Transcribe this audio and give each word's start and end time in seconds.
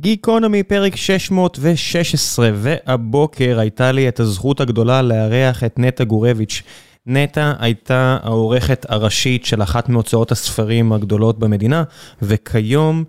גיקונומי 0.00 0.62
פרק 0.62 0.96
616, 0.96 2.50
והבוקר 2.54 3.58
הייתה 3.58 3.92
לי 3.92 4.08
את 4.08 4.20
הזכות 4.20 4.60
הגדולה 4.60 5.02
לארח 5.02 5.64
את 5.64 5.78
נטע 5.78 6.04
גורביץ'. 6.04 6.62
נטע 7.06 7.52
הייתה 7.58 8.18
העורכת 8.22 8.86
הראשית 8.88 9.44
של 9.44 9.62
אחת 9.62 9.88
מהוצאות 9.88 10.32
הספרים 10.32 10.92
הגדולות 10.92 11.38
במדינה, 11.38 11.84
וכיום 12.22 13.04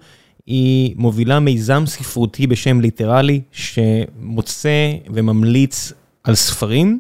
היא 0.46 0.93
מובילה 0.97 1.39
מיזם 1.39 1.85
ספרותי 1.85 2.47
בשם 2.47 2.81
ליטרלי, 2.81 3.42
שמוצא 3.51 4.92
וממליץ 5.10 5.94
על 6.23 6.35
ספרים 6.35 6.99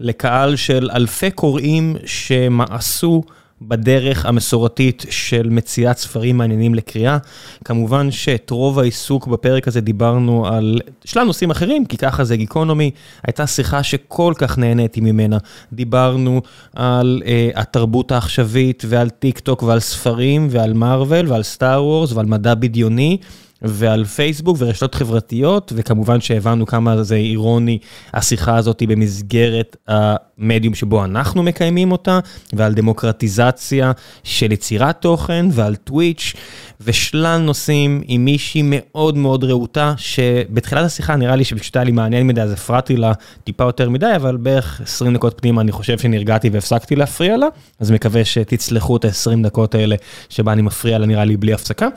לקהל 0.00 0.56
של 0.56 0.90
אלפי 0.94 1.30
קוראים 1.30 1.96
שמאסו 2.04 3.22
בדרך 3.62 4.26
המסורתית 4.26 5.04
של 5.10 5.48
מציאת 5.50 5.98
ספרים 5.98 6.36
מעניינים 6.36 6.74
לקריאה. 6.74 7.18
כמובן 7.64 8.10
שאת 8.10 8.50
רוב 8.50 8.78
העיסוק 8.78 9.26
בפרק 9.26 9.68
הזה 9.68 9.80
דיברנו 9.80 10.46
על 10.46 10.80
שלל 11.04 11.24
נושאים 11.24 11.50
אחרים, 11.50 11.84
כי 11.84 11.96
ככה 11.96 12.24
זה 12.24 12.36
גיקונומי. 12.36 12.90
הייתה 13.26 13.46
שיחה 13.46 13.82
שכל 13.82 14.34
כך 14.38 14.58
נהניתי 14.58 15.00
ממנה. 15.00 15.38
דיברנו 15.72 16.42
על 16.74 17.22
uh, 17.24 17.60
התרבות 17.60 18.12
העכשווית 18.12 18.82
ועל 18.86 19.10
טיק 19.10 19.38
טוק 19.38 19.62
ועל 19.62 19.80
ספרים 19.80 20.48
ועל 20.50 20.72
מארוול 20.72 21.28
ועל 21.28 21.42
סטאר 21.42 21.84
וורס 21.84 22.12
ועל 22.12 22.26
מדע 22.26 22.54
בדיוני. 22.54 23.18
ועל 23.62 24.04
פייסבוק 24.04 24.56
ורשתות 24.60 24.94
חברתיות, 24.94 25.72
וכמובן 25.76 26.20
שהבנו 26.20 26.66
כמה 26.66 27.02
זה 27.02 27.16
אירוני 27.16 27.78
השיחה 28.12 28.56
הזאת 28.56 28.82
במסגרת 28.88 29.76
המדיום 29.88 30.74
שבו 30.74 31.04
אנחנו 31.04 31.42
מקיימים 31.42 31.92
אותה, 31.92 32.20
ועל 32.52 32.74
דמוקרטיזציה 32.74 33.92
של 34.24 34.52
יצירת 34.52 35.00
תוכן, 35.00 35.46
ועל 35.52 35.76
טוויץ', 35.76 36.34
ושלל 36.80 37.38
נושאים 37.38 38.02
עם 38.06 38.24
מישהי 38.24 38.62
מאוד 38.64 39.16
מאוד 39.16 39.44
רהוטה, 39.44 39.94
שבתחילת 39.96 40.84
השיחה 40.84 41.16
נראה 41.16 41.36
לי 41.36 41.44
שפשוט 41.44 41.76
היה 41.76 41.84
לי 41.84 41.92
מעניין 41.92 42.26
מדי, 42.26 42.40
אז 42.40 42.52
הפרעתי 42.52 42.96
לה 42.96 43.12
טיפה 43.44 43.64
יותר 43.64 43.90
מדי, 43.90 44.12
אבל 44.16 44.36
בערך 44.36 44.80
20 44.80 45.14
דקות 45.14 45.34
פנימה 45.40 45.60
אני 45.60 45.72
חושב 45.72 45.98
שנרגעתי 45.98 46.48
והפסקתי 46.48 46.96
להפריע 46.96 47.36
לה, 47.36 47.46
אז 47.80 47.90
מקווה 47.90 48.24
שתצלחו 48.24 48.96
את 48.96 49.04
ה-20 49.04 49.42
דקות 49.42 49.74
האלה 49.74 49.96
שבה 50.28 50.52
אני 50.52 50.62
מפריע 50.62 50.98
לה 50.98 51.06
נראה 51.06 51.24
לי 51.24 51.36
בלי 51.36 51.52
הפסקה. 51.52 51.88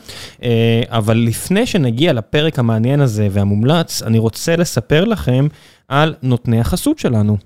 אה, 0.43 0.81
אבל 0.89 1.17
לפני 1.17 1.65
שנגיע 1.65 2.13
לפרק 2.13 2.59
המעניין 2.59 3.01
הזה 3.01 3.27
והמומלץ, 3.31 4.03
אני 4.03 4.19
רוצה 4.19 4.55
לספר 4.55 5.03
לכם 5.03 5.47
על 5.87 6.13
נותני 6.23 6.59
החסות 6.59 6.99
שלנו. 6.99 7.37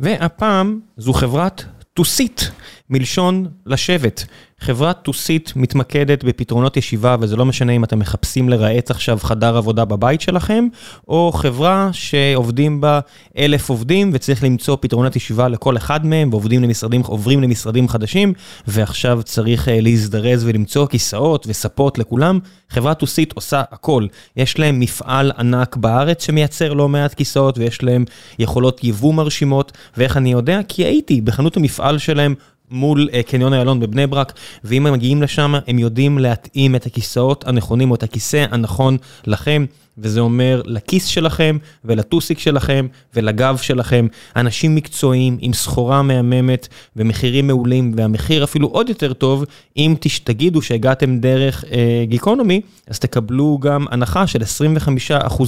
והפעם 0.00 0.80
זו 0.96 1.12
חברת 1.12 1.64
טוסית, 1.94 2.50
מלשון 2.90 3.46
לשבת. 3.66 4.24
חברת 4.60 5.02
טוסית 5.02 5.52
מתמקדת 5.56 6.24
בפתרונות 6.24 6.76
ישיבה, 6.76 7.16
וזה 7.20 7.36
לא 7.36 7.44
משנה 7.44 7.72
אם 7.72 7.84
אתם 7.84 7.98
מחפשים 7.98 8.48
לרהט 8.48 8.90
עכשיו 8.90 9.18
חדר 9.22 9.56
עבודה 9.56 9.84
בבית 9.84 10.20
שלכם, 10.20 10.68
או 11.08 11.32
חברה 11.34 11.88
שעובדים 11.92 12.80
בה 12.80 13.00
אלף 13.38 13.70
עובדים 13.70 14.10
וצריך 14.12 14.44
למצוא 14.44 14.76
פתרונות 14.80 15.16
ישיבה 15.16 15.48
לכל 15.48 15.76
אחד 15.76 16.06
מהם, 16.06 16.28
ועובדים 16.30 16.62
למשרדים, 16.62 17.02
עוברים 17.06 17.42
למשרדים 17.42 17.88
חדשים, 17.88 18.32
ועכשיו 18.66 19.20
צריך 19.24 19.68
להזדרז 19.72 20.44
ולמצוא 20.44 20.86
כיסאות 20.86 21.46
וספות 21.48 21.98
לכולם. 21.98 22.38
חברת 22.70 22.98
טוסית 22.98 23.32
עושה 23.32 23.62
הכל. 23.72 24.06
יש 24.36 24.58
להם 24.58 24.80
מפעל 24.80 25.32
ענק 25.38 25.76
בארץ 25.76 26.24
שמייצר 26.26 26.72
לא 26.72 26.88
מעט 26.88 27.14
כיסאות, 27.14 27.58
ויש 27.58 27.82
להם 27.82 28.04
יכולות 28.38 28.84
יבוא 28.84 29.14
מרשימות, 29.14 29.72
ואיך 29.96 30.16
אני 30.16 30.32
יודע? 30.32 30.60
כי 30.68 30.84
הייתי 30.84 31.20
בחנות 31.20 31.56
המפעל 31.56 31.98
שלהם. 31.98 32.34
מול 32.70 33.08
קניון 33.26 33.52
איילון 33.52 33.80
בבני 33.80 34.06
ברק, 34.06 34.32
ואם 34.64 34.86
הם 34.86 34.92
מגיעים 34.92 35.22
לשם, 35.22 35.54
הם 35.66 35.78
יודעים 35.78 36.18
להתאים 36.18 36.76
את 36.76 36.86
הכיסאות 36.86 37.46
הנכונים 37.46 37.90
או 37.90 37.94
את 37.94 38.02
הכיסא 38.02 38.46
הנכון 38.50 38.96
לכם, 39.26 39.64
וזה 40.02 40.20
אומר 40.20 40.62
לכיס 40.64 41.06
שלכם 41.06 41.58
ולטוסיק 41.84 42.38
שלכם 42.38 42.86
ולגב 43.14 43.56
שלכם. 43.56 44.06
אנשים 44.36 44.74
מקצועיים 44.74 45.38
עם 45.40 45.52
סחורה 45.52 46.02
מהממת 46.02 46.68
ומחירים 46.96 47.46
מעולים, 47.46 47.92
והמחיר 47.96 48.44
אפילו 48.44 48.68
עוד 48.68 48.88
יותר 48.88 49.12
טוב, 49.12 49.44
אם 49.76 49.94
תגידו 50.24 50.62
שהגעתם 50.62 51.18
דרך 51.18 51.64
אה, 51.64 52.04
גיקונומי, 52.04 52.60
אז 52.86 52.98
תקבלו 52.98 53.58
גם 53.62 53.86
הנחה 53.90 54.26
של 54.26 54.42
25% 55.38 55.42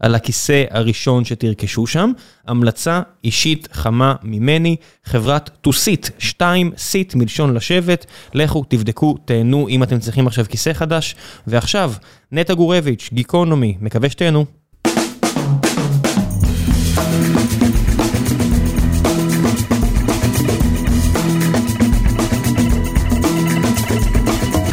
על 0.00 0.14
הכיסא 0.14 0.64
הראשון 0.70 1.24
שתרכשו 1.24 1.86
שם. 1.86 2.12
המלצה 2.46 3.00
אישית 3.24 3.68
חמה 3.72 4.14
ממני, 4.22 4.76
חברת 5.04 5.50
טוסית, 5.60 6.10
2 6.18 6.72
סיט 6.76 7.14
מלשון 7.14 7.54
לשבת, 7.54 8.06
לכו 8.34 8.64
תבדקו, 8.68 9.16
תהנו 9.24 9.68
אם 9.68 9.82
אתם 9.82 9.98
צריכים 9.98 10.26
עכשיו 10.26 10.44
כיסא 10.48 10.72
חדש. 10.72 11.14
ועכשיו, 11.46 11.92
נטע 12.32 12.54
גורביץ', 12.54 13.10
גיקונומי, 13.12 13.76
מקווה 13.80 14.10
שתהנו. 14.10 14.44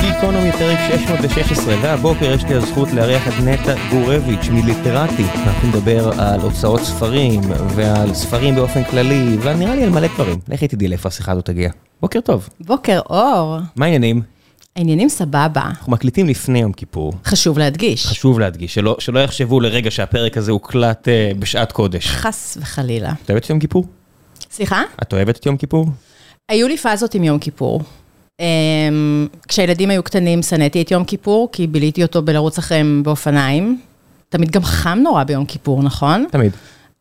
גיקונומי 0.01 0.51
פרק 0.51 0.79
616, 0.91 1.75
והבוקר 1.81 2.31
יש 2.31 2.43
לי 2.43 2.53
הזכות 2.53 2.91
לארח 2.91 3.27
את 3.27 3.33
נטע 3.43 3.73
גורביץ' 3.91 4.47
מליטרטי. 4.51 5.23
אנחנו 5.23 5.69
נדבר 5.69 6.21
על 6.21 6.39
הוצאות 6.39 6.81
ספרים 6.81 7.41
ועל 7.75 8.13
ספרים 8.13 8.55
באופן 8.55 8.83
כללי, 8.83 9.37
ונראה 9.41 9.75
לי 9.75 9.83
על 9.83 9.89
מלא 9.89 10.07
דברים. 10.07 10.39
לכי 10.47 10.67
תדעי 10.67 10.87
לאיפה 10.87 11.09
השיחה 11.09 11.31
הזאת 11.31 11.45
תגיע. 11.45 11.69
בוקר 12.01 12.21
טוב. 12.21 12.49
בוקר 12.59 12.99
אור. 13.09 13.57
מה 13.75 13.85
העניינים? 13.85 14.36
העניינים 14.77 15.09
סבבה. 15.09 15.61
אנחנו 15.65 15.91
מקליטים 15.91 16.27
לפני 16.27 16.59
יום 16.59 16.73
כיפור. 16.73 17.13
חשוב 17.25 17.59
להדגיש. 17.59 18.05
חשוב 18.05 18.39
להדגיש, 18.39 18.73
שלא, 18.73 18.95
שלא 18.99 19.19
יחשבו 19.19 19.59
לרגע 19.59 19.91
שהפרק 19.91 20.37
הזה 20.37 20.51
הוקלט 20.51 21.07
uh, 21.07 21.37
בשעת 21.37 21.71
קודש. 21.71 22.07
חס 22.07 22.57
וחלילה. 22.61 23.13
את 23.25 23.29
אוהבת 23.29 23.43
את 23.43 23.49
יום 23.49 23.59
כיפור? 23.59 23.85
סליחה? 24.51 24.81
את 25.01 25.13
אוהבת 25.13 25.37
את 25.37 25.45
יום 25.45 25.57
כיפור? 25.57 25.85
היו 26.49 26.67
לי 26.67 26.77
פאזות 26.77 27.13
עם 27.13 27.23
יום 27.23 27.39
כיפור. 27.39 27.81
Um, 28.41 28.43
כשהילדים 29.47 29.89
היו 29.89 30.03
קטנים 30.03 30.41
שנאתי 30.41 30.81
את 30.81 30.91
יום 30.91 31.03
כיפור, 31.03 31.49
כי 31.51 31.67
ביליתי 31.67 32.03
אותו 32.03 32.21
בלרוץ 32.21 32.57
אחריהם 32.57 33.03
באופניים. 33.03 33.81
תמיד 34.29 34.51
גם 34.51 34.63
חם 34.63 34.99
נורא 35.03 35.23
ביום 35.23 35.45
כיפור, 35.45 35.83
נכון? 35.83 36.25
תמיד. 36.31 36.51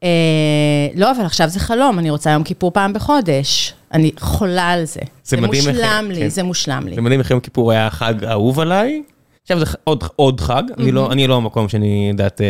Uh, 0.06 0.98
לא, 0.98 1.10
אבל 1.10 1.24
עכשיו 1.24 1.48
זה 1.48 1.60
חלום, 1.60 1.98
אני 1.98 2.10
רוצה 2.10 2.30
יום 2.30 2.42
כיפור 2.42 2.70
פעם 2.70 2.92
בחודש. 2.92 3.74
אני 3.92 4.10
חולה 4.18 4.68
על 4.70 4.84
זה. 4.84 5.00
זה 5.24 5.36
מדהים 5.36 5.52
איך- 5.54 5.66
מושלם 5.76 6.06
לי, 6.10 6.20
כן. 6.20 6.28
זה 6.28 6.42
מושלם 6.42 6.82
לי. 6.86 6.92
אתם 6.94 7.02
יודעים 7.02 7.20
איך 7.20 7.30
יום 7.30 7.40
כיפור 7.40 7.72
היה 7.72 7.86
החג 7.86 8.24
האהוב 8.24 8.60
עליי? 8.60 9.02
עכשיו 9.42 9.58
זה 9.58 9.66
עוד, 9.84 10.04
עוד 10.16 10.40
חג, 10.40 10.62
אני, 10.78 10.92
לא, 10.92 11.12
אני 11.12 11.26
לא 11.26 11.36
המקום 11.36 11.68
שאני 11.68 12.08
יודעת 12.12 12.40
אה, 12.40 12.46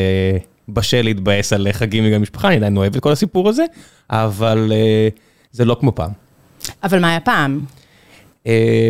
בשל 0.69 1.03
להתבאס 1.03 1.53
על 1.53 1.69
חגים 1.73 2.05
עם 2.05 2.13
המשפחה, 2.13 2.49
אני 2.49 2.57
עדיין 2.57 2.77
אוהב 2.77 2.97
את 2.97 3.03
כל 3.03 3.13
הסיפור 3.13 3.49
הזה, 3.49 3.65
אבל 4.11 4.73
אה, 4.75 5.09
זה 5.53 5.65
לא 5.65 5.77
כמו 5.81 5.95
פעם. 5.95 6.11
אבל 6.85 7.01
מה 7.01 7.11
היה 7.11 7.21
פעם? 7.21 7.61
אה, 8.47 8.89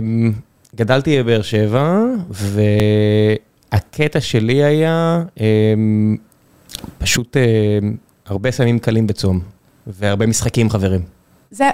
גדלתי 0.76 1.22
בבאר 1.22 1.42
שבע, 1.42 2.00
והקטע 3.72 4.20
שלי 4.20 4.64
היה 4.64 5.22
אה, 5.40 5.46
פשוט 6.98 7.36
אה, 7.36 7.42
הרבה 8.26 8.50
סמים 8.50 8.78
קלים 8.78 9.06
בצום, 9.06 9.40
והרבה 9.86 10.26
משחקים 10.26 10.70
חברים. 10.70 11.00
זה, 11.50 11.70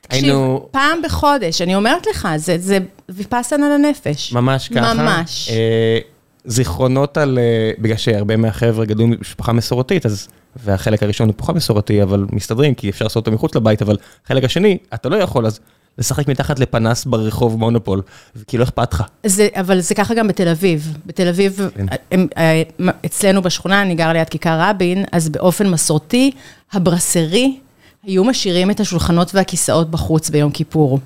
תקשיב, 0.00 0.24
היינו- 0.24 0.68
פעם 0.70 0.98
בחודש, 1.04 1.62
אני 1.62 1.74
אומרת 1.74 2.06
לך, 2.06 2.28
זה, 2.36 2.58
זה 2.58 2.78
ויפאסנה 3.08 3.68
לנפש. 3.68 4.32
ממש 4.32 4.68
ככה. 4.68 4.94
ממש. 4.94 5.50
אה, 5.50 5.98
זיכרונות 6.44 7.18
על, 7.18 7.38
אה, 7.38 7.70
בגלל 7.78 7.96
שהרבה 7.96 8.36
מהחבר'ה 8.36 8.84
גדלו 8.84 9.06
ממשפחה 9.06 9.52
מסורתית, 9.52 10.06
אז, 10.06 10.28
והחלק 10.64 11.02
הראשון 11.02 11.28
הוא 11.28 11.34
פחות 11.38 11.54
מסורתי, 11.56 12.02
אבל 12.02 12.26
מסתדרים, 12.32 12.74
כי 12.74 12.90
אפשר 12.90 13.04
לעשות 13.04 13.16
אותו 13.26 13.32
מחוץ 13.36 13.54
לבית, 13.54 13.82
אבל 13.82 13.96
חלק 14.26 14.44
השני, 14.44 14.78
אתה 14.94 15.08
לא 15.08 15.16
יכול, 15.16 15.46
אז 15.46 15.60
לשחק 16.00 16.28
מתחת 16.28 16.58
לפנס 16.58 17.04
ברחוב 17.04 17.58
מונופול, 17.58 18.02
כי 18.46 18.58
לא 18.58 18.64
אכפת 18.64 18.92
לך. 18.92 19.02
זה, 19.26 19.48
אבל 19.54 19.80
זה 19.80 19.94
ככה 19.94 20.14
גם 20.14 20.28
בתל 20.28 20.48
אביב. 20.48 20.98
בתל 21.06 21.28
אביב, 21.28 21.70
כן. 21.74 21.86
הם, 22.10 22.26
אה, 22.36 22.62
אצלנו 23.06 23.42
בשכונה, 23.42 23.82
אני 23.82 23.94
גר 23.94 24.12
ליד 24.12 24.28
כיכר 24.28 24.60
רבין, 24.60 25.04
אז 25.12 25.28
באופן 25.28 25.68
מסורתי, 25.68 26.30
הברסרי 26.72 27.58
היו 28.04 28.24
משאירים 28.24 28.70
את 28.70 28.80
השולחנות 28.80 29.34
והכיסאות 29.34 29.90
בחוץ 29.90 30.30
ביום 30.30 30.50
כיפור. 30.50 30.98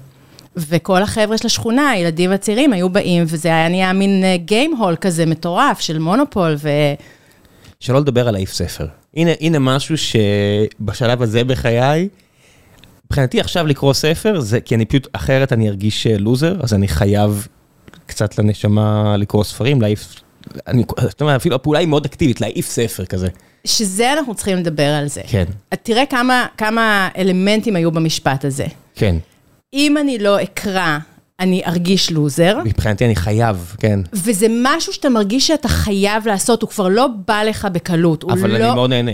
וכל 0.57 1.03
החבר'ה 1.03 1.39
של 1.39 1.47
השכונה, 1.47 1.91
הילדים 1.91 2.33
הצעירים, 2.33 2.73
היו 2.73 2.89
באים, 2.89 3.25
וזה 3.27 3.49
היה 3.49 3.69
נהיה 3.69 3.93
מין 3.93 4.25
גיים 4.37 4.77
הול 4.77 4.97
כזה 4.97 5.27
מטורף 5.27 5.81
של 5.81 5.99
מונופול, 5.99 6.55
ו... 6.59 6.69
שלא 7.81 8.01
לדבר 8.01 8.29
על 8.29 8.35
להעיף 8.35 8.53
ספר. 8.53 8.87
הנה, 9.17 9.31
הנה 9.41 9.59
משהו 9.59 9.97
שבשלב 9.99 11.23
הזה 11.23 11.45
בחיי, 11.45 12.09
מבחינתי 13.06 13.41
עכשיו 13.41 13.67
לקרוא 13.67 13.93
ספר, 13.93 14.41
זה 14.41 14.61
כי 14.61 14.75
אני 14.75 14.85
פשוט, 14.85 15.09
אחרת 15.12 15.53
אני 15.53 15.69
ארגיש 15.69 16.06
אה, 16.06 16.19
לוזר, 16.19 16.56
אז 16.62 16.75
אני 16.75 16.89
חייב 16.89 17.47
קצת 18.06 18.39
לנשמה 18.39 19.17
לקרוא 19.17 19.45
ספרים, 19.45 19.83
להעיף, 19.83 20.23
אני, 20.67 20.85
זאת 21.01 21.21
אומרת, 21.21 21.37
אפילו 21.41 21.55
הפעולה 21.55 21.79
היא 21.79 21.89
מאוד 21.89 22.05
אקטיבית, 22.05 22.41
להעיף 22.41 22.69
ספר 22.69 23.05
כזה. 23.05 23.29
שזה 23.67 24.12
אנחנו 24.12 24.35
צריכים 24.35 24.56
לדבר 24.56 24.89
על 24.89 25.09
זה. 25.09 25.21
כן. 25.27 25.45
תראה 25.83 26.06
כמה, 26.06 26.47
כמה 26.56 27.09
אלמנטים 27.19 27.77
היו 27.77 27.91
במשפט 27.91 28.45
הזה. 28.45 28.67
כן. 28.95 29.17
אם 29.75 29.97
אני 29.99 30.19
לא 30.19 30.43
אקרא, 30.43 30.99
אני 31.41 31.62
ארגיש 31.67 32.12
לוזר. 32.12 32.59
מבחינתי 32.65 33.05
אני 33.05 33.17
חייב, 33.17 33.77
כן. 33.79 34.01
וזה 34.12 34.47
משהו 34.62 34.93
שאתה 34.93 35.09
מרגיש 35.09 35.47
שאתה 35.47 35.69
חייב 35.69 36.27
לעשות, 36.27 36.62
הוא 36.62 36.71
כבר 36.71 36.89
לא 36.89 37.06
בא 37.27 37.43
לך 37.43 37.69
בקלות. 37.73 38.25
אבל 38.25 38.51
לא... 38.51 38.56
אני 38.56 38.75
מאוד 38.75 38.91
נהנה. 38.91 39.12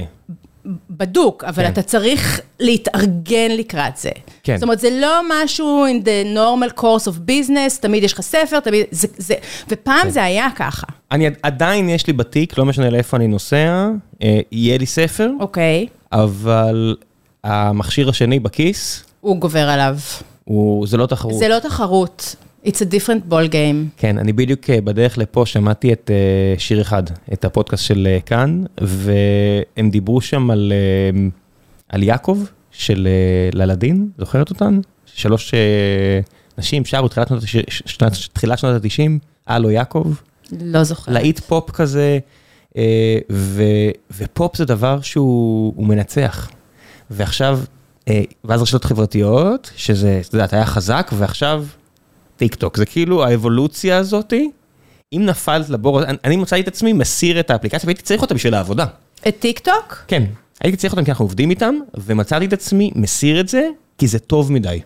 בדוק, 0.90 1.44
אבל 1.44 1.64
כן. 1.64 1.72
אתה 1.72 1.82
צריך 1.82 2.40
להתארגן 2.60 3.50
לקראת 3.50 3.96
זה. 3.96 4.10
כן. 4.42 4.56
זאת 4.56 4.62
אומרת, 4.62 4.80
זה 4.80 4.88
לא 5.00 5.20
משהו 5.30 5.86
in 5.86 6.04
the 6.04 6.36
normal 6.36 6.80
course 6.80 7.06
of 7.06 7.30
business, 7.30 7.80
תמיד 7.80 8.02
יש 8.02 8.12
לך 8.12 8.20
ספר, 8.20 8.60
תמיד, 8.60 8.86
זה, 8.90 9.08
זה, 9.16 9.34
ופעם 9.68 10.02
כן. 10.02 10.10
זה 10.10 10.24
היה 10.24 10.48
ככה, 10.56 10.86
אני 11.12 11.28
עדיין 11.42 11.88
יש 11.88 12.06
לי 12.06 12.12
בתיק, 12.12 12.58
לא 12.58 12.64
משנה 12.64 12.90
לאיפה 12.90 13.16
אני 13.16 13.26
נוסע, 13.26 13.88
אה, 14.22 14.40
יהיה 14.52 14.78
לי 14.78 14.86
ספר, 14.86 15.30
אוקיי? 15.40 15.86
אבל 16.12 16.96
המכשיר 17.44 18.08
השני 18.08 18.38
בכיס, 18.38 19.04
הוא 19.20 19.36
גובר 19.36 19.68
עליו. 19.68 19.96
הוא, 20.44 20.86
זה 20.86 20.96
לא 20.96 21.06
תחרות. 21.06 21.38
זה 21.38 21.48
לא 21.48 21.58
תחרות, 21.58 22.36
it's 22.64 22.80
a 22.80 22.84
different 22.84 23.32
ball 23.32 23.52
game. 23.52 23.88
כן, 23.96 24.18
אני 24.18 24.32
בדיוק 24.32 24.70
אה, 24.70 24.80
בדרך 24.80 25.18
לפה 25.18 25.46
שמעתי 25.46 25.92
את 25.92 26.10
אה, 26.10 26.58
שיר 26.58 26.80
אחד, 26.80 27.02
את 27.32 27.44
הפודקאסט 27.44 27.84
של 27.84 28.08
אה, 28.10 28.20
כאן, 28.20 28.64
והם 28.80 29.90
דיברו 29.90 30.20
שם 30.20 30.50
על, 30.50 30.72
על 31.88 32.02
יעקב 32.02 32.44
של 32.70 33.08
ללדין, 33.52 34.08
זוכרת 34.18 34.50
אותן? 34.50 34.80
שלוש 35.06 35.54
נשים 36.58 36.84
שרו 36.84 37.08
תחילת 37.08 37.28
שנות, 37.28 37.42
שנת, 37.70 38.12
תחילת 38.32 38.58
שנות 38.58 38.84
ה-90, 38.84 39.10
הלו 39.46 39.70
יעקב, 39.70 40.12
לא 40.60 40.84
זוכרת. 40.84 41.14
להיט 41.14 41.40
פופ 41.40 41.70
כזה, 41.70 42.18
ו, 43.30 43.62
ופופ 44.16 44.56
זה 44.56 44.64
דבר 44.64 45.00
שהוא 45.00 45.72
הוא 45.76 45.86
מנצח. 45.86 46.50
ועכשיו, 47.10 47.60
ואז 48.44 48.62
רשתות 48.62 48.84
חברתיות, 48.84 49.70
שזה, 49.76 50.20
את 50.28 50.34
יודעת, 50.34 50.52
היה 50.52 50.66
חזק, 50.66 51.10
ועכשיו 51.14 51.64
טיק 52.40 52.54
טוק. 52.54 52.76
זה 52.76 52.86
כאילו 52.86 53.24
האבולוציה 53.24 53.96
הזאתי, 53.96 54.50
אם 55.12 55.22
נפלת 55.24 55.68
לבור, 55.68 56.02
אני, 56.02 56.18
אני 56.24 56.36
מצאתי 56.36 56.62
את 56.62 56.68
עצמי 56.68 56.92
מסיר 56.92 57.40
את 57.40 57.50
האפליקציה, 57.50 57.86
והייתי 57.86 58.02
צריך 58.02 58.22
אותה 58.22 58.34
בשביל 58.34 58.54
העבודה. 58.54 58.86
את 59.28 59.36
טיק 59.38 59.58
טוק? 59.58 60.04
כן, 60.08 60.22
הייתי 60.60 60.76
צריך 60.76 60.92
אותם 60.92 61.04
כי 61.04 61.10
אנחנו 61.10 61.24
עובדים 61.24 61.50
איתם, 61.50 61.74
ומצאתי 61.94 62.44
את 62.44 62.52
עצמי 62.52 62.90
מסיר 62.94 63.40
את 63.40 63.48
זה, 63.48 63.68
כי 63.98 64.06
זה 64.06 64.18
טוב 64.18 64.52
מדי. 64.52 64.80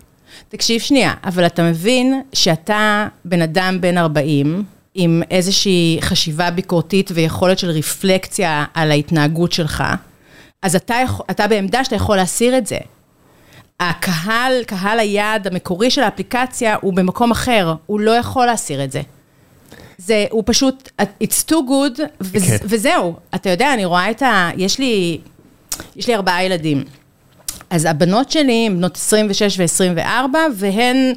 תקשיב 0.49 0.81
שנייה, 0.81 1.15
אבל 1.25 1.47
אתה 1.47 1.63
מבין 1.63 2.23
שאתה 2.33 3.09
בן 3.25 3.43
אדם 3.43 3.81
בן 3.81 3.99
40, 3.99 4.65
עם 4.95 5.23
איזושהי 5.31 5.99
חשיבה 6.01 6.51
ביקורתית 6.51 7.11
ויכולת 7.15 7.59
של 7.59 7.71
רפלקציה 7.71 8.65
על 8.75 8.91
ההתנהגות 8.91 9.53
שלך, 9.53 9.85
אז 10.63 10.77
אתה, 10.77 10.97
אתה 11.31 11.47
בעמדה 11.47 11.85
שאתה 11.85 11.97
יכול 11.97 12.17
להסיר 12.17 12.59
את 12.59 12.67
זה. 12.67 12.79
הקהל, 13.81 14.65
קהל 14.67 14.99
היעד 14.99 15.47
המקורי 15.47 15.91
של 15.91 16.03
האפליקציה 16.03 16.77
הוא 16.81 16.95
במקום 16.95 17.31
אחר, 17.31 17.75
הוא 17.87 18.01
לא 18.01 18.11
יכול 18.11 18.47
להסיר 18.47 18.85
את 18.85 18.93
זה. 18.93 19.03
זה, 19.99 20.25
הוא 20.31 20.43
פשוט, 20.47 20.91
it's 21.03 21.51
too 21.51 21.55
good, 21.55 22.01
וז, 22.21 22.45
כן. 22.45 22.57
וזהו. 22.65 23.15
אתה 23.35 23.51
יודע, 23.51 23.75
אני 23.75 23.85
רואה 23.85 24.11
את 24.11 24.23
ה... 24.23 24.51
יש 24.57 24.79
לי, 24.79 25.19
יש 25.97 26.09
לי 26.09 26.15
ארבעה 26.15 26.45
ילדים. 26.45 26.85
אז 27.71 27.85
הבנות 27.85 28.31
שלי 28.31 28.67
הן 28.67 28.77
בנות 28.77 28.97
26 28.97 29.59
ו-24, 29.59 30.37
והן, 30.55 31.13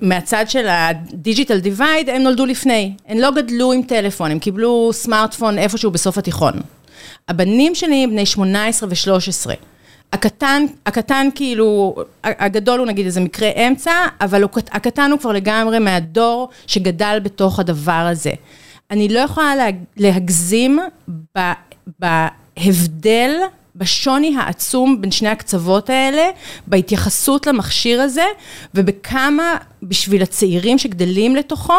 מהצד 0.00 0.44
של 0.48 0.66
ה 0.68 0.79
digital 0.79 1.58
divide, 1.58 2.08
הן 2.08 2.22
נולדו 2.22 2.46
לפני. 2.46 2.92
הן 3.08 3.18
לא 3.18 3.30
גדלו 3.30 3.72
עם 3.72 3.82
טלפון, 3.82 4.30
הם 4.30 4.38
קיבלו 4.38 4.90
סמארטפון 4.92 5.58
איפשהו 5.58 5.90
בסוף 5.90 6.18
התיכון. 6.18 6.52
הבנים 7.28 7.74
שלי 7.74 8.04
הם 8.04 8.10
בני 8.10 8.26
18 8.26 8.88
ו-13. 8.88 9.73
הקטן, 10.12 10.64
הקטן 10.86 11.28
כאילו, 11.34 11.94
הגדול 12.24 12.78
הוא 12.78 12.86
נגיד 12.86 13.06
איזה 13.06 13.20
מקרה 13.20 13.48
אמצע, 13.48 13.92
אבל 14.20 14.42
הוא, 14.42 14.50
הקטן 14.70 15.10
הוא 15.10 15.20
כבר 15.20 15.32
לגמרי 15.32 15.78
מהדור 15.78 16.48
שגדל 16.66 17.18
בתוך 17.22 17.60
הדבר 17.60 17.92
הזה. 17.92 18.32
אני 18.90 19.08
לא 19.08 19.18
יכולה 19.18 19.56
לה, 19.56 19.66
להגזים 19.96 20.78
ב, 21.36 21.40
בהבדל, 22.00 23.30
בשוני 23.76 24.36
העצום 24.38 25.00
בין 25.00 25.10
שני 25.10 25.28
הקצוות 25.28 25.90
האלה, 25.90 26.30
בהתייחסות 26.66 27.46
למכשיר 27.46 28.00
הזה, 28.00 28.24
ובכמה 28.74 29.56
בשביל 29.82 30.22
הצעירים 30.22 30.78
שגדלים 30.78 31.36
לתוכו, 31.36 31.78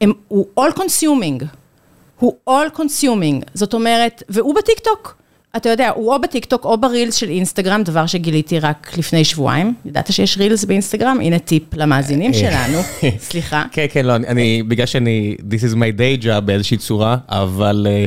הם, 0.00 0.12
הוא 0.28 0.46
all 0.60 0.72
consuming. 0.78 1.44
הוא 2.18 2.34
all 2.50 2.78
consuming, 2.78 3.44
זאת 3.54 3.74
אומרת, 3.74 4.22
והוא 4.28 4.54
בטיקטוק. 4.54 5.16
אתה 5.56 5.68
יודע, 5.68 5.90
הוא 5.94 6.12
או 6.14 6.18
בטיקטוק 6.20 6.64
או 6.64 6.78
ברילס 6.78 7.14
של 7.14 7.28
אינסטגרם, 7.28 7.82
דבר 7.82 8.06
שגיליתי 8.06 8.58
רק 8.60 8.92
לפני 8.98 9.24
שבועיים. 9.24 9.74
ידעת 9.84 10.12
שיש 10.12 10.38
רילס 10.38 10.64
באינסטגרם? 10.64 11.18
הנה 11.22 11.38
טיפ 11.38 11.62
למאזינים 11.74 12.32
שלנו. 12.34 12.78
סליחה. 13.28 13.64
כן, 13.72 13.86
כן, 13.92 14.06
לא, 14.06 14.16
אני- 14.16 14.62
בגלל 14.62 14.86
שאני, 14.86 15.36
this 15.50 15.72
is 15.72 15.74
my 15.74 15.98
day 15.98 16.24
job 16.24 16.40
באיזושהי 16.40 16.76
צורה, 16.76 17.16
אבל 17.28 17.86
אה, 17.90 18.04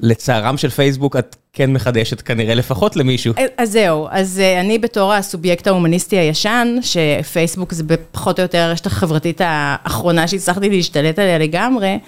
לצערם 0.00 0.56
של 0.56 0.70
פייסבוק, 0.70 1.16
את 1.16 1.36
כן 1.52 1.72
מחדשת 1.72 2.20
כנראה 2.20 2.54
לפחות 2.54 2.96
למישהו. 2.96 3.34
אז 3.56 3.70
זהו, 3.72 4.08
אז 4.10 4.40
אה, 4.40 4.60
אני 4.60 4.78
בתור 4.78 5.12
הסובייקט 5.12 5.66
ההומניסטי 5.66 6.18
הישן, 6.18 6.76
שפייסבוק 6.82 7.72
זה 7.72 7.84
פחות 8.12 8.38
או 8.38 8.42
יותר 8.42 8.58
הרשת 8.58 8.86
החברתית 8.86 9.40
האחרונה 9.44 10.28
שהצלחתי 10.28 10.68
להשתלט 10.70 11.18
עליה 11.18 11.38
לגמרי, 11.38 11.98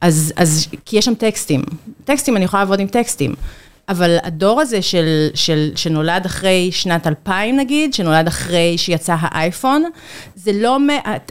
אז, 0.00 0.32
אז 0.36 0.66
כי 0.84 0.96
יש 0.98 1.04
שם 1.04 1.14
טקסטים. 1.14 1.62
טקסטים, 2.04 2.36
אני 2.36 2.44
יכולה 2.44 2.62
לעבוד 2.62 2.80
עם 2.80 2.86
טקסטים. 2.86 3.34
אבל 3.88 4.16
הדור 4.22 4.60
הזה 4.60 4.82
של, 4.82 5.28
של, 5.34 5.70
שנולד 5.76 6.26
אחרי 6.26 6.72
שנת 6.72 7.06
2000 7.06 7.56
נגיד, 7.56 7.94
שנולד 7.94 8.26
אחרי 8.26 8.78
שיצא 8.78 9.16
האייפון, 9.18 9.84
זה 10.36 10.52
לא, 10.54 10.78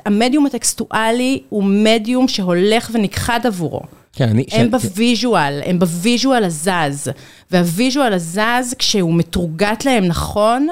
המדיום 0.06 0.46
הטקסטואלי 0.46 1.42
הוא 1.50 1.64
מדיום 1.64 2.28
שהולך 2.28 2.90
ונכחד 2.94 3.40
עבורו. 3.46 3.82
כן, 4.14 4.30
אני... 4.30 4.46
הם 4.52 4.68
ש- 4.68 4.72
בוויז'ואל, 4.72 5.62
הם 5.66 5.80
בוויז'ואל 5.80 6.44
הזז. 6.44 7.12
והוויז'ואל 7.52 8.14
הזז, 8.14 8.74
כשהוא 8.80 9.14
מתורגת 9.14 9.86
להם 9.86 10.06
נכון, 10.06 10.68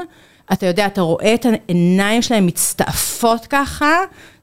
אתה 0.53 0.65
יודע, 0.65 0.85
אתה 0.85 1.01
רואה 1.01 1.33
את 1.33 1.45
העיניים 1.45 2.21
שלהם 2.21 2.45
מצטעפות 2.45 3.45
ככה, 3.45 3.95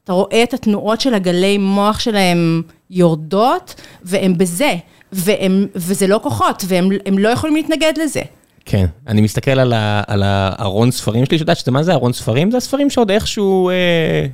אתה 0.03 0.13
רואה 0.13 0.43
את 0.43 0.53
התנועות 0.53 1.01
של 1.01 1.13
הגלי 1.13 1.57
מוח 1.57 1.99
שלהם 1.99 2.61
יורדות, 2.89 3.75
והם 4.03 4.37
בזה, 4.37 4.75
והם, 5.15 5.67
וזה 5.75 6.07
לא 6.07 6.19
כוחות, 6.23 6.63
והם 6.67 6.89
הם 7.05 7.17
לא 7.17 7.29
יכולים 7.29 7.55
להתנגד 7.55 7.93
לזה. 8.03 8.21
כן, 8.65 8.85
אני 9.07 9.21
מסתכל 9.21 9.59
על, 9.59 9.73
ה, 9.73 10.03
על 10.07 10.23
הארון 10.25 10.91
ספרים 10.91 11.25
שלי, 11.25 11.37
שיודעת 11.37 11.57
שזה 11.57 11.71
מה 11.71 11.83
זה 11.83 11.93
ארון 11.93 12.13
ספרים? 12.13 12.51
זה 12.51 12.57
הספרים 12.57 12.89
שעוד 12.89 13.11
איכשהו, 13.11 13.69
אה, 13.69 13.75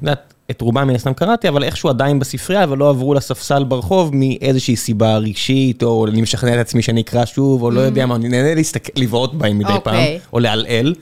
יודעת, 0.01 0.33
את 0.51 0.61
רובם 0.61 0.87
מן 0.87 0.95
הסתם 0.95 1.13
קראתי, 1.13 1.47
אבל 1.47 1.63
איכשהו 1.63 1.89
עדיין 1.89 2.19
בספרייה, 2.19 2.65
ולא 2.69 2.89
עברו 2.89 3.13
לספסל 3.13 3.63
ברחוב 3.63 4.11
מאיזושהי 4.13 4.75
סיבה 4.75 5.17
רגשית, 5.17 5.83
או 5.83 6.07
אני 6.07 6.21
משכנע 6.21 6.53
את 6.53 6.59
עצמי 6.59 6.81
שאני 6.81 7.01
אקרא 7.01 7.25
שוב, 7.25 7.63
או 7.63 7.71
לא 7.71 7.81
יודע 7.81 8.05
מה, 8.05 8.15
אני 8.15 8.29
נהנה 8.29 8.55
להסתכל, 8.55 8.91
לבעוט 8.95 9.33
בהם 9.33 9.59
מדי 9.59 9.67
פעם, 9.83 9.95
אוקיי. 9.95 10.19
או 10.33 10.39
לעלעל, 10.39 10.93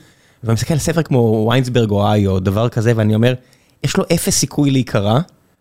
ואני 0.44 0.54
מסתכל 0.54 0.74
על 0.74 0.80
ספר 0.80 1.02
כמו 1.02 1.46
ויינסברג 1.50 1.90
אוהיו, 1.90 2.26
או 2.26 2.40
דבר 2.40 2.68
כזה, 2.68 2.92
ואני 2.96 3.14
אומר, 3.14 3.34
יש 3.84 3.96
לו 3.96 4.04
אפס 4.14 4.38
סיכוי 4.38 4.70
להיקרא. 4.70 5.18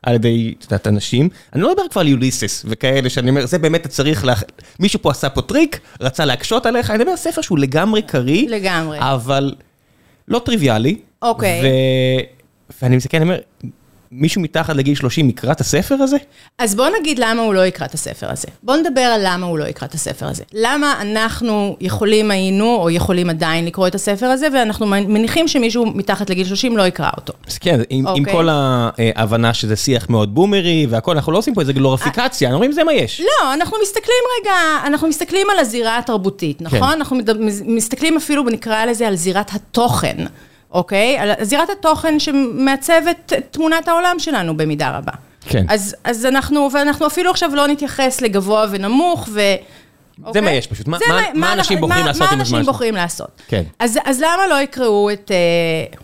על 0.08 0.16
ידי, 0.16 0.54
את 0.58 0.64
יודעת, 0.64 0.88
אנשים, 0.88 1.30
אני 1.54 1.62
לא 1.62 1.72
מדבר 1.72 1.88
כבר 1.92 2.02
על 2.02 2.08
יוליסס 2.08 2.66
וכאלה, 2.70 3.10
שאני 3.10 3.30
אומר, 3.30 3.46
זה 3.46 3.60
באמת 3.60 3.82
אתה 3.82 3.90
צריך, 3.90 4.26
לה... 4.26 4.34
מישהו 4.80 5.02
פה 5.02 5.12
עשה 5.12 5.30
פה 5.30 5.42
טריק, 5.42 5.80
רצה 6.02 6.26
להקשות 6.26 6.66
עליך, 6.66 6.90
אני 6.90 6.98
מדבר 6.98 7.12
על 7.12 7.18
ספר 7.18 7.42
שהוא 7.42 7.60
לגמרי 7.60 8.02
קריא, 8.02 8.50
לגמרי. 8.50 8.98
אבל 9.02 9.56
לא 10.28 10.40
טריוויאלי. 10.40 10.98
אוקיי. 11.22 11.62
ו... 11.62 11.68
ואני 12.82 12.96
מסתכל, 12.98 13.18
אני 13.18 13.24
אומר, 13.24 13.40
מישהו 14.12 14.42
מתחת 14.42 14.76
לגיל 14.76 14.96
30 14.96 15.30
יקרא 15.30 15.52
את 15.52 15.62
הספר 15.62 15.96
הזה? 15.96 16.18
אז 16.60 16.76
בוא 16.76 16.88
נגיד 17.00 17.20
למה 17.20 17.42
הוא 17.42 17.54
לא 17.54 17.66
יקרא 17.66 17.88
את 17.88 17.94
הספר 17.94 18.32
הזה. 18.32 18.48
בוא 18.64 18.76
נדבר 18.76 19.02
על 19.02 19.22
למה 19.24 19.46
הוא 19.46 19.58
לא 19.58 19.66
יקרא 19.66 19.88
את 19.88 19.94
הספר 19.94 20.28
הזה. 20.28 20.44
למה 20.54 21.02
אנחנו 21.02 21.78
יכולים 21.82 22.32
היינו, 22.32 22.76
או 22.76 22.90
יכולים 22.90 23.30
עדיין 23.30 23.66
לקרוא 23.66 23.88
את 23.88 23.96
הספר 23.96 24.26
הזה, 24.26 24.48
ואנחנו 24.54 24.88
מניחים 24.88 25.48
שמישהו 25.48 25.86
מתחת 25.86 26.30
לגיל 26.30 26.46
30 26.46 26.78
לא 26.78 26.88
יקרא 26.88 27.10
אותו. 27.18 27.34
אז 27.48 27.58
כן, 27.58 27.80
עם, 27.90 28.08
עם 28.08 28.20
אוקיי. 28.20 28.34
כל 28.34 28.50
ההבנה 28.52 29.54
שזה 29.54 29.76
שיח 29.76 30.10
מאוד 30.10 30.36
בומרי 30.36 30.88
והכל, 30.90 31.12
אנחנו 31.12 31.32
לא 31.32 31.38
עושים 31.38 31.54
פה 31.54 31.62
איזה 31.62 31.74
גלוריפיקציה, 31.74 32.48
אנחנו 32.48 32.56
אומרים 32.56 32.72
זה 32.72 32.84
מה 32.84 32.94
יש. 32.94 33.22
לא, 33.22 33.54
אנחנו 33.54 33.78
מסתכלים 33.82 34.24
רגע, 34.42 34.54
אנחנו 34.88 35.08
מסתכלים 35.08 35.48
על 35.52 35.60
הזירה 35.60 35.98
התרבותית, 35.98 36.62
נכון? 36.62 36.80
כן. 36.80 36.86
אנחנו 36.86 37.18
מסתכלים 37.66 38.18
אפילו, 38.18 38.44
נקרא 38.44 38.86
לזה, 38.86 39.08
על 39.08 39.16
זירת 39.16 39.52
התוכן, 39.54 40.18
אוקיי? 40.72 41.18
על 41.18 41.32
זירת 41.42 41.70
התוכן 41.70 42.20
שמעצבת 42.20 43.34
את 43.38 43.48
תמונת 43.52 43.88
העולם 43.88 44.16
שלנו 44.20 44.58
במידה 44.58 44.98
רבה. 44.98 45.12
כן. 45.50 45.66
אז, 45.70 45.96
אז 46.04 46.26
אנחנו, 46.26 46.70
ואנחנו 46.74 47.08
אפילו 47.08 47.32
עכשיו 47.32 47.56
לא 47.56 47.68
נתייחס 47.68 48.22
לגבוה 48.22 48.66
ונמוך, 48.72 49.28
ו... 49.32 49.42
אוקיי? 50.24 50.42
מה 50.42 50.52
יש 50.52 50.68
פשוט, 50.68 50.88
מה- 50.88 50.98
זה 50.98 51.06
מה- 51.14 51.22
מה 51.34 51.54
אנשים 51.54 51.82
בוחרים 51.82 52.02
מה- 52.02 52.08
לעשות 52.08 52.22
עם 52.22 52.28
הזמן 52.28 52.36
מה 52.38 52.42
אנשים 52.42 52.52
שלהם? 52.56 52.66
בוחרים 52.66 52.96
לעשות? 52.96 53.42
כן. 53.48 53.64
אז, 53.80 54.00
אז 54.06 54.20
למה 54.22 54.48
לא 54.50 54.62
יקראו 54.62 55.12
את... 55.12 55.32
אה, 55.32 55.98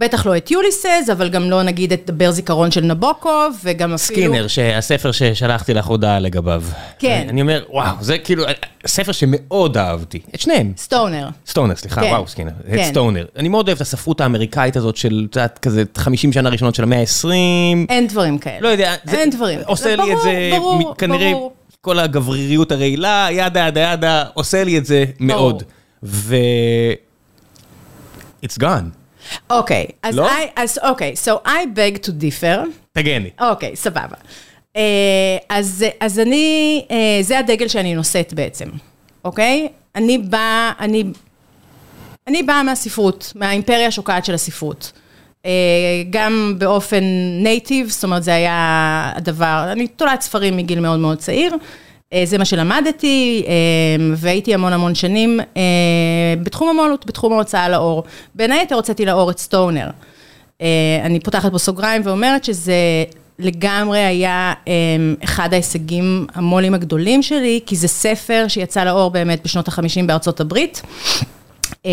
בטח 0.00 0.26
לא 0.26 0.36
את 0.36 0.50
יוליסס, 0.50 1.08
אבל 1.12 1.28
גם 1.28 1.50
לא 1.50 1.62
נגיד 1.62 1.92
את 1.92 2.02
דבר 2.06 2.30
זיכרון 2.30 2.70
של 2.70 2.80
נבוקוב, 2.80 3.60
וגם 3.64 3.94
אפילו... 3.94 4.18
סקינר, 4.18 4.46
שהספר 4.46 5.12
ששלחתי 5.12 5.74
לך 5.74 5.86
הודעה 5.86 6.18
לגביו. 6.18 6.62
כן. 6.98 7.26
אני 7.28 7.40
אומר, 7.40 7.64
וואו, 7.68 7.96
זה 8.00 8.18
כאילו 8.18 8.44
ספר 8.86 9.12
שמאוד 9.12 9.76
אהבתי. 9.76 10.20
את 10.34 10.40
שניהם. 10.40 10.72
סטונר. 10.76 11.28
סטונר, 11.46 11.76
סליחה, 11.76 12.00
כן. 12.00 12.06
וואו, 12.10 12.28
סקינר. 12.28 12.50
את 12.60 12.74
כן. 12.74 12.84
סטונר. 12.84 13.26
אני 13.36 13.48
מאוד 13.48 13.68
אוהב 13.68 13.76
את 13.76 13.82
הספרות 13.82 14.20
האמריקאית 14.20 14.76
הזאת 14.76 14.96
של, 14.96 15.26
את 15.30 15.36
יודעת, 15.36 15.58
כזה 15.58 15.82
50 15.96 16.32
שנה 16.32 16.48
ראשונות 16.48 16.74
של 16.74 16.82
המאה 16.82 17.00
ה-20. 17.00 17.28
אין 17.88 18.06
דברים 18.06 18.38
כאלה. 18.38 18.60
לא 18.60 18.68
יודע, 18.68 18.94
זה 19.04 19.18
אין 19.18 19.30
דברים. 19.30 19.60
עושה 19.66 19.96
לי 19.96 20.12
את 20.12 20.18
זה, 20.22 20.50
ברור, 20.52 20.94
כנראה, 20.98 21.32
ברור. 21.32 21.52
כל 21.80 21.98
הגבריריות 21.98 22.72
הרעילה, 22.72 23.28
ידה 23.30 23.66
ידה 23.68 23.80
ידה, 23.80 24.24
עושה 24.34 24.64
לי 24.64 24.78
את 24.78 24.86
זה 24.86 25.04
מאוד. 25.20 25.62
ו... 26.02 26.36
It's 28.46 28.58
gone. 28.62 28.99
אוקיי, 29.50 29.86
אז 30.02 30.16
לא? 30.16 30.28
I, 30.28 30.32
אז 30.56 30.78
אוקיי, 30.82 31.14
so 31.24 31.48
I 31.48 31.76
beg 31.76 32.06
to 32.06 32.08
differ. 32.08 32.58
תגני. 32.92 33.30
אוקיי, 33.40 33.76
סבבה. 33.76 34.16
אה, 34.76 35.36
אז, 35.48 35.84
אז 36.00 36.18
אני, 36.18 36.84
אה, 36.90 37.18
זה 37.22 37.38
הדגל 37.38 37.68
שאני 37.68 37.94
נושאת 37.94 38.34
בעצם, 38.34 38.68
אוקיי? 39.24 39.68
אני 39.96 40.18
באה, 40.18 40.72
אני, 40.80 41.04
אני 42.26 42.42
באה 42.42 42.62
מהספרות, 42.62 43.32
מהאימפריה 43.36 43.86
השוקעת 43.86 44.24
של 44.24 44.34
הספרות. 44.34 44.92
אה, 45.46 45.50
גם 46.10 46.54
באופן 46.58 47.04
נייטיב, 47.42 47.88
זאת 47.88 48.04
אומרת, 48.04 48.22
זה 48.22 48.34
היה 48.34 49.12
הדבר, 49.16 49.68
אני 49.72 49.88
תולעת 49.88 50.20
ספרים 50.20 50.56
מגיל 50.56 50.80
מאוד 50.80 50.98
מאוד 50.98 51.18
צעיר. 51.18 51.54
זה 52.24 52.38
מה 52.38 52.44
שלמדתי, 52.44 53.44
אה, 53.46 53.52
והייתי 54.16 54.54
המון 54.54 54.72
המון 54.72 54.94
שנים 54.94 55.40
אה, 55.56 55.62
בתחום 56.42 56.68
המו"לות, 56.68 57.06
בתחום 57.06 57.32
ההוצאה 57.32 57.68
לאור. 57.68 58.04
בין 58.34 58.52
היתר 58.52 58.74
הוצאתי 58.74 59.06
לאור 59.06 59.30
את 59.30 59.38
סטונר. 59.38 59.90
אה, 60.60 60.66
אני 61.04 61.20
פותחת 61.20 61.52
פה 61.52 61.58
סוגריים 61.58 62.02
ואומרת 62.04 62.44
שזה 62.44 62.74
לגמרי 63.38 63.98
היה 63.98 64.52
אה, 64.68 64.72
אחד 65.24 65.52
ההישגים 65.52 66.26
המו"לים 66.34 66.74
הגדולים 66.74 67.22
שלי, 67.22 67.60
כי 67.66 67.76
זה 67.76 67.88
ספר 67.88 68.44
שיצא 68.48 68.84
לאור 68.84 69.10
באמת 69.10 69.40
בשנות 69.44 69.68
ה-50 69.68 70.06
בארצות 70.06 70.40
הברית, 70.40 70.82
אה, 71.86 71.90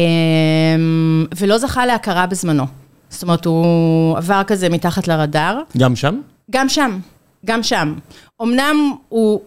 ולא 1.38 1.58
זכה 1.58 1.86
להכרה 1.86 2.26
בזמנו. 2.26 2.64
זאת 3.10 3.24
אומרת, 3.24 3.46
הוא 3.46 4.18
עבר 4.18 4.42
כזה 4.48 4.70
מתחת 4.70 5.08
לרדאר. 5.08 5.62
גם 5.78 5.96
שם? 5.96 6.20
גם 6.52 6.70
שם, 6.70 7.00
גם 7.46 7.64
שם. 7.64 7.94
אמנם 8.42 8.94
הוא, 9.10 9.42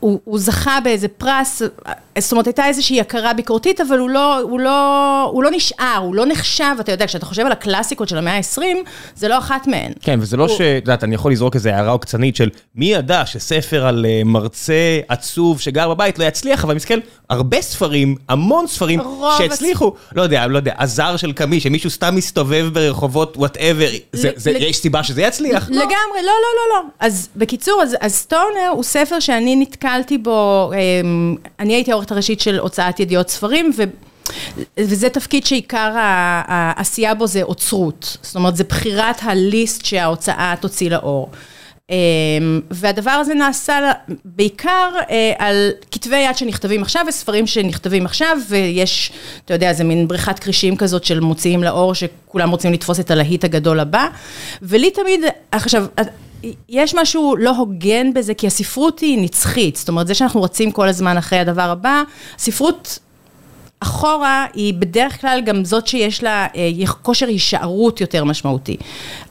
הוא, 0.00 0.20
הוא 0.24 0.38
זכה 0.38 0.78
באיזה 0.84 1.08
פרס, 1.08 1.62
זאת 2.18 2.32
אומרת, 2.32 2.46
הייתה 2.46 2.66
איזושהי 2.66 3.00
הכרה 3.00 3.32
ביקורתית, 3.32 3.80
אבל 3.80 3.98
הוא 3.98 4.10
לא, 4.10 4.38
הוא, 4.38 4.60
לא, 4.60 5.22
הוא 5.32 5.42
לא 5.42 5.50
נשאר, 5.50 5.96
הוא 6.00 6.14
לא 6.14 6.26
נחשב, 6.26 6.74
אתה 6.80 6.92
יודע, 6.92 7.06
כשאתה 7.06 7.26
חושב 7.26 7.46
על 7.46 7.52
הקלאסיקות 7.52 8.08
של 8.08 8.18
המאה 8.18 8.36
ה-20, 8.36 8.62
זה 9.16 9.28
לא 9.28 9.38
אחת 9.38 9.66
מהן. 9.66 9.92
כן, 10.00 10.18
וזה 10.22 10.36
לא 10.36 10.48
ש... 10.48 10.60
את 10.60 10.82
יודעת, 10.82 11.04
אני 11.04 11.14
יכול 11.14 11.32
לזרוק 11.32 11.54
איזו 11.54 11.68
הערה 11.68 11.90
עוקצנית 11.90 12.36
של 12.36 12.50
מי 12.74 12.86
ידע 12.86 13.26
שספר 13.26 13.86
על 13.86 14.06
אה, 14.08 14.22
מרצה 14.24 15.00
עצוב 15.08 15.60
שגר 15.60 15.88
בבית 15.88 16.18
לא 16.18 16.24
יצליח, 16.24 16.64
אבל 16.64 16.74
מסתכל, 16.74 16.98
הרבה 17.30 17.62
ספרים, 17.62 18.16
המון 18.28 18.66
ספרים 18.66 19.00
שהצליחו, 19.38 19.92
לא 20.14 20.22
יודע, 20.22 20.46
לא 20.46 20.56
יודע, 20.56 20.74
הזר 20.78 21.16
של 21.16 21.32
קמי, 21.32 21.60
שמישהו 21.60 21.90
סתם 21.90 22.14
מסתובב 22.16 22.68
ברחובות, 22.72 23.36
whatever, 23.36 23.88
ל- 24.14 24.26
ל- 24.46 24.56
יש 24.62 24.76
סיבה 24.76 25.02
שזה 25.02 25.22
יצליח? 25.22 25.68
לא. 25.70 25.76
לגמרי, 25.76 25.90
לא, 26.16 26.22
לא, 26.22 26.32
לא, 26.32 26.76
לא. 26.76 26.82
אז 27.00 27.28
בקיצור, 27.36 27.82
אז, 27.82 27.96
אז 28.00 28.14
סטונר 28.14 28.68
הוא 28.70 28.82
ספר 28.82 29.20
שאני 29.20 29.56
נתקלתי 29.88 30.18
בו, 30.18 30.72
אמ, 30.74 31.36
אני 31.58 31.74
הייתי 31.74 31.90
העורכת 31.90 32.12
הראשית 32.12 32.40
של 32.40 32.58
הוצאת 32.58 33.00
ידיעות 33.00 33.30
ספרים, 33.30 33.70
ו... 33.76 33.82
וזה 34.78 35.08
תפקיד 35.08 35.46
שעיקר 35.46 35.92
העשייה 35.96 37.14
בו 37.14 37.26
זה 37.26 37.42
אוצרות. 37.42 38.16
זאת 38.22 38.36
אומרת, 38.36 38.56
זה 38.56 38.64
בחירת 38.64 39.16
ה 39.22 39.34
list 39.34 39.84
שההוצאה 39.84 40.54
תוציא 40.60 40.90
לאור. 40.90 41.30
אמ, 41.90 42.60
והדבר 42.70 43.10
הזה 43.10 43.34
נעשה 43.34 43.92
בעיקר 44.24 44.90
אה, 45.10 45.32
על 45.38 45.70
כתבי 45.90 46.16
יד 46.16 46.36
שנכתבים 46.36 46.82
עכשיו 46.82 47.04
וספרים 47.08 47.46
שנכתבים 47.46 48.06
עכשיו, 48.06 48.38
ויש, 48.48 49.12
אתה 49.44 49.54
יודע, 49.54 49.72
זה 49.72 49.84
מין 49.84 50.08
בריכת 50.08 50.38
כרישים 50.38 50.76
כזאת 50.76 51.04
של 51.04 51.20
מוציאים 51.20 51.62
לאור, 51.62 51.94
שכולם 51.94 52.50
רוצים 52.50 52.72
לתפוס 52.72 53.00
את 53.00 53.10
הלהיט 53.10 53.44
הגדול 53.44 53.80
הבא. 53.80 54.06
ולי 54.62 54.90
תמיד, 54.90 55.20
עכשיו, 55.52 55.86
יש 56.68 56.94
משהו 56.94 57.36
לא 57.36 57.56
הוגן 57.56 58.14
בזה, 58.14 58.34
כי 58.34 58.46
הספרות 58.46 59.00
היא 59.00 59.18
נצחית. 59.22 59.76
זאת 59.76 59.88
אומרת, 59.88 60.06
זה 60.06 60.14
שאנחנו 60.14 60.42
רצים 60.42 60.70
כל 60.70 60.88
הזמן 60.88 61.16
אחרי 61.16 61.38
הדבר 61.38 61.70
הבא, 61.70 62.02
ספרות 62.38 62.98
אחורה 63.80 64.46
היא 64.54 64.74
בדרך 64.74 65.20
כלל 65.20 65.40
גם 65.44 65.64
זאת 65.64 65.86
שיש 65.86 66.22
לה 66.22 66.46
אה, 66.56 66.86
כושר 67.02 67.26
הישארות 67.26 68.00
יותר 68.00 68.24
משמעותי. 68.24 68.76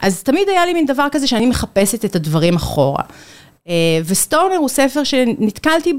אז 0.01 0.23
תמיד 0.23 0.49
היה 0.49 0.65
לי 0.65 0.73
מין 0.73 0.85
דבר 0.85 1.07
כזה 1.11 1.27
שאני 1.27 1.45
מחפשת 1.45 2.05
את 2.05 2.15
הדברים 2.15 2.55
אחורה. 2.55 3.03
אה, 3.67 3.73
וסטורנר 4.05 4.55
הוא 4.55 4.69
ספר 4.69 5.03
שנתקלתי 5.03 5.93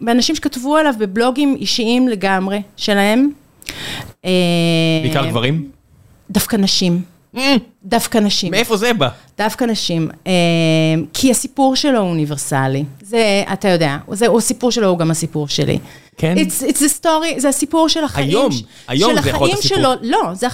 באנשים 0.00 0.34
שכתבו 0.34 0.76
עליו 0.76 0.94
בבלוגים 0.98 1.56
אישיים 1.60 2.08
לגמרי 2.08 2.62
שלהם. 2.76 3.30
אה, 4.24 4.30
בעיקר 5.02 5.26
גברים? 5.26 5.70
דווקא 6.30 6.56
נשים. 6.56 7.11
אה, 7.36 7.54
דווקא 7.84 8.18
נשים. 8.18 8.50
מאיפה 8.50 8.76
זה 8.76 8.92
בא? 8.92 9.08
דווקא 9.38 9.64
נשים, 9.64 10.08
אה, 10.26 10.32
כי 11.14 11.30
הסיפור 11.30 11.76
שלו 11.76 11.98
הוא 11.98 12.08
אוניברסלי. 12.08 12.84
זה, 13.02 13.44
אתה 13.52 13.68
יודע, 13.68 13.96
זה, 14.12 14.26
הסיפור 14.38 14.70
שלו 14.72 14.88
הוא 14.88 14.98
גם 14.98 15.10
הסיפור 15.10 15.48
שלי. 15.48 15.78
כן? 16.16 16.34
It's, 16.38 16.62
it's 16.70 16.78
a 16.78 17.04
story, 17.04 17.38
זה 17.40 17.48
הסיפור 17.48 17.88
של 17.88 18.04
החיים. 18.04 18.28
היום, 18.28 18.52
ש- 18.52 18.62
היום 18.88 19.22
זה 19.22 19.30
יכול 19.30 19.46
להיות 19.46 19.58
הסיפור. 19.58 19.78
שלו, 19.78 19.90
לא, 20.02 20.34
זה, 20.34 20.46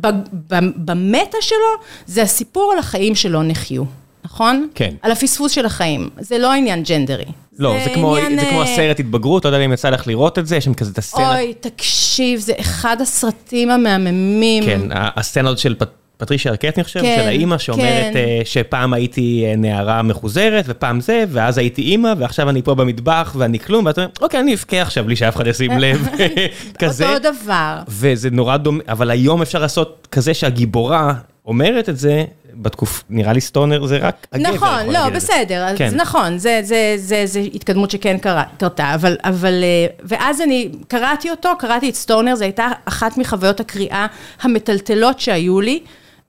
ב, 0.00 0.06
ב, 0.32 0.54
במטה 0.76 1.36
שלו, 1.40 1.58
זה 2.06 2.22
הסיפור 2.22 2.72
על 2.72 2.78
החיים 2.78 3.14
שלא 3.14 3.42
נחיו, 3.42 3.82
נכון? 4.24 4.68
כן. 4.74 4.94
על 5.02 5.12
הפספוס 5.12 5.52
של 5.52 5.66
החיים. 5.66 6.08
זה 6.20 6.38
לא 6.38 6.52
עניין 6.52 6.82
ג'נדרי. 6.82 7.24
לא, 7.58 7.74
זה 7.84 7.90
כמו 7.94 8.16
עניין, 8.16 8.40
זה 8.40 8.46
כמו 8.50 8.62
אה, 8.62 8.72
הסרט 8.72 9.00
התבגרות, 9.00 9.44
לא 9.44 9.50
יודע 9.50 9.64
אם 9.64 9.72
יצא 9.72 9.90
לך 9.90 10.06
לראות 10.06 10.38
את 10.38 10.46
זה, 10.46 10.56
יש 10.56 10.64
שם 10.64 10.74
כזה 10.74 10.90
את 10.90 10.98
הסצנה. 10.98 11.34
אוי, 11.38 11.54
תקשיב, 11.60 12.40
זה 12.40 12.52
אחד 12.60 12.96
הסרטים 13.00 13.70
המהממים. 13.70 14.64
כן, 14.64 14.80
ה- 14.92 15.20
הסצנה 15.20 15.48
הזאת 15.48 15.58
של 15.58 15.74
פטרישיה 16.16 16.52
ארקט, 16.52 16.78
אני 16.78 16.84
חושב, 16.84 17.00
כן, 17.00 17.16
של 17.20 17.28
האימא 17.28 17.58
שאומרת 17.58 18.12
כן. 18.12 18.16
אה, 18.16 18.40
שפעם 18.44 18.92
הייתי 18.92 19.44
אה, 19.46 19.56
נערה 19.56 20.02
מחוזרת, 20.02 20.64
ופעם 20.68 21.00
זה, 21.00 21.24
ואז 21.28 21.58
הייתי 21.58 21.82
אימא, 21.82 22.14
ועכשיו 22.18 22.50
אני 22.50 22.62
פה 22.62 22.74
במטבח 22.74 23.34
ואני 23.38 23.58
כלום, 23.58 23.86
ואתה 23.86 24.00
אומר, 24.00 24.12
אוקיי, 24.20 24.40
אני 24.40 24.54
אבכה 24.54 24.82
עכשיו 24.82 25.04
בלי 25.04 25.16
שאף 25.16 25.36
אחד 25.36 25.46
ישים 25.46 25.70
לב, 25.78 26.08
כזה. 26.82 27.08
אותו 27.08 27.18
דבר. 27.18 27.78
וזה 27.88 28.30
נורא 28.30 28.56
דומה, 28.56 28.82
אבל 28.88 29.10
היום 29.10 29.42
אפשר 29.42 29.58
לעשות 29.58 30.08
כזה 30.12 30.34
שהגיבורה 30.34 31.14
אומרת 31.46 31.88
את 31.88 31.98
זה, 31.98 32.24
בתקוף, 32.56 33.04
נראה 33.10 33.32
לי 33.32 33.40
סטונר 33.40 33.86
זה 33.86 33.96
רק 33.96 34.26
הגבר 34.32 34.54
יכול 34.54 34.68
נכון, 34.68 34.86
להגיד 34.86 35.12
לא. 35.12 35.16
בסדר, 35.16 35.64
אז 35.64 35.78
כן. 35.78 35.94
נכון, 35.94 36.38
זה, 36.38 36.60
זה, 36.62 36.94
זה, 36.96 37.22
זה 37.26 37.40
התקדמות 37.40 37.90
שכן 37.90 38.18
קרה, 38.18 38.42
קרתה, 38.58 38.94
אבל, 38.94 39.16
אבל, 39.24 39.64
אה, 39.64 39.86
ואז 40.04 40.40
אני 40.40 40.68
קראתי 40.88 41.30
אותו, 41.30 41.48
קראתי 41.58 41.88
את 41.88 41.94
סטונר, 41.94 42.34
זו 42.34 42.44
הייתה 42.44 42.68
אחת 42.84 43.18
מחוויות 43.18 43.60
הקריאה 43.60 44.06
המטלטלות 44.40 45.20
שהיו 45.20 45.60
לי. 45.60 45.80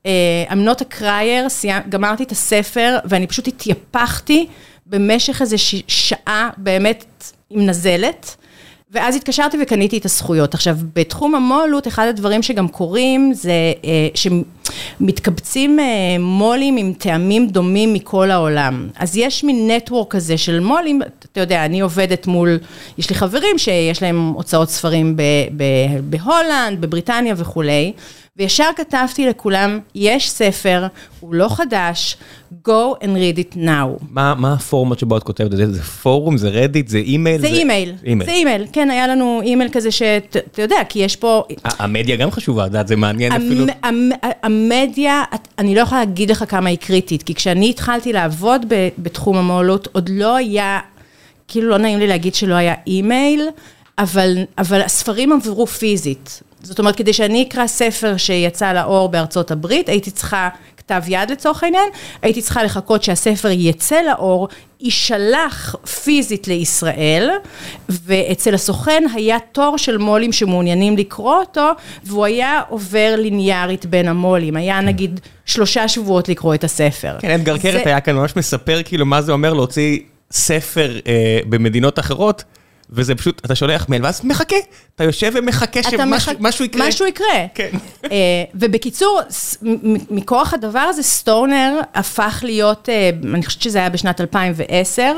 אה, 0.06 0.44
I'm 0.50 0.68
not 0.68 0.82
a 0.82 1.00
crier, 1.00 1.68
גמרתי 1.90 2.24
את 2.24 2.32
הספר, 2.32 2.98
ואני 3.06 3.28
פשוט 3.28 3.48
התייפחתי 3.48 4.48
במשך 4.86 5.42
איזה 5.42 5.58
ש, 5.58 5.76
שעה, 5.88 6.50
באמת 6.58 7.06
עם 7.50 7.66
נזלת. 7.66 8.36
ואז 8.92 9.16
התקשרתי 9.16 9.58
וקניתי 9.62 9.98
את 9.98 10.06
הזכויות. 10.06 10.54
עכשיו, 10.54 10.78
בתחום 10.96 11.36
המו"לות, 11.36 11.88
אחד 11.88 12.08
הדברים 12.08 12.44
שגם 12.44 12.68
קורים 12.68 13.34
זה 13.34 13.52
אה, 13.86 14.08
שמתקבצים 14.16 15.80
אה, 15.80 15.86
מו"לים 16.20 16.78
עם 16.78 16.94
טעמים 16.98 17.48
דומים 17.48 17.94
מכל 17.94 18.32
העולם. 18.32 18.90
אז 18.96 19.18
יש 19.18 19.44
מין 19.44 19.72
נטוורק 19.72 20.12
כזה 20.12 20.38
של 20.38 20.60
מו"לים, 20.60 21.02
אתה 21.02 21.40
יודע, 21.40 21.66
אני 21.66 21.80
עובדת 21.80 22.28
מול, 22.28 22.60
יש 22.98 23.10
לי 23.10 23.16
חברים 23.16 23.58
שיש 23.58 24.04
להם 24.04 24.32
הוצאות 24.36 24.70
ספרים 24.70 25.18
בהולנד, 26.04 26.82
בבריטניה 26.82 27.34
וכולי. 27.38 27.94
וישר 28.38 28.70
כתבתי 28.76 29.26
לכולם, 29.26 29.80
יש 29.96 30.30
ספר, 30.32 30.88
הוא 31.20 31.34
לא 31.36 31.48
חדש, 31.50 32.18
go 32.68 32.72
and 33.02 33.06
read 33.06 33.54
it 33.54 33.56
now. 33.56 34.04
מה 34.10 34.34
מה 34.38 34.54
הפורמט 34.54 35.00
שבו 35.00 35.18
את 35.18 35.24
כותבת 35.24 35.52
את 35.54 35.58
זה? 35.58 35.74
זה 35.74 35.84
פורום, 35.84 36.38
זה 36.38 36.50
רדיט, 36.50 36.88
זה 36.88 36.98
אימייל? 36.98 37.42
זה 37.42 37.48
אימייל, 37.48 37.94
זה 38.26 38.32
אימייל, 38.32 38.66
כן, 38.74 38.90
היה 38.92 39.08
לנו 39.08 39.42
אימייל 39.44 39.70
כזה 39.72 39.92
שאתה 39.92 40.62
יודע, 40.62 40.76
כי 40.90 41.00
יש 41.00 41.16
פה... 41.16 41.44
המדיה 41.64 42.16
גם 42.16 42.32
חשובה, 42.32 42.62
את 42.64 42.68
יודעת, 42.68 42.88
זה 42.88 42.96
מעניין 42.96 43.32
אפילו. 43.32 43.66
המ- 43.84 44.12
המ- 44.24 44.32
המדיה, 44.44 45.24
אני 45.60 45.76
לא 45.76 45.82
יכולה 45.82 46.02
להגיד 46.02 46.32
לך 46.32 46.44
כמה 46.48 46.70
היא 46.70 46.78
קריטית, 46.78 47.24
כי 47.24 47.36
כשאני 47.36 47.70
התחלתי 47.70 48.14
לעבוד 48.14 48.66
ב- 48.68 48.88
בתחום 49.00 49.38
המו"לות, 49.38 49.88
עוד 49.92 50.10
לא 50.14 50.36
היה, 50.36 50.80
כאילו 51.48 51.70
לא 51.70 51.78
נעים 51.78 52.00
לי 52.00 52.08
להגיד 52.08 52.36
שלא 52.36 52.56
היה 52.56 52.74
אימייל, 52.88 53.48
אבל, 54.00 54.38
אבל 54.58 54.82
הספרים 54.82 55.32
עברו 55.34 55.68
פיזית. 55.68 56.42
זאת 56.68 56.80
אומרת, 56.80 56.96
כדי 56.96 57.14
שאני 57.14 57.44
אקרא 57.44 57.68
ספר 57.68 58.18
שיצא 58.18 58.74
לאור 58.74 59.10
בארצות 59.10 59.52
הברית, 59.52 59.90
הייתי 59.90 60.12
צריכה 60.12 60.50
כתב 60.78 61.02
יד 61.08 61.32
לצורך 61.32 61.64
העניין, 61.64 61.90
הייתי 62.22 62.42
צריכה 62.42 62.64
לחכות 62.64 63.04
שהספר 63.04 63.50
יצא 63.52 64.02
לאור, 64.02 64.48
יישלח 64.80 65.76
פיזית 66.04 66.48
לישראל, 66.48 67.30
ואצל 67.90 68.54
הסוכן 68.54 69.04
היה 69.14 69.38
תור 69.52 69.78
של 69.78 69.98
מו"לים 69.98 70.32
שמעוניינים 70.32 70.98
לקרוא 70.98 71.36
אותו, 71.36 71.72
והוא 72.04 72.26
היה 72.26 72.62
עובר 72.70 73.16
ליניארית 73.18 73.86
בין 73.86 74.08
המו"לים, 74.08 74.56
היה 74.56 74.82
נגיד 74.82 75.20
שלושה 75.46 75.88
שבועות 75.88 76.30
לקרוא 76.30 76.56
את 76.56 76.64
הספר. 76.64 77.16
כן, 77.20 77.32
אדגר 77.32 77.58
קרת 77.58 77.88
היה 77.88 78.00
כאן 78.00 78.16
ממש 78.16 78.36
מספר 78.36 78.82
כאילו 78.86 79.06
מה 79.06 79.22
זה 79.22 79.32
אומר 79.32 79.54
להוציא 79.54 80.00
ספר 80.32 81.00
אה, 81.08 81.40
במדינות 81.50 82.00
אחרות. 82.00 82.44
וזה 82.90 83.16
פשוט, 83.16 83.46
אתה 83.46 83.56
שולח 83.56 83.90
מייל, 83.90 84.06
ואז 84.06 84.26
מחכה, 84.26 84.56
אתה 84.96 85.04
יושב 85.04 85.32
ומחכה 85.36 85.80
שמשהו 85.84 86.66
יקרה. 86.66 86.88
משהו 86.88 87.06
יקרה. 87.06 87.46
כן. 87.56 87.70
אה, 88.04 88.44
ובקיצור, 88.56 89.22
מכוח 90.10 90.54
הדבר 90.54 90.80
הזה, 90.80 91.04
סטונר 91.04 91.80
הפך 91.94 92.40
להיות, 92.44 92.90
אה, 92.90 93.10
אני 93.34 93.46
חושבת 93.46 93.62
שזה 93.62 93.80
היה 93.80 93.90
בשנת 93.90 94.22
2010, 94.22 95.16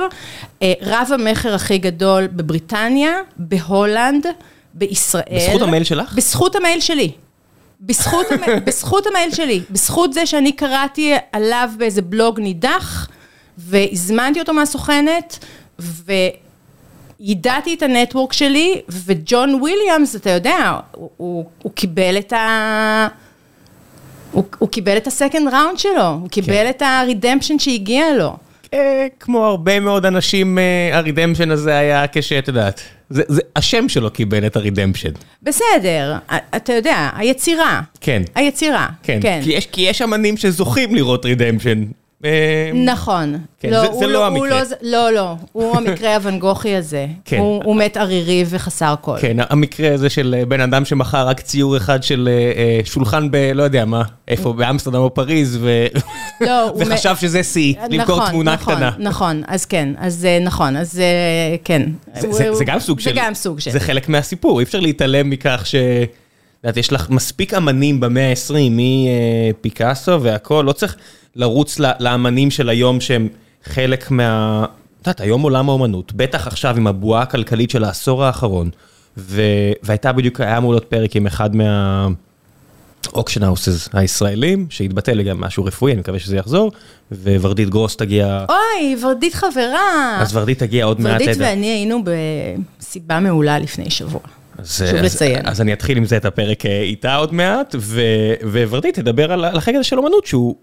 אה, 0.61 0.73
רב 0.81 1.09
המכר 1.13 1.55
הכי 1.55 1.77
גדול 1.77 2.27
בבריטניה, 2.27 3.11
בהולנד, 3.37 4.25
בישראל. 4.73 5.23
בזכות 5.35 5.61
המייל 5.61 5.83
שלך? 5.83 6.13
בזכות 6.13 6.55
המייל 6.55 6.79
שלי. 6.79 7.11
בזכות, 7.81 8.25
בזכות 8.65 9.07
המייל 9.07 9.31
שלי, 9.33 9.61
בזכות 9.69 10.13
זה 10.13 10.25
שאני 10.25 10.51
קראתי 10.51 11.13
עליו 11.31 11.69
באיזה 11.77 12.01
בלוג 12.01 12.39
נידח, 12.39 13.07
והזמנתי 13.57 14.39
אותו 14.39 14.53
מהסוכנת, 14.53 15.45
ו... 15.79 16.11
יידעתי 17.19 17.73
את 17.73 17.83
ה 17.83 17.90
network 17.90 18.33
שלי, 18.33 18.81
וג'ון 19.05 19.55
וויליאמס, 19.55 20.15
אתה 20.15 20.29
יודע, 20.29 20.79
הוא, 20.91 21.09
הוא, 21.17 21.45
הוא 21.63 21.71
קיבל 21.71 22.17
את 22.17 22.33
ה... 22.33 23.07
הוא, 24.31 24.43
הוא 24.59 24.69
קיבל 24.69 24.97
את 24.97 25.07
ה 25.07 25.14
second 25.14 25.53
round 25.53 25.79
שלו, 25.79 26.07
הוא 26.07 26.29
קיבל 26.29 26.47
כן. 26.47 26.69
את 26.69 26.81
ה 26.81 26.88
redemption 26.88 27.59
שהגיע 27.59 28.05
לו. 28.17 28.37
אה, 28.73 29.07
כמו 29.19 29.45
הרבה 29.45 29.79
מאוד 29.79 30.05
אנשים, 30.05 30.57
אה, 30.59 30.97
ה 30.97 31.02
redemption 31.02 31.51
הזה 31.51 31.77
היה 31.77 32.05
כשאת 32.11 32.47
יודעת. 32.47 32.81
זה, 33.09 33.23
זה, 33.27 33.41
השם 33.55 33.89
שלו 33.89 34.11
קיבל 34.11 34.45
את 34.45 34.55
ה 34.55 34.60
redemption. 34.60 35.11
בסדר, 35.43 36.17
אתה 36.55 36.73
יודע, 36.73 37.09
היצירה. 37.15 37.81
כן. 38.01 38.21
היצירה, 38.35 38.87
כן. 39.03 39.19
כן. 39.21 39.39
כי, 39.43 39.51
יש, 39.51 39.65
כי 39.65 39.81
יש 39.81 40.01
אמנים 40.01 40.37
שזוכים 40.37 40.95
לראות 40.95 41.25
redemption. 41.25 41.83
אה, 42.25 42.71
נכון. 42.73 43.37
כן, 43.59 43.69
לא, 43.69 43.99
זה 43.99 44.07
לא, 44.07 44.13
לא 44.13 44.27
המקרה. 44.27 44.61
לא, 44.81 45.11
לא, 45.11 45.35
הוא 45.51 45.77
המקרה 45.77 46.15
הוונגוכי 46.15 46.75
הזה. 46.75 47.07
כן. 47.25 47.37
הוא 47.37 47.75
מת 47.75 47.97
ערירי 47.97 48.45
וחסר 48.49 48.95
קול. 49.01 49.19
כן, 49.21 49.37
המקרה 49.49 49.93
הזה 49.93 50.09
של 50.09 50.35
אה, 50.37 50.45
בן 50.45 50.61
אדם 50.61 50.85
שמכר 50.85 51.27
רק 51.27 51.41
ציור 51.41 51.77
אחד 51.77 52.03
של 52.03 52.29
אה, 52.31 52.79
שולחן 52.85 53.31
ב... 53.31 53.51
לא 53.55 53.63
יודע 53.63 53.85
מה, 53.85 54.03
איפה, 54.27 54.53
באמסטרדם 54.53 54.99
או 54.99 55.13
פריז, 55.13 55.59
לא, 56.41 56.71
וחשב 56.79 57.15
שזה 57.21 57.43
שיא, 57.43 57.73
למכור 57.89 58.17
נכון, 58.17 58.31
תמונה 58.31 58.53
נכון, 58.53 58.75
קטנה. 58.75 58.91
נכון, 58.99 59.43
אז 59.47 59.65
כן, 59.65 59.89
אז 59.97 60.27
נכון, 60.41 60.75
אז 60.75 61.01
כן. 61.63 61.81
זה 62.51 62.65
גם 62.65 62.79
סוג 62.79 62.99
של... 62.99 63.09
זה 63.09 63.15
גם 63.15 63.33
סוג 63.33 63.59
של... 63.59 63.71
זה 63.71 63.79
חלק 63.79 64.09
מהסיפור, 64.09 64.59
אי 64.59 64.63
אפשר 64.63 64.79
להתעלם 64.79 65.29
מכך 65.29 65.61
ש... 65.65 65.75
את 66.59 66.63
יודעת, 66.63 66.77
יש 66.77 66.93
לך 66.93 67.09
מספיק 67.09 67.53
אמנים 67.53 67.99
במאה 67.99 68.29
ה-20, 68.29 68.53
מפיקאסו 69.59 70.21
והכול, 70.21 70.65
לא 70.65 70.71
צריך 70.71 70.95
לרוץ 71.35 71.79
לאמנים 71.99 72.51
של 72.51 72.69
היום 72.69 73.01
שהם 73.01 73.27
חלק 73.63 74.11
מה... 74.11 74.65
את 75.01 75.07
יודעת, 75.07 75.21
היום 75.21 75.41
עולם 75.41 75.69
האומנות, 75.69 76.13
בטח 76.13 76.47
עכשיו 76.47 76.77
עם 76.77 76.87
הבועה 76.87 77.21
הכלכלית 77.21 77.69
של 77.69 77.83
העשור 77.83 78.23
האחרון, 78.23 78.69
ו... 79.17 79.41
והייתה 79.83 80.11
בדיוק, 80.11 80.41
היה 80.41 80.57
אמור 80.57 80.71
להיות 80.71 80.85
פרק 80.85 81.15
עם 81.15 81.27
אחד 81.27 81.55
מה... 81.55 82.07
אוקשן 83.13 83.43
האוסס 83.43 83.89
הישראלים, 83.93 84.67
שהתבטא 84.69 85.11
לגמרי 85.11 85.47
משהו 85.47 85.65
רפואי, 85.65 85.91
אני 85.91 85.99
מקווה 85.99 86.19
שזה 86.19 86.37
יחזור, 86.37 86.71
וורדית 87.11 87.69
גרוס 87.69 87.95
תגיע... 87.95 88.45
אוי, 88.49 88.95
ורדית 89.01 89.33
חברה. 89.33 90.17
אז 90.21 90.35
ורדית 90.35 90.59
תגיע 90.59 90.85
עוד 90.85 91.01
מעט. 91.01 91.21
ורדית 91.21 91.37
ואני 91.39 91.67
היינו 91.67 92.03
במסיבה 92.79 93.19
מעולה 93.19 93.59
לפני 93.59 93.89
שבוע. 93.89 94.21
אז, 94.57 94.71
חשוב 94.71 94.95
לציין. 94.95 95.47
אז 95.47 95.61
אני 95.61 95.73
אתחיל 95.73 95.97
עם 95.97 96.05
זה 96.05 96.17
את 96.17 96.25
הפרק 96.25 96.65
אה, 96.65 96.81
איתה 96.81 97.15
עוד 97.15 97.33
מעט, 97.33 97.75
וורדית 98.69 98.95
תדבר 98.95 99.31
על 99.31 99.45
החלק 99.45 99.75
הזה 99.75 99.83
של 99.83 99.97
אומנות, 99.97 100.25
שהוא 100.25 100.55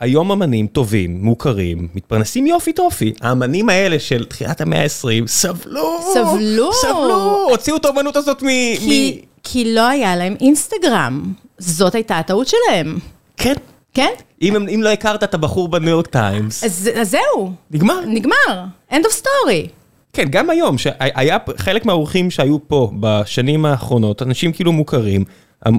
היום 0.00 0.32
אמנים 0.32 0.66
טובים, 0.66 1.24
מוכרים, 1.24 1.88
מתפרנסים 1.94 2.46
יופי 2.46 2.72
טופי. 2.72 3.12
האמנים 3.20 3.68
האלה 3.68 3.98
של 3.98 4.24
תחילת 4.24 4.60
המאה 4.60 4.82
ה-20 4.82 5.26
סבלו, 5.26 6.00
סבלו, 6.14 6.72
סבלו, 6.72 7.46
הוציאו 7.50 7.76
את 7.76 7.84
האמנות 7.84 8.16
הזאת 8.16 8.42
מ... 8.42 8.46
כי, 8.78 9.20
מ... 9.22 9.26
כי 9.42 9.74
לא 9.74 9.88
היה 9.88 10.16
להם 10.16 10.36
אינסטגרם, 10.40 11.32
זאת 11.58 11.94
הייתה 11.94 12.18
הטעות 12.18 12.48
שלהם. 12.48 12.98
כן. 13.36 13.54
כן? 13.94 14.10
אם, 14.42 14.68
אם 14.68 14.82
לא 14.82 14.88
הכרת 14.88 15.22
את 15.22 15.34
הבחור 15.34 15.68
בניו 15.68 15.88
יורק 15.90 16.06
טיימס. 16.06 16.64
אז, 16.64 16.90
אז 16.94 17.10
זהו. 17.10 17.52
נגמר. 17.70 18.00
נגמר. 18.06 18.64
end 18.90 19.04
of 19.04 19.22
story. 19.22 19.68
כן, 20.12 20.24
גם 20.30 20.50
היום, 20.50 20.78
שהיה 20.78 21.38
חלק 21.56 21.86
מהאורחים 21.86 22.30
שהיו 22.30 22.68
פה 22.68 22.90
בשנים 23.00 23.64
האחרונות, 23.64 24.22
אנשים 24.22 24.52
כאילו 24.52 24.72
מוכרים, 24.72 25.24
אמ, 25.68 25.78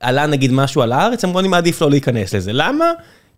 עלה 0.00 0.26
נגיד 0.26 0.52
משהו 0.52 0.82
על 0.82 0.92
הארץ, 0.92 1.24
אמרו 1.24 1.40
אני 1.40 1.48
מעדיף 1.48 1.82
לא 1.82 1.90
להיכנס 1.90 2.34
לזה. 2.34 2.50
למה? 2.52 2.84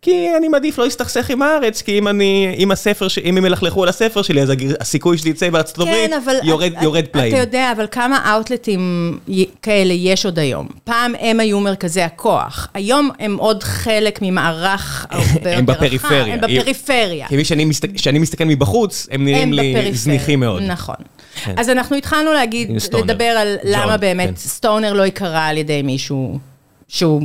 כי 0.03 0.29
אני 0.37 0.49
מעדיף 0.49 0.79
לא 0.79 0.85
להסתכסך 0.85 1.31
עם 1.31 1.43
הארץ, 1.43 1.83
כי 1.83 1.99
אם 1.99 2.09
אני, 2.09 2.55
אם 2.59 2.71
הספר, 2.71 3.07
אם 3.25 3.37
הם 3.37 3.45
ילכלכו 3.45 3.83
על 3.83 3.89
הספר 3.89 4.23
שלי, 4.23 4.43
אז 4.43 4.53
הסיכוי 4.81 5.19
שזה 5.19 5.29
יצא 5.29 5.51
בארצות 5.51 5.89
כן, 5.89 6.11
הברית 6.17 6.45
יורד, 6.45 6.73
את, 6.77 6.83
יורד 6.83 7.05
פלאים. 7.07 7.35
אתה 7.35 7.41
יודע, 7.41 7.73
אבל 7.77 7.87
כמה 7.91 8.33
אאוטלטים 8.35 9.19
כאלה 9.63 9.93
יש 9.93 10.25
עוד 10.25 10.39
היום? 10.39 10.69
פעם 10.85 11.15
הם 11.21 11.41
היו 11.41 11.61
מרכזי 11.61 12.03
הכוח, 12.03 12.69
היום 12.75 13.11
הם 13.19 13.37
עוד 13.37 13.63
חלק 13.63 14.19
ממערך 14.23 15.07
הרבה 15.11 15.25
יותר 15.25 15.51
רחב. 15.51 15.59
הם 15.59 15.67
בפריפריה. 15.67 16.35
הם 16.35 16.41
בפריפריה. 16.41 17.29
כי 17.29 17.45
כשאני 17.97 18.19
מסתכל 18.19 18.45
מבחוץ, 18.45 19.09
הם 19.11 19.25
נראים 19.25 19.53
לי 19.53 19.95
זניחים 19.95 20.41
מאוד. 20.41 20.63
נכון. 20.63 20.97
כן. 21.45 21.55
אז 21.57 21.71
אנחנו 21.71 21.97
התחלנו 21.97 22.33
להגיד, 22.33 22.71
לדבר 22.93 23.25
על 23.25 23.57
למה 23.65 23.97
באמת 23.97 24.29
כן. 24.29 24.37
סטונר 24.37 24.93
לא 24.93 25.03
ייקרא 25.03 25.41
על 25.41 25.57
ידי 25.59 25.83
מישהו 25.83 26.39
שהוא... 26.89 27.23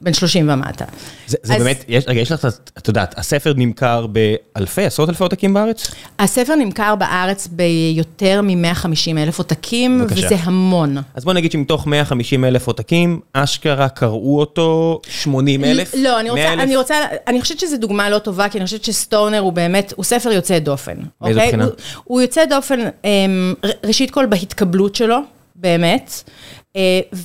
בן 0.00 0.12
30 0.12 0.50
ומטה. 0.50 0.84
זה, 1.26 1.36
זה 1.42 1.54
אז, 1.54 1.62
באמת, 1.62 1.84
יש, 1.88 2.04
רגע, 2.06 2.20
יש 2.20 2.32
לך, 2.32 2.48
את 2.78 2.88
יודעת, 2.88 3.18
הספר 3.18 3.52
נמכר 3.56 4.06
באלפי, 4.06 4.84
עשרות 4.84 5.08
אלפי 5.08 5.22
עותקים 5.22 5.54
בארץ? 5.54 5.90
הספר 6.18 6.54
נמכר 6.54 6.94
בארץ 6.94 7.46
ביותר 7.46 8.40
מ-150 8.42 9.18
אלף 9.18 9.38
עותקים, 9.38 10.00
בבקשה. 10.00 10.26
וזה 10.26 10.36
המון. 10.40 10.96
אז 11.14 11.24
בוא 11.24 11.32
נגיד 11.32 11.52
שמתוך 11.52 11.86
150 11.86 12.44
אלף 12.44 12.66
עותקים, 12.66 13.20
אשכרה 13.32 13.88
קראו 13.88 14.40
אותו 14.40 15.00
80 15.08 15.64
אלף? 15.64 15.94
לא, 15.98 16.20
אני 16.20 16.30
רוצה, 16.30 16.52
אני 16.52 16.76
רוצה, 16.76 16.94
אני 17.26 17.40
חושבת 17.40 17.58
שזו 17.58 17.76
דוגמה 17.76 18.10
לא 18.10 18.18
טובה, 18.18 18.48
כי 18.48 18.58
אני 18.58 18.64
חושבת 18.64 18.84
שסטונר 18.84 19.38
הוא 19.38 19.52
באמת, 19.52 19.92
הוא 19.96 20.04
ספר 20.04 20.32
יוצא 20.32 20.58
דופן. 20.58 20.96
באיזה 21.20 21.40
אוקיי? 21.40 21.48
בחינה? 21.48 21.64
הוא, 21.64 21.72
הוא 22.04 22.20
יוצא 22.20 22.44
דופן, 22.44 22.80
אמ, 23.04 23.54
ראשית 23.84 24.10
כל 24.10 24.26
בהתקבלות 24.26 24.94
שלו. 24.94 25.18
באמת, 25.58 26.22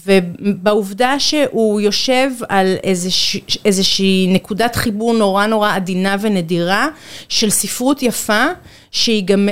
ובעובדה 0.05 1.19
שהוא 1.19 1.81
יושב 1.81 2.29
על 2.49 2.75
איזוש, 2.83 3.37
איזושהי 3.65 4.27
נקודת 4.29 4.75
חיבור 4.75 5.13
נורא 5.13 5.45
נורא 5.45 5.75
עדינה 5.75 6.15
ונדירה 6.21 6.87
של 7.29 7.49
ספרות 7.49 8.03
יפה, 8.03 8.45
שהיא 8.91 9.23
גם 9.25 9.49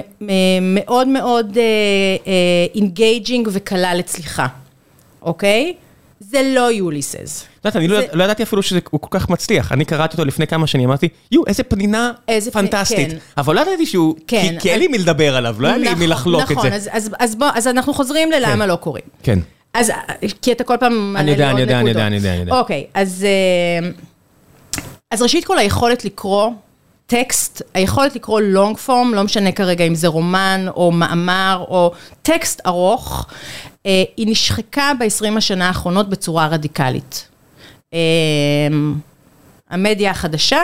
מאוד 0.62 1.08
מאוד 1.08 1.58
engaging 2.76 3.48
אה, 3.48 3.54
וקלה 3.56 3.94
לצליחה, 3.94 4.48
אוקיי? 5.22 5.74
זה 6.20 6.52
לא 6.56 6.72
יוליסס. 6.72 7.46
את 7.60 7.66
יודעת, 7.66 7.76
אני 7.76 7.88
לא, 7.88 8.00
לא 8.14 8.24
ידעתי 8.24 8.44
אפילו 8.44 8.64
שהוא 8.64 8.82
כל 8.92 9.20
כך 9.20 9.30
מצליח. 9.30 9.72
אני 9.72 9.86
קראתי 9.86 10.14
אותו 10.14 10.26
לפני 10.26 10.48
כמה 10.48 10.68
שנים, 10.68 10.90
אמרתי, 10.90 11.08
יו, 11.32 11.42
איזה 11.48 11.64
פנינה 11.64 12.12
פנטסטית. 12.54 13.10
אבל 13.38 13.56
לא 13.56 13.62
ידעתי 13.62 13.86
שהוא, 13.86 14.16
כי 14.28 14.70
אין 14.70 14.80
לי 14.80 14.88
מי 14.88 14.98
לדבר 14.98 15.36
עליו, 15.36 15.56
לא 15.60 15.68
היה 15.68 15.78
לי 15.78 15.94
מי 15.94 16.08
לחלוק 16.08 16.42
את 16.42 16.48
זה. 16.48 16.54
נכון, 16.54 16.72
אז 17.20 17.36
בוא, 17.36 17.48
אז 17.54 17.68
אנחנו 17.68 17.94
חוזרים 17.94 18.32
ללמה 18.32 18.64
כן. 18.64 18.70
לא 18.70 18.76
קוראים. 18.76 19.06
כן. 19.24 19.40
אז, 19.74 19.92
כי 20.42 20.52
אתה 20.52 20.64
כל 20.64 20.78
פעם 20.80 21.18
אני 21.18 21.32
יודע, 21.32 21.52
אני 21.52 21.62
יודע, 21.62 21.80
אני 21.80 21.90
יודע, 21.90 22.08
אני 22.08 22.16
יודע, 22.16 22.34
אני 22.34 22.40
יודע. 22.40 22.60
אוקיי, 22.60 22.86
אז, 22.94 23.26
אה, 23.26 23.90
אז 25.12 25.22
ראשית 25.22 25.46
כל 25.46 25.58
היכולת 25.58 26.06
לקרוא 26.06 26.52
טקסט, 27.08 27.62
היכולת 27.74 28.16
לקרוא 28.16 28.42
לונג 28.42 28.78
פורם, 28.78 29.14
לא 29.14 29.24
משנה 29.24 29.52
כרגע 29.52 29.86
אם 29.86 29.96
זה 29.96 30.08
רומן 30.08 30.66
או 30.76 30.92
מאמר 30.92 31.66
או 31.68 31.92
טקסט 32.22 32.62
ארוך, 32.68 33.26
אה, 33.86 34.04
היא 34.18 34.28
נשחקה 34.30 34.92
ב-20 35.00 35.38
השנה 35.38 35.68
האחרונות 35.68 36.10
בצורה 36.10 36.48
רדיקלית. 36.48 37.28
אה, 37.94 38.00
המדיה 39.70 40.12
החדשה, 40.12 40.64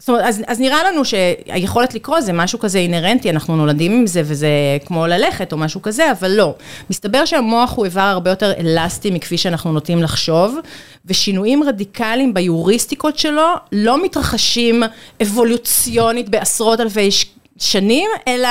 זאת 0.00 0.08
אומרת, 0.08 0.24
אז, 0.24 0.42
אז 0.46 0.60
נראה 0.60 0.84
לנו 0.84 1.04
שהיכולת 1.04 1.94
לקרוא 1.94 2.20
זה 2.20 2.32
משהו 2.32 2.58
כזה 2.58 2.78
אינהרנטי, 2.78 3.30
אנחנו 3.30 3.56
נולדים 3.56 3.92
עם 3.92 4.06
זה 4.06 4.22
וזה 4.24 4.48
כמו 4.84 5.06
ללכת 5.06 5.52
או 5.52 5.58
משהו 5.58 5.82
כזה, 5.82 6.12
אבל 6.12 6.30
לא. 6.30 6.54
מסתבר 6.90 7.24
שהמוח 7.24 7.76
הוא 7.76 7.84
איבר 7.84 8.00
הרבה 8.00 8.30
יותר 8.30 8.52
אלסטי 8.58 9.10
מכפי 9.10 9.38
שאנחנו 9.38 9.72
נוטים 9.72 10.02
לחשוב, 10.02 10.58
ושינויים 11.06 11.62
רדיקליים 11.62 12.34
ביוריסטיקות 12.34 13.18
שלו 13.18 13.48
לא 13.72 14.04
מתרחשים 14.04 14.82
אבולוציונית 15.22 16.28
בעשרות 16.28 16.80
אלפי 16.80 17.08
שנים, 17.58 18.10
אלא 18.28 18.48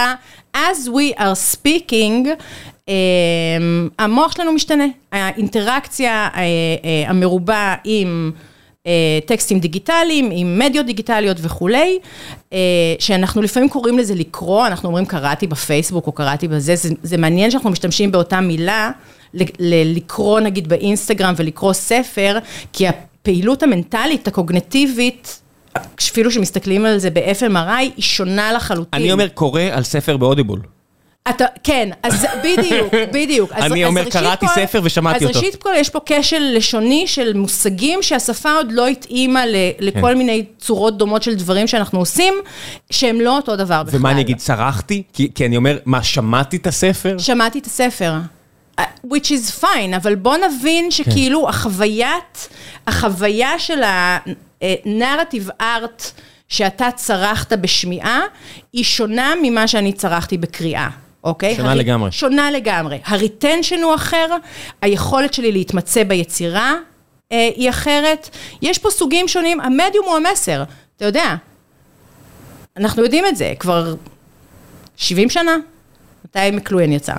as 0.55 0.87
we 0.87 1.19
are 1.19 1.55
speaking, 1.55 2.27
um, 2.87 2.91
המוח 3.99 4.31
שלנו 4.35 4.51
משתנה. 4.51 4.85
האינטראקציה 5.11 6.29
uh, 6.33 6.35
uh, 6.35 7.09
המרובה 7.09 7.75
עם... 7.83 8.31
טקסטים 9.25 9.59
דיגיטליים, 9.59 10.29
עם 10.33 10.59
מדיות 10.59 10.85
דיגיטליות 10.85 11.37
וכולי, 11.41 11.99
שאנחנו 12.99 13.41
לפעמים 13.41 13.69
קוראים 13.69 13.97
לזה 13.97 14.15
לקרוא, 14.15 14.67
אנחנו 14.67 14.87
אומרים 14.87 15.05
קראתי 15.05 15.47
בפייסבוק 15.47 16.07
או 16.07 16.11
קראתי 16.11 16.47
בזה, 16.47 16.75
זה, 16.75 16.89
זה 17.03 17.17
מעניין 17.17 17.51
שאנחנו 17.51 17.69
משתמשים 17.69 18.11
באותה 18.11 18.41
מילה, 18.41 18.91
לקרוא 19.59 20.39
נגיד 20.39 20.67
באינסטגרם 20.67 21.33
ולקרוא 21.37 21.73
ספר, 21.73 22.39
כי 22.73 22.87
הפעילות 22.87 23.63
המנטלית, 23.63 24.27
הקוגנטיבית, 24.27 25.41
אפילו 25.99 26.31
שמסתכלים 26.31 26.85
על 26.85 26.97
זה 26.97 27.09
ב-FMRI, 27.09 27.77
היא 27.77 27.91
שונה 27.99 28.53
לחלוטין. 28.53 29.01
אני 29.01 29.11
אומר 29.11 29.27
קורא 29.27 29.61
על 29.61 29.83
ספר 29.83 30.17
באודיבול. 30.17 30.59
אתה, 31.29 31.45
כן, 31.63 31.89
אז 32.03 32.25
בדיוק, 32.43 32.93
בדיוק. 33.13 33.51
אז, 33.53 33.71
אני 33.71 33.85
אז 33.85 33.89
אומר, 33.89 34.09
קראתי 34.09 34.47
כל, 34.47 34.53
ספר 34.55 34.81
ושמעתי 34.83 35.17
אז 35.17 35.23
אותו. 35.23 35.39
אז 35.39 35.43
ראשית 35.43 35.61
כל, 35.61 35.73
יש 35.77 35.89
פה 35.89 35.99
כשל 36.05 36.51
לשוני 36.55 37.07
של 37.07 37.33
מושגים 37.33 38.01
שהשפה 38.01 38.51
עוד 38.51 38.71
לא 38.71 38.87
התאימה 38.87 39.45
ל, 39.45 39.55
לכל 39.79 40.01
כן. 40.01 40.17
מיני 40.17 40.45
צורות 40.59 40.97
דומות 40.97 41.23
של 41.23 41.35
דברים 41.35 41.67
שאנחנו 41.67 41.99
עושים, 41.99 42.33
שהם 42.89 43.21
לא 43.21 43.35
אותו 43.35 43.55
דבר 43.55 43.83
בכלל. 43.83 43.99
ומה 43.99 44.11
אני 44.11 44.21
אגיד, 44.21 44.37
צרחתי? 44.37 45.03
כי, 45.13 45.31
כי 45.35 45.45
אני 45.45 45.57
אומר, 45.57 45.77
מה, 45.85 46.03
שמעתי 46.03 46.57
את 46.57 46.67
הספר? 46.67 47.17
שמעתי 47.17 47.59
את 47.59 47.65
הספר. 47.65 48.13
Uh, 48.79 48.81
which 49.05 49.27
is 49.27 49.63
fine, 49.63 49.95
אבל 49.95 50.15
בוא 50.15 50.35
נבין 50.37 50.91
שכאילו 50.91 51.43
כן. 51.43 51.49
החוויית, 51.49 52.49
החוויה 52.87 53.59
של 53.59 53.83
ה-narrative 53.83 55.61
art 55.61 56.03
שאתה 56.49 56.89
צרחת 56.95 57.53
בשמיעה, 57.53 58.21
היא 58.73 58.83
שונה 58.83 59.33
ממה 59.41 59.67
שאני 59.67 59.93
צרחתי 59.93 60.37
בקריאה. 60.37 60.89
אוקיי? 61.23 61.55
שונה 61.55 61.71
הרי- 61.71 61.79
לגמרי. 61.79 62.11
שונה 62.11 62.51
לגמרי. 62.51 62.99
הריטנשן 63.05 63.81
הוא 63.83 63.95
אחר, 63.95 64.27
היכולת 64.81 65.33
שלי 65.33 65.51
להתמצא 65.51 66.03
ביצירה 66.03 66.73
אה, 67.31 67.49
היא 67.55 67.69
אחרת. 67.69 68.29
יש 68.61 68.77
פה 68.77 68.89
סוגים 68.89 69.27
שונים, 69.27 69.59
המדיום 69.61 70.05
הוא 70.05 70.15
המסר, 70.15 70.63
אתה 70.97 71.05
יודע. 71.05 71.35
אנחנו 72.77 73.03
יודעים 73.03 73.25
את 73.25 73.35
זה, 73.35 73.53
כבר 73.59 73.95
70 74.97 75.29
שנה? 75.29 75.55
מתי 76.25 76.39
מקלוהן 76.53 76.91
יצא? 76.93 77.13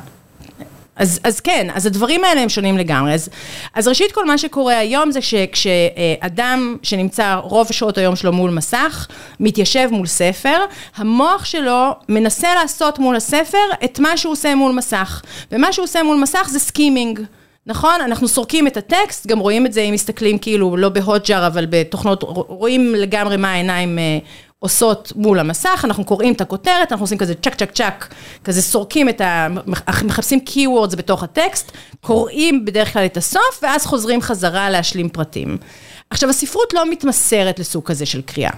אז, 1.01 1.21
אז 1.25 1.41
כן, 1.41 1.69
אז 1.75 1.87
הדברים 1.87 2.25
האלה 2.25 2.41
הם 2.41 2.49
שונים 2.49 2.79
לגמרי. 2.79 3.15
אז, 3.15 3.29
אז 3.75 3.89
ראשית 3.89 4.13
כל 4.13 4.27
מה 4.27 4.39
שקורה 4.39 4.79
היום 4.79 5.11
זה 5.11 5.21
שכשאדם 5.21 6.77
שנמצא 6.83 7.35
רוב 7.43 7.73
שעות 7.73 7.99
היום 7.99 8.17
שלו 8.17 8.33
מול 8.33 8.51
מסך, 8.51 9.09
מתיישב 9.41 9.89
מול 9.93 10.07
ספר, 10.07 10.57
המוח 10.97 11.45
שלו 11.45 11.95
מנסה 12.09 12.55
לעשות 12.55 12.99
מול 12.99 13.17
הספר 13.17 13.59
את 13.85 13.99
מה 13.99 14.17
שהוא 14.17 14.33
עושה 14.33 14.55
מול 14.55 14.73
מסך. 14.73 15.23
ומה 15.53 15.73
שהוא 15.73 15.85
עושה 15.85 16.03
מול 16.03 16.17
מסך 16.17 16.49
זה 16.51 16.59
skimming. 16.59 17.21
נכון? 17.67 18.01
אנחנו 18.05 18.29
סורקים 18.29 18.67
את 18.67 18.77
הטקסט, 18.77 19.27
גם 19.27 19.39
רואים 19.39 19.67
את 19.67 19.73
זה 19.73 19.81
אם 19.81 19.95
מסתכלים 19.95 20.39
כאילו, 20.39 20.77
לא 20.77 20.89
ב 20.89 20.96
Hotjar, 20.96 21.47
אבל 21.47 21.67
בתוכנות, 21.71 22.23
רואים 22.49 22.95
לגמרי 22.95 23.37
מה 23.37 23.53
העיניים 23.53 23.99
אה, 23.99 24.19
עושות 24.61 25.13
מול 25.17 25.39
המסך, 25.39 25.81
אנחנו 25.85 26.05
קוראים 26.05 26.33
את 26.33 26.41
הכותרת, 26.41 26.93
אנחנו 26.93 27.05
עושים 27.05 27.19
כזה 27.19 27.35
צ'ק 27.35 27.55
צ'ק 27.55 27.71
צ'ק, 27.71 28.15
כזה 28.45 28.63
סורקים 28.63 29.09
את 29.09 29.21
ה... 29.21 29.47
מחפשים 30.05 30.39
keywords 30.47 30.97
בתוך 30.97 31.23
הטקסט, 31.23 31.73
קוראים 32.01 32.65
בדרך 32.65 32.93
כלל 32.93 33.05
את 33.05 33.17
הסוף, 33.17 33.61
ואז 33.63 33.87
חוזרים 33.87 34.21
חזרה 34.21 34.71
להשלים 34.71 35.09
פרטים. 35.09 35.59
עכשיו, 36.11 36.31
הספרות 36.31 36.73
לא 36.75 36.91
מתמסרת 36.91 37.59
לסוג 37.59 37.85
כזה 37.85 38.07
של 38.07 38.23
קריאה. 38.23 38.51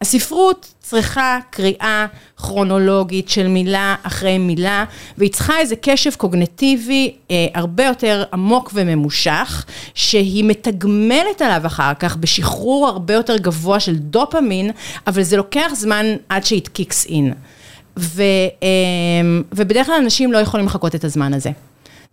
הספרות 0.00 0.74
צריכה 0.80 1.38
קריאה 1.50 2.06
כרונולוגית 2.36 3.28
של 3.28 3.48
מילה 3.48 3.94
אחרי 4.02 4.38
מילה, 4.38 4.84
והיא 5.18 5.30
צריכה 5.30 5.58
איזה 5.58 5.76
קשב 5.76 6.10
קוגנטיבי 6.14 7.14
אה, 7.30 7.46
הרבה 7.54 7.84
יותר 7.84 8.24
עמוק 8.32 8.70
וממושך, 8.74 9.64
שהיא 9.94 10.44
מתגמלת 10.44 11.42
עליו 11.42 11.66
אחר 11.66 11.94
כך 11.98 12.16
בשחרור 12.16 12.88
הרבה 12.88 13.14
יותר 13.14 13.36
גבוה 13.36 13.80
של 13.80 13.96
דופמין, 13.96 14.70
אבל 15.06 15.22
זה 15.22 15.36
לוקח 15.36 15.70
זמן 15.74 16.06
עד 16.28 16.44
שהיא 16.44 16.62
קיקס 16.72 17.06
אין. 17.06 17.34
ו, 17.98 18.22
אה, 18.62 18.68
ובדרך 19.52 19.86
כלל 19.86 19.94
אנשים 20.02 20.32
לא 20.32 20.38
יכולים 20.38 20.66
לחכות 20.66 20.94
את 20.94 21.04
הזמן 21.04 21.34
הזה. 21.34 21.50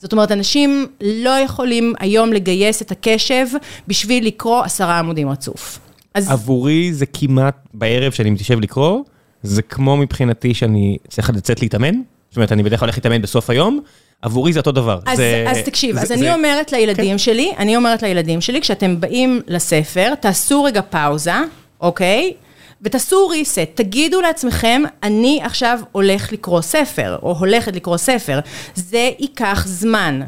זאת 0.02 0.12
אומרת, 0.12 0.32
אנשים 0.32 0.88
לא 1.02 1.30
יכולים 1.30 1.94
היום 2.00 2.34
לגייס 2.34 2.82
את 2.82 2.92
הקשב 2.92 3.48
בשביל 3.88 4.28
לקרוא 4.28 4.64
עשרה 4.64 5.00
עמודים 5.00 5.30
רצוף. 5.30 5.80
אז 6.14 6.32
עבורי 6.32 6.94
זה 6.94 7.06
כמעט 7.06 7.56
בערב 7.74 8.12
שאני 8.12 8.30
מתיישב 8.30 8.60
לקרוא, 8.60 9.04
זה 9.44 9.62
כמו 9.62 9.98
מבחינתי 9.98 10.54
שאני 10.54 10.98
צריך 11.08 11.30
לצאת 11.30 11.62
להתאמן. 11.62 11.94
זאת 12.30 12.36
אומרת, 12.36 12.52
אני 12.52 12.64
בדרך 12.64 12.80
כלל 12.80 12.88
הולך 12.88 12.98
להתאמן 12.98 13.22
בסוף 13.22 13.50
היום, 13.50 13.80
עבורי 14.22 14.54
זה 14.54 14.60
אותו 14.60 14.72
דבר. 14.72 15.00
אז, 15.06 15.18
זה, 15.18 15.46
אז 15.48 15.58
תקשיב, 15.66 15.96
זה, 15.96 16.02
אז 16.02 16.08
זה, 16.08 16.14
אני 16.14 16.22
זה, 16.24 16.34
אומרת 16.34 16.72
לילדים 16.72 17.18
שלי, 17.18 17.52
אני 17.58 17.76
אומרת 17.76 18.04
לילדים 18.04 18.42
שלי, 18.42 18.62
כשאתם 18.62 19.00
באים 19.00 19.42
לספר, 19.48 20.14
תעשו 20.16 20.64
רגע 20.64 20.82
פאוזה, 20.82 21.34
אוקיי? 21.82 22.34
ותעשו 22.82 23.30
reset, 23.32 23.76
תגידו 23.76 24.22
לעצמכם, 24.22 24.82
אני 25.04 25.40
עכשיו 25.44 25.80
הולך 25.92 26.34
לקרוא 26.34 26.62
ספר, 26.62 27.18
או 27.24 27.38
הולכת 27.38 27.76
לקרוא 27.76 27.98
ספר, 27.98 28.40
זה 28.76 29.10
ייקח 29.20 29.64
זמן. 29.68 30.22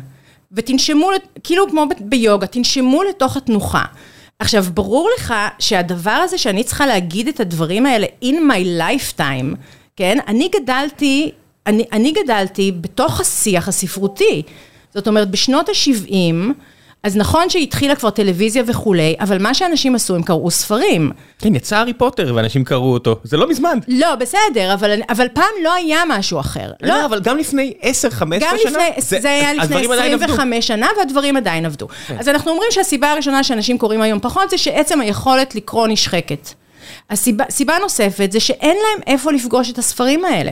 ותנשמו, 0.51 1.09
כאילו 1.43 1.69
כמו 1.69 1.85
ביוגה, 1.99 2.47
תנשמו 2.47 3.03
לתוך 3.03 3.37
התנוחה. 3.37 3.83
עכשיו, 4.43 4.65
ברור 4.73 5.09
לך 5.17 5.33
שהדבר 5.59 6.11
הזה 6.11 6.37
שאני 6.37 6.63
צריכה 6.63 6.85
להגיד 6.85 7.27
את 7.27 7.39
הדברים 7.39 7.85
האלה 7.85 8.07
in 8.23 8.33
my 8.33 8.81
lifetime, 8.81 9.55
כן? 9.95 10.17
אני 10.27 10.49
גדלתי, 10.61 11.31
אני, 11.67 11.85
אני 11.91 12.11
גדלתי 12.23 12.71
בתוך 12.81 13.21
השיח 13.21 13.67
הספרותי. 13.67 14.41
זאת 14.93 15.07
אומרת, 15.07 15.31
בשנות 15.31 15.69
ה-70, 15.69 16.35
אז 17.03 17.17
נכון 17.17 17.49
שהתחילה 17.49 17.95
כבר 17.95 18.09
טלוויזיה 18.09 18.63
וכולי, 18.67 19.15
אבל 19.19 19.41
מה 19.41 19.53
שאנשים 19.53 19.95
עשו, 19.95 20.15
הם 20.15 20.23
קראו 20.23 20.51
ספרים. 20.51 21.11
כן, 21.39 21.55
יצא 21.55 21.77
הארי 21.77 21.93
פוטר 21.93 22.33
ואנשים 22.35 22.63
קראו 22.63 22.93
אותו, 22.93 23.19
זה 23.23 23.37
לא 23.37 23.49
מזמן. 23.49 23.77
לא, 23.87 24.15
בסדר, 24.15 24.73
אבל, 24.73 25.01
אבל 25.09 25.27
פעם 25.33 25.53
לא 25.63 25.73
היה 25.73 26.03
משהו 26.09 26.39
אחר. 26.39 26.71
לא, 26.81 26.89
לא, 26.89 27.05
אבל 27.05 27.19
גם 27.19 27.37
לפני 27.37 27.73
10-15 27.81 27.85
שנה, 27.85 28.39
גם 28.39 28.55
לפני, 28.65 28.89
זה, 28.97 29.19
זה 29.21 29.29
היה 29.29 29.53
לפני 29.53 29.63
הדברים 29.63 29.91
עדיין 29.91 30.13
עבדו. 30.13 30.25
25 30.25 30.67
שנה, 30.67 30.87
והדברים 30.97 31.37
עדיין 31.37 31.65
עבדו. 31.65 31.87
אז 32.19 32.29
אנחנו 32.29 32.51
אומרים 32.51 32.71
שהסיבה 32.71 33.11
הראשונה 33.11 33.43
שאנשים 33.43 33.77
קוראים 33.77 34.01
היום 34.01 34.19
פחות, 34.19 34.49
זה 34.49 34.57
שעצם 34.57 35.01
היכולת 35.01 35.55
לקרוא 35.55 35.87
נשחקת. 35.87 36.49
הסיבה 37.09 37.43
סיבה 37.49 37.77
נוספת 37.81 38.31
זה 38.31 38.39
שאין 38.39 38.77
להם 38.77 39.03
איפה 39.07 39.31
לפגוש 39.31 39.71
את 39.71 39.77
הספרים 39.77 40.25
האלה. 40.25 40.51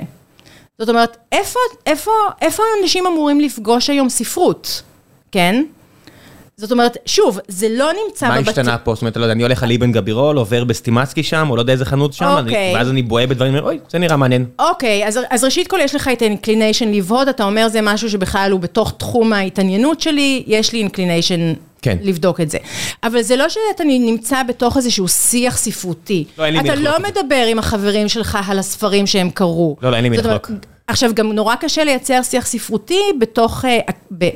זאת 0.80 0.90
אומרת, 0.90 1.18
איפה, 1.32 1.60
איפה, 1.86 2.12
איפה 2.42 2.64
אנשים 2.82 3.08
אמורים 3.08 3.40
לפגוש 3.40 3.90
היום 3.90 4.10
ספרות, 4.10 4.82
כן? 5.32 5.64
זאת 6.58 6.72
אומרת, 6.72 6.98
שוב, 7.06 7.40
זה 7.48 7.68
לא 7.70 7.90
נמצא 8.06 8.28
מה 8.28 8.38
בבת- 8.38 8.48
השתנה 8.48 8.78
פה? 8.78 8.94
זאת 8.96 9.02
אומרת, 9.02 9.18
לא 9.18 9.22
יודע, 9.22 9.34
אני 9.34 9.44
הולך 9.44 9.64
על 9.64 9.72
אבן 9.72 9.92
גבירול, 9.92 10.38
עובר 10.38 10.64
בסטימצקי 10.64 11.24
שם, 11.24 11.48
או 11.50 11.56
לא 11.56 11.62
יודע 11.62 11.74
איזה 11.74 11.86
חנות 11.86 12.14
שם, 12.14 12.26
אני- 12.26 12.50
אוקיי. 12.50 12.76
ואז 12.76 12.90
אני 12.90 13.02
בוהה 13.02 13.28
בדברים, 13.28 13.56
אוי, 13.58 13.80
זה 13.90 14.00
נראה 14.00 14.18
מעניין. 14.18 14.46
אוקיי, 14.60 15.08
אז, 15.08 15.20
אז 15.30 15.44
ראשית 15.44 15.68
כל 15.68 15.80
יש 15.82 15.96
לך 15.96 16.08
את 16.14 16.22
ה 16.22 16.28
inclination 16.28 16.92
לבהות, 16.92 17.30
אתה 17.30 17.44
אומר 17.44 17.68
זה 17.68 17.80
משהו 17.82 18.10
שבכלל 18.10 18.52
הוא 18.52 18.60
בתוך 18.60 18.94
תחום 18.98 19.34
ההתעניינות 19.34 20.02
שלי, 20.02 20.44
יש 20.48 20.74
לי 20.74 20.80
inclination 20.80 21.54
כן. 21.82 21.98
לבדוק 22.02 22.42
את 22.42 22.50
זה. 22.50 22.58
אבל 23.04 23.22
זה 23.22 23.36
לא 23.36 23.50
שאתה 23.50 23.84
נמצא 23.84 24.44
בתוך 24.44 24.78
איזשהו 24.78 25.08
שיח 25.08 25.58
ספרותי. 25.58 26.26
לא, 26.38 26.46
אין 26.46 26.54
לי 26.54 26.60
מי 26.60 26.70
אתה 26.70 26.76
לחלוק 26.76 26.88
לא 27.02 27.08
את 27.08 27.16
זה. 27.16 27.22
מדבר 27.22 27.46
עם 27.48 27.60
החברים 27.60 28.10
שלך 28.10 28.38
על 28.50 28.60
הספרים 28.60 29.08
שהם 29.08 29.30
קראו. 29.30 29.78
לא, 29.82 29.92
לא, 29.92 29.96
אין 29.96 30.04
לי 30.04 30.10
מי 30.10 30.18
לחלוק. 30.18 30.52
עכשיו, 30.88 31.12
גם 31.14 31.32
נורא 31.32 31.56
קשה 31.56 31.84
לייצר 31.84 32.24
שיח 32.24 32.46
ספרותי 32.46 33.02
בתוך, 33.20 33.66
אה, 33.66 33.80
ב, 34.18 34.30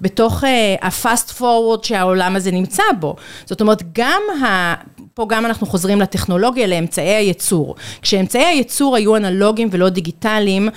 בתוך 0.00 0.44
אה, 0.44 0.76
ה-fast 0.82 1.40
forward 1.40 1.86
שהעולם 1.86 2.36
הזה 2.36 2.50
נמצא 2.50 2.82
בו. 3.00 3.16
זאת 3.44 3.60
אומרת, 3.60 3.82
גם 3.92 4.22
ה... 4.44 4.74
פה 5.14 5.26
גם 5.28 5.46
אנחנו 5.46 5.66
חוזרים 5.66 6.00
לטכנולוגיה, 6.00 6.66
לאמצעי 6.66 7.14
הייצור. 7.14 7.74
כשאמצעי 8.02 8.44
הייצור 8.44 8.96
היו 8.96 9.16
אנלוגיים 9.16 9.68
ולא 9.72 9.88
דיגיטליים, 9.88 10.68
אה, 10.68 10.72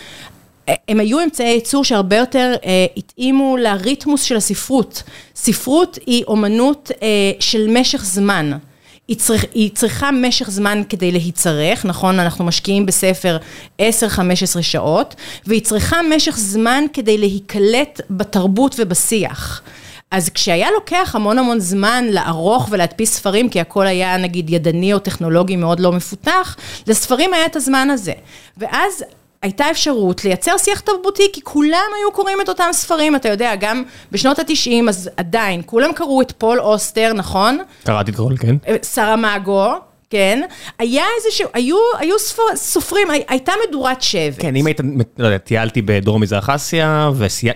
הם 0.88 1.00
היו 1.00 1.24
אמצעי 1.24 1.54
ייצור 1.54 1.84
שהרבה 1.84 2.16
יותר 2.16 2.54
אה, 2.66 2.86
התאימו 2.98 3.58
לריתמוס 3.58 4.24
של 4.24 4.38
הספרות. 4.38 5.04
ספרות 5.36 6.00
היא 6.06 6.24
אומנות 6.28 6.92
אה, 7.02 7.08
של 7.40 7.68
משך 7.70 8.06
זמן. 8.06 8.52
היא, 9.08 9.18
צריכ, 9.18 9.46
היא 9.54 9.70
צריכה 9.74 10.12
משך 10.12 10.50
זמן 10.50 10.82
כדי 10.90 11.12
להיצרך, 11.12 11.86
נכון? 11.86 12.20
אנחנו 12.20 12.46
משקיעים 12.46 12.86
בספר 12.86 13.38
10-15 13.82 13.82
שעות, 14.62 15.16
והיא 15.46 15.62
צריכה 15.62 16.00
משך 16.16 16.38
זמן 16.38 16.84
כדי 16.94 17.18
להיקלט 17.18 18.02
בתרבות 18.10 18.76
ובשיח. 18.78 19.62
אז 20.12 20.30
כשהיה 20.30 20.72
לוקח 20.72 21.12
המון 21.16 21.40
המון 21.40 21.60
זמן 21.60 22.06
לערוך 22.10 22.68
ולהדפיס 22.72 23.14
ספרים, 23.14 23.50
כי 23.50 23.60
הכל 23.60 23.88
היה 23.88 24.18
נגיד 24.18 24.50
ידני 24.50 24.94
או 24.94 25.00
טכנולוגי 25.00 25.56
מאוד 25.56 25.80
לא 25.80 25.92
מפותח, 25.92 26.56
לספרים 26.88 27.34
היה 27.34 27.46
את 27.46 27.56
הזמן 27.56 27.90
הזה. 27.90 28.14
ואז 28.58 29.04
הייתה 29.42 29.72
אפשרות 29.72 30.24
לייצר 30.24 30.58
שיח 30.58 30.80
תרבותי, 30.80 31.24
כי 31.34 31.42
כולם 31.44 31.90
היו 31.98 32.12
קוראים 32.12 32.42
את 32.42 32.50
אותם 32.50 32.70
ספרים, 32.72 33.16
אתה 33.16 33.30
יודע, 33.30 33.56
גם 33.56 33.84
בשנות 34.12 34.40
ה-90, 34.40 34.90
אז 34.90 35.10
עדיין, 35.18 35.62
כולם 35.66 35.94
קראו 35.94 36.22
את 36.22 36.34
פול 36.38 36.60
אוסטר, 36.60 37.14
נכון? 37.14 37.58
קראתי 37.84 38.12
את 38.12 38.16
כל, 38.16 38.34
כן. 38.40 38.56
סרמגו, 38.84 39.74
כן, 40.10 40.42
היה 40.80 41.04
איזשהו, 41.18 41.50
היו, 41.54 41.78
היו 42.00 42.20
ספר, 42.20 42.44
סופרים, 42.56 43.10
הי, 43.10 43.24
הייתה 43.28 43.52
מדורת 43.68 44.02
שבט. 44.02 44.42
כן, 44.42 44.56
אם 44.56 44.66
היית, 44.66 44.82
לא 45.18 45.26
יודע, 45.26 45.38
טיילתי 45.38 45.82
בדרום 45.82 46.22
מזרח 46.22 46.50
אסיה, 46.50 47.10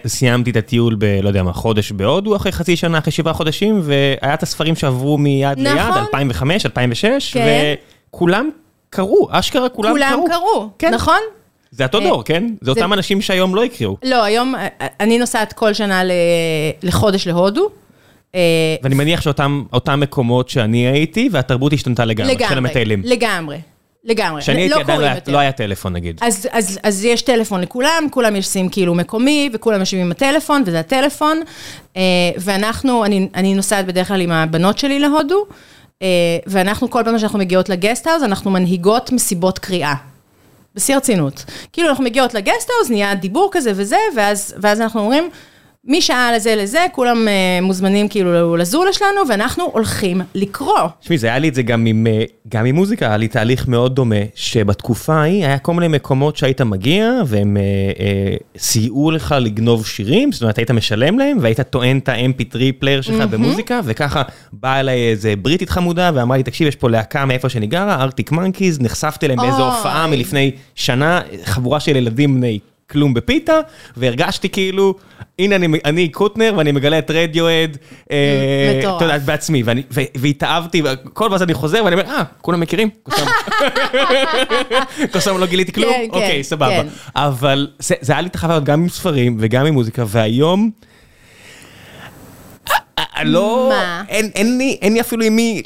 וסיימתי 0.05 0.51
את 0.51 0.55
הטיול 0.55 0.95
ב, 0.99 1.05
לא 1.21 1.27
יודע 1.27 1.43
מה, 1.43 1.53
חודש 1.53 1.91
בהודו, 1.91 2.35
אחרי 2.35 2.51
חצי 2.51 2.75
שנה, 2.75 2.97
אחרי 2.97 3.11
שבעה 3.11 3.33
חודשים, 3.33 3.81
והיה 3.83 4.33
את 4.33 4.43
הספרים 4.43 4.75
שעברו 4.75 5.17
מיד 5.17 5.59
נכון. 5.59 5.77
ליד, 5.77 5.97
2005, 5.97 6.65
2006, 6.65 7.33
כן. 7.33 7.73
וכולם 8.09 8.49
קראו, 8.89 9.27
אשכרה 9.31 9.69
כולם, 9.69 9.91
כולם 9.91 10.23
קראו. 10.27 10.27
קראו, 10.27 10.69
כן. 10.79 10.93
נכון? 10.93 11.19
זה 11.75 11.83
אותו 11.83 11.99
אה, 11.99 12.03
דור, 12.03 12.23
כן? 12.23 12.43
זה 12.61 12.71
אותם 12.71 12.93
אנשים 12.93 13.21
שהיום 13.21 13.55
לא 13.55 13.65
יקראו. 13.65 13.97
לא, 14.03 14.23
היום, 14.23 14.55
אה, 14.55 14.67
אני 14.99 15.17
נוסעת 15.17 15.53
כל 15.53 15.73
שנה 15.73 16.01
לחודש 16.83 17.27
להודו. 17.27 17.69
אה, 18.35 18.41
ואני 18.83 18.95
מניח 18.95 19.21
שאותם 19.21 19.63
אותם 19.73 19.99
מקומות 19.99 20.49
שאני 20.49 20.87
הייתי, 20.87 21.29
והתרבות 21.31 21.73
השתנתה 21.73 22.05
לגמרי, 22.05 22.35
של 22.49 22.57
המטיילים. 22.57 23.01
לגמרי, 23.05 23.57
לגמרי. 24.03 24.41
כשאני 24.41 24.69
לא 24.69 24.75
הייתי 24.75 24.91
עדיין 24.91 25.01
לא 25.01 25.05
היה-. 25.05 25.19
לא 25.27 25.37
היה 25.37 25.51
טלפון 25.51 25.93
נגיד. 25.93 26.19
אז, 26.21 26.47
אז, 26.51 26.79
אז 26.83 27.05
יש 27.05 27.21
טלפון 27.21 27.61
לכולם, 27.61 28.07
כולם 28.11 28.35
יושבים 28.35 28.69
כאילו 28.69 28.95
מקומי, 28.95 29.49
וכולם 29.53 29.79
יושבים 29.79 30.01
עם 30.01 30.11
הטלפון, 30.11 30.63
וזה 30.65 30.79
הטלפון. 30.79 31.41
אה, 31.97 32.01
ואנחנו, 32.37 33.05
אני, 33.05 33.27
אני 33.35 33.53
נוסעת 33.53 33.85
בדרך 33.85 34.07
כלל 34.07 34.21
עם 34.21 34.31
הבנות 34.31 34.77
שלי 34.77 34.99
להודו, 34.99 35.45
אה, 36.01 36.07
ואנחנו 36.47 36.89
כל 36.89 37.01
פעם 37.05 37.19
שאנחנו 37.19 37.39
מגיעות 37.39 37.69
לגסט-האוז, 37.69 38.23
אנחנו 38.23 38.51
מנהיגות 38.51 39.11
מסיבות 39.11 39.59
קריאה. 39.59 39.93
בשיא 40.75 40.93
הרצינות. 40.93 41.43
כאילו 41.73 41.89
אנחנו 41.89 42.03
מגיעות 42.03 42.33
לגסט-האוז, 42.33 42.91
נהיה 42.91 43.15
דיבור 43.15 43.49
כזה 43.51 43.71
וזה, 43.75 43.97
ואז, 44.15 44.55
ואז 44.61 44.81
אנחנו 44.81 44.99
אומרים, 44.99 45.29
משעה 45.87 46.35
לזה 46.35 46.55
לזה, 46.55 46.85
כולם 46.91 47.27
אה, 47.27 47.59
מוזמנים 47.61 48.07
כאילו 48.07 48.57
לזולה 48.57 48.93
שלנו, 48.93 49.21
ואנחנו 49.29 49.63
הולכים 49.73 50.21
לקרוא. 50.35 50.79
תשמעי, 51.01 51.17
זה 51.17 51.27
היה 51.27 51.39
לי 51.39 51.49
את 51.49 51.55
זה 51.55 51.61
גם 51.61 51.85
עם, 51.85 52.07
אה, 52.07 52.23
גם 52.49 52.65
עם 52.65 52.75
מוזיקה, 52.75 53.07
היה 53.07 53.17
לי 53.17 53.27
תהליך 53.27 53.67
מאוד 53.67 53.95
דומה, 53.95 54.15
שבתקופה 54.35 55.13
ההיא 55.13 55.45
היה 55.45 55.57
כל 55.57 55.73
מיני 55.73 55.87
מקומות 55.87 56.35
שהיית 56.37 56.61
מגיע, 56.61 57.11
והם 57.25 57.57
אה, 57.57 57.61
אה, 58.05 58.35
סייעו 58.57 59.11
לך 59.11 59.35
לגנוב 59.39 59.85
שירים, 59.85 60.31
זאת 60.31 60.41
אומרת, 60.41 60.57
היית 60.57 60.71
משלם 60.71 61.19
להם, 61.19 61.37
והיית 61.41 61.61
טוען 61.61 61.97
את 61.97 62.09
ה-MP3 62.09 62.57
player 62.79 63.01
שלך 63.01 63.29
במוזיקה, 63.29 63.79
וככה 63.83 64.21
באה 64.53 64.79
אליי 64.79 65.09
איזה 65.09 65.33
בריטית 65.35 65.69
חמודה, 65.69 66.11
ואמרה 66.13 66.37
לי, 66.37 66.43
תקשיב, 66.43 66.67
יש 66.67 66.75
פה 66.75 66.89
להקה 66.89 67.25
מאיפה 67.25 67.49
שאני 67.49 67.67
גרה, 67.67 68.01
Arctic 68.01 68.31
Monkeys, 68.31 68.81
נחשפתי 68.81 69.27
להם 69.27 69.37
באיזו 69.37 69.67
אוי. 69.67 69.77
הופעה 69.77 70.07
מלפני 70.07 70.51
שנה, 70.75 71.21
חבורה 71.43 71.79
של 71.79 71.95
ילדים 71.95 72.35
בני... 72.35 72.59
כלום 72.89 73.13
בפיתה, 73.13 73.59
והרגשתי 73.97 74.49
כאילו, 74.49 74.95
הנה 75.39 75.55
אני, 75.55 75.67
אני 75.85 76.09
קוטנר 76.09 76.53
ואני 76.57 76.71
מגלה 76.71 76.99
את 76.99 77.11
רדיואד, 77.11 77.77
אה, 78.11 78.75
מטורף. 78.79 78.95
אתה 78.97 79.05
יודע, 79.05 79.17
בעצמי, 79.17 79.63
ואני, 79.63 79.83
ו- 79.91 80.01
והתאהבתי, 80.15 80.81
כל 81.13 81.27
פעם 81.29 81.41
אני 81.41 81.53
חוזר 81.53 81.81
ואני 81.85 81.95
אומר, 81.95 82.11
אה, 82.11 82.23
כולם 82.41 82.59
מכירים? 82.59 82.89
קוסאם 85.11 85.37
לא 85.41 85.45
גיליתי 85.45 85.71
כלום? 85.71 85.93
כן, 85.93 86.05
כן, 86.11 86.17
אוקיי, 86.17 86.43
סבבה. 86.43 86.69
כן. 86.69 86.87
אבל 87.15 87.67
זה 87.79 87.95
זה 88.01 88.13
היה 88.13 88.21
לי 88.21 88.27
את 88.27 88.35
החוויות 88.35 88.63
גם 88.63 88.81
עם 88.81 88.89
ספרים 88.89 89.37
וגם 89.39 89.65
עם 89.65 89.73
מוזיקה, 89.73 90.03
והיום... 90.07 90.71
אה, 92.71 92.75
אה, 92.99 93.23
לא... 93.23 93.71
אין 94.09 94.93
לי 94.93 95.01
אפילו 95.01 95.23
עם 95.23 95.35
מי... 95.35 95.61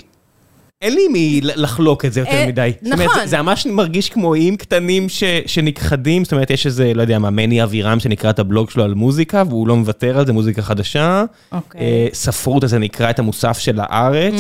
אין 0.82 0.94
לי 0.94 1.08
מי 1.08 1.40
לחלוק 1.44 2.06
את 2.06 2.14
זה 2.14 2.20
יותר 2.20 2.32
אה, 2.32 2.48
מדי. 2.48 2.72
זאת 2.82 2.94
אומרת, 2.94 3.10
נכון. 3.10 3.28
זה- 3.28 3.42
ממש 3.42 3.66
מרגיש 3.66 4.10
כמו 4.10 4.34
איים 4.34 4.58
קטנים 4.58 5.08
שנכחדים, 5.46 6.24
זאת 6.24 6.32
אומרת, 6.32 6.50
יש 6.50 6.66
איזה, 6.66 6.92
לא 6.96 7.02
יודע 7.02 7.20
מה, 7.20 7.30
מני 7.30 7.64
אבירם 7.64 8.00
שנקרא 8.00 8.30
את 8.30 8.40
הבלוג 8.40 8.70
שלו 8.70 8.84
על 8.84 8.94
מוזיקה, 8.94 9.44
והוא 9.50 9.68
לא 9.68 9.76
מוותר 9.76 10.20
על 10.20 10.26
זה, 10.26 10.34
מוזיקה 10.34 10.62
חדשה. 10.62 11.24
אוקיי. 11.52 11.82
אה, 11.82 12.08
ספרות, 12.14 12.64
אז 12.64 12.70
זה 12.70 12.80
נקרא 12.80 13.10
את 13.10 13.20
המוסף 13.20 13.58
של 13.58 13.80
הארץ, 13.84 14.34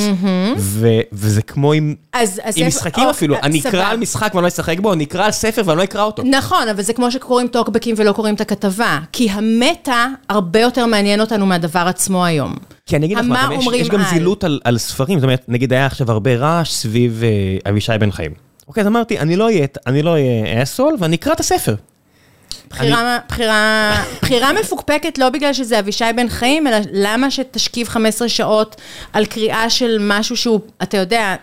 וזה 1.11 1.41
כמו 1.41 1.73
עם... 1.73 1.95
משחקים 2.67 3.03
או, 3.05 3.09
אפילו, 3.09 3.35
אני 3.43 3.59
אקרא. 3.59 3.83
על 3.85 3.97
משחק 3.97 4.31
ואני 4.35 4.43
לא 4.43 4.47
אשחק 4.47 4.79
בו, 4.79 4.93
אני 4.93 5.03
אקרא 5.03 5.25
על 5.25 5.31
ספר 5.31 5.61
ואני 5.65 5.77
לא 5.77 5.83
אקרא 5.83 6.03
אותו. 6.03 6.23
נכון, 6.25 6.67
אבל 6.67 6.81
זה 6.81 6.93
כמו 6.93 7.11
שקוראים 7.11 7.47
טוקבקים 7.47 7.95
ולא 7.97 8.11
קוראים 8.11 8.35
את 8.35 8.41
הכתבה. 8.41 8.99
כי 9.11 9.29
המטה 9.29 10.07
הרבה 10.29 10.59
יותר 10.59 10.85
מעניין 10.85 11.21
אותנו 11.21 11.45
מהדבר 11.45 11.83
עצמו 11.87 12.25
היום. 12.25 12.53
כי 12.89 12.95
אני 12.95 13.05
אגיד 13.05 13.17
לך 13.17 13.25
מה 13.25 13.49
יש- 13.59 13.67
יש 13.73 13.89
גם 13.89 13.99
על? 13.99 14.05
זילות 14.09 14.43
על 14.43 14.59
על 14.63 14.77
ספרים, 14.77 15.19
זאת 15.19 15.23
אומרת, 15.23 15.43
נגיד 15.47 15.73
היה 15.73 15.85
עכשיו 15.85 16.11
הרבה 16.11 16.35
רעש 16.35 16.71
סביב 16.71 17.23
אה, 17.23 17.69
אבישי 17.71 17.91
בן 17.99 18.11
חיים. 18.11 18.31
אוקיי, 18.67 18.81
אז 18.81 18.87
אמרתי, 18.87 19.19
אני 19.19 19.35
לא 19.35 19.43
אהיה 19.45 19.65
אני 19.87 20.01
לא 20.01 20.09
אהיה 20.09 20.63
asshole, 20.63 20.95
ואני 20.99 21.15
אקרא 21.15 21.33
את 21.33 21.39
הספר. 21.39 21.75
בחירה, 22.69 23.17
בחירה, 23.29 23.93
בחירה 24.21 24.53
מפוקפקת 24.53 25.17
לא 25.17 25.29
בגלל 25.29 25.53
שזה 25.53 25.79
אבישי 25.79 26.03
בן 26.15 26.29
חיים, 26.29 26.67
אלא 26.67 26.77
למה 26.93 27.31
שתשכיב 27.31 27.87
15 27.87 28.29
שעות 28.29 28.75
על 29.13 29.25
קריאה 29.25 29.69
של 29.69 29.97
משהו 30.01 30.37
שהוא, 30.37 30.59
אתה 30.83 30.97
יודע, 30.97 31.35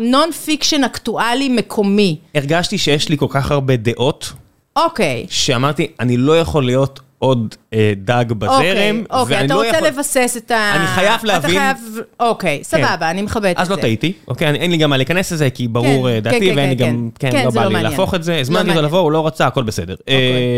non-fiction 0.00 0.84
אקטואלי 0.84 1.48
מקומי. 1.48 2.16
הרגשתי 2.34 2.78
שיש 2.78 3.08
לי 3.08 3.18
כל 3.18 3.26
כך 3.30 3.50
הרבה 3.50 3.76
דעות, 3.76 4.32
אוקיי. 4.76 5.26
שאמרתי, 5.30 5.86
אני 6.00 6.16
לא 6.16 6.38
יכול 6.40 6.64
להיות 6.64 7.00
עוד 7.22 7.54
אה, 7.74 7.92
דג 7.96 8.24
בזרם, 8.38 8.52
אוקיי, 8.56 9.02
אוקיי, 9.10 9.44
אתה 9.44 9.54
לא 9.54 9.58
רוצה 9.58 9.76
יכול... 9.76 9.88
לבסס 9.88 10.36
את 10.36 10.50
ה... 10.50 10.72
אני 10.76 10.86
חייב 10.86 11.14
אתה 11.18 11.26
להבין- 11.26 11.50
חייב... 11.50 11.76
אוקיי, 12.20 12.58
סבבה, 12.64 13.10
אני 13.10 13.22
מכבדת 13.22 13.50
את 13.52 13.56
זה. 13.56 13.62
אז 13.62 13.70
לא 13.70 13.76
טעיתי, 13.76 14.12
אוקיי, 14.28 14.48
אני- 14.48 14.58
אין 14.58 14.70
לי 14.70 14.76
גם 14.76 14.90
מה 14.90 14.96
להיכנס 14.96 15.32
לזה, 15.32 15.50
כי 15.50 15.68
ברור 15.68 16.08
כן, 16.08 16.14
אה, 16.14 16.20
דעתי, 16.20 16.40
כן, 16.50 16.56
ואין 16.56 16.70
לי 16.70 16.76
כן, 16.76 16.84
גם, 16.96 17.10
כן. 17.18 17.30
כן, 17.30 17.38
כן, 17.38 17.44
לא 17.44 17.50
זה 17.50 17.56
בא 17.58 17.62
לא 17.64 17.68
לי 17.68 17.74
מעניין. 17.74 17.90
להפוך 17.90 18.14
את 18.14 18.22
זה, 18.22 18.32
לא 18.34 18.38
הזמנתי 18.40 18.58
אותו 18.60 18.68
מעניין. 18.68 18.84
לבוא, 18.84 18.98
הוא 18.98 19.12
לא 19.12 19.26
רצה, 19.26 19.46
הכל 19.46 19.62
בסדר. 19.62 19.94
אוקיי. 20.00 20.16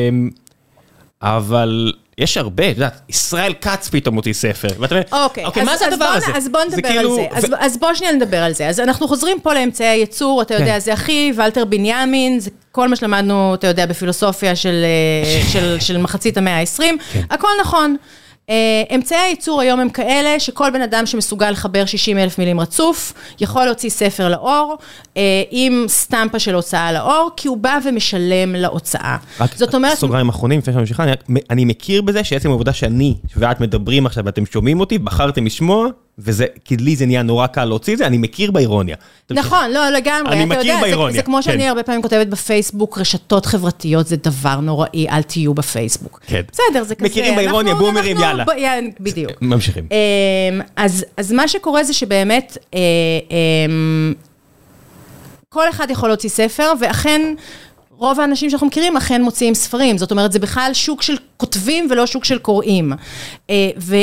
אמ, 0.08 0.30
אבל 1.22 1.92
יש 2.18 2.36
הרבה, 2.36 2.64
את 2.70 2.74
יודעת, 2.74 3.00
ישראל 3.08 3.52
כץ 3.60 3.88
פתאום 3.88 4.14
הוציא 4.16 4.32
ספר, 4.32 4.68
ואתה 4.78 4.94
אומר, 4.94 5.24
אוקיי, 5.24 5.44
אוקיי, 5.44 5.62
אז- 5.62 5.68
מה 5.68 5.76
זה 5.76 5.86
הדבר 5.86 6.06
בוא 6.06 6.14
הזה? 6.16 6.26
אז 6.36 6.48
בוא 6.48 6.60
נדבר 6.64 6.88
על 6.88 6.94
כאילו- 6.96 7.14
זה. 7.14 7.26
אז- 7.32 7.44
ו- 7.44 7.54
אז 7.60 7.76
בוא 7.78 7.94
שנייה 7.94 8.12
נדבר 8.12 8.36
על 8.42 8.52
זה. 8.52 8.68
אז 8.68 8.80
אנחנו 8.80 9.08
חוזרים 9.08 9.40
פה 9.40 9.54
לאמצעי 9.54 9.86
הייצור, 9.86 10.42
אתה 10.42 10.54
יודע, 10.54 10.66
כן. 10.74 10.78
זה 10.78 10.92
אחי, 10.94 11.32
ולטר 11.36 11.64
בנימין, 11.64 12.40
זה 12.40 12.50
כל 12.72 12.88
מה 12.88 12.96
שלמדנו, 12.96 13.54
אתה 13.54 13.66
יודע, 13.66 13.86
בפילוסופיה 13.86 14.56
של, 14.56 14.84
אה, 14.84 15.40
של, 15.52 15.76
של 15.80 15.98
מחצית 15.98 16.36
המאה 16.36 16.60
ה-20, 16.60 16.82
כן. 17.12 17.20
הכל 17.30 17.48
נכון. 17.60 17.96
אה, 18.50 18.82
אמצעי 18.94 19.18
הייצור 19.18 19.60
היום 19.60 19.80
הם 19.80 19.88
כאלה 19.88 20.40
שכל 20.40 20.70
בן 20.70 20.82
אדם 20.82 21.06
שמסוגל 21.06 21.50
לחבר 21.50 21.84
60 21.84 22.18
אלף 22.18 22.38
מילים 22.38 22.60
רצוף, 22.60 23.12
יכול 23.40 23.64
להוציא 23.64 23.90
ספר 23.90 24.28
לאור, 24.28 24.76
אה, 25.16 25.42
עם 25.50 25.84
סטמפה 25.88 26.38
של 26.38 26.54
הוצאה 26.54 26.92
לאור, 26.92 27.30
כי 27.36 27.48
הוא 27.48 27.56
בא 27.56 27.78
ומשלם 27.84 28.54
להוצאה. 28.54 29.16
רק 29.40 29.56
זאת 29.56 29.74
אומרת, 29.74 29.98
סוגריים 29.98 30.28
אחרונים, 30.28 30.58
לפני 30.58 30.72
שאני 30.72 30.80
ממשיכה, 30.80 31.04
אני 31.04 31.12
אני 31.50 31.64
מכיר 31.64 32.02
בזה 32.02 32.24
שעצם 32.24 32.50
העובדה 32.50 32.72
שאני 32.72 33.14
ואת 33.36 33.60
מדברים 33.60 34.06
עכשיו 34.06 34.24
ואתם 34.24 34.46
שומעים 34.46 34.80
אותי, 34.80 34.98
בחרתם 34.98 35.46
לשמוע, 35.46 35.88
וזה, 36.18 36.46
כי 36.64 36.76
לי 36.76 36.96
זה 36.96 37.06
נהיה 37.06 37.22
נורא 37.22 37.46
קל 37.46 37.64
להוציא 37.64 37.92
את 37.92 37.98
זה, 37.98 38.06
אני 38.06 38.18
מכיר 38.18 38.50
באירוניה. 38.50 38.96
נכון, 39.30 39.70
לא, 39.70 39.88
לגמרי. 39.90 40.32
אני 40.32 40.44
מכיר 40.44 40.58
יודע, 40.60 40.74
זה- 40.74 40.80
באירוניה, 40.80 41.16
זה 41.16 41.22
כמו 41.22 41.42
שאני 41.42 41.62
כן. 41.62 41.68
הרבה 41.68 41.82
פעמים 41.82 42.02
כותבת 42.02 42.26
בפייסבוק, 42.26 42.98
רשתות 42.98 43.46
חברתיות 43.46 44.06
זה 44.06 44.16
דבר 44.16 44.60
נוראי, 44.60 45.06
אל 45.08 45.22
תהיו 45.22 45.54
בפייסבוק. 45.54 46.20
כן. 46.26 46.40
בסדר, 46.52 46.84
זה 46.84 46.94
כזה. 46.94 47.04
מכירים 47.06 47.34
באירוניה, 47.36 47.72
אנחנו- 47.72 47.86
בומרים, 47.86 48.16
אנחנו- 48.16 48.24
יאללה. 48.28 48.44
ב- 48.44 48.58
יא- 48.58 48.90
בדיוק. 49.00 49.32
ממשיכים. 49.52 49.86
אמ, 49.90 50.60
אז, 50.76 51.04
אז 51.16 51.32
מה 51.32 51.48
שקורה 51.48 51.84
זה 51.84 51.92
שבאמת, 51.92 52.58
אה, 52.74 52.78
אמ, 53.68 54.14
כל 55.48 55.68
אחד 55.70 55.90
יכול 55.90 56.08
להוציא 56.08 56.30
ספר, 56.30 56.72
ואכן, 56.80 57.34
רוב 57.90 58.20
האנשים 58.20 58.50
שאנחנו 58.50 58.66
מכירים 58.66 58.96
אכן 58.96 59.22
מוציאים 59.22 59.54
ספרים. 59.54 59.98
זאת 59.98 60.10
אומרת, 60.10 60.32
זה 60.32 60.38
בכלל 60.38 60.70
שוק 60.74 61.02
של 61.02 61.14
כותבים 61.36 61.86
ולא 61.90 62.06
שוק 62.06 62.24
של 62.24 62.38
קוראים. 62.38 62.92
אה, 63.50 63.70
ו... 63.78 63.96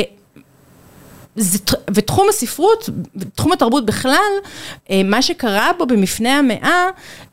זה, 1.36 1.58
ותחום 1.94 2.26
הספרות, 2.28 2.88
תחום 3.34 3.52
התרבות 3.52 3.86
בכלל, 3.86 4.32
אה, 4.90 5.02
מה 5.04 5.22
שקרה 5.22 5.70
בו 5.78 5.86
במפנה 5.86 6.38
המאה, 6.38 6.86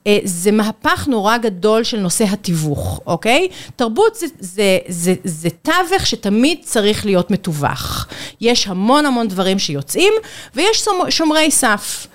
אה, 0.07 0.17
זה 0.23 0.51
מהפך 0.51 1.07
נורא 1.07 1.37
גדול 1.37 1.83
של 1.83 1.99
נושא 1.99 2.23
התיווך, 2.23 3.01
אוקיי? 3.05 3.47
תרבות 3.75 4.15
זה, 4.15 4.25
זה, 4.39 4.77
זה, 4.87 5.13
זה 5.23 5.49
תווך 5.49 6.05
שתמיד 6.07 6.57
צריך 6.63 7.05
להיות 7.05 7.31
מתווך. 7.31 8.07
יש 8.41 8.67
המון 8.67 9.05
המון 9.05 9.27
דברים 9.27 9.59
שיוצאים, 9.59 10.13
ויש 10.55 10.85
שומ- 10.87 11.09
שומרי 11.09 11.51
סף. 11.51 12.07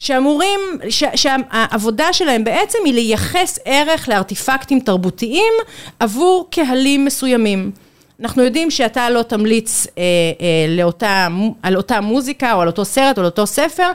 שאמורים, 0.00 0.60
ש- 0.88 1.04
שהעבודה 1.14 2.12
שלהם 2.12 2.44
בעצם 2.44 2.78
היא 2.84 2.94
לייחס 2.94 3.58
ערך 3.64 4.08
לארטיפקטים 4.08 4.80
תרבותיים 4.80 5.52
עבור 6.00 6.48
קהלים 6.50 7.04
מסוימים. 7.04 7.70
אנחנו 8.20 8.42
יודעים 8.42 8.70
שאתה 8.70 9.10
לא 9.10 9.22
תמליץ 9.22 9.86
אה, 9.86 10.02
אה, 10.40 10.76
לאותה, 10.76 11.28
על 11.62 11.76
אותה 11.76 12.00
מוזיקה 12.00 12.52
או 12.54 12.60
על 12.60 12.66
אותו 12.66 12.84
סרט 12.84 13.18
או 13.18 13.22
על 13.22 13.26
אותו 13.26 13.46
ספר 13.46 13.90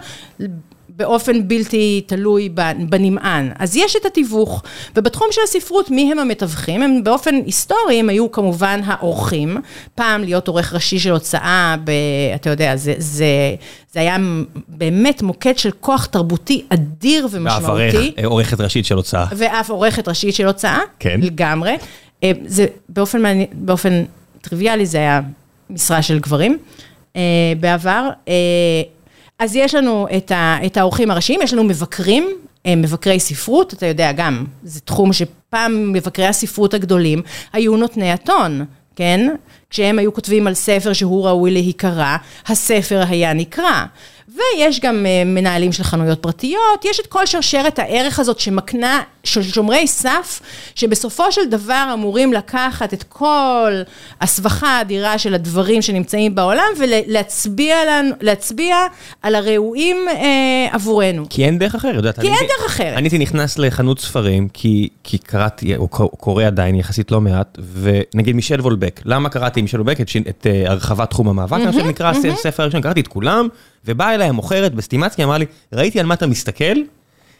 באופן 0.96 1.48
בלתי 1.48 2.02
תלוי 2.06 2.50
בנמען. 2.90 3.52
אז 3.60 3.76
יש 3.76 3.96
את 3.96 4.06
התיווך, 4.06 4.64
ובתחום 4.96 5.28
של 5.32 5.42
הספרות, 5.44 5.92
מי 5.92 6.12
הם 6.12 6.20
המתווכים? 6.20 6.82
הם 6.82 7.04
באופן 7.04 7.36
היסטורי, 7.36 8.00
הם 8.00 8.10
היו 8.10 8.32
כמובן 8.32 8.82
העורכים. 8.86 9.58
פעם 9.96 10.24
להיות 10.24 10.48
עורך 10.48 10.74
ראשי 10.74 11.00
של 11.00 11.12
הוצאה, 11.12 11.76
ב, 11.84 11.92
אתה 12.36 12.50
יודע, 12.50 12.76
זה, 12.76 12.94
זה, 12.98 13.26
זה 13.94 14.00
היה 14.00 14.18
באמת 14.68 15.22
מוקד 15.22 15.58
של 15.58 15.72
כוח 15.80 16.06
תרבותי 16.06 16.66
אדיר 16.70 17.28
ומשמעותי. 17.32 17.68
ואברך, 17.72 17.96
אה, 18.20 18.26
עורכת 18.26 18.62
ראשית 18.62 18.86
של 18.86 18.96
הוצאה. 18.96 19.26
ואף 19.36 19.70
עורכת 19.70 20.08
ראשית 20.08 20.36
של 20.36 20.46
הוצאה, 20.46 20.80
כן. 21.00 21.20
לגמרי. 21.22 21.76
אה, 22.24 22.32
זה 22.46 22.66
באופן, 22.90 23.22
באופן 23.54 24.04
טריוויאלי, 24.42 24.86
זה 24.86 24.98
היה 24.98 25.22
משרה 25.70 26.02
של 26.02 26.20
גברים 26.20 26.58
אה, 27.16 27.22
בעבר. 27.60 28.10
אה, 28.28 28.34
אז 29.40 29.56
יש 29.56 29.76
לנו 29.76 30.08
את, 30.18 30.32
ה, 30.32 30.58
את 30.66 30.78
האורחים 30.78 31.12
הראשיים, 31.12 31.42
יש 31.42 31.54
לנו 31.54 31.64
מבקרים, 31.64 32.28
מבקרי 32.68 33.20
ספרות, 33.20 33.74
אתה 33.74 33.86
יודע 33.86 34.12
גם, 34.12 34.46
זה 34.64 34.80
תחום 34.80 35.14
שפעם 35.14 35.94
מבקרי 35.94 36.26
הספרות 36.26 36.74
הגדולים 36.74 37.22
היו 37.54 37.78
נותני 37.78 38.12
הטון, 38.12 38.66
כן? 38.96 39.36
כשהם 39.70 40.00
היו 40.00 40.14
כותבים 40.14 40.48
על 40.48 40.54
ספר 40.54 40.94
שהוא 40.94 41.28
ראוי 41.28 41.52
להיקרא, 41.52 42.18
הספר 42.48 43.04
היה 43.10 43.34
נקרא. 43.34 43.86
ויש 44.28 44.80
גם 44.80 45.06
מנהלים 45.26 45.72
של 45.72 45.84
חנויות 45.84 46.22
פרטיות, 46.22 46.86
יש 46.86 47.00
את 47.00 47.08
כל 47.08 47.26
שרשרת 47.26 47.80
הערך 47.80 48.20
הזאת 48.20 48.40
שמקנה, 48.40 49.02
של 49.24 49.44
שומרי 49.44 49.88
סף, 49.88 50.42
שבסופו 50.76 51.32
של 51.32 51.50
דבר 51.50 51.90
אמורים 51.94 52.34
לקחת 52.34 52.94
את 52.94 53.04
כל 53.04 53.72
הסבכה 54.22 54.68
האדירה 54.68 55.18
של 55.18 55.34
הדברים 55.34 55.82
שנמצאים 55.82 56.36
בעולם 56.36 56.64
ולהצביע 56.80 58.78
על 59.22 59.36
הראויים 59.36 59.98
אה, 60.10 60.68
עבורנו. 60.72 61.26
כי 61.30 61.46
אין 61.46 61.60
דרך 61.60 61.76
אחרת, 61.76 61.96
יודעת. 61.96 62.20
כי 62.20 62.28
אין 62.28 62.48
דרך 62.58 62.66
אחרת. 62.66 62.94
אני 62.94 63.04
הייתי 63.04 63.18
נכנס 63.18 63.58
לחנות 63.58 64.00
ספרים, 64.00 64.48
כי 65.04 65.18
קראתי, 65.24 65.76
או 65.76 65.88
קורא 65.88 66.44
עדיין 66.44 66.76
יחסית 66.76 67.12
לא 67.12 67.22
מעט, 67.22 67.58
ונגיד 67.82 68.36
מישל 68.36 68.62
וולבק, 68.62 69.02
למה 69.06 69.30
קראתי 69.30 69.62
מישל 69.62 69.82
וולבק 69.82 69.98
את 70.30 70.48
הרחבת 70.66 71.10
תחום 71.10 71.30
המאבק, 71.30 71.60
אני 71.64 71.72
חושב 71.72 71.86
נקרא 71.86 72.12
הספר 72.34 72.64
הראשון, 72.64 72.82
קראתי 72.82 73.00
את 73.00 73.08
כולם. 73.08 73.48
ובאה 73.86 74.14
אליי 74.16 74.28
המוכרת 74.30 74.74
בסטימצקי, 74.74 75.24
אמרה 75.24 75.38
לי, 75.38 75.46
ראיתי 75.74 76.00
על 76.00 76.06
מה 76.06 76.14
אתה 76.14 76.28
מסתכל, 76.28 76.76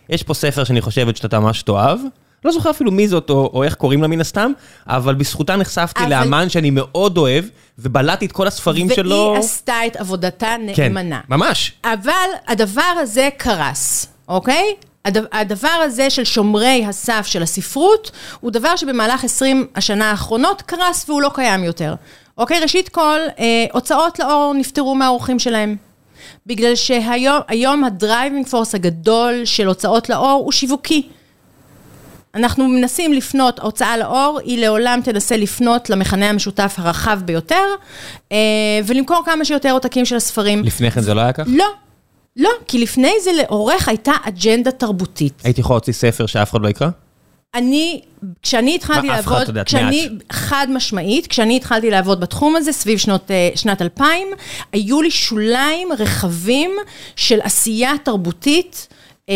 יש 0.10 0.24
פה 0.24 0.34
ספר 0.34 0.64
שאני 0.64 0.82
חושבת 0.82 1.18
שאתה 1.18 1.40
ממש 1.40 1.62
תאהב, 1.62 2.00
לא 2.46 2.52
זוכר 2.52 2.70
אפילו 2.70 2.92
מי 2.92 3.08
זאת 3.08 3.30
או, 3.30 3.50
או 3.54 3.64
איך 3.64 3.76
קוראים 3.76 4.02
לה 4.02 4.08
מן 4.08 4.22
הסתם, 4.22 4.52
אבל 4.88 5.16
בזכותה 5.16 5.56
נחשפתי 5.56 6.04
אבל... 6.04 6.10
לאמן 6.10 6.50
שאני 6.50 6.70
מאוד 6.70 7.18
אוהב, 7.18 7.46
ובלעתי 7.80 8.26
את 8.26 8.32
כל 8.32 8.48
הספרים 8.48 8.88
והיא 8.88 8.96
שלו. 8.96 9.16
והיא 9.16 9.40
עשתה 9.40 9.76
את 9.88 9.96
עבודתה 9.96 10.56
נאמנה. 10.60 11.20
כן, 11.20 11.34
ממש. 11.34 11.74
אבל 11.84 12.30
הדבר 12.48 12.94
הזה 13.02 13.30
קרס, 13.38 14.08
אוקיי? 14.28 14.76
הדבר 15.32 15.68
הזה 15.68 16.10
של 16.10 16.24
שומרי 16.24 16.86
הסף 16.88 17.26
של 17.26 17.44
הספרות, 17.44 18.12
הוא 18.40 18.52
דבר 18.52 18.76
שבמהלך 18.76 19.24
20 19.24 19.68
השנה 19.76 20.12
האחרונות 20.12 20.62
קרס 20.62 21.10
והוא 21.10 21.22
לא 21.22 21.32
קיים 21.34 21.64
יותר. 21.64 21.96
אוקיי, 22.38 22.60
ראשית 22.60 22.90
כל, 22.90 23.20
אה, 23.40 23.66
הוצאות 23.74 24.20
לאור 24.20 24.54
נפטרו 24.54 24.96
מהעורכים 24.96 25.40
שלהם. 25.40 25.76
בגלל 26.46 26.76
שהיום 26.76 27.84
ה 27.84 27.92
driving 27.92 28.48
force 28.48 28.76
הגדול 28.76 29.42
של 29.46 29.68
הוצאות 29.68 30.10
לאור 30.10 30.42
הוא 30.44 30.52
שיווקי. 30.52 31.08
אנחנו 32.36 32.68
מנסים 32.68 33.14
לפנות, 33.14 33.60
הוצאה 33.60 33.98
לאור 33.98 34.40
היא 34.44 34.60
לעולם 34.60 35.00
תנסה 35.04 35.38
לפנות 35.38 35.90
למכנה 35.90 36.30
המשותף 36.30 36.76
הרחב 36.78 37.20
ביותר, 37.26 37.66
אה, 38.32 38.38
ולמכור 38.86 39.24
כמה 39.26 39.46
שיותר 39.46 39.72
עותקים 39.72 40.06
של 40.06 40.16
הספרים. 40.16 40.64
לפני 40.64 40.92
כן 40.92 41.02
זה 41.02 41.14
לא 41.14 41.22
היה 41.22 41.34
כך? 41.34 41.44
לא. 41.48 41.66
לא, 42.38 42.50
כי 42.68 42.80
לפני 42.80 43.14
זה 43.24 43.32
לעורך 43.32 43.88
הייתה 43.88 44.12
אג'נדה 44.24 44.72
תרבותית. 44.72 45.42
הייתי 45.44 45.62
יכול 45.62 45.74
להוציא 45.74 45.94
ספר 45.94 46.26
שאף 46.26 46.52
אחד 46.52 46.62
לא 46.62 46.70
יקרא? 46.70 46.90
אני, 47.56 48.02
כשאני 48.42 48.76
התחלתי 48.76 49.08
מה, 49.08 49.20
אף 49.20 49.28
אחד, 49.28 49.32
לעבוד, 49.32 49.42
את 49.42 49.48
יודעת, 49.48 49.74
מעט. 49.74 50.24
חד 50.32 50.68
משמעית, 50.70 51.28
כשאני 51.28 51.56
התחלתי 51.58 51.90
לעבוד 51.90 52.20
בתחום 52.20 52.56
הזה, 52.56 52.72
סביב 52.72 52.98
שנות, 52.98 53.32
אה, 53.32 53.50
שנת 53.56 53.82
2000, 53.82 54.28
היו 54.72 55.02
לי 55.02 55.12
שוליים 55.12 55.88
רחבים 56.00 56.72
של 57.16 57.40
עשייה 57.42 57.94
תרבותית, 58.04 58.88
אה, 59.30 59.36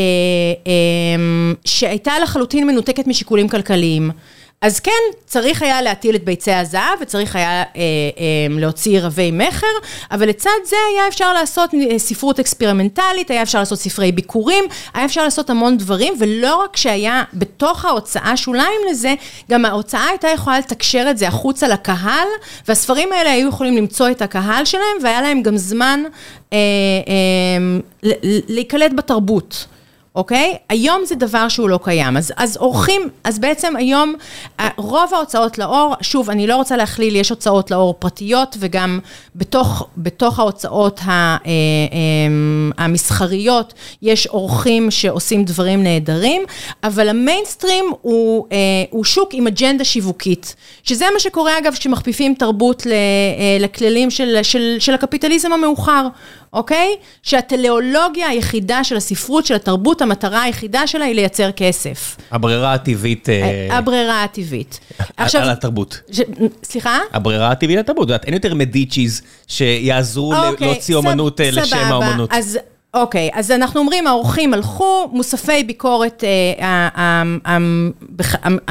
אה, 0.68 1.54
שהייתה 1.66 2.20
לחלוטין 2.20 2.68
מנותקת 2.68 3.08
משיקולים 3.08 3.50
כלכליים. 3.50 4.12
אז 4.62 4.80
כן, 4.80 4.92
צריך 5.26 5.62
היה 5.62 5.82
להטיל 5.82 6.16
את 6.16 6.24
ביצי 6.24 6.52
הזהב 6.52 7.02
וצריך 7.02 7.36
היה 7.36 7.50
אה, 7.50 7.64
אה, 7.76 8.48
להוציא 8.50 9.00
רבי 9.02 9.32
מכר, 9.32 9.68
אבל 10.12 10.30
לצד 10.30 10.50
זה 10.66 10.76
היה 10.92 11.08
אפשר 11.08 11.34
לעשות 11.34 11.74
אה, 11.74 12.00
ספרות 12.00 12.40
אקספרימנטלית, 12.40 13.32
היה 13.32 13.42
אפשר 13.42 13.60
לעשות 13.60 13.80
ספרי 13.80 14.12
ביקורים, 14.12 14.66
היה 14.94 15.06
אפשר 15.06 15.24
לעשות 15.24 15.50
המון 15.50 15.78
דברים, 15.78 16.14
ולא 16.20 16.56
רק 16.56 16.78
שהיה 16.78 17.24
בתוך 17.34 17.86
ההוצאה 17.86 18.38
שוליים 18.38 18.82
לזה, 18.92 19.14
גם 19.52 19.66
ההוצאה 19.66 20.08
הייתה 20.10 20.28
יכולה 20.28 20.60
לתקשר 20.60 21.08
את 21.10 21.18
זה 21.18 21.28
החוצה 21.28 21.68
לקהל, 21.68 22.28
והספרים 22.68 23.12
האלה 23.12 23.32
היו 23.32 23.50
יכולים 23.50 23.78
למצוא 23.78 24.10
את 24.10 24.22
הקהל 24.22 24.66
שלהם, 24.66 24.98
והיה 25.04 25.22
להם 25.22 25.42
גם 25.42 25.58
זמן 25.58 26.04
אה, 26.54 26.58
אה, 27.08 28.12
להיקלט 28.48 28.92
בתרבות. 28.96 29.66
אוקיי? 30.18 30.58
היום 30.70 31.02
זה 31.06 31.16
דבר 31.16 31.48
שהוא 31.48 31.70
לא 31.70 31.80
קיים. 31.84 32.18
אז, 32.18 32.34
אז 32.38 32.58
עורכים, 32.58 33.02
אז 33.24 33.40
בעצם 33.40 33.76
היום, 33.76 34.16
רוב 34.78 35.14
ההוצאות 35.14 35.58
לאור, 35.58 35.96
שוב, 36.02 36.30
אני 36.30 36.48
לא 36.48 36.56
רוצה 36.56 36.78
להכליל, 36.78 37.16
יש 37.16 37.30
הוצאות 37.30 37.72
לאור 37.72 37.96
פרטיות, 38.00 38.58
וגם 38.60 39.00
בתוך, 39.36 39.88
בתוך 39.98 40.40
ההוצאות 40.40 41.02
המסחריות, 42.78 43.74
יש 44.02 44.28
עורכים 44.28 44.92
שעושים 44.92 45.46
דברים 45.46 45.84
נהדרים, 45.84 46.42
אבל 46.84 47.10
המיינסטרים 47.10 47.86
הוא, 48.02 48.48
הוא 48.90 49.04
שוק 49.04 49.30
עם 49.34 49.48
אג'נדה 49.48 49.84
שיווקית, 49.84 50.56
שזה 50.84 51.06
מה 51.14 51.20
שקורה, 51.20 51.58
אגב, 51.58 51.74
כשמכפיפים 51.74 52.34
תרבות 52.34 52.88
לכללים 53.60 54.12
של, 54.12 54.40
של, 54.44 54.76
של 54.80 54.94
הקפיטליזם 54.94 55.54
המאוחר. 55.54 56.08
אוקיי? 56.54 56.96
שהטליאולוגיה 57.24 58.28
היחידה 58.28 58.84
של 58.84 58.98
הספרות, 58.98 59.46
של 59.46 59.56
התרבות, 59.56 60.02
המטרה 60.08 60.42
היחידה 60.42 60.88
שלה 60.88 61.06
היא 61.06 61.16
לייצר 61.16 61.52
כסף. 61.52 62.18
הברירה 62.32 62.74
הטבעית... 62.74 63.28
הברירה 63.70 64.24
הטבעית. 64.24 64.80
עכשיו... 65.18 65.42
על 65.42 65.50
התרבות. 65.50 66.02
ש... 66.12 66.22
סליחה? 66.64 67.00
הברירה 67.14 67.52
הטבעית 67.52 67.80
לתרבות. 67.80 68.10
אין 68.12 68.34
יותר 68.34 68.56
מדיצ'יז 68.56 69.22
שיעזרו 69.48 70.36
אוקיי, 70.36 70.68
להוציא 70.68 70.96
אומנות 70.96 71.42
סב... 71.42 71.60
לשם 71.60 71.78
האומנות. 71.78 72.34
אז... 72.34 72.60
אוקיי, 72.94 73.30
אז 73.34 73.52
אנחנו 73.52 73.80
אומרים, 73.80 74.08
האורחים 74.08 74.54
הלכו, 74.54 75.10
מוספי 75.12 75.64
ביקורת, 75.64 76.24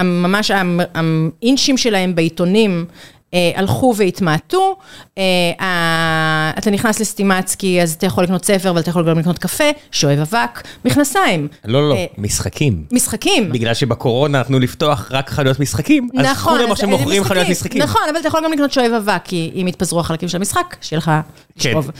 ממש 0.04 0.50
האינצ'ים 0.50 1.76
שלהם 1.76 2.14
בעיתונים 2.14 2.84
הלכו 3.32 3.94
והתמעטו, 3.96 4.76
אתה 6.58 6.70
נכנס 6.72 7.00
לסטימצקי, 7.00 7.82
אז 7.82 7.92
אתה 7.92 8.06
יכול 8.06 8.24
לקנות 8.24 8.44
ספר, 8.44 8.70
אבל 8.70 8.80
אתה 8.80 8.90
יכול 8.90 9.10
גם 9.10 9.18
לקנות 9.18 9.38
קפה, 9.38 9.64
שואב 9.90 10.18
אבק, 10.18 10.62
מכנסיים. 10.84 11.48
לא, 11.64 11.88
לא, 11.88 11.96
משחקים. 12.18 12.84
משחקים. 12.92 13.52
בגלל 13.52 13.74
שבקורונה 13.74 14.40
נתנו 14.40 14.58
לפתוח 14.58 15.08
רק 15.12 15.30
חנויות 15.30 15.60
משחקים, 15.60 16.08
אז 16.18 16.26
נכון, 16.26 16.58
כולם 16.58 16.72
עכשיו 16.72 16.88
מוכרים 16.88 17.24
חנויות 17.24 17.48
משחקים. 17.48 17.82
נכון, 17.82 18.02
אבל 18.10 18.20
אתה 18.20 18.28
יכול 18.28 18.44
גם 18.44 18.52
לקנות 18.52 18.72
שואב 18.72 18.92
אבק, 18.92 19.22
כי 19.24 19.52
אם 19.54 19.68
יתפזרו 19.68 20.00
החלקים 20.00 20.28
של 20.28 20.36
המשחק, 20.36 20.76
שיהיה 20.80 20.98
לך 20.98 21.10
לשאוב. 21.56 21.90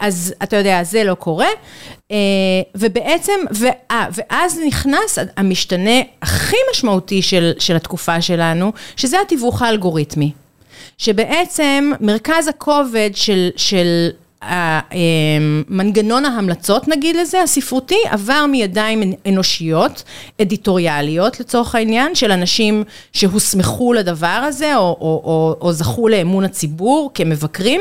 אז 0.00 0.34
אתה 0.42 0.56
יודע, 0.56 0.84
זה 0.84 1.04
לא 1.04 1.14
קורה. 1.14 1.46
ובעצם, 2.74 3.32
ואז 3.90 4.60
נכנס 4.66 5.18
המשתנה 5.36 6.00
הכי 6.22 6.56
משמעותי 6.70 7.22
של 7.58 7.76
התקופה 7.76 8.20
שלנו, 8.20 8.72
שזה 8.96 9.20
התיווך 9.20 9.62
האלגוריתמי. 9.62 10.32
שבעצם 10.98 11.92
מרכז 12.00 12.48
הכובד 12.48 13.10
של, 13.14 13.48
של 13.56 14.08
מנגנון 15.68 16.24
ההמלצות, 16.24 16.88
נגיד 16.88 17.16
לזה, 17.16 17.42
הספרותי, 17.42 17.98
עבר 18.10 18.46
מידיים 18.46 19.12
אנושיות, 19.28 20.02
אדיטוריאליות 20.42 21.40
לצורך 21.40 21.74
העניין, 21.74 22.14
של 22.14 22.32
אנשים 22.32 22.84
שהוסמכו 23.12 23.92
לדבר 23.92 24.26
הזה, 24.26 24.76
או, 24.76 24.82
או, 24.82 25.22
או, 25.24 25.56
או 25.60 25.72
זכו 25.72 26.08
לאמון 26.08 26.44
הציבור 26.44 27.10
כמבקרים. 27.14 27.80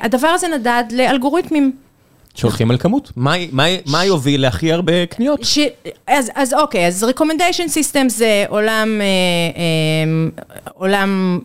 הדבר 0.00 0.28
הזה 0.28 0.48
נדד 0.48 0.84
לאלגוריתמים. 0.90 1.72
שהולכים 2.34 2.70
על 2.70 2.78
כמות. 2.78 3.12
מה, 3.16 3.34
מה, 3.52 3.64
מה 3.86 4.04
יוביל 4.04 4.42
להכי 4.42 4.72
הרבה 4.72 5.06
קניות? 5.06 5.44
ש... 5.44 5.58
אז, 6.06 6.30
אז 6.34 6.54
אוקיי, 6.54 6.86
אז 6.86 7.04
recommendation 7.04 7.68
system 7.68 8.08
זה 8.08 8.44
עולם, 8.48 9.00
אה, 9.00 9.06
אה, 9.56 10.42
עולם 10.74 11.40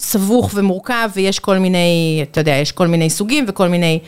סבוך 0.00 0.50
ומורכב, 0.54 1.10
ויש 1.14 1.38
כל 1.38 1.58
מיני, 1.58 2.24
אתה 2.30 2.40
יודע, 2.40 2.52
יש 2.52 2.72
כל 2.72 2.86
מיני 2.86 3.10
סוגים 3.10 3.44
וכל 3.48 3.68
מיני 3.68 3.98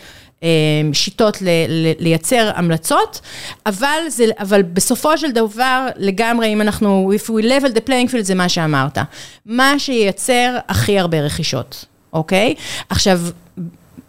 אה, 0.43 0.49
שיטות 0.93 1.43
ל, 1.43 1.49
ל, 1.69 1.93
לייצר 1.99 2.51
המלצות, 2.55 3.21
אבל, 3.67 3.99
זה, 4.09 4.25
אבל 4.38 4.62
בסופו 4.62 5.19
של 5.19 5.33
דבר, 5.33 5.87
לגמרי, 5.97 6.53
אם 6.53 6.61
אנחנו, 6.61 7.12
if 7.17 7.29
we 7.29 7.45
level 7.45 7.77
the 7.77 7.88
playing 7.88 8.11
field, 8.11 8.23
זה 8.23 8.35
מה 8.35 8.49
שאמרת. 8.49 8.99
מה 9.47 9.79
שייצר 9.79 10.57
הכי 10.69 10.99
הרבה 10.99 11.21
רכישות, 11.21 11.85
אוקיי? 12.12 12.55
עכשיו, 12.88 13.21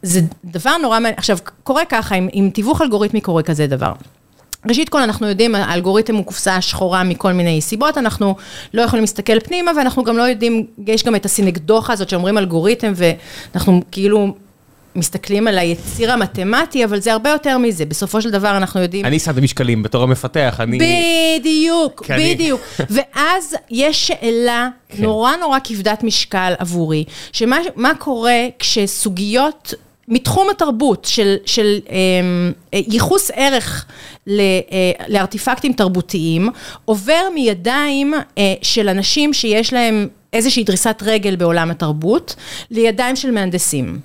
זה 0.05 0.21
דבר 0.45 0.77
נורא 0.77 0.99
מעניין, 0.99 1.13
עכשיו, 1.17 1.37
קורה 1.63 1.85
ככה, 1.85 2.15
עם, 2.15 2.27
עם 2.31 2.49
תיווך 2.49 2.81
אלגוריתמי 2.81 3.21
קורה 3.21 3.43
כזה 3.43 3.67
דבר. 3.67 3.91
ראשית 4.69 4.89
כל, 4.89 5.01
אנחנו 5.01 5.27
יודעים, 5.27 5.55
האלגוריתם 5.55 6.15
הוא 6.15 6.25
קופסה 6.25 6.61
שחורה 6.61 7.03
מכל 7.03 7.33
מיני 7.33 7.61
סיבות, 7.61 7.97
אנחנו 7.97 8.35
לא 8.73 8.81
יכולים 8.81 9.03
להסתכל 9.03 9.39
פנימה, 9.39 9.71
ואנחנו 9.77 10.03
גם 10.03 10.17
לא 10.17 10.23
יודעים, 10.23 10.65
יש 10.87 11.03
גם 11.03 11.15
את 11.15 11.25
הסינקדוחה 11.25 11.93
הזאת 11.93 12.09
שאומרים 12.09 12.37
אלגוריתם, 12.37 12.93
ואנחנו 12.95 13.81
כאילו 13.91 14.35
מסתכלים 14.95 15.47
על 15.47 15.57
היציר 15.57 16.11
המתמטי, 16.11 16.85
אבל 16.85 16.99
זה 16.99 17.13
הרבה 17.13 17.29
יותר 17.29 17.57
מזה, 17.57 17.85
בסופו 17.85 18.21
של 18.21 18.31
דבר 18.31 18.57
אנחנו 18.57 18.81
יודעים... 18.81 19.05
אני 19.05 19.19
שמתי 19.19 19.41
משקלים 19.41 19.83
בתור 19.83 20.03
המפתח, 20.03 20.57
אני... 20.59 20.77
בדיוק, 21.39 22.03
בדיוק. 22.09 22.61
ואז 22.95 23.55
יש 23.69 24.07
שאלה 24.07 24.69
נורא 24.99 25.35
נורא 25.35 25.57
כבדת 25.63 26.03
משקל 26.03 26.53
עבורי, 26.59 27.03
שמה 27.31 27.95
קורה 27.99 28.47
כשסוגיות... 28.59 29.73
מתחום 30.07 30.49
התרבות 30.49 31.05
של, 31.05 31.35
של 31.45 31.79
אה, 31.89 32.79
ייחוס 32.87 33.31
ערך 33.33 33.85
ל, 34.27 34.39
אה, 34.39 34.91
לארטיפקטים 35.07 35.73
תרבותיים, 35.73 36.49
עובר 36.85 37.21
מידיים 37.33 38.13
אה, 38.37 38.53
של 38.61 38.89
אנשים 38.89 39.33
שיש 39.33 39.73
להם 39.73 40.07
איזושהי 40.33 40.63
דריסת 40.63 41.03
רגל 41.05 41.35
בעולם 41.35 41.71
התרבות, 41.71 42.35
לידיים 42.71 43.15
של 43.15 43.31
מהנדסים. 43.31 43.99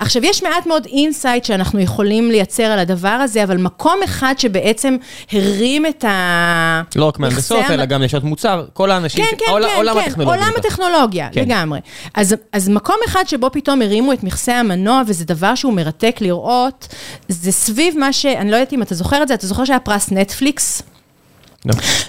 עכשיו, 0.00 0.24
יש 0.24 0.42
מעט 0.42 0.66
מאוד 0.66 0.86
insight 0.86 1.44
שאנחנו 1.44 1.80
יכולים 1.80 2.30
לייצר 2.30 2.62
על 2.62 2.78
הדבר 2.78 3.08
הזה, 3.08 3.44
אבל 3.44 3.56
מקום 3.56 4.00
אחד 4.04 4.34
שבעצם 4.38 4.96
הרים 5.32 5.86
את 5.86 6.04
ה... 6.04 6.82
לא 6.96 7.04
רק 7.04 7.18
מהנדסות, 7.18 7.64
אלא 7.70 7.84
גם 7.84 8.02
נשות 8.02 8.24
מוצר, 8.24 8.66
כל 8.72 8.90
האנשים, 8.90 9.24
כן, 9.24 9.36
כן, 9.38 9.52
עול, 9.52 9.68
כן, 9.68 9.76
עולם 9.76 9.94
כן, 9.94 10.00
הטכנולוגיה. 10.00 10.44
עולם 10.44 10.52
הטכנולוגיה, 10.58 11.28
כן. 11.32 11.40
לגמרי. 11.40 11.80
אז, 12.14 12.34
אז 12.52 12.68
מקום 12.68 12.96
אחד 13.06 13.22
שבו 13.26 13.50
פתאום 13.52 13.82
הרימו 13.82 14.12
את 14.12 14.22
מכסה 14.22 14.60
המנוע, 14.60 15.02
וזה 15.06 15.24
דבר 15.24 15.54
שהוא 15.54 15.72
מרתק 15.72 16.16
לראות, 16.20 16.88
זה 17.28 17.52
סביב 17.52 17.98
מה 17.98 18.12
ש... 18.12 18.26
אני 18.26 18.50
לא 18.50 18.56
יודעת 18.56 18.72
אם 18.72 18.82
אתה 18.82 18.94
זוכר 18.94 19.22
את 19.22 19.28
זה, 19.28 19.34
אתה 19.34 19.46
זוכר 19.46 19.64
שהיה 19.64 19.80
פרס 19.80 20.10
נטפליקס? 20.12 20.82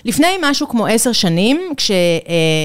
לפני 0.06 0.28
משהו 0.42 0.70
כמו 0.70 0.88
עשר 0.88 1.12
שנים, 1.12 1.62
כש... 1.78 1.92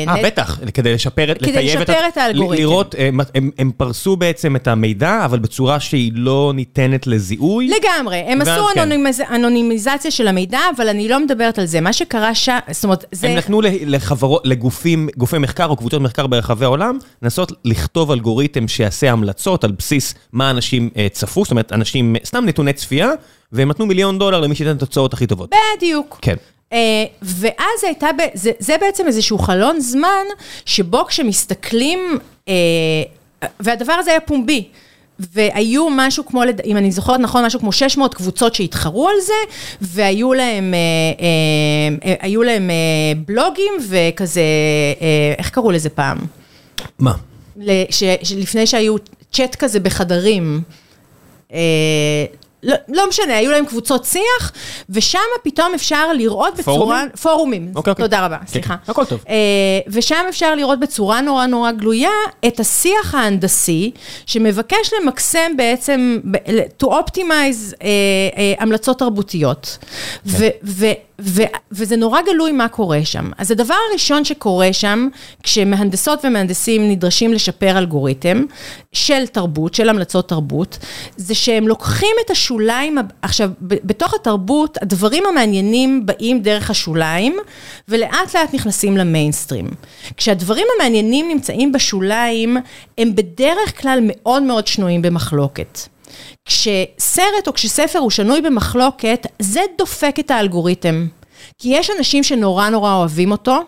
אה, 0.06 0.22
בטח, 0.24 0.60
כדי 0.74 0.94
לשפר, 0.94 1.34
כדי 1.34 1.64
לשפר 1.64 2.08
את 2.08 2.16
האלגוריתם. 2.16 2.62
לראות, 2.62 2.94
הם, 2.98 3.20
הם, 3.58 3.70
פרסו 3.76 4.16
בעצם 4.16 4.56
את 4.56 4.68
המידע, 4.68 5.24
אבל 5.24 5.38
בצורה 5.38 5.80
שהיא 5.80 6.12
לא 6.14 6.52
ניתנת 6.54 7.06
לזיהוי. 7.06 7.68
לגמרי, 7.68 8.16
הם 8.16 8.40
עשו 8.40 8.66
כן. 8.74 8.80
אנונימיז... 8.80 9.20
אנונימיזציה 9.20 10.10
של 10.10 10.28
המידע, 10.28 10.60
אבל 10.76 10.88
אני 10.88 11.08
לא 11.08 11.20
מדברת 11.20 11.58
על 11.58 11.66
זה. 11.66 11.80
מה 11.80 11.92
שקרה 11.92 12.34
שם, 12.34 12.58
זאת 12.70 12.84
אומרת, 12.84 13.04
זה... 13.12 13.28
הם 13.28 13.36
נתנו 13.36 13.60
לחברות, 13.62 14.42
לגופים, 14.44 15.08
גופי 15.16 15.38
מחקר 15.38 15.66
או 15.66 15.76
קבוצות 15.76 16.02
מחקר 16.02 16.26
ברחבי 16.26 16.64
העולם, 16.64 16.98
לנסות 17.22 17.52
לכתוב 17.64 18.10
אלגוריתם 18.10 18.68
שיעשה 18.68 19.12
המלצות 19.12 19.64
על 19.64 19.72
בסיס 19.72 20.14
מה 20.32 20.50
אנשים 20.50 20.90
אה, 20.96 21.06
צפו, 21.12 21.44
זאת 21.44 21.50
אומרת, 21.50 21.72
אנשים, 21.72 22.16
סתם 22.24 22.44
נתוני 22.44 22.72
צפייה, 22.72 23.10
והם 23.52 23.68
נתנו 23.68 23.86
מיליון 23.86 24.18
דולר 24.18 24.40
למי 24.40 24.54
שייתן 24.54 24.76
את 24.76 24.82
התוצאות 24.82 25.12
הכי 25.12 25.26
טובות. 25.26 25.54
בדיוק. 25.76 26.18
כן. 26.22 26.36
אה, 26.74 27.04
ואז 27.22 27.84
הייתה, 27.84 28.08
זה, 28.34 28.50
זה 28.58 28.76
בעצם 28.80 29.06
איזשהו 29.06 29.38
חלון 29.38 29.80
זמן, 29.80 30.24
שבו 30.66 31.04
כשמסתכלים, 31.04 32.18
אה, 32.48 32.54
והדבר 33.60 33.92
הזה 33.92 34.10
היה 34.10 34.20
פומבי. 34.20 34.68
והיו 35.18 35.88
משהו 35.90 36.26
כמו, 36.26 36.42
אם 36.64 36.76
אני 36.76 36.92
זוכרת 36.92 37.20
נכון, 37.20 37.44
משהו 37.44 37.60
כמו 37.60 37.72
600 37.72 38.14
קבוצות 38.14 38.54
שהתחרו 38.54 39.08
על 39.08 39.20
זה, 39.20 39.32
והיו 39.80 40.32
להם, 40.32 40.74
אה, 42.02 42.14
היו 42.20 42.42
להם 42.42 42.70
בלוגים 43.26 43.72
וכזה, 43.88 44.42
איך 45.38 45.50
קראו 45.50 45.70
לזה 45.70 45.88
פעם? 45.88 46.18
מה? 46.98 47.12
לפני 48.36 48.66
שהיו 48.66 48.96
צ'אט 49.32 49.54
כזה 49.54 49.80
בחדרים. 49.80 50.62
לא, 52.64 52.74
לא 52.88 53.08
משנה, 53.08 53.36
היו 53.36 53.50
להם 53.50 53.66
קבוצות 53.66 54.04
שיח, 54.04 54.52
ושם 54.90 55.18
פתאום 55.42 55.74
אפשר 55.74 56.12
לראות 56.12 56.56
בצורה... 56.56 56.76
פורומים? 56.78 57.08
פורומים, 57.22 57.72
אוקיי, 57.74 57.90
אוקיי. 57.90 58.04
תודה 58.04 58.24
רבה, 58.24 58.36
סליחה. 58.46 58.76
כן, 58.76 58.90
הכל 58.92 59.04
טוב. 59.04 59.24
Uh, 59.24 59.28
ושם 59.88 60.24
אפשר 60.28 60.54
לראות 60.54 60.80
בצורה 60.80 61.20
נורא 61.20 61.46
נורא 61.46 61.70
גלויה 61.72 62.10
את 62.46 62.60
השיח 62.60 63.14
ההנדסי, 63.14 63.90
שמבקש 64.26 64.90
למקסם 65.00 65.56
בעצם, 65.56 66.18
to 66.82 66.86
optimize 66.86 67.72
uh, 67.72 67.76
uh, 67.76 67.80
המלצות 68.58 68.98
תרבותיות. 68.98 69.78
כן. 69.80 70.48
ו- 70.64 70.92
וזה 71.72 71.96
נורא 71.96 72.20
גלוי 72.22 72.52
מה 72.52 72.68
קורה 72.68 73.04
שם. 73.04 73.30
אז 73.38 73.50
הדבר 73.50 73.74
הראשון 73.90 74.24
שקורה 74.24 74.72
שם, 74.72 75.08
כשמהנדסות 75.42 76.24
ומהנדסים 76.24 76.90
נדרשים 76.90 77.32
לשפר 77.32 77.78
אלגוריתם 77.78 78.44
של 78.92 79.26
תרבות, 79.26 79.74
של 79.74 79.88
המלצות 79.88 80.28
תרבות, 80.28 80.78
זה 81.16 81.34
שהם 81.34 81.68
לוקחים 81.68 82.16
את 82.24 82.30
השוליים, 82.30 82.98
עכשיו, 83.22 83.50
בתוך 83.60 84.14
התרבות, 84.14 84.78
הדברים 84.82 85.24
המעניינים 85.26 86.06
באים 86.06 86.42
דרך 86.42 86.70
השוליים, 86.70 87.36
ולאט 87.88 88.36
לאט 88.36 88.54
נכנסים 88.54 88.96
למיינסטרים. 88.96 89.70
כשהדברים 90.16 90.66
המעניינים 90.76 91.28
נמצאים 91.28 91.72
בשוליים, 91.72 92.56
הם 92.98 93.14
בדרך 93.14 93.80
כלל 93.82 93.98
מאוד 94.02 94.42
מאוד 94.42 94.66
שנויים 94.66 95.02
במחלוקת. 95.02 95.93
כשסרט 96.44 97.46
או 97.46 97.54
כשספר 97.54 97.98
הוא 97.98 98.10
שנוי 98.10 98.40
במחלוקת, 98.40 99.26
זה 99.38 99.60
דופק 99.78 100.16
את 100.20 100.30
האלגוריתם. 100.30 101.06
כי 101.58 101.68
יש 101.68 101.90
אנשים 101.98 102.22
שנורא 102.22 102.68
נורא 102.68 102.94
אוהבים 102.94 103.32
אותו, 103.32 103.60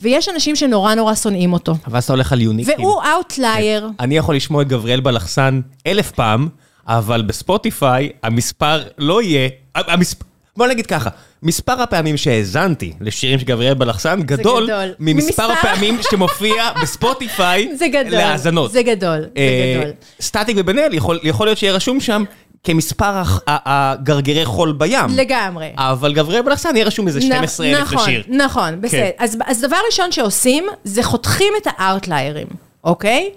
ויש 0.00 0.28
אנשים 0.28 0.56
שנורא 0.56 0.94
נורא 0.94 1.14
שונאים 1.14 1.52
אותו. 1.52 1.74
אבל 1.86 1.96
אז 1.96 2.04
אתה 2.04 2.12
הולך 2.12 2.32
על 2.32 2.40
יוניקים. 2.40 2.74
והוא 2.78 3.02
outlier. 3.14 3.80
כן. 3.80 4.04
אני 4.04 4.16
יכול 4.16 4.36
לשמוע 4.36 4.62
את 4.62 4.68
גבריאל 4.68 5.00
בלחסן 5.00 5.60
אלף 5.86 6.10
פעם, 6.10 6.48
אבל 6.88 7.22
בספוטיפיי 7.22 8.10
המספר 8.22 8.82
לא 8.98 9.22
יהיה... 9.22 9.48
המספר... 9.74 10.24
בוא 10.56 10.66
נגיד 10.66 10.86
ככה, 10.86 11.10
מספר 11.42 11.82
הפעמים 11.82 12.16
שהאזנתי 12.16 12.92
לשירים 13.00 13.38
של 13.38 13.44
גבריאל 13.44 13.74
בלחסן 13.74 14.22
גדול, 14.22 14.64
גדול. 14.64 14.94
ממספר 14.98 15.52
הפעמים 15.52 15.98
שמופיע 16.10 16.54
בספוטיפיי 16.82 17.68
להאזנות. 18.10 18.72
זה 18.72 18.82
גדול, 18.82 19.20
זה 19.20 19.28
אה, 19.36 19.74
גדול. 19.80 19.92
סטטיק 20.20 20.56
ובן 20.60 20.78
אל, 20.78 20.94
יכול, 20.94 21.18
יכול 21.22 21.46
להיות 21.46 21.58
שיהיה 21.58 21.72
רשום 21.72 22.00
שם 22.00 22.24
כמספר 22.64 23.22
הגרגרי 23.46 24.44
חול 24.44 24.72
בים. 24.72 25.06
לגמרי. 25.16 25.72
אבל 25.76 26.14
גבריאל 26.14 26.42
בלחסן 26.42 26.76
יהיה 26.76 26.86
רשום 26.86 27.06
איזה 27.06 27.20
12 27.20 27.66
אלף 27.66 27.80
נכון, 27.80 27.98
לשיר. 27.98 28.22
נכון, 28.28 28.36
נכון, 28.40 28.80
בסדר. 28.80 29.00
כן. 29.00 29.10
אז, 29.18 29.38
אז 29.46 29.60
דבר 29.60 29.76
ראשון 29.86 30.12
שעושים, 30.12 30.66
זה 30.84 31.02
חותכים 31.02 31.52
את 31.62 31.66
האאוטליירים, 31.76 32.46
אוקיי? 32.84 33.30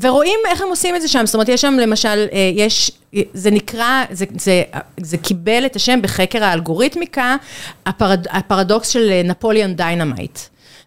ורואים 0.00 0.38
איך 0.48 0.60
הם 0.60 0.68
עושים 0.68 0.96
את 0.96 1.02
זה 1.02 1.08
שם, 1.08 1.26
זאת 1.26 1.34
אומרת, 1.34 1.48
יש 1.48 1.60
שם 1.60 1.74
למשל, 1.80 2.26
אה, 2.32 2.50
יש, 2.54 2.90
זה 3.34 3.50
נקרא, 3.50 4.04
זה, 4.10 4.24
זה, 4.38 4.62
זה 5.00 5.16
קיבל 5.16 5.66
את 5.66 5.76
השם 5.76 6.02
בחקר 6.02 6.44
האלגוריתמיקה, 6.44 7.36
הפרד, 7.86 8.26
הפרדוקס 8.30 8.88
של 8.88 9.10
אה, 9.10 9.22
Napoleon 9.24 9.74
Dynamite. 9.74 10.38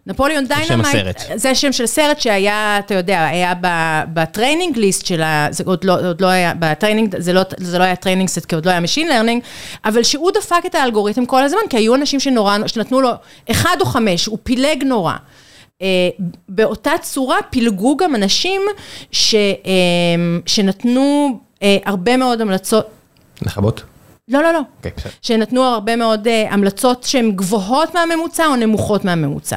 Napoleon 0.06 0.46
Dynamite, 0.46 0.68
שם 0.68 0.80
הסרט. 0.80 1.22
זה 1.34 1.54
שם 1.54 1.72
של 1.72 1.86
סרט 1.86 2.20
שהיה, 2.20 2.78
אתה 2.78 2.94
יודע, 2.94 3.24
היה 3.24 3.52
ב 4.12 4.19
training 4.19 4.76
list 4.76 5.06
של 5.06 5.22
ה... 5.22 5.46
זה 5.50 5.64
עוד 5.66 5.84
לא, 5.84 6.08
עוד 6.08 6.20
לא 6.20 6.26
היה, 6.26 6.52
ב 6.58 6.64
training, 6.64 7.14
זה 7.18 7.32
לא, 7.32 7.42
זה 7.56 7.78
לא 7.78 7.84
היה 7.84 7.96
training 7.96 8.28
set, 8.28 8.44
כי 8.44 8.54
עוד 8.54 8.66
לא 8.66 8.70
היה 8.70 8.80
machine 8.80 9.08
learning, 9.08 9.42
אבל 9.84 10.02
שהוא 10.02 10.30
דפק 10.30 10.62
את 10.66 10.74
האלגוריתם 10.74 11.26
כל 11.26 11.42
הזמן, 11.42 11.60
כי 11.70 11.76
היו 11.76 11.94
אנשים 11.94 12.20
שנורא, 12.20 12.56
שנתנו 12.66 13.00
לו 13.00 13.10
אחד 13.50 13.76
או 13.80 13.86
חמש, 13.86 14.26
הוא 14.26 14.38
פילג 14.42 14.84
נורא. 14.84 15.14
אה, 15.78 15.84
באותה 16.48 16.90
צורה 17.02 17.36
פילגו 17.50 17.96
גם 17.96 18.14
אנשים 18.14 18.62
ש, 19.12 19.34
אה, 19.34 19.66
שנתנו 20.46 21.38
אה, 21.54 21.62
הרבה 21.84 22.16
מאוד 22.16 22.40
המלצות. 22.40 22.86
לכבות? 23.42 23.82
לא, 24.28 24.42
לא, 24.42 24.52
לא. 24.52 24.58
אוקיי, 24.58 24.86
אוקיי, 24.86 25.12
שנתנו 25.22 25.64
הרבה 25.64 25.96
מאוד 25.96 26.26
אה, 26.26 26.30
המלצות 26.52 27.02
שהן 27.02 27.30
גבוהות 27.30 27.94
מהממוצע 27.94 28.46
או 28.46 28.56
נמוכות 28.56 29.04
מהממוצע. 29.04 29.56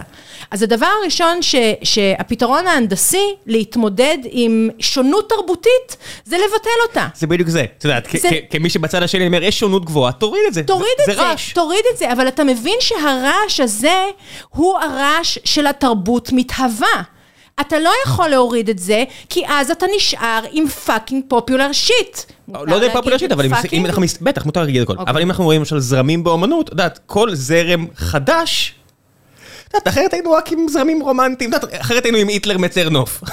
אז 0.51 0.63
הדבר 0.63 0.88
הראשון 1.01 1.41
ש, 1.41 1.55
שהפתרון 1.84 2.67
ההנדסי 2.67 3.36
להתמודד 3.45 4.17
עם 4.24 4.69
שונות 4.80 5.30
תרבותית, 5.30 5.97
זה 6.26 6.38
לבטל 6.38 6.69
אותה. 6.88 7.07
זה 7.15 7.28
בדיוק 7.28 7.49
זה. 7.49 7.65
את 7.78 7.84
יודעת, 7.84 8.07
זה... 8.22 8.30
כמי 8.49 8.69
שבצד 8.69 9.03
השני 9.03 9.28
אומר, 9.28 9.43
יש 9.43 9.59
שונות 9.59 9.86
גבוהה, 9.86 10.11
תוריד 10.11 10.41
את 10.47 10.53
זה. 10.53 10.63
תוריד 10.63 10.93
זה, 11.05 11.11
את 11.11 11.17
זה, 11.17 11.24
רעש. 11.24 11.53
תוריד 11.53 11.84
את 11.93 11.97
זה, 11.97 12.13
אבל 12.13 12.28
אתה 12.28 12.43
מבין 12.43 12.78
שהרעש 12.80 13.59
הזה 13.59 14.03
הוא 14.49 14.78
הרעש 14.78 15.38
של 15.45 15.67
התרבות 15.67 16.30
מתהווה. 16.34 17.01
אתה 17.62 17.80
לא 17.80 17.91
יכול 18.05 18.28
להוריד 18.28 18.70
את 18.70 18.80
זה, 18.80 19.03
כי 19.30 19.43
אז 19.47 19.72
אתה 19.72 19.86
נשאר 19.95 20.41
עם 20.51 20.68
fucking 20.67 21.24
popular 21.28 21.72
shit. 21.72 22.17
לא 22.47 22.76
יודע 22.76 22.93
popular 22.93 23.17
shit, 23.17 23.32
אבל 23.32 23.45
אם 23.74 23.86
אנחנו... 23.86 24.01
בטח, 24.22 24.45
מותר 24.45 24.62
להגיד 24.62 24.82
הכל. 24.82 24.95
אבל 24.97 25.22
אם 25.22 25.30
אנחנו 25.30 25.43
רואים 25.43 25.62
למשל 25.62 25.80
זרמים 25.80 26.24
באומנות, 26.24 26.66
את 26.66 26.72
יודעת, 26.72 26.99
כל 27.05 27.36
זרם 27.36 27.88
חדש... 27.95 28.76
את 29.72 29.76
יודעת, 29.76 29.88
אחרת 29.88 30.13
היינו 30.13 30.32
רק 30.32 30.51
עם 30.51 30.67
זרמים 30.67 31.01
רומנטיים, 31.01 31.51
אחרת 31.80 32.03
היינו 32.03 32.17
עם 32.17 32.28
היטלר 32.28 32.57
מצר 32.57 32.89
נוף. 32.89 33.24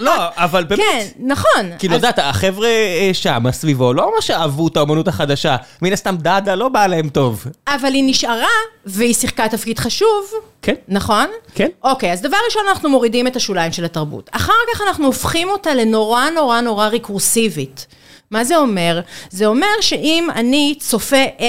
לא, 0.00 0.12
אבל 0.36 0.64
באמת. 0.64 0.80
כן, 0.80 1.06
נכון. 1.18 1.70
כאילו, 1.78 1.94
את 1.94 1.98
יודעת, 1.98 2.18
החבר'ה 2.18 2.68
אה, 2.68 3.10
שם, 3.12 3.46
הסביבו, 3.46 3.92
לא 3.92 4.12
ממש 4.14 4.30
אהבו 4.30 4.68
את 4.68 4.76
האומנות 4.76 5.08
החדשה. 5.08 5.56
מן 5.82 5.92
הסתם 5.92 6.16
דאדה 6.16 6.54
לא 6.54 6.68
באה 6.68 6.86
להם 6.86 7.08
טוב. 7.08 7.44
אבל 7.68 7.92
היא 7.94 8.04
נשארה, 8.06 8.46
והיא 8.86 9.14
שיחקה 9.14 9.48
תפקיד 9.48 9.78
חשוב. 9.78 10.30
כן. 10.62 10.74
נכון? 10.88 11.26
כן. 11.54 11.68
אוקיי, 11.84 12.12
אז 12.12 12.20
דבר 12.20 12.36
ראשון, 12.46 12.62
אנחנו 12.68 12.88
מורידים 12.88 13.26
את 13.26 13.36
השוליים 13.36 13.72
של 13.72 13.84
התרבות. 13.84 14.30
אחר 14.32 14.52
כך 14.74 14.80
אנחנו 14.88 15.06
הופכים 15.06 15.48
אותה 15.48 15.74
לנורא 15.74 16.30
נורא 16.30 16.60
נורא 16.60 16.86
ריקורסיבית. 16.86 17.86
מה 18.30 18.44
זה 18.44 18.56
אומר? 18.56 19.00
זה 19.30 19.46
אומר 19.46 19.66
שאם 19.80 20.28
אני 20.34 20.74
צופה 20.80 21.24
A, 21.38 21.42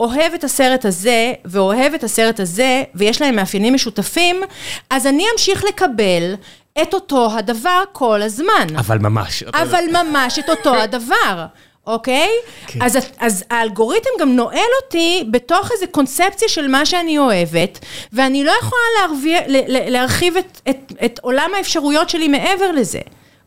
אוהב 0.00 0.34
את 0.34 0.44
הסרט 0.44 0.84
הזה 0.84 1.32
ואוהב 1.44 1.94
את 1.94 2.04
הסרט 2.04 2.40
הזה, 2.40 2.82
ויש 2.94 3.22
להם 3.22 3.36
מאפיינים 3.36 3.74
משותפים, 3.74 4.42
אז 4.90 5.06
אני 5.06 5.24
אמשיך 5.32 5.64
לקבל 5.64 6.34
את 6.82 6.94
אותו 6.94 7.30
הדבר 7.38 7.82
כל 7.92 8.22
הזמן. 8.22 8.66
אבל 8.78 8.98
ממש. 8.98 9.42
אבל 9.42 9.84
ממש 9.92 10.38
את 10.38 10.50
אותו 10.50 10.74
הדבר. 10.82 11.46
אוקיי? 11.86 12.28
כן. 12.66 12.82
אז, 12.82 12.98
אז 13.18 13.44
האלגוריתם 13.50 14.10
גם 14.20 14.36
נועל 14.36 14.68
אותי 14.82 15.24
בתוך 15.30 15.72
איזו 15.72 15.86
קונספציה 15.90 16.48
של 16.48 16.68
מה 16.68 16.86
שאני 16.86 17.18
אוהבת, 17.18 17.78
ואני 18.12 18.44
לא 18.44 18.52
יכולה 18.60 18.82
להרוויח, 19.00 19.42
להרחיב 19.90 20.36
את, 20.36 20.60
את, 20.70 20.92
את 21.04 21.20
עולם 21.22 21.50
האפשרויות 21.56 22.10
שלי 22.10 22.28
מעבר 22.28 22.72
לזה. 22.72 23.00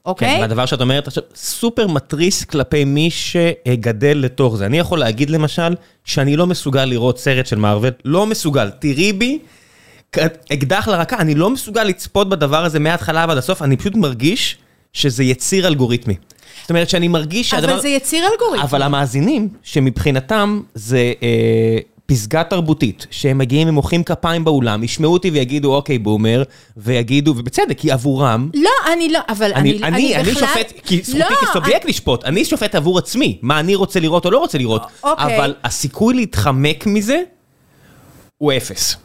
אוקיי? 0.10 0.36
כן, 0.36 0.42
והדבר 0.42 0.66
שאת 0.66 0.82
אומרת 0.82 1.08
עכשיו, 1.08 1.24
סופר 1.36 1.88
מתריס 1.88 2.44
כלפי 2.44 2.86
מי 2.86 3.10
שגדל 3.12 4.18
לתוך 4.18 4.56
זה. 4.56 4.66
אני 4.66 4.80
יכול 4.80 5.00
להגיד 5.00 5.30
למשל, 5.30 5.76
שאני 6.06 6.36
לא 6.36 6.48
מסוגל 6.48 6.86
לראות 6.86 7.20
סרט 7.20 7.46
של 7.46 7.56
מארוול, 7.56 7.92
לא 8.06 8.26
מסוגל. 8.26 8.70
תראי 8.80 9.14
בי, 9.14 9.40
אקדח 10.54 10.88
לרקה, 10.88 11.18
אני 11.18 11.36
לא 11.36 11.50
מסוגל 11.50 11.84
לצפות 11.84 12.30
בדבר 12.30 12.66
הזה 12.66 12.80
מההתחלה 12.80 13.26
ועד 13.28 13.38
הסוף, 13.38 13.62
אני 13.62 13.78
פשוט 13.78 13.96
מרגיש 13.96 14.58
שזה 14.94 15.24
יציר 15.24 15.68
אלגוריתמי. 15.68 16.16
זאת 16.62 16.70
אומרת 16.70 16.90
שאני 16.90 17.08
מרגיש 17.08 17.50
שהדבר... 17.50 17.74
אבל 17.74 17.82
זה 17.82 17.90
יציר 17.90 18.24
אלגוריתמי. 18.32 18.64
אבל 18.64 18.82
המאזינים, 18.82 19.50
שמבחינתם 19.64 20.62
זה 20.74 21.14
אה, 21.24 21.78
פסגה 22.10 22.44
תרבותית, 22.44 23.08
שהם 23.12 23.38
מגיעים 23.38 23.70
ומוחאים 23.70 24.04
כפיים 24.04 24.44
באולם, 24.44 24.84
ישמעו 24.84 25.14
אותי 25.14 25.30
ויגידו, 25.30 25.76
אוקיי, 25.76 25.98
בומר, 25.98 26.44
ויגידו, 26.78 27.32
ובצדק, 27.38 27.78
כי 27.78 27.92
עבורם... 27.92 28.50
לא, 28.54 28.70
אני 28.94 29.10
לא, 29.10 29.20
אבל 29.30 29.52
אני, 29.56 29.72
אני, 29.72 29.84
אני, 29.84 29.88
אני 29.88 30.16
אני 30.16 30.32
בכלל... 30.32 30.48
שופט, 30.48 30.74
כי 30.86 31.02
זכותי 31.04 31.20
לא, 31.20 31.50
כסובייקט 31.50 31.86
לשפוט, 31.86 32.26
אני 32.26 32.46
שופט 32.46 32.76
עבור 32.76 32.98
עצמי, 32.98 33.38
מה 33.42 33.60
אני 33.60 33.76
רוצה 33.76 34.00
לראות 34.00 34.26
או 34.26 34.32
לא 34.32 34.38
רוצה 34.38 34.58
לראות, 34.58 34.82
אוקיי. 35.04 35.38
אבל 35.38 35.56
הסיכוי 35.64 36.14
להתחמק 36.14 36.86
מזה 36.86 37.22
הוא 38.38 38.54
אפס. 38.54 38.96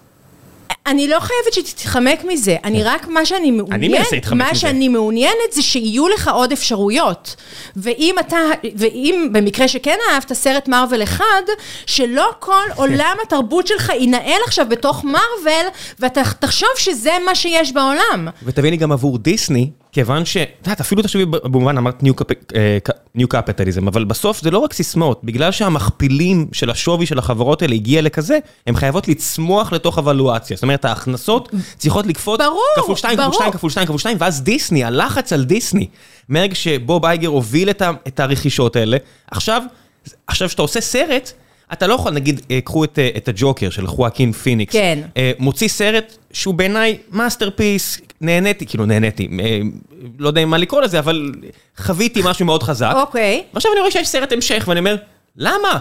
אני 0.87 1.09
לא 1.09 1.21
חייבת 1.21 1.53
שתתחמק 1.53 2.25
מזה, 2.25 2.57
אני 2.65 2.83
רק, 2.83 3.09
מה 3.09 3.27
שאני 3.27 3.51
מעוניינת, 3.51 4.33
מה. 4.33 4.55
שאני 4.55 4.89
מעוניינת 4.89 5.53
זה 5.53 5.63
שיהיו 5.63 6.09
לך 6.09 6.29
עוד 6.29 6.53
אפשרויות. 6.53 7.37
ואם 7.77 8.15
אתה, 8.21 8.37
ואם 8.77 9.29
במקרה 9.33 9.69
שכן 9.69 9.97
אהבת 10.13 10.33
סרט 10.33 10.69
מארוול 10.69 11.03
אחד, 11.03 11.43
שלא 11.87 12.31
כל 12.39 12.65
עולם 12.77 13.17
התרבות 13.23 13.67
שלך 13.67 13.93
ינהל 14.01 14.41
עכשיו 14.47 14.67
בתוך 14.69 15.05
מארוול, 15.05 15.67
ואתה 16.01 16.23
תחשוב 16.39 16.69
שזה 16.77 17.13
מה 17.27 17.35
שיש 17.35 17.73
בעולם. 17.73 18.29
ותביני 18.43 18.77
גם 18.77 18.93
עבור 18.93 19.19
דיסני, 19.19 19.71
כיוון 19.95 20.25
ש... 20.25 20.37
את 20.37 20.67
יודעת, 20.67 20.81
אפילו 20.81 21.03
תחשבי 21.03 21.27
במובן, 21.27 21.79
אמרת 21.79 22.03
new 23.15 23.29
capitalism, 23.29 23.89
אבל 23.89 24.05
בסוף 24.05 24.43
זה 24.43 24.51
לא 24.51 24.59
רק 24.59 24.73
סיסמאות, 24.73 25.21
בגלל 25.25 25.53
שהמכפילים 25.53 26.47
של 26.53 26.71
השווי 26.71 27.07
של 27.07 27.19
החברות 27.19 27.63
האלה 27.63 27.75
הגיע 27.75 28.03
לכזה, 28.03 28.39
הן 28.67 28.77
חייבות 28.77 29.09
לצמוח 29.09 29.73
לתוך 29.73 29.99
הוולואציה. 29.99 30.57
זאת 30.57 30.63
אומרת, 30.63 30.85
ההכנסות 30.85 31.49
צריכות 31.77 32.07
לקפוץ 32.07 32.41
כפול 32.77 32.97
2, 32.97 33.17
כפול 33.17 33.25
ברור. 33.25 33.35
2, 33.35 33.53
כפול 33.53 33.71
2, 33.71 33.87
כפול 33.87 33.99
2, 33.99 34.17
ואז 34.21 34.43
דיסני, 34.43 34.85
הלחץ 34.85 35.33
על 35.33 35.45
דיסני, 35.45 35.89
מרגע 36.29 36.55
שבוב 36.55 37.05
אייגר 37.05 37.29
הוביל 37.29 37.71
את 38.09 38.21
הרכישות 38.21 38.77
האלה, 38.77 38.97
עכשיו, 39.31 39.63
עכשיו 40.27 40.49
שאתה 40.49 40.63
עושה 40.63 40.81
סרט, 40.81 41.33
אתה 41.75 41.87
לא 41.87 41.95
יכול, 41.95 42.13
נגיד, 42.13 42.41
אה, 42.51 42.61
קחו 42.61 42.85
את, 42.85 42.99
אה, 42.99 43.09
את 43.17 43.29
הג'וקר 43.29 43.71
של 43.71 43.87
חואקין 43.87 44.33
פיניקס. 44.33 44.73
כן. 44.73 44.99
אה, 45.17 45.33
מוציא 45.39 45.69
סרט 45.69 46.17
שהוא 46.33 46.55
בעיניי 46.55 46.99
masterpiece, 47.11 48.01
נהניתי, 48.21 48.67
כאילו 48.67 48.87
נהניתי, 48.87 49.29
לא 50.19 50.29
יודע 50.29 50.47
מה 50.47 50.59
לקרוא 50.59 50.81
לזה, 50.83 50.99
אבל 50.99 51.33
חוויתי 51.77 52.21
משהו 52.25 52.47
מאוד 52.47 52.63
חזק. 52.63 52.93
אוקיי. 52.97 53.43
ועכשיו 53.55 53.73
אני 53.73 53.81
רואה 53.81 53.91
שיש 53.91 54.09
סרט 54.09 54.33
המשך, 54.33 54.65
ואני 54.69 54.81
אומר, 54.81 54.97
למה? 55.37 55.79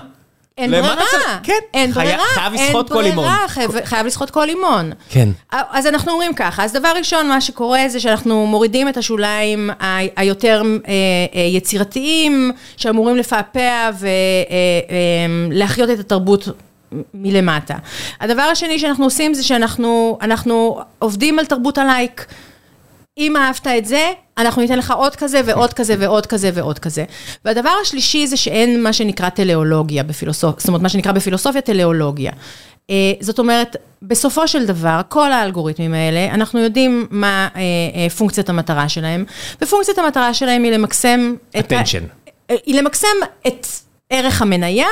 אין 0.57 0.71
ברירה, 0.71 0.95
כן, 1.43 1.59
אין 1.73 1.91
ברירה, 1.91 2.23
חייב 2.33 2.53
לסחוט 2.53 2.89
כל 2.89 3.01
לימון. 3.01 3.25
ברירה, 3.25 3.47
חייב, 3.85 4.05
לסחוט 4.05 4.29
כל 4.29 4.45
לימון. 4.45 4.91
כן. 5.09 5.29
אז 5.51 5.87
אנחנו 5.87 6.11
אומרים 6.11 6.33
ככה, 6.33 6.63
אז 6.63 6.73
דבר 6.73 6.91
ראשון, 6.97 7.27
מה 7.27 7.41
שקורה 7.41 7.83
זה 7.87 7.99
שאנחנו 7.99 8.45
מורידים 8.45 8.89
את 8.89 8.97
השוליים 8.97 9.69
היותר 10.15 10.63
אה, 10.87 10.91
אה, 11.35 11.41
יצירתיים, 11.41 12.51
שאמורים 12.77 13.15
לפעפע 13.15 13.89
ולהחיות 15.49 15.89
את 15.89 15.99
התרבות 15.99 16.47
מלמטה. 17.13 17.75
הדבר 18.21 18.41
השני 18.41 18.79
שאנחנו 18.79 19.03
עושים 19.03 19.33
זה 19.33 19.43
שאנחנו 19.43 20.17
אנחנו 20.21 20.79
עובדים 20.99 21.39
על 21.39 21.45
תרבות 21.45 21.77
הלייק. 21.77 22.25
אם 23.17 23.37
אהבת 23.37 23.67
את 23.67 23.85
זה, 23.85 24.11
אנחנו 24.37 24.61
ניתן 24.61 24.77
לך 24.77 24.91
עוד 24.91 25.15
כזה 25.15 25.41
ועוד 25.45 25.73
כזה 25.73 25.95
ועוד 25.99 26.25
כזה 26.25 26.49
ועוד 26.53 26.79
כזה. 26.79 27.05
והדבר 27.45 27.69
השלישי 27.81 28.27
זה 28.27 28.37
שאין 28.37 28.83
מה 28.83 28.93
שנקרא 28.93 29.29
טלאולוגיה 29.29 30.03
בפילוסופיה, 30.03 30.59
זאת 30.59 30.67
אומרת, 30.67 30.81
מה 30.81 30.89
שנקרא 30.89 31.11
בפילוסופיה 31.11 31.61
טלאולוגיה. 31.61 32.31
אה, 32.89 32.95
זאת 33.19 33.39
אומרת, 33.39 33.75
בסופו 34.01 34.47
של 34.47 34.65
דבר, 34.65 35.01
כל 35.09 35.31
האלגוריתמים 35.31 35.93
האלה, 35.93 36.33
אנחנו 36.33 36.59
יודעים 36.59 37.07
מה 37.11 37.47
אה, 37.55 37.61
אה, 37.95 38.09
פונקציית 38.09 38.49
המטרה 38.49 38.89
שלהם, 38.89 39.25
ופונקציית 39.61 39.97
המטרה 39.97 40.33
שלהם 40.33 40.63
היא 40.63 40.71
למקסם... 40.71 41.35
את 41.59 41.71
ה- 41.71 41.81
Attention. 41.81 42.29
היא 42.65 42.75
למקסם 42.81 43.07
את 43.47 43.67
ערך 44.13 44.41
המניה, 44.41 44.87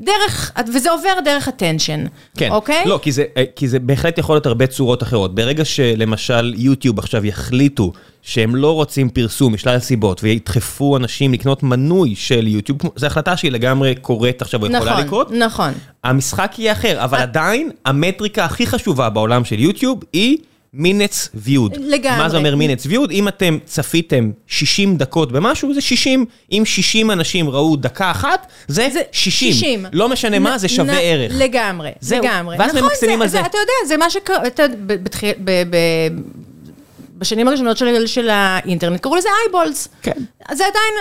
דרך, 0.00 0.52
וזה 0.74 0.90
עובר 0.90 1.20
דרך 1.24 1.48
attention, 1.48 2.08
כן, 2.36 2.50
אוקיי? 2.50 2.84
לא, 2.86 2.98
כי 3.02 3.12
זה, 3.12 3.24
אה, 3.36 3.44
כי 3.56 3.68
זה 3.68 3.78
בהחלט 3.78 4.18
יכול 4.18 4.34
להיות 4.34 4.46
הרבה 4.46 4.66
צורות 4.66 5.02
אחרות. 5.02 5.34
ברגע 5.34 5.64
שלמשל 5.64 6.54
יוטיוב 6.56 6.98
עכשיו 6.98 7.26
יחליטו 7.26 7.92
שהם 8.22 8.56
לא 8.56 8.74
רוצים 8.74 9.08
פרסום 9.08 9.54
משלל 9.54 9.78
סיבות 9.78 10.22
וידחפו 10.22 10.96
אנשים 10.96 11.32
לקנות 11.32 11.62
מנוי 11.62 12.14
של 12.14 12.46
יוטיוב, 12.46 12.78
זו 12.96 13.06
החלטה 13.06 13.36
שהיא 13.36 13.52
לגמרי 13.52 13.94
קורית 13.94 14.42
עכשיו 14.42 14.62
או 14.62 14.66
יכולה 14.66 14.92
נכון, 14.92 15.04
לקרות, 15.04 15.30
נכון. 15.30 15.72
המשחק 16.04 16.54
יהיה 16.58 16.72
אחר, 16.72 17.04
אבל 17.04 17.18
עדיין 17.18 17.70
המטריקה 17.84 18.44
הכי 18.44 18.66
חשובה 18.66 19.10
בעולם 19.10 19.44
של 19.44 19.60
יוטיוב 19.60 20.04
היא 20.12 20.38
מינטס 20.74 21.28
viewed. 21.46 21.78
לגמרי. 21.78 22.18
מה 22.18 22.28
זה 22.28 22.36
אומר 22.36 22.56
מינטס 22.56 22.86
viewed? 22.86 23.10
אם 23.10 23.28
אתם 23.28 23.58
צפיתם 23.64 24.30
60 24.46 24.96
דקות 24.96 25.32
במשהו, 25.32 25.74
זה 25.74 25.80
60. 25.80 26.24
אם 26.52 26.62
60 26.64 27.10
אנשים 27.10 27.50
ראו 27.50 27.76
דקה 27.76 28.10
אחת, 28.10 28.46
זה, 28.68 28.88
זה 28.92 29.00
60. 29.12 29.52
60. 29.52 29.86
לא 29.92 30.08
משנה 30.08 30.38
מה, 30.38 30.58
זה 30.58 30.66
נ- 30.66 30.70
שווה 30.70 30.94
נ- 30.94 30.98
ערך. 31.02 31.32
לגמרי, 31.34 31.90
זהו. 32.00 32.24
לגמרי. 32.24 32.56
ואז 32.58 32.70
נכון, 32.74 32.82
ממקסמים 32.88 33.18
זה- 33.18 33.24
על 33.24 33.28
זה. 33.30 33.40
אתה 33.40 33.58
יודע, 33.58 33.88
זה 33.88 33.96
מה 33.96 34.10
שקרה, 34.10 34.46
אתה 34.46 34.62
בתחיל- 34.86 35.34
ב- 35.44 35.62
ב- 35.70 36.08
בשנים 37.18 37.48
הראשונות 37.48 37.76
של, 37.76 38.06
של 38.06 38.28
האינטרנט, 38.30 39.00
קראו 39.00 39.16
לזה 39.16 39.28
אייבולס. 39.44 39.88
כן. 40.02 40.12
זה 40.52 40.64
עדיין, 40.66 40.94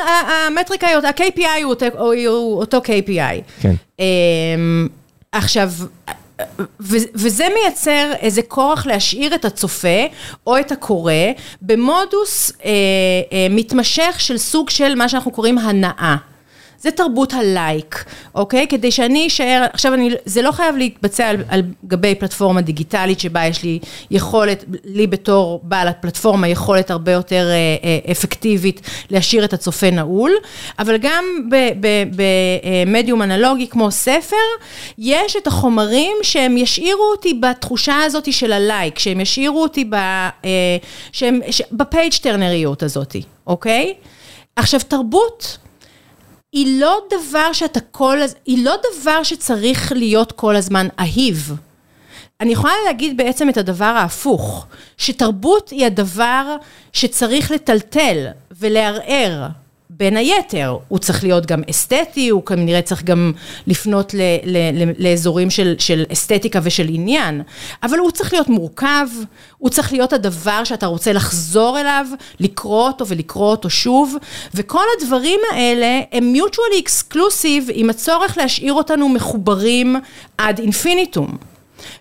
המטריקה, 0.47 0.87
ה-KPI 0.87 1.63
הוא 1.63 1.69
אותו, 1.69 1.85
הוא 1.97 2.59
אותו 2.59 2.77
KPI. 2.85 3.61
כן. 3.61 3.73
אמ, 3.99 4.87
עכשיו, 5.31 5.71
וזה 7.15 7.47
מייצר 7.53 8.13
איזה 8.19 8.41
כורח 8.41 8.85
להשאיר 8.85 9.35
את 9.35 9.45
הצופה 9.45 10.05
או 10.47 10.59
את 10.59 10.71
הקורא 10.71 11.13
במודוס 11.61 12.51
אה, 12.65 12.71
אה, 13.31 13.47
מתמשך 13.49 14.15
של 14.17 14.37
סוג 14.37 14.69
של 14.69 14.95
מה 14.95 15.09
שאנחנו 15.09 15.31
קוראים 15.31 15.57
הנאה. 15.57 16.15
זה 16.85 16.91
תרבות 16.91 17.33
הלייק, 17.33 18.05
אוקיי? 18.35 18.67
כדי 18.67 18.91
שאני 18.91 19.27
אשאר, 19.27 19.65
עכשיו 19.73 19.93
אני, 19.93 20.09
זה 20.25 20.41
לא 20.41 20.51
חייב 20.51 20.75
להתבצע 20.75 21.27
על, 21.27 21.37
על 21.49 21.61
גבי 21.87 22.15
פלטפורמה 22.15 22.61
דיגיטלית 22.61 23.19
שבה 23.19 23.45
יש 23.45 23.63
לי 23.63 23.79
יכולת, 24.11 24.65
לי 24.83 25.07
בתור 25.07 25.59
בעל 25.63 25.87
הפלטפורמה, 25.87 26.47
יכולת 26.47 26.91
הרבה 26.91 27.11
יותר 27.11 27.49
אה, 27.49 27.55
אה, 27.83 28.11
אפקטיבית 28.11 28.81
להשאיר 29.09 29.45
את 29.45 29.53
הצופה 29.53 29.91
נעול, 29.91 30.31
אבל 30.79 30.97
גם 30.97 31.49
במדיום 32.85 33.21
אנלוגי 33.21 33.67
כמו 33.67 33.91
ספר, 33.91 34.45
יש 34.97 35.35
את 35.35 35.47
החומרים 35.47 36.17
שהם 36.21 36.57
ישאירו 36.57 37.11
אותי 37.11 37.33
בתחושה 37.33 37.95
הזאת 38.05 38.33
של 38.33 38.51
הלייק, 38.51 38.99
שהם 38.99 39.19
ישאירו 39.21 39.61
אותי 39.61 39.85
ב, 39.85 39.93
אה, 39.95 40.29
שהם, 41.11 41.39
ש, 41.49 41.61
בפייג' 41.71 42.13
טרנריות 42.21 42.83
הזאת, 42.83 43.15
אוקיי? 43.47 43.93
עכשיו 44.55 44.79
תרבות, 44.87 45.57
היא 46.55 46.81
לא 46.81 46.99
דבר 47.09 47.53
שאתה 47.53 47.79
כל 47.79 48.21
הזמן, 48.21 48.39
היא 48.45 48.65
לא 48.65 48.75
דבר 48.93 49.23
שצריך 49.23 49.91
להיות 49.91 50.31
כל 50.31 50.55
הזמן 50.55 50.87
אהיב. 50.99 51.55
אני 52.41 52.51
יכולה 52.51 52.73
להגיד 52.85 53.17
בעצם 53.17 53.49
את 53.49 53.57
הדבר 53.57 53.85
ההפוך, 53.85 54.67
שתרבות 54.97 55.69
היא 55.69 55.85
הדבר 55.85 56.55
שצריך 56.93 57.51
לטלטל 57.51 58.27
ולערער. 58.51 59.47
בין 59.97 60.17
היתר, 60.17 60.77
הוא 60.87 60.99
צריך 60.99 61.23
להיות 61.23 61.45
גם 61.45 61.61
אסתטי, 61.69 62.29
הוא 62.29 62.45
כנראה 62.45 62.81
צריך 62.81 63.03
גם 63.03 63.31
לפנות 63.67 64.13
ל, 64.13 64.21
ל, 64.43 64.57
ל, 64.57 64.91
לאזורים 64.97 65.49
של, 65.49 65.75
של 65.79 66.03
אסתטיקה 66.13 66.59
ושל 66.63 66.85
עניין, 66.89 67.41
אבל 67.83 67.97
הוא 67.97 68.11
צריך 68.11 68.33
להיות 68.33 68.49
מורכב, 68.49 69.07
הוא 69.57 69.69
צריך 69.69 69.93
להיות 69.93 70.13
הדבר 70.13 70.63
שאתה 70.63 70.85
רוצה 70.85 71.13
לחזור 71.13 71.79
אליו, 71.79 72.05
לקרוא 72.39 72.87
אותו 72.87 73.07
ולקרוא 73.07 73.51
אותו 73.51 73.69
שוב, 73.69 74.15
וכל 74.53 74.83
הדברים 74.97 75.39
האלה 75.51 76.01
הם 76.11 76.33
mutually 76.35 76.87
exclusive 76.87 77.71
עם 77.73 77.89
הצורך 77.89 78.37
להשאיר 78.37 78.73
אותנו 78.73 79.09
מחוברים 79.09 79.95
עד 80.37 80.59
אינפיניטום. 80.59 81.37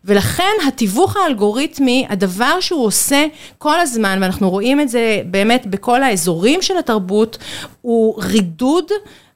ולכן 0.05 0.53
התיווך 0.69 1.17
האלגוריתמי, 1.17 2.07
הדבר 2.09 2.61
שהוא 2.61 2.87
עושה 2.87 3.27
כל 3.59 3.81
הזמן, 3.81 4.19
ואנחנו 4.23 4.51
רואים 4.51 4.81
את 4.81 4.89
זה 4.89 5.23
באמת 5.27 5.67
בכל 5.67 6.03
האזורים 6.03 6.63
של 6.63 6.79
התרבות, 6.79 7.39
הוא 7.83 8.23
רידוד, 8.23 8.85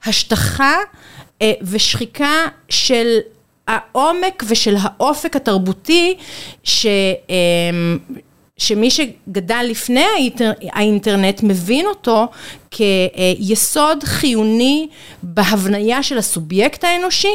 השטחה 0.05 0.77
אה, 1.43 1.53
ושחיקה 1.63 2.47
של 2.69 3.19
העומק 3.69 4.45
ושל 4.49 4.77
האופק 4.81 5.37
התרבותי, 5.37 6.15
ש... 6.65 6.87
אה, 7.31 7.37
שמי 8.59 8.91
שגדל 8.91 9.65
לפני 9.69 10.05
האינטר, 10.15 10.53
האינטרנט 10.73 11.43
מבין 11.43 11.87
אותו 11.87 12.29
כיסוד 12.71 14.05
חיוני 14.05 14.89
בהבניה 15.23 16.03
של 16.03 16.19
הסובייקט 16.19 16.85
האנושי, 16.85 17.35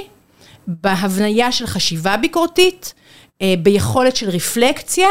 בהבניה 0.67 1.51
של 1.51 1.67
חשיבה 1.67 2.17
ביקורתית, 2.17 2.93
ביכולת 3.63 4.15
של 4.15 4.29
רפלקציה, 4.29 5.07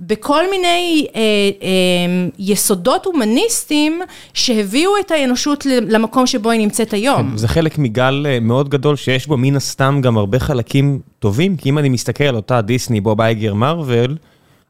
בכל 0.00 0.50
מיני 0.50 1.06
אה, 1.14 1.20
אה, 1.62 2.28
יסודות 2.38 3.06
הומניסטיים 3.06 4.00
שהביאו 4.34 4.90
את 5.00 5.10
האנושות 5.10 5.66
למקום 5.66 6.26
שבו 6.26 6.50
היא 6.50 6.60
נמצאת 6.60 6.92
היום. 6.92 7.36
זה 7.36 7.48
חלק 7.48 7.78
מגל 7.78 8.26
אה, 8.28 8.40
מאוד 8.40 8.68
גדול 8.68 8.96
שיש 8.96 9.26
בו 9.26 9.36
מן 9.36 9.56
הסתם 9.56 10.00
גם 10.02 10.18
הרבה 10.18 10.38
חלקים 10.38 11.00
טובים, 11.18 11.56
כי 11.56 11.68
אם 11.68 11.78
אני 11.78 11.88
מסתכל 11.88 12.24
על 12.24 12.36
אותה 12.36 12.60
דיסני, 12.60 13.00
בוב 13.00 13.20
אייגר, 13.20 13.54
מרוויל, 13.54 14.16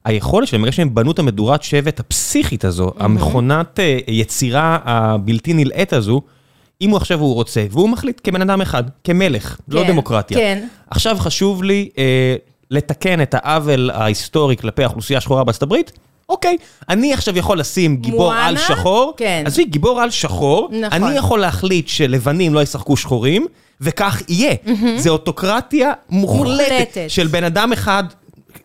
היכולת 0.04 0.48
שלהם, 0.48 0.62
ברגע 0.62 0.72
שהם 0.72 0.94
בנו 0.94 1.12
את 1.12 1.18
המדורת 1.18 1.62
שבט 1.62 2.00
הפסיכית 2.00 2.64
הזו, 2.64 2.92
המכונת 2.98 3.80
אה, 3.80 3.98
יצירה 4.08 4.78
הבלתי 4.84 5.52
נלאית 5.52 5.92
הזו, 5.92 6.22
אם 6.80 6.90
הוא 6.90 6.96
עכשיו 6.96 7.20
הוא 7.20 7.34
רוצה, 7.34 7.64
והוא 7.70 7.88
מחליט 7.88 8.20
כבן 8.24 8.42
אדם 8.42 8.60
אחד, 8.60 8.84
כמלך, 9.04 9.56
לא 9.68 9.82
כן, 9.82 9.88
דמוקרטיה. 9.88 10.38
כן. 10.38 10.66
עכשיו 10.90 11.16
חשוב 11.18 11.62
לי 11.62 11.88
אה, 11.98 12.36
לתקן 12.70 13.22
את 13.22 13.34
העוול 13.38 13.90
ההיסטורי 13.94 14.56
כלפי 14.56 14.84
האוכלוסייה 14.84 15.18
השחורה 15.18 15.44
בארצות 15.44 15.62
הברית. 15.62 15.92
אוקיי, 16.28 16.56
אני 16.88 17.12
עכשיו 17.12 17.38
יכול 17.38 17.60
לשים 17.60 17.96
גיבור 17.96 18.18
מואנה? 18.18 18.46
על 18.46 18.56
שחור, 18.56 19.14
כן. 19.16 19.42
עזבי, 19.46 19.64
גיבור 19.64 20.00
על 20.00 20.10
שחור, 20.10 20.68
נכון. 20.72 21.02
אני 21.02 21.16
יכול 21.16 21.40
להחליט 21.40 21.88
שלבנים 21.88 22.54
לא 22.54 22.62
ישחקו 22.62 22.96
שחורים, 22.96 23.46
וכך 23.80 24.22
יהיה. 24.28 24.54
זה 24.96 25.10
אוטוקרטיה 25.10 25.92
מוחלטת 26.10 26.68
מוחלטת. 26.68 27.04
של 27.08 27.26
בן 27.26 27.44
אדם 27.44 27.72
אחד, 27.72 28.04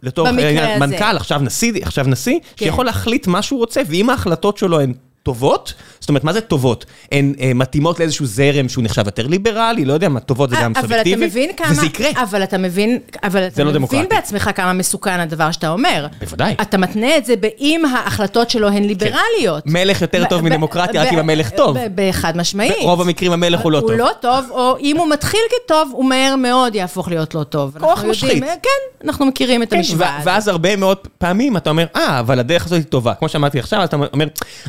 לתור 0.04 0.28
העניין. 0.28 0.80
מנכ"ל, 0.80 1.18
עכשיו 1.18 1.40
נשיא, 1.40 1.72
עכשיו 1.82 2.06
נשיא, 2.08 2.40
כן. 2.56 2.66
שיכול 2.66 2.86
להחליט 2.86 3.28
מה 3.28 3.42
שהוא 3.42 3.60
רוצה, 3.60 3.82
ואם 3.88 4.10
ההחלטות 4.10 4.58
שלו 4.58 4.80
הן 4.80 4.94
טובות, 5.26 5.74
זאת 6.00 6.10
אומרת, 6.10 6.24
מה 6.24 6.34
זה 6.34 6.42
טובות? 6.42 6.86
הן 7.12 7.34
אה, 7.40 7.52
מתאימות 7.56 8.00
לאיזשהו 8.00 8.26
זרם 8.26 8.70
שהוא 8.70 8.84
נחשב 8.84 9.06
יותר 9.06 9.28
ליברלי, 9.28 9.86
לא 9.86 9.94
יודע 9.94 10.10
מה, 10.10 10.20
טובות 10.20 10.50
זה 10.50 10.56
גם 10.56 10.62
אבל 10.62 10.72
אתה 10.72 10.82
סובייקטיבי, 10.82 11.26
מבין 11.26 11.50
כמה... 11.58 11.72
וזה 11.72 11.86
יקרה. 11.86 12.10
אבל 12.24 12.44
אתה 12.44 12.58
מבין, 12.58 13.00
אבל 13.24 13.42
זה 13.42 13.48
אתה 13.48 13.64
לא 13.64 13.70
מבין 13.70 13.78
דמוקרטי. 13.78 14.08
בעצמך 14.16 14.50
כמה 14.56 14.74
מסוכן 14.74 15.20
הדבר 15.20 15.52
שאתה 15.52 15.70
אומר. 15.70 16.08
בוודאי. 16.20 16.56
אתה 16.62 16.78
מתנה 16.78 17.18
את 17.18 17.26
זה 17.26 17.36
באם 17.36 17.86
ההחלטות 17.86 18.50
שלו 18.50 18.68
הן 18.68 18.84
ליברליות. 18.84 19.64
מלך 19.66 20.02
יותר 20.02 20.24
טוב 20.30 20.42
מדמוקרטיה, 20.42 21.02
רק 21.02 21.14
אם 21.14 21.20
המלך 21.20 21.50
טוב. 21.50 21.78
בחד 21.96 22.38
משמעית. 22.38 22.74
ברוב 22.82 23.02
המקרים 23.02 23.32
המלך 23.32 23.60
הוא 23.60 23.72
לא 23.72 23.80
טוב. 23.80 23.90
הוא 23.90 24.00
לא 24.00 24.10
טוב, 24.20 24.46
או 24.52 24.78
אם 24.80 24.98
הוא 24.98 25.10
מתחיל 25.10 25.42
כטוב, 25.66 25.90
הוא 25.94 26.06
מהר 26.06 26.36
מאוד 26.36 26.76
יהפוך 26.76 27.08
להיות 27.08 27.36
לא 27.36 27.44
טוב. 27.44 27.78
כוח 27.80 28.04
משחית. 28.04 28.44
כן, 28.44 29.06
אנחנו 29.06 29.26
מכירים 29.26 29.64
את 29.64 29.70
כן, 29.70 29.78
המשוואה 29.78 30.16
הזאת. 30.16 30.28
ואז 30.28 30.48
הרבה 30.48 30.76
מאוד 30.76 30.98
פעמים 31.18 31.58
אתה 31.58 31.70
אומר, 31.70 31.86
אה, 31.96 32.20
אבל 32.20 32.40
הדרך 32.40 32.66
הזאת 32.66 32.78
היא 32.78 32.86
טובה. 32.86 33.14
כמו 33.14 33.30
שאמרתי 33.30 33.60
עכשיו, 33.60 33.84
אתה 33.84 33.96
אומר, 34.14 34.28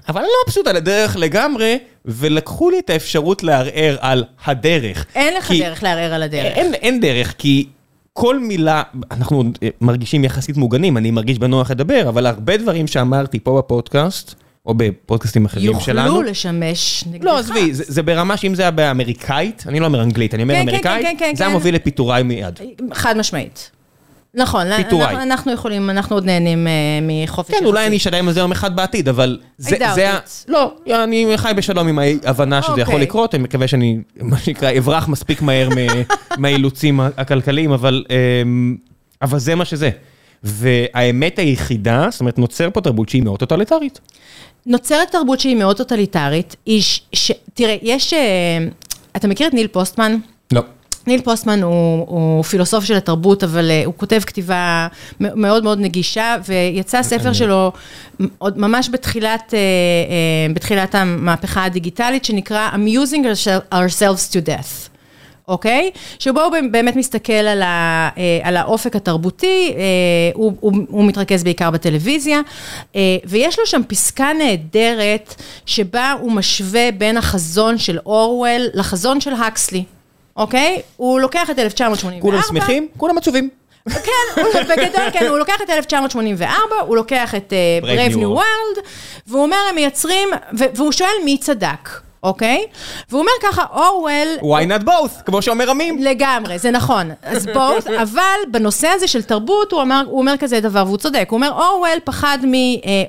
אבל 0.09 0.23
לא 0.23 0.46
מבסוט 0.47 0.67
על 0.67 0.77
הדרך 0.77 1.17
לגמרי, 1.17 1.79
ולקחו 2.05 2.71
לי 2.71 2.79
את 2.79 2.91
האפשרות 2.91 3.43
לערער 3.43 3.97
על 4.01 4.25
הדרך. 4.45 5.07
אין 5.15 5.35
לך 5.35 5.45
כי- 5.49 5.61
דרך 5.61 5.83
לערער 5.83 6.15
על 6.15 6.23
הדרך. 6.23 6.45
אין, 6.57 6.75
אין 6.75 7.01
דרך, 7.01 7.35
כי 7.39 7.67
כל 8.13 8.39
מילה, 8.39 8.83
אנחנו 9.11 9.43
אה, 9.63 9.69
מרגישים 9.81 10.25
יחסית 10.25 10.57
מוגנים, 10.57 10.97
אני 10.97 11.11
מרגיש 11.11 11.39
בנוח 11.39 11.71
לדבר, 11.71 12.09
אבל 12.09 12.27
הרבה 12.27 12.57
דברים 12.57 12.87
שאמרתי 12.87 13.41
פה 13.41 13.59
בפודקאסט, 13.59 14.35
או 14.67 14.75
בפודקאסטים 14.77 15.45
אחרים 15.45 15.81
שלנו, 15.81 16.07
יוכלו 16.07 16.23
לשמש 16.23 17.05
נגדך. 17.13 17.25
לא, 17.25 17.39
עזבי, 17.39 17.75
זה, 17.75 17.85
זה 17.87 18.03
ברמה 18.03 18.37
שאם 18.37 18.55
זה 18.55 18.63
היה 18.63 18.71
באמריקאית, 18.71 19.65
אני 19.69 19.81
לא 19.81 19.87
אומר 19.87 20.03
אנגלית, 20.03 20.35
אני 20.35 20.43
אומר 20.43 20.55
כן, 20.55 20.61
כן, 20.61 20.69
אמריקאית, 20.69 21.03
כן, 21.07 21.15
כן, 21.19 21.33
זה 21.37 21.45
היה 21.45 21.51
כן. 21.51 21.57
מוביל 21.57 21.75
לפיטוריי 21.75 22.23
מיד. 22.23 22.61
חד 22.93 23.17
משמעית. 23.17 23.71
נכון, 24.37 24.77
פיטוריי. 24.77 25.07
אנחנו, 25.07 25.23
אנחנו 25.23 25.53
יכולים, 25.53 25.91
אנחנו 25.91 26.17
עוד 26.17 26.25
נהנים 26.25 26.67
אה, 26.67 26.73
מחופש 27.03 27.55
כן, 27.55 27.65
אולי 27.65 27.87
אני 27.87 27.97
אשלם 27.97 28.29
על 28.29 28.35
זה 28.35 28.41
יום 28.41 28.53
אחד 28.53 28.77
בעתיד, 28.77 29.09
אבל 29.09 29.39
זה, 29.59 29.77
זה 29.95 30.11
ה... 30.11 30.19
it. 30.19 30.45
לא, 30.49 30.75
אני 31.05 31.33
חי 31.37 31.53
בשלום 31.57 31.89
עם 31.89 31.99
ההבנה 31.99 32.63
שזה 32.63 32.81
יכול 32.81 32.95
אוקיי. 32.95 33.07
לקרות, 33.07 33.35
אני 33.35 33.43
מקווה 33.43 33.69
שאני, 33.69 33.99
מה 34.21 34.39
שנקרא, 34.39 34.71
אברח 34.79 35.09
מספיק 35.09 35.43
מהר 35.43 35.69
מהאילוצים 36.39 37.01
הכלכליים, 37.01 37.73
אבל 37.73 38.05
אמ, 38.11 38.77
אבל 39.23 39.39
זה 39.39 39.55
מה 39.55 39.65
שזה. 39.65 39.91
והאמת 40.43 41.39
היחידה, 41.39 42.07
זאת 42.11 42.21
אומרת, 42.21 42.39
נוצר 42.39 42.69
פה 42.71 42.81
תרבות 42.81 43.09
שהיא 43.09 43.23
מאוד 43.23 43.39
טוטליטרית. 43.39 44.01
נוצרת 44.67 45.11
תרבות 45.11 45.41
שהיא 45.41 45.57
מאוד 45.57 45.77
טוטליטרית, 45.77 46.57
היא 46.67 46.83
ש... 46.83 47.01
ש... 47.13 47.33
תראה, 47.55 47.77
יש... 47.83 48.13
אה, 48.13 48.19
אתה 49.17 49.29
מכיר 49.29 49.49
את 49.49 49.55
ניל 49.55 49.67
פוסטמן? 49.67 50.17
לא. 50.53 50.63
ניל 51.07 51.21
פוסטמן 51.21 51.63
הוא, 51.63 52.05
הוא 52.09 52.43
פילוסוף 52.43 52.85
של 52.85 52.97
התרבות, 52.97 53.45
אבל 53.45 53.71
אה, 53.71 53.83
הוא 53.85 53.95
כותב 53.97 54.21
כתיבה 54.27 54.89
מאוד 55.21 55.65
מאוד 55.65 55.81
נגישה, 55.81 56.37
ויצא 56.47 57.03
ספר 57.03 57.33
שלו 57.33 57.73
עוד 58.39 58.59
ממש 58.59 58.89
בתחילת, 58.93 59.55
אה, 59.55 59.59
אה, 59.59 60.55
בתחילת 60.55 60.95
המהפכה 60.95 61.65
הדיגיטלית, 61.65 62.25
שנקרא 62.25 62.71
Amusing 62.73 63.49
ourselves 63.75 64.33
to 64.33 64.47
death. 64.47 64.89
אוקיי? 65.49 65.91
שבו 66.19 66.41
הוא 66.41 66.53
באמת 66.71 66.97
מסתכל 66.97 67.33
על, 67.33 67.63
ה, 67.63 68.09
על 68.43 68.57
האופק 68.57 68.97
התרבותי, 68.97 69.75
הוא, 70.35 70.53
הוא, 70.61 70.73
הוא 70.89 71.05
מתרכז 71.05 71.45
בעיקר 71.45 71.71
בטלוויזיה, 71.71 72.41
ויש 73.25 73.59
לו 73.59 73.67
שם 73.67 73.81
פסקה 73.89 74.33
נהדרת, 74.39 75.43
שבה 75.67 76.15
הוא 76.21 76.33
משווה 76.33 76.93
בין 76.99 77.17
החזון 77.17 77.79
של 77.79 77.99
אורוול 78.07 78.63
לחזון 78.75 79.21
של 79.21 79.33
הקסלי. 79.33 79.85
אוקיי? 80.37 80.83
הוא 80.97 81.21
לוקח 81.21 81.51
את 81.51 81.59
1984. 81.59 82.21
כולם 82.31 82.43
שמחים, 82.49 82.89
כולם 82.97 83.19
עצובים. 83.19 83.49
כן, 83.89 84.01
הוא- 84.43 84.53
בגדול 84.63 85.11
כן, 85.13 85.27
הוא 85.27 85.39
לוקח 85.39 85.63
את 85.63 85.71
1984, 85.71 86.55
הוא 86.87 86.97
לוקח 86.97 87.35
את 87.35 87.53
אה, 87.53 87.79
Brave 87.89 88.13
New 88.13 88.17
New 88.17 88.39
World. 88.39 88.81
והוא 89.27 89.43
אומר, 89.43 89.57
הם 89.71 89.75
מייצרים, 89.75 90.29
והוא 90.53 90.93
שואל 90.93 91.11
מי 91.25 91.39
צדק, 91.39 91.91
אוקיי? 92.23 92.65
והוא 93.11 93.21
אומר 93.21 93.33
ככה, 93.43 93.65
אורוול... 93.75 94.37
why 94.41 94.81
not 94.81 94.85
both, 94.85 95.23
כמו 95.27 95.43
שאומר 95.43 95.71
עמים. 95.71 95.99
לגמרי, 96.03 96.59
זה 96.59 96.71
נכון. 96.71 97.11
אז 97.23 97.47
בואו, 97.47 97.77
אבל 98.03 98.39
בנושא 98.51 98.89
הזה 98.89 99.09
של 99.09 99.23
תרבות, 99.23 99.73
הוא 99.73 99.81
אומר, 99.81 100.03
הוא 100.07 100.19
אומר 100.21 100.37
כזה 100.37 100.61
דבר, 100.61 100.85
והוא 100.87 100.99
צודק. 100.99 101.27
הוא 101.31 101.37
אומר, 101.37 101.51
אורוול 101.53 101.99
פחד 102.05 102.39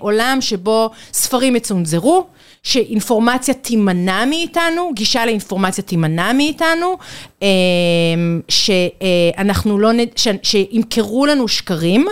מעולם 0.02 0.38
שבו 0.42 0.90
ספרים 1.14 1.56
יצונזרו, 1.56 2.26
שאינפורמציה 2.64 3.54
תימנע 3.54 4.26
מאיתנו, 4.26 4.92
גישה 4.94 5.26
לאינפורמציה 5.26 5.84
תימנע 5.84 6.34
מאיתנו, 6.34 6.98
אמ, 7.42 7.48
שאנחנו 8.50 9.80
לא, 9.80 9.92
נד- 9.94 10.18
שימכרו 10.44 11.26
לנו 11.26 11.48
שקרים, 11.48 12.08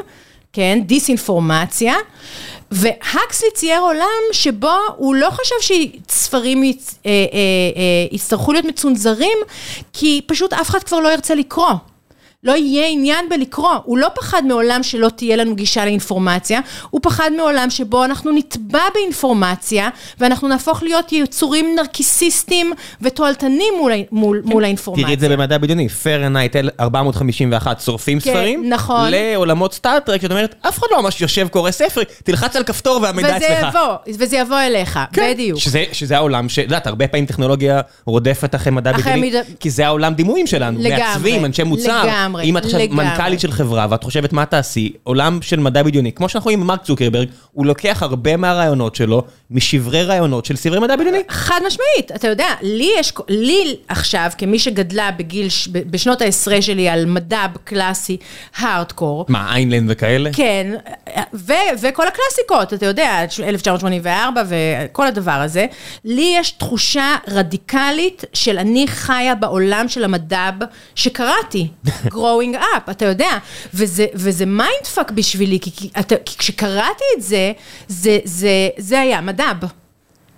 כן, 0.54 0.80
דיסאינפורמציה, 0.86 1.94
והקסלי 2.72 3.50
צייר 3.54 3.80
עולם 3.82 4.06
שבו 4.32 4.72
הוא 4.98 5.16
לא 5.16 5.30
חשב 5.32 5.56
שספרים 6.10 6.64
יצ- 6.64 6.96
אה, 7.06 7.12
אה, 7.12 7.16
אה, 7.76 7.82
יצטרכו 8.12 8.54
להיות 8.54 8.66
מצונזרים, 8.66 9.38
כי 9.94 10.22
פשוט 10.28 10.54
אף 10.54 10.70
אחד 10.70 10.84
כבר 10.84 11.00
לא 11.00 11.10
ירצה 11.10 11.36
לקרוא. 11.36 11.68
לא 12.46 12.56
יהיה 12.56 12.88
עניין 12.88 13.30
בלקרוא. 13.30 13.74
הוא 13.84 13.98
לא 13.98 14.08
פחד 14.16 14.42
מעולם 14.48 14.84
שלא 14.84 15.10
תהיה 15.16 15.36
לנו 15.36 15.56
גישה 15.56 15.86
לאינפורמציה, 15.86 16.60
הוא 16.90 17.02
פחד 17.04 17.32
מעולם 17.38 17.70
שבו 17.70 18.06
אנחנו 18.06 18.32
נטבע 18.32 18.80
באינפורמציה, 18.94 19.90
ואנחנו 20.20 20.48
נהפוך 20.48 20.84
להיות 20.84 21.12
יצורים 21.12 21.76
נרקיסיסטים 21.76 22.74
ותועלתנים 23.02 23.74
מול, 23.78 23.92
מול, 24.12 24.42
מול 24.46 24.64
האינפורמציה. 24.64 25.06
תראי 25.06 25.14
את 25.16 25.20
זה 25.20 25.30
במדע 25.30 25.58
בדיוני, 25.58 25.90
פרנהייט 25.90 26.56
451 26.80 27.82
שורפים 27.82 28.20
כן, 28.20 28.32
ספרים, 28.32 28.70
נכון. 28.70 29.08
לעולמות 29.12 29.74
סטאר 29.74 29.98
טרק, 29.98 30.22
זאת 30.22 30.32
אומרת, 30.32 30.56
אף 30.68 30.80
אחד 30.80 30.88
לא 30.92 31.02
ממש 31.02 31.22
יושב 31.22 31.48
קורא 31.48 31.72
ספר, 31.72 32.02
תלחץ 32.24 32.56
על 32.56 32.64
כפתור 32.64 33.00
והמידע 33.02 33.34
וזה 33.36 33.60
אצלך. 33.60 33.76
יבוא, 33.76 33.96
וזה 34.20 34.38
יבוא 34.38 34.60
אליך, 34.60 35.00
כן, 35.14 35.32
בדיוק. 35.34 35.60
שזה, 35.60 35.84
שזה 35.92 36.16
העולם 36.18 36.50
ש... 36.50 36.60
את 36.60 36.64
יודעת, 36.64 36.88
הרבה 36.88 37.08
פעמים 37.08 37.26
טכנולוגיה 37.26 37.82
רודפת 38.06 38.56
אחרי 38.56 38.72
מדע 38.72 38.92
אחרי 38.92 39.02
בדיוני, 39.04 39.32
מיד- 39.32 39.56
כי 39.60 39.70
זה 39.70 39.86
העולם 39.86 40.14
דימויים 40.14 40.48
שלנו. 40.48 40.80
לגמרי, 40.80 41.00
מעצבים, 41.04 41.46
אנשי 41.46 41.64
מוצר. 41.64 42.04
לגמרי, 42.38 42.50
אם 42.52 42.58
את 42.58 42.66
עכשיו 42.66 42.80
לגמרי. 42.80 43.06
מנכ"לית 43.06 43.40
של 43.40 43.52
חברה 43.52 43.88
ואת 43.90 44.04
חושבת 44.04 44.34
מה 44.34 44.46
תעשי, 44.46 44.94
עולם 45.04 45.42
של 45.42 45.60
מדע 45.60 45.84
בדיוני, 45.84 46.12
כמו 46.12 46.30
שאנחנו 46.30 46.46
רואים 46.46 46.62
עם 46.62 46.68
מרק 46.68 46.84
צוקרברג, 46.84 47.28
הוא 47.52 47.66
לוקח 47.66 48.04
הרבה 48.04 48.38
מהרעיונות 48.38 48.96
שלו, 48.96 49.24
משברי 49.52 50.04
רעיונות 50.04 50.46
של 50.46 50.56
ספרי 50.56 50.80
מדע 50.80 50.96
בדיוני. 50.96 51.20
חד 51.30 51.60
משמעית, 51.68 52.12
אתה 52.16 52.28
יודע, 52.28 52.48
לי 52.62 52.92
יש, 53.00 53.14
לי 53.30 53.76
עכשיו, 53.88 54.32
כמי 54.38 54.60
שגדלה 54.60 55.12
בגיל, 55.12 55.48
בשנות 55.72 56.22
העשרה 56.22 56.62
שלי 56.62 56.90
על 56.90 57.06
מדע 57.06 57.46
קלאסי, 57.64 58.18
הארדקור, 58.58 59.26
מה, 59.30 59.56
איין 59.56 59.73
ראנד 59.73 59.90
וכאלה? 59.92 60.30
כן, 60.34 60.76
ו- 61.34 61.54
וכל 61.82 62.08
הקלאסיקות, 62.08 62.74
אתה 62.74 62.86
יודע, 62.86 63.26
1984 63.44 64.44
וכל 64.48 65.08
הדבר 65.08 65.32
הזה, 65.32 65.66
לי 66.06 66.34
יש 66.38 66.52
תחושה 66.52 67.16
רדיקלית 67.28 68.24
של 68.34 68.58
אני 68.58 68.88
חיה 68.88 69.36
בעולם 69.36 69.88
של 69.88 70.04
המדב 70.04 70.54
שקראתי, 70.96 71.68
growing 72.26 72.56
up, 72.56 72.92
אתה 72.92 73.06
יודע, 73.06 73.38
וזה, 73.74 74.06
וזה 74.14 74.46
mindfuck 74.46 75.12
בשבילי, 75.12 75.60
כי, 75.60 75.72
כי, 75.76 75.90
אתה, 76.00 76.16
כי 76.26 76.38
כשקראתי 76.38 77.04
את 77.18 77.22
זה, 77.22 77.52
זה, 77.88 78.20
זה, 78.24 78.50
זה 78.78 79.00
היה 79.02 79.22
מדב. 79.22 79.56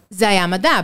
זה 0.09 0.29
היה 0.29 0.47
מדב. 0.47 0.83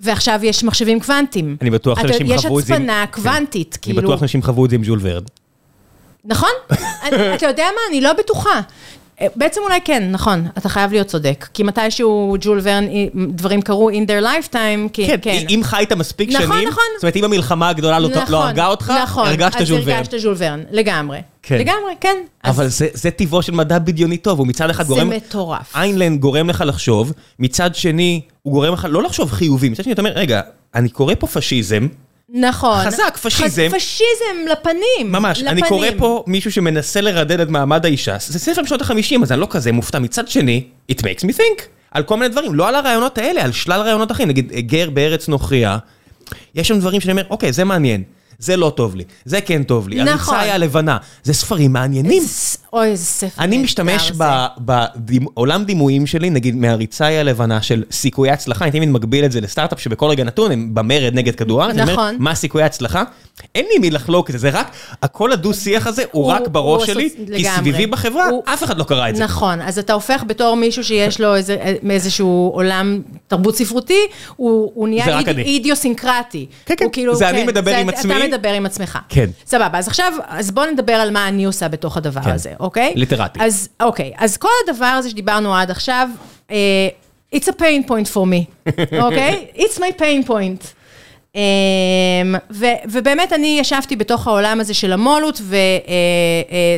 ועכשיו 0.00 0.40
יש 0.42 0.64
מחשבים 0.64 1.00
קוונטיים. 1.00 1.56
אני 1.62 1.70
בטוח 1.70 2.00
שאנשים 2.00 2.26
חוו 2.26 2.58
את 2.58 2.64
זה 2.66 2.74
עם- 2.74 2.82
יש 2.82 2.86
הצפנה 2.86 3.04
כן. 3.06 3.12
קוונטית, 3.12 3.74
אני 3.74 3.82
כאילו... 3.82 4.02
בטוח 4.02 4.20
שאנשים 4.20 4.42
חוו 4.42 4.64
את 4.64 4.70
זה 4.70 4.76
עם 4.76 4.84
ז'ול 4.84 4.98
ורד. 5.02 5.24
נכון? 6.24 6.50
אני- 7.04 7.34
אתה 7.34 7.46
יודע 7.46 7.64
מה? 7.74 7.80
אני 7.90 8.00
לא 8.00 8.12
בטוחה. 8.12 8.60
אה, 9.20 9.26
בעצם 9.36 9.60
אולי 9.64 9.78
כן, 9.84 10.08
נכון, 10.10 10.46
אתה 10.58 10.68
חייב 10.68 10.92
להיות 10.92 11.06
צודק. 11.06 11.48
כי 11.54 11.62
מתישהו 11.62 12.36
ג'ול 12.40 12.60
ורן, 12.62 12.84
אה, 12.84 13.06
דברים 13.28 13.62
קרו 13.62 13.90
in 13.90 14.08
their 14.08 14.24
lifetime, 14.24 14.88
כי 14.92 15.06
כן, 15.06 15.16
כן. 15.22 15.44
אם 15.50 15.60
חיית 15.64 15.92
מספיק 15.92 16.28
נכון, 16.28 16.46
שנים, 16.46 16.68
נכון. 16.68 16.84
זאת 16.96 17.02
אומרת, 17.02 17.16
אם 17.16 17.24
המלחמה 17.24 17.68
הגדולה 17.68 17.98
לא 17.98 18.08
נכון, 18.08 18.32
לא 18.32 18.44
הרגה 18.44 18.66
אותך, 18.66 18.92
נכון, 19.02 19.26
הרגשת 19.26 19.60
אז 19.60 19.70
ורן. 19.70 19.90
הרגשת 19.90 20.14
ז'ול 20.18 20.34
ורן, 20.38 20.62
לגמרי. 20.70 21.18
כן. 21.42 21.58
לגמרי, 21.58 21.92
כן. 22.00 22.16
אז 22.42 22.54
אבל 22.54 22.68
זה, 22.68 22.88
זה 22.92 23.10
טבעו 23.10 23.42
של 23.42 23.52
מדע 23.52 23.78
בדיוני 23.78 24.16
טוב, 24.16 24.38
הוא 24.38 24.46
מצד 24.46 24.70
אחד 24.70 24.86
זה 24.86 24.94
גורם... 24.94 25.10
מטורף. 25.10 25.76
איינלנד 25.76 26.20
גורם 26.20 26.48
לך 26.48 26.64
לחשוב, 26.66 27.12
מצד 27.38 27.74
שני, 27.74 28.20
הוא 28.42 28.52
גורם 28.52 28.72
לך 28.72 28.86
לא 28.90 29.02
לחשוב 29.02 29.30
חיובי, 29.30 29.68
מצד 29.68 29.84
שני 29.84 29.92
אתה 29.92 30.02
אומר, 30.02 30.12
רגע, 30.12 30.40
אני 30.74 30.88
קורא 30.88 31.14
פה 31.18 31.26
פשיזם, 31.26 31.86
נכון. 32.34 32.84
חזק, 32.84 33.18
פשיזם. 33.22 33.68
פשיזם 33.76 34.52
לפנים. 34.52 35.12
ממש, 35.12 35.42
אני 35.42 35.62
לפנים. 35.62 35.68
קורא 35.68 35.88
פה 35.98 36.24
מישהו 36.26 36.52
שמנסה 36.52 37.00
לרדד 37.00 37.40
את 37.40 37.48
מעמד 37.48 37.84
האישה, 37.84 38.16
זה 38.20 38.38
ספר 38.38 38.62
משנות 38.62 38.82
ה-50, 38.82 39.22
אז 39.22 39.32
אני 39.32 39.40
לא 39.40 39.46
כזה 39.50 39.72
מופתע. 39.72 39.98
מצד 39.98 40.28
שני, 40.28 40.64
it 40.92 40.94
makes 40.94 41.24
me 41.24 41.36
think, 41.38 41.62
על 41.90 42.02
כל 42.02 42.16
מיני 42.16 42.28
דברים, 42.28 42.54
לא 42.54 42.68
על 42.68 42.74
הרעיונות 42.74 43.18
האלה, 43.18 43.44
על 43.44 43.52
שלל 43.52 43.80
רעיונות 43.80 44.12
אחרים, 44.12 44.28
נגיד 44.28 44.52
גר 44.52 44.90
בארץ 44.90 45.28
נוכריה, 45.28 45.78
יש 46.54 46.68
שם 46.68 46.78
דברים 46.78 47.00
שאני 47.00 47.12
אומר, 47.12 47.24
אוקיי, 47.30 47.52
זה 47.52 47.64
מעניין, 47.64 48.02
זה 48.38 48.56
לא 48.56 48.72
טוב 48.76 48.94
לי, 48.96 49.04
זה 49.24 49.40
כן 49.40 49.62
טוב 49.62 49.88
לי, 49.88 50.04
נכון. 50.04 50.34
הריצה 50.34 50.40
היא 50.40 50.52
הלבנה, 50.52 50.96
זה 51.22 51.32
ספרים 51.32 51.72
מעניינים. 51.72 52.22
אוי, 52.74 52.86
איזה 52.86 53.04
ספר 53.04 53.42
אני 53.42 53.58
משתמש. 53.58 54.12
בעולם 54.96 55.64
דימויים 55.64 56.06
שלי, 56.06 56.30
נגיד 56.30 56.56
מהריצה 56.56 57.06
היא 57.06 57.18
הלבנה 57.18 57.62
של 57.62 57.84
סיכויי 57.90 58.30
הצלחה, 58.30 58.64
אני 58.64 58.72
תמיד 58.72 58.88
מגביל 58.88 59.24
את 59.24 59.32
זה 59.32 59.40
לסטארט-אפ 59.40 59.80
שבכל 59.80 60.06
רגע 60.06 60.24
נתון 60.24 60.52
הם 60.52 60.74
במרד 60.74 61.10
נגד 61.14 61.34
כדור 61.34 61.62
הארץ, 61.62 61.76
נכון. 61.76 62.16
מה 62.18 62.34
סיכויי 62.34 62.64
הצלחה? 62.64 63.02
אין 63.54 63.64
לי 63.72 63.78
מי 63.78 63.90
לחלוק 63.90 64.30
את 64.30 64.32
זה, 64.32 64.38
זה 64.38 64.50
רק, 64.50 64.70
הכל 65.02 65.32
הדו-שיח 65.32 65.86
הזה 65.86 66.02
הוא 66.12 66.24
רק 66.24 66.48
בראש 66.48 66.86
שלי, 66.86 67.10
כי. 67.36 67.44
סביבי 67.44 67.86
בחברה, 67.86 68.24
אף 68.44 68.64
אחד 68.64 68.78
לא 68.78 68.84
קרא 68.84 69.08
את 69.08 69.16
זה. 69.16 69.24
נכון, 69.24 69.60
אז 69.60 69.78
אתה 69.78 69.92
הופך 69.92 70.24
בתור 70.26 70.56
מישהו 70.56 70.84
שיש 70.84 71.20
לו 71.20 71.34
איזה, 71.34 71.74
מאיזשהו 71.82 72.50
עולם 72.54 73.00
תרבות 73.28 73.56
ספרותי, 73.56 74.00
הוא, 74.36 74.88
נהיה. 74.88 75.20
אידיוסינקרטי. 75.28 76.46
כן, 76.66 76.74
כן, 76.76 76.86
כאילו, 76.92 77.14
זה 77.14 77.30
אני 77.30 77.44
מדבר 77.44 77.70
זה 77.70 77.78
עם 77.78 77.88
עצמי. 77.88 78.16
אתה 78.16 78.36
מדבר 78.36 78.48
עם 78.52 78.66
עצמך. 78.66 78.98
כן. 79.08 79.30
סבבה, 79.46 79.78
אז 79.78 79.88
עכשיו, 79.88 80.12
אז 80.28 80.50
בוא 80.50 80.66
נדבר 80.66 80.92
על 80.92 81.10
מה 81.10 81.28
אני 81.28 81.44
עושה 81.44 81.68
בתוך 81.68 81.96
הדבר 81.96 82.22
כן. 82.22 82.30
הזה, 82.30 82.52
אוקיי? 82.64 82.92
ליטרטי. 82.96 83.38
אז 83.42 83.68
אוקיי, 83.80 84.12
אז 84.16 84.36
כל 84.36 84.48
הדבר 84.68 84.86
הזה 84.86 85.10
שדיברנו 85.10 85.56
עד 85.56 85.70
עכשיו, 85.70 86.08
אה, 86.50 86.88
it's 87.34 87.46
a 87.46 87.52
pain 87.60 87.88
point 87.88 88.14
for 88.14 88.24
me, 88.26 88.70
אוקיי? 89.04 89.46
It's 89.56 89.78
my 89.78 90.00
pain 90.00 90.28
point. 90.28 90.74
Um, 91.34 91.36
ו, 92.50 92.66
ובאמת 92.84 93.32
אני 93.32 93.56
ישבתי 93.60 93.96
בתוך 93.96 94.26
העולם 94.26 94.60
הזה 94.60 94.74
של 94.74 94.92
המו"לות, 94.92 95.40
וזה 95.40 95.56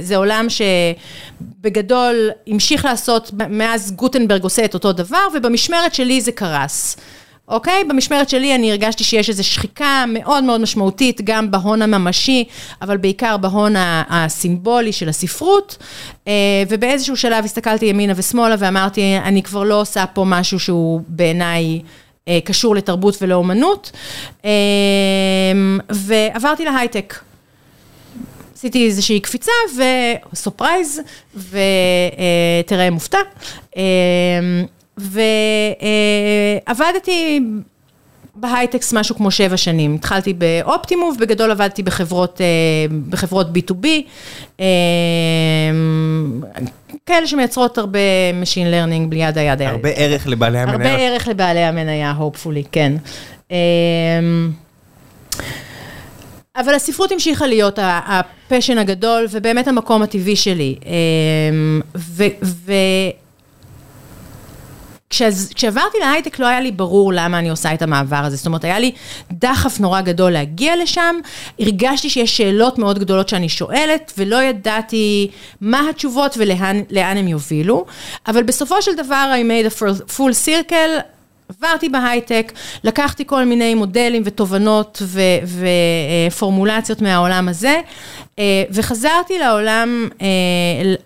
uh, 0.08 0.12
uh, 0.12 0.16
עולם 0.16 0.46
שבגדול 1.60 2.30
המשיך 2.46 2.84
לעשות, 2.84 3.30
מאז 3.50 3.92
גוטנברג 3.92 4.42
עושה 4.42 4.64
את 4.64 4.74
אותו 4.74 4.92
דבר, 4.92 5.26
ובמשמרת 5.34 5.94
שלי 5.94 6.20
זה 6.20 6.32
קרס. 6.32 6.96
אוקיי? 7.48 7.84
במשמרת 7.84 8.28
שלי 8.28 8.54
אני 8.54 8.70
הרגשתי 8.70 9.04
שיש 9.04 9.28
איזו 9.28 9.44
שחיקה 9.44 10.04
מאוד 10.08 10.44
מאוד 10.44 10.60
משמעותית, 10.60 11.20
גם 11.24 11.50
בהון 11.50 11.82
הממשי, 11.82 12.44
אבל 12.82 12.96
בעיקר 12.96 13.36
בהון 13.36 13.74
הסימבולי 14.08 14.92
של 14.92 15.08
הספרות, 15.08 15.76
אה, 16.28 16.32
ובאיזשהו 16.68 17.16
שלב 17.16 17.44
הסתכלתי 17.44 17.86
ימינה 17.86 18.12
ושמאלה 18.16 18.54
ואמרתי, 18.58 19.18
אני 19.24 19.42
כבר 19.42 19.64
לא 19.64 19.80
עושה 19.80 20.04
פה 20.06 20.24
משהו 20.26 20.58
שהוא 20.58 21.00
בעיניי... 21.08 21.80
אה, 22.28 22.38
קשור 22.44 22.74
לתרבות 22.74 23.22
ולאומנות, 23.22 23.90
אה, 24.44 24.50
ועברתי 25.90 26.64
להייטק. 26.64 27.14
עשיתי 28.54 28.86
איזושהי 28.86 29.20
קפיצה 29.20 29.52
וסופרייז, 30.32 31.00
ותראה 31.34 32.90
מופתע. 32.90 33.18
אה, 34.98 35.02
ועבדתי 36.68 37.40
בהייטקס 38.34 38.92
משהו 38.92 39.16
כמו 39.16 39.30
שבע 39.30 39.56
שנים. 39.56 39.94
התחלתי 39.94 40.32
באופטימוב, 40.32 41.16
בגדול 41.20 41.50
עבדתי 41.50 41.82
בחברות, 41.82 42.40
אה, 42.40 42.46
בחברות 43.08 43.46
B2B, 43.46 43.86
אה, 44.60 44.66
כאלה 47.06 47.26
שמייצרות 47.26 47.78
הרבה 47.78 47.98
Machine 48.42 48.72
Learning 48.72 49.08
בלי 49.08 49.22
ידה 49.22 49.40
ידה. 49.40 49.68
הרבה 49.68 49.88
ערך 49.88 50.26
לבעלי 50.26 50.58
המניה. 50.58 50.92
הרבה 50.92 51.02
ערך 51.02 51.28
לבעלי 51.28 51.64
המניה, 51.64 52.14
hopefully, 52.18 52.66
כן. 52.72 52.92
אבל 56.56 56.74
הספרות 56.74 57.12
המשיכה 57.12 57.46
להיות 57.46 57.78
הפשן 57.82 58.78
הגדול, 58.78 59.26
ובאמת 59.30 59.68
המקום 59.68 60.02
הטבעי 60.02 60.36
שלי. 60.36 60.74
ו... 61.96 62.24
ו- 62.42 62.72
כשעברתי 65.10 65.98
להייטק 66.00 66.38
לא 66.38 66.46
היה 66.46 66.60
לי 66.60 66.72
ברור 66.72 67.12
למה 67.12 67.38
אני 67.38 67.50
עושה 67.50 67.74
את 67.74 67.82
המעבר 67.82 68.16
הזה, 68.16 68.36
זאת 68.36 68.46
אומרת, 68.46 68.64
היה 68.64 68.78
לי 68.78 68.92
דחף 69.32 69.80
נורא 69.80 70.00
גדול 70.00 70.32
להגיע 70.32 70.76
לשם, 70.82 71.16
הרגשתי 71.60 72.10
שיש 72.10 72.36
שאלות 72.36 72.78
מאוד 72.78 72.98
גדולות 72.98 73.28
שאני 73.28 73.48
שואלת, 73.48 74.12
ולא 74.18 74.42
ידעתי 74.42 75.30
מה 75.60 75.82
התשובות 75.90 76.34
ולאן 76.38 76.80
לאן 76.90 77.16
הם 77.16 77.28
יובילו, 77.28 77.86
אבל 78.26 78.42
בסופו 78.42 78.82
של 78.82 78.94
דבר 78.96 79.32
I 79.34 79.46
made 79.46 79.72
a 79.72 79.84
full 80.16 80.46
circle, 80.46 81.00
עברתי 81.48 81.88
בהייטק, 81.88 82.52
לקחתי 82.84 83.24
כל 83.26 83.44
מיני 83.44 83.74
מודלים 83.74 84.22
ותובנות 84.24 85.02
ופורמולציות 86.30 87.02
מהעולם 87.02 87.48
הזה, 87.48 87.80
אה, 88.38 88.64
וחזרתי 88.70 89.38
לעולם, 89.38 90.08
אה, 90.22 90.26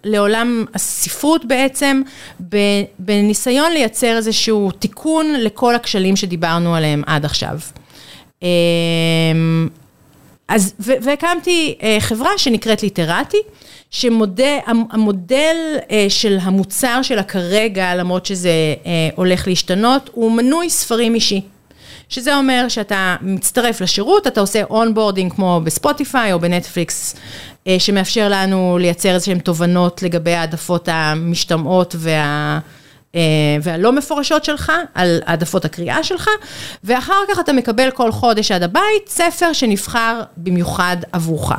לעולם 0.04 0.64
הספרות 0.74 1.44
בעצם, 1.44 2.02
בניסיון 2.98 3.72
לייצר 3.72 4.16
איזשהו 4.16 4.70
תיקון 4.70 5.32
לכל 5.32 5.74
הכשלים 5.74 6.16
שדיברנו 6.16 6.74
עליהם 6.74 7.02
עד 7.06 7.24
עכשיו. 7.24 7.58
אה, 8.42 8.48
אז, 10.48 10.74
והקמתי 10.78 11.78
חברה 12.00 12.30
שנקראת 12.36 12.82
ליטרטי, 12.82 13.36
שהמודל 13.90 15.56
אה, 15.90 16.06
של 16.08 16.38
המוצר 16.42 17.02
שלה 17.02 17.22
כרגע, 17.22 17.94
למרות 17.94 18.26
שזה 18.26 18.50
אה, 18.86 19.08
הולך 19.14 19.48
להשתנות, 19.48 20.10
הוא 20.12 20.32
מנוי 20.32 20.70
ספרים 20.70 21.14
אישי. 21.14 21.40
שזה 22.08 22.36
אומר 22.36 22.64
שאתה 22.68 23.16
מצטרף 23.20 23.80
לשירות, 23.80 24.26
אתה 24.26 24.40
עושה 24.40 24.62
onboarding 24.62 25.32
כמו 25.32 25.60
בספוטיפיי 25.64 26.32
או 26.32 26.40
בנטפליקס, 26.40 27.16
אה, 27.66 27.76
שמאפשר 27.78 28.28
לנו 28.28 28.78
לייצר 28.80 29.14
איזשהן 29.14 29.38
תובנות 29.38 30.02
לגבי 30.02 30.34
העדפות 30.34 30.88
המשתמעות 30.92 31.94
וה... 31.98 32.58
והלא 33.62 33.92
מפורשות 33.92 34.44
שלך, 34.44 34.72
על 34.94 35.20
העדפות 35.26 35.64
הקריאה 35.64 36.02
שלך, 36.02 36.28
ואחר 36.84 37.22
כך 37.28 37.40
אתה 37.40 37.52
מקבל 37.52 37.90
כל 37.90 38.12
חודש 38.12 38.52
עד 38.52 38.62
הבית 38.62 39.08
ספר 39.08 39.52
שנבחר 39.52 40.22
במיוחד 40.36 40.96
עבורך. 41.12 41.52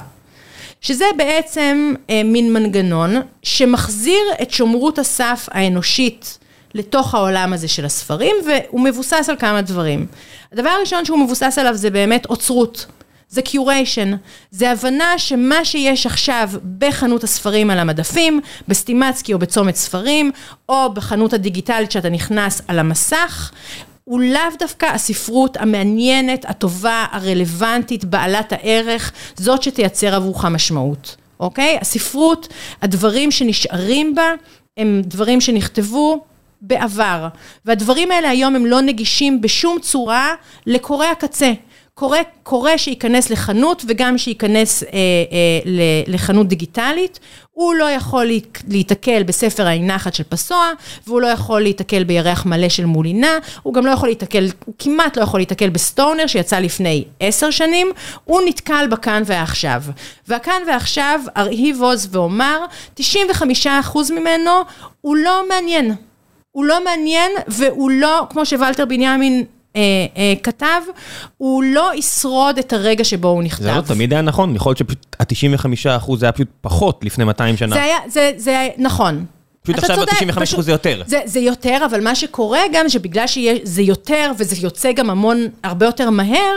שזה 0.82 1.06
בעצם 1.18 1.94
אה, 2.10 2.22
מין 2.24 2.54
מנגנון 2.54 3.16
שמחזיר 3.44 4.22
את 4.42 4.52
שומרות 4.52 5.00
הסף 5.00 5.50
האנושית 5.52 6.38
לתוך 6.74 7.16
העולם 7.16 7.54
הזה 7.54 7.68
של 7.68 7.86
הספרים, 7.86 8.36
והוא 8.46 8.82
מבוסס 8.82 9.30
על 9.30 9.36
כמה 9.40 9.62
דברים. 9.62 10.06
הדבר 10.54 10.70
הראשון 10.70 11.06
שהוא 11.06 11.20
מבוסס 11.20 11.58
עליו 11.58 11.76
זה 11.76 11.90
באמת 11.90 12.26
אוצרות. 12.26 12.86
זה 13.30 13.42
קיוריישן, 13.42 14.12
זה 14.52 14.72
הבנה 14.72 15.20
שמה 15.20 15.66
שיש 15.66 16.06
עכשיו 16.06 16.50
בחנות 16.78 17.24
הספרים 17.24 17.70
על 17.70 17.80
המדפים, 17.80 18.40
בסטימצקי 18.68 19.34
או 19.34 19.40
בצומת 19.40 19.76
ספרים, 19.76 20.32
או 20.70 20.94
בחנות 20.94 21.34
הדיגיטלית 21.34 21.92
שאתה 21.92 22.10
נכנס 22.10 22.62
על 22.68 22.80
המסך, 22.80 23.52
הוא 24.12 24.22
לאו 24.22 24.42
דווקא 24.60 24.86
הספרות 24.86 25.58
המעניינת, 25.58 26.46
הטובה, 26.46 27.06
הרלוונטית, 27.12 28.06
בעלת 28.06 28.54
הערך, 28.54 29.12
זאת 29.36 29.64
שתייצר 29.64 30.16
עבורך 30.16 30.46
משמעות, 30.46 31.16
אוקיי? 31.40 31.78
הספרות, 31.82 32.48
הדברים 32.82 33.32
שנשארים 33.32 34.16
בה, 34.16 34.34
הם 34.78 35.02
דברים 35.06 35.42
שנכתבו 35.42 36.24
בעבר, 36.62 37.28
והדברים 37.66 38.12
האלה 38.12 38.30
היום 38.30 38.56
הם 38.56 38.66
לא 38.66 38.82
נגישים 38.82 39.42
בשום 39.42 39.80
צורה 39.80 40.36
לקורא 40.68 41.06
הקצה. 41.06 41.52
קורא, 41.94 42.18
קורא 42.44 42.78
שייכנס 42.78 43.30
לחנות 43.30 43.84
וגם 43.88 44.18
שייכנס 44.18 44.84
אה, 44.84 44.90
אה, 44.94 46.04
לחנות 46.08 46.48
דיגיטלית, 46.48 47.20
הוא 47.52 47.74
לא 47.74 47.90
יכול 47.90 48.32
להיתקל 48.68 49.24
בספר 49.24 49.68
האנחת 49.68 50.14
של 50.14 50.24
פסוע, 50.24 50.72
והוא 51.08 51.22
לא 51.22 51.28
יכול 51.28 51.62
להיתקל 51.62 52.04
בירח 52.04 52.46
מלא 52.46 52.70
של 52.70 52.86
מולינה, 52.86 53.38
הוא 53.64 53.74
גם 53.74 53.86
לא 53.86 53.92
יכול 53.92 54.10
להיתקל, 54.10 54.48
הוא 54.66 54.76
כמעט 54.80 55.18
לא 55.18 55.24
יכול 55.24 55.40
להיתקל 55.40 55.70
בסטונר 55.70 56.28
שיצא 56.28 56.60
לפני 56.60 57.04
עשר 57.20 57.52
שנים, 57.52 57.92
הוא 58.24 58.42
נתקל 58.46 58.88
בכאן 58.92 59.24
ועכשיו. 59.26 59.84
והכאן 60.28 60.62
ועכשיו, 60.68 61.22
ארהיב 61.38 61.82
עוז 61.82 62.08
ואומר, 62.12 62.66
95% 63.00 63.02
ממנו 64.12 64.52
הוא 65.02 65.16
לא 65.16 65.44
מעניין. 65.50 65.96
הוא 66.52 66.66
לא 66.66 66.84
מעניין 66.84 67.32
והוא 67.48 67.92
לא, 67.92 68.26
כמו 68.30 68.46
שוולטר 68.46 68.86
בנימין 68.86 69.46
אה, 69.76 69.82
אה, 70.18 70.34
כתב, 70.44 70.82
הוא 71.38 71.64
לא 71.64 71.92
ישרוד 71.96 72.58
את 72.58 72.74
הרגע 72.74 73.04
שבו 73.04 73.28
הוא 73.28 73.44
נכתב. 73.44 73.64
זה 73.64 73.72
לא 73.72 73.82
תמיד 73.82 74.14
היה 74.14 74.22
נכון, 74.22 74.56
יכול 74.56 74.70
להיות 74.70 74.78
שפשוט 74.78 75.16
ה-95% 75.20 76.16
זה 76.16 76.26
היה 76.26 76.32
פשוט 76.32 76.48
פחות 76.62 77.00
לפני 77.06 77.24
200 77.24 77.58
שנה. 77.58 77.76
זה 77.76 77.84
היה, 77.84 77.98
זה, 78.08 78.32
זה 78.38 78.60
היה, 78.60 78.70
נכון. 78.78 79.26
פשוט 79.64 79.78
עכשיו 79.78 79.96
צודק, 79.96 80.12
ב-95% 80.24 80.42
פשוט- 80.42 80.66
זה 80.66 80.72
יותר. 80.72 81.02
זה, 81.06 81.20
זה 81.26 81.40
יותר, 81.40 81.78
אבל 81.92 82.04
מה 82.04 82.16
שקורה 82.16 82.60
גם, 82.74 82.90
שבגלל 82.90 83.28
שזה 83.28 83.82
יותר, 83.82 84.32
וזה 84.38 84.56
יוצא 84.66 84.92
גם 84.92 85.10
המון, 85.10 85.48
הרבה 85.64 85.86
יותר 85.86 86.10
מהר, 86.10 86.54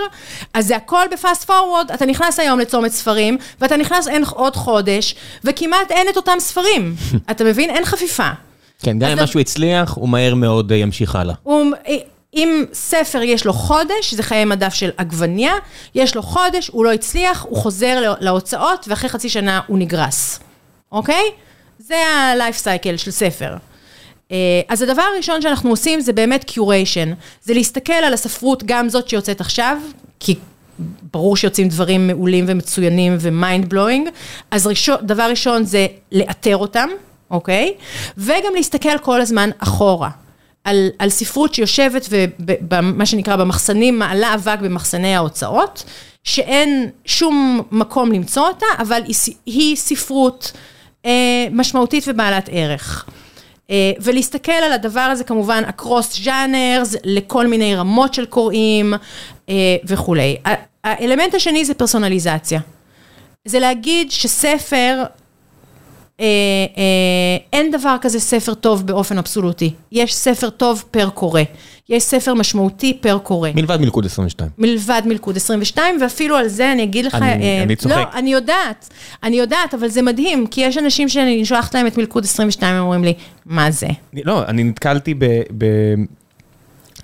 אז 0.55 0.67
זה 0.67 0.77
הכל 0.77 1.05
בפאסט 1.13 1.45
פורוורד, 1.45 1.91
אתה 1.95 2.07
נכנס 2.07 2.39
היום 2.41 2.59
לצומת 2.59 2.93
ספרים, 2.93 3.39
ואתה 3.61 3.77
נכנס 3.77 4.09
אין 4.09 4.25
עוד 4.31 4.57
חודש, 4.57 5.15
וכמעט 5.45 5.91
אין 5.91 6.07
את 6.11 6.17
אותם 6.17 6.37
ספרים. 6.39 6.95
אתה 7.31 7.45
מבין? 7.45 7.71
אין 7.71 7.85
חפיפה. 7.85 8.29
כן, 8.83 8.99
גם 8.99 9.11
אם 9.11 9.19
משהו 9.19 9.41
הצליח, 9.41 9.95
הוא 9.95 10.09
מהר 10.09 10.35
מאוד 10.35 10.73
אה, 10.73 10.77
ימשיך 10.77 11.17
הלאה. 11.17 11.35
אם 12.37 12.65
ספר 12.73 13.23
יש 13.23 13.45
לו 13.45 13.53
חודש, 13.53 14.15
זה 14.15 14.23
חיי 14.23 14.45
מדף 14.45 14.75
של 14.75 14.91
עגבניה, 14.97 15.53
יש 15.95 16.15
לו 16.15 16.23
חודש, 16.23 16.69
הוא 16.69 16.85
לא 16.85 16.93
הצליח, 16.93 17.47
הוא 17.49 17.57
חוזר 17.59 18.01
לה- 18.01 18.15
להוצאות, 18.21 18.87
ואחרי 18.89 19.09
חצי 19.11 19.29
שנה 19.29 19.61
הוא 19.67 19.79
נגרס, 19.79 20.41
אוקיי? 20.93 21.23
זה 21.79 21.97
ה-life 21.97 22.65
cycle 22.65 22.97
של 22.97 23.11
ספר. 23.11 23.57
אה, 24.33 24.37
אז 24.69 24.83
הדבר 24.83 25.03
הראשון 25.15 25.43
שאנחנו 25.43 25.71
עושים 25.71 26.01
זה 26.01 26.13
באמת 26.13 26.45
curation. 26.45 27.13
זה 27.43 27.55
להסתכל 27.55 27.93
על 27.93 28.15
הספרות, 28.15 28.63
גם 28.67 28.89
זאת 28.89 29.09
שיוצאת 29.09 29.41
עכשיו, 29.41 29.77
כי 30.21 30.35
ברור 31.13 31.37
שיוצאים 31.37 31.69
דברים 31.69 32.07
מעולים 32.07 32.45
ומצוינים 32.49 33.17
ו 33.21 33.30
mind 33.30 33.69
blowing, 33.69 34.09
אז 34.51 34.67
ראשון, 34.67 34.97
דבר 35.03 35.23
ראשון 35.31 35.65
זה 35.65 35.87
לאתר 36.13 36.57
אותם, 36.57 36.89
אוקיי? 37.31 37.75
וגם 38.19 38.55
להסתכל 38.55 38.99
כל 38.99 39.21
הזמן 39.21 39.51
אחורה. 39.59 40.11
על, 40.65 40.89
על 40.99 41.11
ספרות 41.11 41.55
שיושבת 41.55 42.09
במה 42.39 43.07
שנקרא 43.07 43.37
במחסנים, 43.37 43.99
מעלה 43.99 44.35
אבק 44.35 44.59
במחסני 44.61 45.15
ההוצאות, 45.15 45.85
שאין 46.25 46.91
שום 47.05 47.63
מקום 47.71 48.13
למצוא 48.13 48.49
אותה, 48.49 48.67
אבל 48.79 49.03
היא, 49.47 49.77
ספרות 49.77 50.53
אה, 51.07 51.47
משמעותית 51.51 52.05
ובעלת 52.07 52.49
ערך. 52.53 53.05
אה, 53.71 53.93
ולהסתכל 54.01 54.53
על 54.53 54.73
הדבר 54.73 55.01
הזה 55.01 55.25
כמובן 55.25 55.63
across 55.65 56.25
genres, 56.25 56.97
לכל 57.05 57.47
מיני 57.47 57.75
רמות 57.75 58.15
של 58.15 58.27
קוראים 58.27 58.95
אה, 59.49 59.77
וכולי. 59.85 60.37
האלמנט 60.85 61.35
השני 61.35 61.65
זה 61.65 61.75
פרסונליזציה. 61.75 62.61
זה 63.45 63.59
להגיד 63.59 64.11
שספר, 64.11 65.03
אה, 66.21 66.27
אה, 66.77 66.83
אין 67.53 67.71
דבר 67.71 67.97
כזה 68.01 68.21
ספר 68.21 68.55
טוב 68.55 68.87
באופן 68.87 69.19
אבסולוטי. 69.19 69.73
יש 69.93 70.15
ספר 70.15 70.51
טוב 70.51 70.85
פר 70.91 71.09
קורא. 71.11 71.41
יש 71.89 72.03
ספר 72.03 72.35
משמעותי 72.35 72.99
פר 73.01 73.19
קורא. 73.19 73.49
מלבד 73.55 73.81
מלכוד 73.81 74.07
22. 74.07 74.51
מלבד 74.59 75.03
מלכוד 75.07 75.37
22, 75.37 75.99
ואפילו 76.03 76.37
על 76.37 76.49
זה 76.49 76.73
אני 76.73 76.83
אגיד 76.83 77.05
לך... 77.05 77.15
אני- 77.15 77.43
אה, 77.43 77.63
אני 77.63 77.77
צוחק. 77.77 77.97
לא, 77.97 78.19
אני 78.19 78.33
יודעת, 78.33 78.91
אני 79.23 79.37
יודעת, 79.37 79.75
אבל 79.75 79.89
זה 79.89 80.03
מדהים, 80.03 80.47
כי 80.47 80.61
יש 80.61 80.79
אנשים 80.79 81.09
שאני 81.09 81.45
שולחת 81.45 81.75
להם 81.75 81.87
את 81.87 81.99
מלכוד 81.99 82.25
22, 82.25 82.75
הם 82.77 82.83
אומרים 82.83 83.05
לי, 83.05 83.15
מה 83.47 83.71
זה? 83.71 83.87
אני- 84.13 84.23
לא, 84.25 84.45
אני 84.47 84.65
נתקלתי 84.65 85.15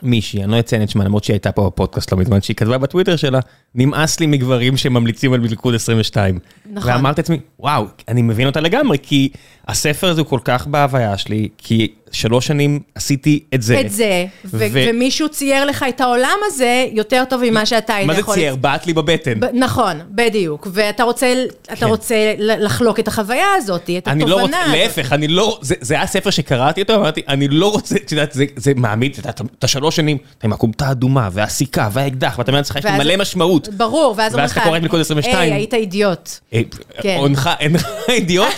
במישהי, 0.02 0.44
אני 0.44 0.52
לא 0.52 0.60
אציין 0.60 0.82
את 0.82 0.90
שמה, 0.90 1.04
למרות 1.04 1.24
שהיא 1.24 1.34
הייתה 1.34 1.52
פה 1.52 1.66
בפודקאסט 1.66 2.12
לא 2.12 2.18
מזמן, 2.18 2.40
שהיא 2.42 2.56
כתבה 2.56 2.78
בטוויטר 2.78 3.16
שלה, 3.16 3.40
נמאס 3.74 4.20
לי 4.20 4.26
מגברים 4.26 4.76
שממליצים 4.76 5.32
על 5.32 5.40
מלכוד 5.40 5.74
22. 5.74 6.38
נכון. 6.72 6.92
ואמרתי 6.92 7.20
לעצמי, 7.20 7.38
וואו, 7.60 7.84
אני 8.08 8.22
מבין 8.22 8.46
אותה 8.46 8.60
לגמרי, 8.60 8.98
כי 9.02 9.28
הספר 9.68 10.08
הזה 10.08 10.20
הוא 10.20 10.28
כל 10.28 10.38
כך 10.44 10.66
בהוויה 10.66 11.18
שלי, 11.18 11.48
כי 11.58 11.88
שלוש 12.12 12.46
שנים 12.46 12.80
עשיתי 12.94 13.40
את 13.54 13.62
זה. 13.62 13.80
את 13.80 13.90
זה, 13.90 14.24
ו- 14.44 14.58
ו- 14.72 14.84
ומישהו 14.88 15.28
צייר 15.28 15.64
לך 15.64 15.84
את 15.88 16.00
העולם 16.00 16.36
הזה 16.46 16.86
יותר 16.92 17.24
טוב 17.28 17.42
ממה 17.44 17.66
שאתה 17.66 17.94
היית 17.94 18.06
מה 18.06 18.14
זה 18.14 18.20
יכול... 18.20 18.34
צייר? 18.34 18.56
בעט 18.56 18.86
לי 18.86 18.92
בבטן. 18.92 19.40
ב- 19.40 19.44
נכון, 19.54 19.96
בדיוק, 20.10 20.68
ואתה 20.70 21.02
רוצה, 21.02 21.34
כן. 21.74 21.86
רוצה 21.86 22.34
לחלוק 22.38 23.00
את 23.00 23.08
החוויה 23.08 23.46
הזאת, 23.56 23.90
את 23.98 24.06
לא 24.06 24.12
התובנה. 24.12 24.62
הזאת. 24.62 24.76
להפך, 24.76 25.12
אני 25.12 25.28
לא, 25.28 25.58
זה, 25.62 25.74
זה 25.80 25.94
היה 25.94 26.06
ספר 26.06 26.30
שקראתי 26.30 26.82
אותו, 26.82 26.94
אמרתי, 26.94 27.22
אני 27.28 27.48
לא 27.48 27.70
רוצה, 27.70 27.96
את 27.96 28.12
יודעת, 28.12 28.32
זה, 28.32 28.44
זה 28.56 28.72
מעמיד, 28.76 29.16
את 29.58 29.64
השלוש 29.64 29.96
שנים, 29.96 30.16
אתה 30.38 30.46
עם 30.46 30.52
הכומתה 30.52 30.88
האדומה, 30.88 31.28
והסיכה, 31.32 31.88
והאקדח, 31.92 32.34
ואתה 32.38 32.50
אומר 32.50 32.58
לעצמך, 32.58 32.76
יש 32.76 32.84
לי 32.84 32.98
מלא 32.98 33.16
משמעות. 33.16 33.59
ברור, 33.68 34.14
ואז 34.18 34.32
אומרים 34.32 34.42
ואז 34.42 34.50
לך, 34.50 34.56
אתה 34.58 34.66
קורא 34.66 34.76
את 34.76 34.82
מלכוד 34.82 35.00
22. 35.00 35.36
היי, 35.38 35.52
היית 35.52 35.74
אידיוט. 35.74 36.30
אה, 36.54 36.60
כן. 37.02 37.16
אונך, 37.18 37.50
אינך 37.60 37.86
אידיוט, 38.08 38.48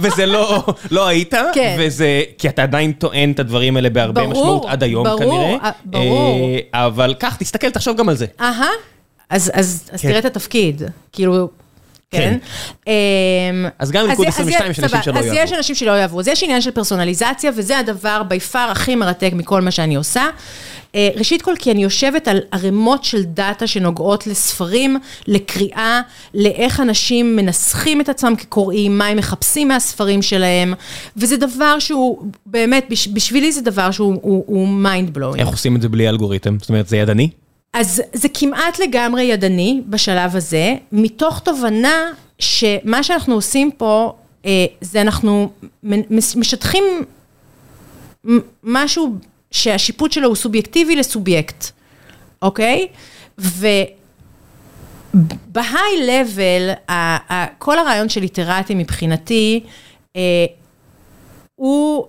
וזה, 0.00 0.26
לא, 0.26 0.64
לא 0.90 1.06
היית, 1.08 1.34
כן. 1.54 1.76
וזה, 1.78 2.06
כי 2.38 2.48
אתה 2.48 2.62
עדיין 2.62 2.92
טוען 2.92 3.32
את 3.32 3.40
הדברים 3.40 3.76
האלה 3.76 3.90
בהרבה 3.90 4.20
ברור, 4.22 4.32
משמעות 4.32 4.64
עד 4.68 4.82
היום 4.82 5.04
ברור, 5.04 5.18
כנראה. 5.18 5.56
אה, 5.64 5.70
ברור. 5.84 6.40
אה, 6.74 6.86
אבל 6.86 7.14
קח, 7.18 7.34
תסתכל, 7.36 7.70
תחשוב 7.70 7.96
גם 7.96 8.08
על 8.08 8.16
זה. 8.16 8.26
אהה, 8.40 8.68
אז, 9.30 9.50
אז, 9.54 9.88
אז 9.92 10.00
כן. 10.02 10.08
תראה 10.08 10.18
את 10.18 10.24
התפקיד, 10.24 10.82
כאילו, 11.12 11.48
כן. 12.10 12.38
אמ, 12.86 12.92
אז 13.78 13.90
גם 13.90 14.10
אז- 14.10 14.20
22 14.28 14.70
יש 14.70 14.78
אז- 14.78 14.84
אנשים 14.84 15.02
שלא 15.02 15.18
אז 15.18 15.24
יאהבו. 15.26 15.38
יש 15.40 15.52
אנשים 15.52 15.74
שלא 15.74 15.90
יאהבו, 15.90 16.20
אז 16.20 16.28
יש 16.28 16.42
עניין 16.42 16.60
של 16.60 16.70
פרסונליזציה, 16.70 17.50
וזה 17.56 17.78
הדבר 17.78 18.22
בי 18.22 18.40
פאר 18.40 18.70
הכי 18.70 18.94
מרתק 18.96 19.30
מכל 19.32 19.60
מה 19.60 19.70
שאני 19.70 19.94
עושה. 19.94 20.24
אה, 20.94 21.08
ראשית 21.16 21.42
כל, 21.42 21.54
כי 21.58 21.70
אני 21.70 21.82
יושבת 21.82 22.28
על 22.28 22.38
ערימות 22.52 23.04
של 23.04 23.22
דאטה 23.22 23.66
שנוגעות 23.66 24.26
לספרים, 24.26 24.96
לקריאה, 25.26 26.00
לאיך 26.34 26.80
אנשים 26.80 27.36
מנסחים 27.36 28.00
את 28.00 28.08
עצמם 28.08 28.34
כקוראים, 28.36 28.98
מה 28.98 29.06
הם 29.06 29.16
מחפשים 29.16 29.68
מהספרים 29.68 30.22
שלהם, 30.22 30.74
וזה 31.16 31.36
דבר 31.36 31.78
שהוא, 31.78 32.18
באמת, 32.46 32.86
בש- 32.90 33.08
בשבילי 33.08 33.52
זה 33.52 33.60
דבר 33.60 33.90
שהוא 33.90 34.14
הוא- 34.22 34.44
הוא 34.46 34.68
mind 34.84 35.16
blowing. 35.18 35.38
איך 35.38 35.48
עושים 35.48 35.76
את 35.76 35.82
זה 35.82 35.88
בלי 35.88 36.08
אלגוריתם? 36.08 36.56
זאת 36.60 36.68
אומרת, 36.68 36.88
זה 36.88 36.96
ידני? 36.96 37.28
אז 37.72 38.02
זה 38.12 38.28
כמעט 38.34 38.78
לגמרי 38.78 39.22
ידני 39.22 39.82
בשלב 39.86 40.36
הזה, 40.36 40.74
מתוך 40.92 41.38
תובנה 41.38 41.94
שמה 42.38 43.02
שאנחנו 43.02 43.34
עושים 43.34 43.70
פה, 43.76 44.12
אה, 44.46 44.50
זה 44.80 45.00
אנחנו 45.00 45.50
משטחים 46.36 46.84
משהו 48.64 49.14
שהשיפוט 49.50 50.12
שלו 50.12 50.28
הוא 50.28 50.36
סובייקטיבי 50.36 50.96
לסובייקט, 50.96 51.64
אוקיי? 52.42 52.88
ובהיי 53.38 53.82
לבל, 56.06 56.70
כל 57.58 57.78
הרעיון 57.78 58.08
של 58.08 58.20
ליטרטי 58.20 58.74
מבחינתי, 58.74 59.60
אה, 60.16 60.46
הוא 61.54 62.06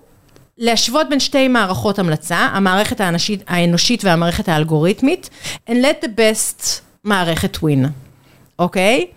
להשוות 0.57 1.09
בין 1.09 1.19
שתי 1.19 1.47
מערכות 1.47 1.99
המלצה, 1.99 2.37
המערכת 2.37 3.01
האנשית, 3.01 3.43
האנושית 3.47 4.03
והמערכת 4.03 4.49
האלגוריתמית, 4.49 5.29
and 5.69 5.73
let 5.73 6.05
the 6.05 6.07
best 6.07 6.63
מערכת 7.03 7.57
win, 7.57 7.87
אוקיי? 8.59 9.07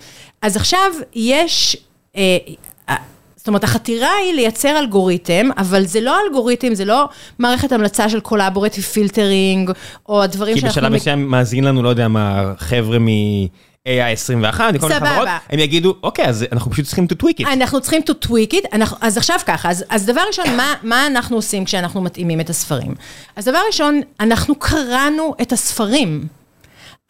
אז 0.42 0.56
עכשיו 0.56 0.92
יש, 1.14 1.76
אה, 2.16 2.38
זאת 3.44 3.48
אומרת, 3.48 3.64
החתירה 3.64 4.10
היא 4.24 4.34
לייצר 4.34 4.78
אלגוריתם, 4.78 5.48
אבל 5.58 5.84
זה 5.86 6.00
לא 6.00 6.16
אלגוריתם, 6.26 6.74
זה 6.74 6.84
לא 6.84 7.08
מערכת 7.38 7.72
המלצה 7.72 8.08
של 8.08 8.20
collaborative 8.20 8.84
filtering, 8.84 9.70
או 10.08 10.22
הדברים 10.22 10.54
כי 10.54 10.60
שאנחנו... 10.60 10.80
בשלב 10.80 10.92
מק- 10.92 11.00
מסוים 11.00 11.30
מאזין 11.30 11.64
לנו, 11.64 11.82
לא 11.82 11.88
יודע 11.88 12.08
מה, 12.08 12.52
חבר'ה 12.58 12.98
מ-AI 12.98 13.88
21, 14.12 14.74
מכל 14.74 14.88
מיני. 14.88 15.00
חברות, 15.00 15.28
הם 15.50 15.58
יגידו, 15.58 15.94
אוקיי, 16.02 16.24
אז 16.26 16.44
אנחנו 16.52 16.70
פשוט 16.70 16.84
צריכים 16.84 17.06
to 17.12 17.22
tweak 17.24 17.40
it. 17.44 17.48
אנחנו 17.52 17.80
צריכים 17.80 18.02
to 18.10 18.26
tweak 18.26 18.52
it, 18.52 18.68
אנחנו, 18.72 18.96
אז 19.00 19.16
עכשיו 19.16 19.38
ככה, 19.46 19.70
אז, 19.70 19.84
אז 19.88 20.06
דבר 20.06 20.20
ראשון, 20.28 20.56
מה, 20.56 20.74
מה 20.82 21.06
אנחנו 21.06 21.36
עושים 21.36 21.64
כשאנחנו 21.64 22.00
מתאימים 22.00 22.40
את 22.40 22.50
הספרים? 22.50 22.94
אז 23.36 23.44
דבר 23.44 23.58
ראשון, 23.66 24.00
אנחנו 24.20 24.54
קראנו 24.54 25.34
את 25.42 25.52
הספרים. 25.52 26.26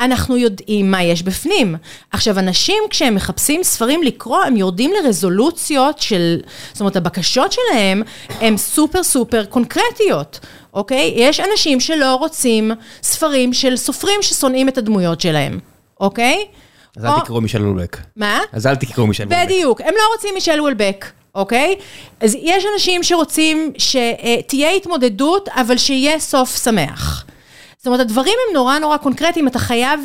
אנחנו 0.00 0.36
יודעים 0.36 0.90
מה 0.90 1.02
יש 1.02 1.22
בפנים. 1.22 1.74
עכשיו, 2.10 2.38
אנשים 2.38 2.82
כשהם 2.90 3.14
מחפשים 3.14 3.62
ספרים 3.62 4.02
לקרוא, 4.02 4.38
הם 4.44 4.56
יורדים 4.56 4.90
לרזולוציות 4.92 5.98
של, 5.98 6.40
זאת 6.72 6.80
אומרת, 6.80 6.96
הבקשות 6.96 7.52
שלהם 7.52 8.02
הן 8.40 8.56
סופר 8.56 9.02
סופר 9.02 9.44
קונקרטיות, 9.44 10.40
אוקיי? 10.74 11.12
יש 11.16 11.40
אנשים 11.40 11.80
שלא 11.80 12.14
רוצים 12.14 12.70
ספרים 13.02 13.52
של 13.52 13.76
סופרים 13.76 14.22
ששונאים 14.22 14.68
את 14.68 14.78
הדמויות 14.78 15.20
שלהם, 15.20 15.58
אוקיי? 16.00 16.44
אז 16.96 17.04
או- 17.04 17.10
אל 17.10 17.20
תקראו 17.20 17.40
מישל 17.40 17.58
לולבק. 17.58 17.96
מה? 18.16 18.40
אז 18.52 18.66
אל 18.66 18.74
תקראו 18.76 19.06
מישל 19.06 19.24
לולבק. 19.24 19.44
בדיוק, 19.44 19.80
הם 19.80 19.94
לא 19.96 20.02
רוצים 20.14 20.34
מישל 20.34 20.60
וולבק, 20.60 21.06
אוקיי? 21.34 21.74
אז 22.20 22.36
יש 22.40 22.64
אנשים 22.74 23.02
שרוצים 23.02 23.72
שתהיה 23.78 24.70
התמודדות, 24.70 25.48
אבל 25.48 25.76
שיהיה 25.78 26.18
סוף 26.18 26.62
שמח. 26.64 27.24
זאת 27.84 27.86
אומרת, 27.86 28.00
הדברים 28.00 28.34
הם 28.48 28.54
נורא 28.54 28.78
נורא 28.78 28.96
קונקרטיים, 28.96 29.48
אתה 29.48 29.58
חייב, 29.58 30.00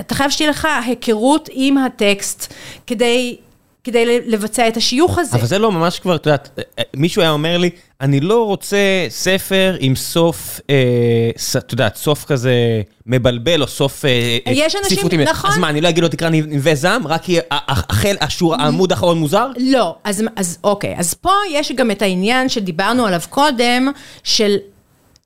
אתה 0.00 0.14
חייב 0.14 0.30
שתהיה 0.30 0.50
לך 0.50 0.68
היכרות 0.86 1.48
עם 1.52 1.78
הטקסט 1.78 2.52
כדי, 2.86 3.36
כדי 3.84 4.20
לבצע 4.26 4.68
את 4.68 4.76
השיוך 4.76 5.18
הזה. 5.18 5.36
אבל 5.36 5.46
זה 5.46 5.58
לא 5.58 5.72
ממש 5.72 5.98
כבר, 5.98 6.16
את 6.16 6.26
יודעת, 6.26 6.58
מישהו 6.96 7.22
היה 7.22 7.30
אומר 7.30 7.58
לי, 7.58 7.70
אני 8.00 8.20
לא 8.20 8.46
רוצה 8.46 8.76
ספר 9.08 9.76
עם 9.80 9.96
סוף, 9.96 10.60
אה, 10.70 10.76
את 11.58 11.72
יודעת, 11.72 11.96
סוף 11.96 12.24
כזה 12.24 12.52
מבלבל, 13.06 13.62
או 13.62 13.66
סוף 13.66 14.04
אה, 14.04 14.10
יש 14.46 14.76
אנשים- 14.76 14.98
ספרותי. 14.98 15.16
נכון. 15.16 15.50
אז 15.50 15.58
מה, 15.58 15.68
אני 15.68 15.80
לא 15.80 15.88
אגיד 15.88 16.02
לו 16.02 16.08
תקרא 16.08 16.28
נווה 16.28 16.74
זעם, 16.74 17.06
רק 17.06 17.28
יהיה 17.28 17.42
ה- 17.50 17.54
ה- 17.72 17.80
החל, 17.90 18.16
השורה, 18.20 18.56
העמוד 18.60 18.92
האחרון 18.92 19.18
מוזר? 19.18 19.46
לא, 19.58 19.94
אז, 20.04 20.22
אז 20.36 20.58
אוקיי, 20.64 20.94
אז 20.98 21.14
פה 21.14 21.30
יש 21.50 21.72
גם 21.72 21.90
את 21.90 22.02
העניין 22.02 22.48
שדיברנו 22.48 23.06
עליו 23.06 23.20
קודם, 23.30 23.88
של, 24.24 24.56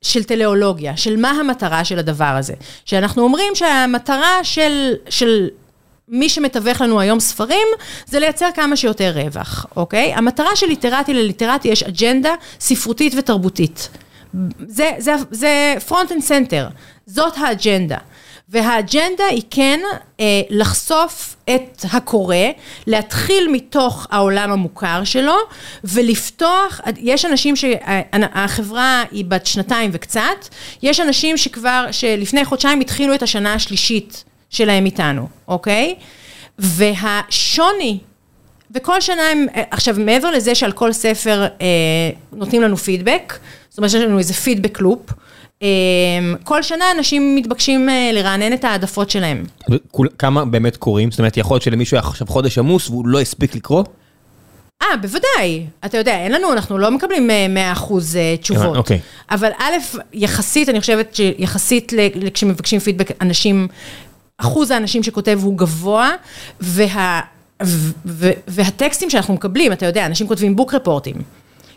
של 0.01 0.23
טלאולוגיה, 0.23 0.97
של 0.97 1.17
מה 1.17 1.29
המטרה 1.29 1.85
של 1.85 1.99
הדבר 1.99 2.25
הזה. 2.25 2.53
שאנחנו 2.85 3.23
אומרים 3.23 3.55
שהמטרה 3.55 4.43
של, 4.43 4.93
של 5.09 5.49
מי 6.07 6.29
שמתווך 6.29 6.81
לנו 6.81 6.99
היום 6.99 7.19
ספרים, 7.19 7.67
זה 8.05 8.19
לייצר 8.19 8.49
כמה 8.55 8.75
שיותר 8.75 9.11
רווח, 9.15 9.65
אוקיי? 9.75 10.13
המטרה 10.13 10.55
של 10.55 10.67
ליטרטי 10.67 11.13
לליטרטי 11.13 11.67
יש 11.67 11.83
אג'נדה 11.83 12.33
ספרותית 12.59 13.13
ותרבותית. 13.17 13.89
זה, 14.67 14.91
זה, 14.97 15.13
זה 15.31 15.75
front 15.89 16.09
and 16.09 16.27
center, 16.27 16.73
זאת 17.05 17.33
האג'נדה. 17.37 17.97
והאג'נדה 18.51 19.25
היא 19.29 19.41
כן 19.49 19.79
אה, 20.19 20.25
לחשוף 20.49 21.35
את 21.45 21.85
הקורא, 21.93 22.35
להתחיל 22.87 23.47
מתוך 23.51 24.07
העולם 24.11 24.51
המוכר 24.51 25.03
שלו 25.03 25.35
ולפתוח, 25.83 26.81
יש 26.97 27.25
אנשים 27.25 27.55
שהחברה 27.55 29.03
היא 29.11 29.25
בת 29.25 29.45
שנתיים 29.45 29.89
וקצת, 29.93 30.47
יש 30.83 30.99
אנשים 30.99 31.37
שכבר, 31.37 31.85
שלפני 31.91 32.45
חודשיים 32.45 32.79
התחילו 32.79 33.15
את 33.15 33.23
השנה 33.23 33.53
השלישית 33.53 34.23
שלהם 34.49 34.85
איתנו, 34.85 35.27
אוקיי? 35.47 35.95
והשוני 36.59 37.99
וכל 38.71 39.01
שנה 39.01 39.21
הם, 39.31 39.45
עכשיו 39.71 39.95
מעבר 39.97 40.31
לזה 40.31 40.55
שעל 40.55 40.71
כל 40.71 40.93
ספר 40.93 41.43
אה, 41.43 41.47
נותנים 42.33 42.61
לנו 42.61 42.77
פידבק, 42.77 43.39
זאת 43.69 43.77
אומרת 43.77 43.91
שיש 43.91 44.01
לנו 44.03 44.17
איזה 44.17 44.33
פידבק 44.33 44.79
לופ, 44.79 45.11
אה, 45.11 45.15
כל 46.43 46.63
שנה 46.63 46.91
אנשים 46.97 47.35
מתבקשים 47.35 47.89
אה, 47.89 48.11
לרענן 48.13 48.53
את 48.53 48.63
העדפות 48.63 49.09
שלהם. 49.09 49.45
כמה 50.17 50.45
באמת 50.45 50.77
קוראים? 50.77 51.11
זאת 51.11 51.19
אומרת, 51.19 51.37
יכול 51.37 51.55
להיות 51.55 51.63
שלמישהו 51.63 51.95
היה 51.97 52.07
עכשיו 52.07 52.27
חודש 52.27 52.57
עמוס 52.57 52.89
והוא 52.89 53.07
לא 53.07 53.21
הספיק 53.21 53.55
לקרוא? 53.55 53.83
אה, 54.81 54.97
בוודאי. 55.01 55.65
אתה 55.85 55.97
יודע, 55.97 56.19
אין 56.19 56.31
לנו, 56.31 56.53
אנחנו 56.53 56.77
לא 56.77 56.91
מקבלים 56.91 57.29
100% 57.77 57.93
אה, 58.15 58.35
תשובות. 58.41 58.77
אוקיי. 58.77 58.99
אבל 59.31 59.49
א', 59.57 59.97
יחסית, 60.13 60.69
אני 60.69 60.79
חושבת 60.79 61.15
שיחסית 61.15 61.93
כשמבקשים 62.33 62.79
פידבק, 62.79 63.21
אנשים, 63.21 63.67
אחוז 64.37 64.71
האנשים 64.71 65.03
שכותב 65.03 65.39
הוא 65.43 65.57
גבוה, 65.57 66.11
וה... 66.61 67.21
והטקסטים 68.47 69.09
שאנחנו 69.09 69.33
מקבלים, 69.33 69.71
אתה 69.71 69.85
יודע, 69.85 70.05
אנשים 70.05 70.27
כותבים 70.27 70.55
בוק 70.55 70.73
רפורטים. 70.73 71.15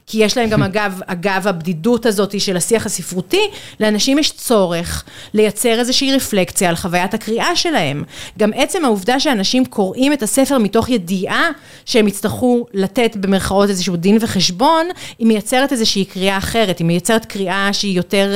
כי 0.07 0.25
יש 0.25 0.37
להם 0.37 0.51
גם 0.51 0.63
אגב, 0.63 1.01
אגב 1.07 1.49
הבדידות 1.49 2.07
הזאת 2.07 2.41
של 2.41 2.57
השיח 2.57 2.87
הספרותי, 2.87 3.43
לאנשים 3.81 4.19
יש 4.19 4.33
צורך 4.33 5.05
לייצר 5.35 5.79
איזושהי 5.79 6.17
רפלקציה 6.17 6.69
על 6.69 6.77
חוויית 6.77 7.15
הקריאה 7.15 7.57
שלהם. 7.57 8.05
גם 8.39 8.51
עצם 8.55 8.85
העובדה 8.85 9.21
שאנשים 9.21 9.65
קוראים 9.65 10.13
את 10.13 10.23
הספר 10.23 10.59
מתוך 10.59 10.89
ידיעה 10.89 11.51
שהם 11.85 12.09
יצטרכו 12.09 12.67
לתת 12.75 13.17
במרכאות 13.17 13.69
איזשהו 13.69 13.97
דין 13.97 14.19
וחשבון, 14.21 14.87
היא 15.19 15.27
מייצרת 15.27 15.73
איזושהי 15.73 16.05
קריאה 16.05 16.39
אחרת, 16.39 16.79
היא 16.79 16.87
מייצרת 16.87 17.25
קריאה 17.25 17.73
שהיא 17.73 17.97
יותר 17.97 18.35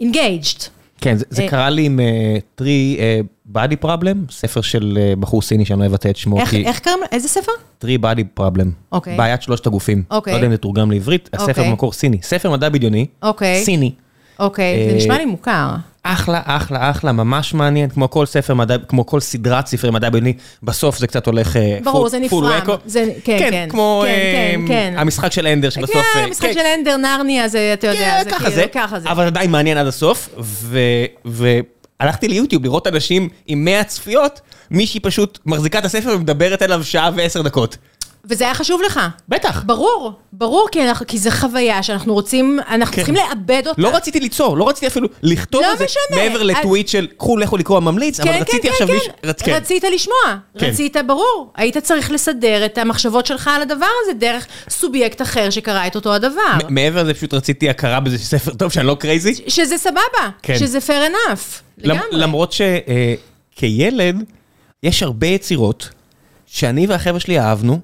uh, 0.00 0.02
engaged. 0.02 0.79
כן, 1.00 1.16
זה, 1.16 1.24
זה 1.30 1.46
uh, 1.46 1.50
קרה 1.50 1.70
לי 1.70 1.86
עם 1.86 2.00
uh, 2.00 2.40
טרי... 2.54 2.96
Uh, 2.98 3.40
body 3.54 3.84
problem, 3.84 4.30
ספר 4.30 4.60
של 4.60 4.98
אה, 5.00 5.16
בחור 5.16 5.42
סיני 5.42 5.64
שאני 5.64 5.80
לא 5.80 5.86
אבטא 5.86 6.08
את 6.08 6.16
שמו. 6.16 6.40
איך, 6.40 6.50
כי... 6.50 6.66
איך 6.66 6.78
קראים? 6.78 6.98
איזה 7.12 7.28
ספר? 7.28 7.52
Three 7.84 8.02
body 8.02 8.40
problem. 8.40 8.68
אוקיי. 8.92 9.16
בעיית 9.16 9.42
שלושת 9.42 9.66
הגופים. 9.66 10.02
אוקיי. 10.10 10.32
לא 10.32 10.36
יודע 10.36 10.46
אם 10.46 10.52
זה 10.52 10.58
תורגם 10.58 10.90
לעברית, 10.90 11.30
הספר 11.32 11.48
אוקיי. 11.50 11.70
במקור 11.70 11.92
סיני. 11.92 12.18
ספר 12.22 12.50
מדע 12.50 12.68
בדיוני, 12.68 13.06
אוקיי. 13.22 13.64
סיני. 13.64 13.92
אוקיי, 14.38 14.84
זה 14.84 14.90
אה, 14.90 14.96
נשמע 14.96 15.18
לי 15.18 15.24
מוכר. 15.24 15.76
אחלה, 16.02 16.40
אחלה, 16.44 16.90
אחלה, 16.90 17.12
ממש 17.12 17.54
מעניין, 17.54 17.90
כמו 17.90 18.10
כל 18.10 18.26
ספר 18.26 18.54
מדע, 18.54 18.76
כמו 18.88 19.06
כל 19.06 19.20
סדרת 19.20 19.66
ספרי 19.66 19.90
מדע 19.90 20.08
בדיוני, 20.10 20.32
בסוף 20.62 20.98
זה 20.98 21.06
קצת 21.06 21.26
הולך... 21.26 21.56
אה, 21.56 21.78
ברור, 21.84 22.06
full- 22.06 22.10
זה 22.10 22.18
record. 22.32 22.70
זה, 22.86 23.04
כן, 23.24 23.38
כן. 23.38 23.50
כן, 23.50 23.66
כמו 23.70 24.02
כן, 24.06 24.10
אה, 24.10 24.54
כן, 24.56 24.60
כן. 24.68 24.94
המשחק 24.96 25.32
של 25.32 25.46
אנדר 25.46 25.70
שבסוף... 25.70 25.94
כן, 25.94 26.18
אה, 26.18 26.24
המשחק 26.24 26.46
כן, 26.48 26.54
של 26.54 26.60
אנדר 26.78 26.96
נרניה, 26.96 27.48
זה, 27.48 27.70
אתה 27.72 27.86
יודע, 27.86 27.98
כן, 28.18 28.24
זה 28.24 28.30
ככה 28.30 28.38
כאילו, 28.38 28.54
זה, 28.54 28.66
ככה 28.74 29.00
זה. 29.00 29.10
אבל 29.10 29.26
עדיין 29.26 29.50
מעניין 29.50 29.78
עד 29.78 29.86
הסוף, 29.86 30.28
ו- 30.38 31.04
והלכתי 31.24 32.28
ליוטיוב 32.28 32.64
לראות 32.64 32.86
אנשים 32.86 33.28
עם 33.46 33.64
100 33.64 33.84
צפיות, 33.84 34.40
מישהי 34.70 35.00
פשוט 35.00 35.38
מחזיקה 35.46 35.78
את 35.78 35.84
הספר 35.84 36.10
ומדברת 36.16 36.62
אליו 36.62 36.84
שעה 36.84 37.10
ועשר 37.14 37.42
דקות. 37.42 37.76
וזה 38.24 38.44
היה 38.44 38.54
חשוב 38.54 38.82
לך. 38.82 39.00
בטח. 39.28 39.62
ברור, 39.66 40.12
ברור, 40.32 40.68
כי, 40.72 40.82
אנחנו, 40.88 41.06
כי 41.06 41.18
זה 41.18 41.30
חוויה 41.30 41.82
שאנחנו 41.82 42.14
רוצים, 42.14 42.60
אנחנו 42.68 42.86
כן. 42.94 42.96
צריכים 42.96 43.14
לאבד 43.14 43.62
אותה. 43.66 43.82
לא 43.82 43.96
רציתי 43.96 44.20
ליצור, 44.20 44.56
לא 44.56 44.68
רציתי 44.68 44.86
אפילו 44.86 45.08
לכתוב 45.22 45.62
לא 45.62 45.70
על 45.70 45.76
זה 45.78 45.84
משנה. 45.84 46.16
מעבר 46.16 46.42
לטוויט 46.42 46.88
של 46.88 47.06
קחו 47.18 47.36
לכו 47.36 47.56
לקרוא 47.56 47.80
ממליץ, 47.80 48.20
אבל 48.20 48.32
כן, 48.32 48.38
רציתי 48.40 48.62
כן, 48.62 48.68
עכשיו 48.72 48.86
כן, 48.86 48.92
מישהו... 48.94 49.12
רצ- 49.26 49.42
כן. 49.42 49.52
רצית 49.52 49.84
לשמוע, 49.94 50.16
כן. 50.58 50.66
רצית, 50.66 50.96
ברור. 51.06 51.52
היית 51.56 51.78
צריך 51.78 52.10
לסדר 52.10 52.64
את 52.64 52.78
המחשבות 52.78 53.26
שלך 53.26 53.50
על 53.54 53.62
הדבר 53.62 53.86
הזה 54.02 54.12
דרך 54.12 54.46
סובייקט 54.70 55.22
אחר 55.22 55.50
שקרא 55.50 55.86
את 55.86 55.96
אותו 55.96 56.14
הדבר. 56.14 56.40
מעבר 56.68 57.02
לזה 57.02 57.14
פשוט 57.14 57.34
רציתי 57.34 57.70
הכרה 57.70 58.00
בזה 58.00 58.18
שספר 58.18 58.54
טוב 58.54 58.72
שאני 58.72 58.86
לא 58.86 58.94
crazy. 59.00 59.34
שזה 59.48 59.78
סבבה, 59.78 60.00
כן. 60.42 60.58
שזה 60.58 60.78
fair 60.78 61.10
enough, 61.12 61.60
למ- 61.78 61.96
לגמרי. 61.96 62.08
למרות 62.12 62.54
שכילד 63.56 64.24
יש 64.82 65.02
הרבה 65.02 65.26
יצירות 65.26 65.88
שאני 66.46 66.86
והחבר'ה 66.86 67.20
שלי 67.20 67.38
אהבנו, 67.40 67.80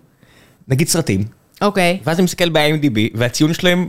נגיד 0.69 0.89
סרטים, 0.89 1.25
אוקיי. 1.63 1.99
ואז 2.05 2.19
אני 2.19 2.25
מסתכל 2.25 2.49
ב-IMDb 2.49 2.99
והציון 3.15 3.55
שלהם 3.55 3.89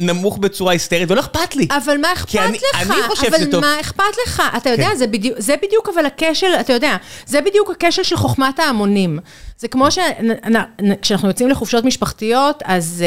נמוך 0.00 0.38
בצורה 0.38 0.72
היסטרית 0.72 1.10
ולא 1.10 1.20
אכפת 1.20 1.56
לי. 1.56 1.66
אבל 1.70 1.96
מה 2.00 2.12
אכפת 2.12 2.36
אני- 2.38 2.58
לך? 2.74 2.82
אני 2.92 3.02
חושב 3.08 3.26
אבל 3.26 3.36
שזה 3.38 3.50
טוב. 3.50 3.60
מה 3.60 3.80
אכפת 3.80 4.02
לך? 4.26 4.42
אתה 4.56 4.70
יודע, 4.70 4.88
כן. 4.90 4.96
זה 4.96 5.06
בדיוק, 5.06 5.34
זה 5.40 5.54
בדיוק 5.62 5.88
אבל 5.94 6.06
הכשל, 6.06 6.46
אתה 6.60 6.72
יודע, 6.72 6.96
זה 7.26 7.40
בדיוק 7.40 7.70
הכשל 7.70 8.02
של 8.02 8.16
חוכמת 8.16 8.58
ההמונים. 8.58 9.18
זה 9.58 9.68
כמו 9.68 9.86
שכשאנחנו 9.90 11.28
יוצאים 11.28 11.48
לחופשות 11.48 11.84
משפחתיות, 11.84 12.62
אז 12.64 13.04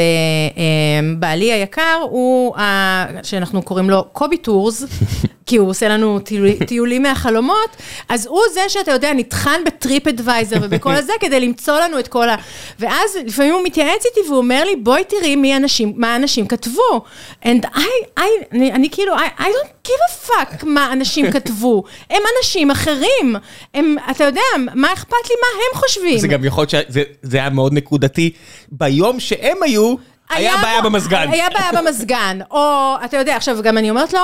אה, 0.62 1.14
בעלי 1.18 1.52
היקר 1.52 1.98
הוא, 2.02 2.56
ה- 2.56 3.06
שאנחנו 3.22 3.62
קוראים 3.62 3.90
לו 3.90 4.04
קובי 4.12 4.36
טורס, 4.36 4.82
כי 5.48 5.56
הוא 5.56 5.70
עושה 5.70 5.88
לנו 5.88 6.18
טיול- 6.18 6.64
טיולים 6.68 7.02
מהחלומות, 7.02 7.76
אז 8.08 8.26
הוא 8.26 8.40
זה 8.54 8.60
שאתה 8.68 8.90
יודע, 8.92 9.12
נטחן 9.14 9.60
בטריפ 9.66 10.06
אדוויזר 10.06 10.56
ובכל 10.62 10.94
הזה, 10.94 11.12
כדי 11.20 11.40
למצוא 11.40 11.80
לנו 11.80 11.98
את 11.98 12.08
כל 12.08 12.28
ה... 12.28 12.36
ואז 12.78 13.18
לפעמים 13.26 13.52
הוא 13.54 13.62
מתייעץ 13.64 14.04
איתי 14.06 14.28
והוא 14.28 14.38
אומר 14.38 14.64
לי, 14.64 14.76
בואי 14.76 15.04
תראי 15.04 15.36
מי 15.36 15.56
אנשים, 15.56 15.92
מה 15.96 16.16
אנשים 16.16 16.46
כתבו. 16.46 17.00
And 17.44 17.64
I, 17.74 17.78
I, 18.18 18.22
אני, 18.52 18.72
אני 18.72 18.90
כאילו, 18.90 19.16
I, 19.16 19.40
I 19.40 19.44
don't 19.44 19.88
give 19.88 19.90
a 20.10 20.28
fuck 20.30 20.66
מה 20.66 20.92
אנשים 20.92 21.30
כתבו. 21.34 21.82
הם 22.10 22.22
אנשים 22.38 22.70
אחרים. 22.70 23.36
הם, 23.74 23.96
אתה 24.10 24.24
יודע, 24.24 24.40
מה 24.74 24.92
אכפת 24.92 25.12
לי 25.28 25.34
מה 25.40 25.46
הם 25.72 25.80
חושבים? 25.80 26.18
זה 26.18 26.28
גם 26.28 26.44
יכול 26.44 26.62
להיות 26.62 26.70
שזה 26.88 27.02
זה 27.22 27.36
היה 27.38 27.50
מאוד 27.50 27.72
נקודתי. 27.72 28.30
ביום 28.72 29.20
שהם 29.20 29.56
היו, 29.62 29.94
היה 30.30 30.52
בעיה 30.62 30.82
בו- 30.82 30.90
במזגן. 30.90 31.28
היה 31.32 31.46
בעיה 31.50 31.82
במזגן, 31.82 32.38
או, 32.50 32.60
אתה 33.04 33.16
יודע, 33.16 33.36
עכשיו 33.36 33.58
גם 33.62 33.78
אני 33.78 33.90
אומרת 33.90 34.12
לו, 34.12 34.20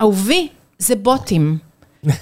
אהובי, 0.00 0.48
זה 0.84 0.96
בוטים. 0.96 1.58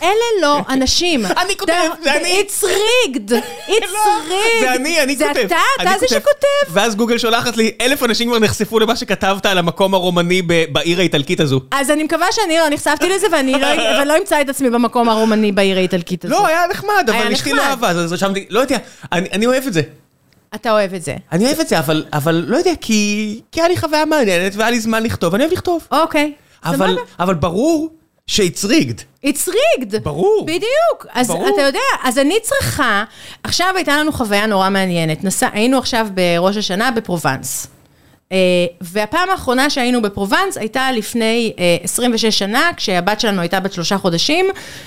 אלה 0.03 0.13
לא 0.43 0.59
אנשים. 0.75 1.27
אני 1.27 1.57
כותב, 1.59 1.73
זה 2.03 2.17
אני. 2.17 2.43
It's 2.43 2.63
rigged, 2.65 3.31
it's 3.69 3.93
לא, 3.93 4.21
rigged. 4.29 4.61
זה 4.61 4.75
אני, 4.75 5.03
אני 5.03 5.17
זה 5.17 5.25
כותב. 5.29 5.45
אתה, 5.47 5.57
אני 5.81 5.91
אתה 5.91 5.99
זה 6.01 6.07
כותב. 6.07 6.21
שכותב. 6.21 6.73
ואז 6.73 6.95
גוגל 6.97 7.19
שולחת 7.19 7.57
לי, 7.57 7.71
אלף 7.81 8.03
אנשים 8.03 8.29
כבר 8.29 8.39
נחשפו 8.39 8.79
למה 8.79 8.97
שכתבת 8.97 9.47
על 9.47 9.59
המקום 9.59 9.95
הרומני 9.95 10.43
בעיר 10.73 10.99
האיטלקית 10.99 11.41
הזו. 11.41 11.61
אז 11.71 11.91
אני 11.91 12.03
מקווה 12.05 12.27
שאני 12.33 12.59
לא 12.59 12.69
נחשפתי 12.69 13.09
לזה 13.09 13.27
ואני 13.33 13.53
לא, 13.53 14.05
לא 14.05 14.19
אמצא 14.19 14.41
את 14.41 14.49
עצמי 14.49 14.71
במקום 14.71 15.09
הרומני 15.09 15.53
בעיר 15.53 15.79
האיטלקית 15.79 16.25
הזאת. 16.25 16.39
לא, 16.39 16.47
היה 16.47 16.67
נחמד, 16.71 17.11
אבל 17.11 17.33
אשתי 17.33 17.53
לא. 17.53 17.63
אהבה, 17.63 17.89
אז 17.91 18.13
רשמתי, 18.13 18.47
לא 18.51 18.61
יודע, 18.61 18.77
אני 19.13 19.47
אוהב 19.47 19.67
את 19.67 19.73
זה. 19.73 19.83
אתה 20.55 20.71
אוהב 20.73 20.95
את 20.95 21.03
זה. 21.03 21.17
אני 21.33 21.47
אוהב 21.47 21.61
את 21.61 21.69
זה, 21.69 21.79
אבל, 22.13 22.45
לא 22.49 22.57
יודע, 22.57 22.73
כי, 22.81 23.41
היה 23.55 23.69
לי 23.69 23.77
חוויה 23.77 24.05
מעניינת 24.05 24.53
והיה 24.57 24.71
לי 24.71 24.81
זמן 24.81 25.03
לכתוב, 25.03 25.35
אני 25.35 25.45
אוהב 25.45 25.53
לכתוב. 25.53 25.87
אוקיי, 25.91 26.33
אבל, 26.65 26.77
סבבה. 26.77 27.01
אבל 27.21 27.35
ברור 27.35 27.91
ש-it's 28.33 28.65
rigged. 28.65 29.27
It's 29.27 29.49
rigged. 29.49 29.99
ברור. 30.03 30.45
בדיוק. 30.47 31.07
אז 31.13 31.29
ברור. 31.29 31.49
אתה 31.55 31.63
יודע, 31.63 31.79
אז 32.03 32.19
אני 32.19 32.35
צריכה, 32.43 33.05
עכשיו 33.43 33.73
הייתה 33.77 33.97
לנו 33.97 34.13
חוויה 34.13 34.47
נורא 34.47 34.71
מעניינת. 34.71 35.25
נסע, 35.25 35.49
היינו 35.53 35.79
עכשיו 35.79 36.07
בראש 36.15 36.57
השנה 36.57 36.91
בפרובנס. 36.91 37.67
אה, 38.33 38.39
והפעם 38.81 39.31
האחרונה 39.31 39.71
שהיינו 39.71 40.03
בפרובנס 40.03 40.57
הייתה 40.57 40.93
לפני 40.93 41.53
אה, 41.59 41.77
26 41.83 42.39
שנה, 42.39 42.71
כשהבת 42.77 43.21
שלנו 43.21 43.41
הייתה 43.41 43.61
בת 43.61 43.73
שלושה 43.73 43.99
חודשים, 43.99 44.47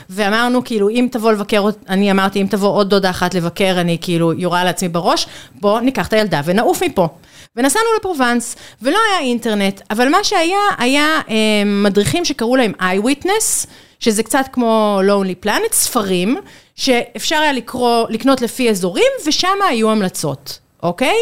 ואמרנו 0.10 0.64
כאילו, 0.64 0.90
אם 0.90 1.08
תבוא 1.12 1.32
לבקר, 1.32 1.66
אני 1.90 2.12
אמרתי, 2.12 2.42
אם 2.42 2.48
תבוא 2.50 2.70
עוד 2.70 2.90
דודה 2.90 3.10
אחת 3.10 3.34
לבקר, 3.34 3.76
אני 3.82 3.98
כאילו 4.02 4.34
יורה 4.34 4.64
לעצמי 4.64 4.90
בראש, 4.90 5.28
בוא 5.56 5.80
ניקח 5.80 6.08
את 6.08 6.14
הילדה 6.14 6.42
ונעוף 6.46 6.84
מפה. 6.84 7.08
ונסענו 7.56 7.86
לפרובנס, 8.00 8.56
ולא 8.82 8.98
היה 9.10 9.20
אינטרנט, 9.20 9.82
אבל 9.92 10.10
מה 10.10 10.24
שהיה, 10.24 10.60
היה 10.78 11.22
אה, 11.30 11.36
מדריכים 11.66 12.26
שקראו 12.26 12.56
להם 12.56 12.74
iWitness, 12.80 13.68
שזה 14.00 14.24
קצת 14.24 14.46
כמו 14.52 15.02
Lonely 15.08 15.46
Planet, 15.46 15.74
ספרים, 15.74 16.38
שאפשר 16.76 17.36
היה 17.36 17.54
לקרוא, 17.54 18.06
לקנות 18.10 18.42
לפי 18.42 18.70
אזורים, 18.70 19.12
ושם 19.28 19.58
היו 19.70 19.92
המלצות, 19.92 20.60
אוקיי? 20.84 21.16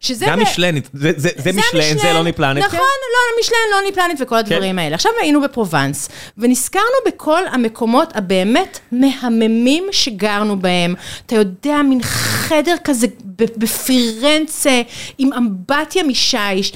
שזה... 0.00 0.26
גם 0.28 0.40
משלן, 0.40 0.74
זה- 0.92 1.12
זה 1.16 1.28
זה 1.36 1.50
משלן, 1.52 1.98
זה 1.98 2.12
לא 2.12 2.32
פלנט. 2.32 2.58
נכון, 2.64 2.78
לא, 2.78 3.40
משלן, 3.40 3.56
לוני 3.76 3.92
פלנט 3.94 4.20
וכל 4.20 4.36
הדברים 4.36 4.78
האלה. 4.78 4.94
עכשיו 4.94 5.12
היינו 5.20 5.40
בפרובנס, 5.40 6.08
ונזכרנו 6.38 6.84
בכל 7.06 7.42
המקומות 7.52 8.12
הבאמת 8.16 8.78
מהממים 8.92 9.84
שגרנו 9.92 10.58
בהם. 10.58 10.94
אתה 11.26 11.36
יודע, 11.36 11.82
מין 11.82 12.02
חדר 12.02 12.74
כזה 12.84 13.06
בפירנצה, 13.36 14.82
עם 15.18 15.32
אמבטיה 15.32 16.02
משיש. 16.02 16.72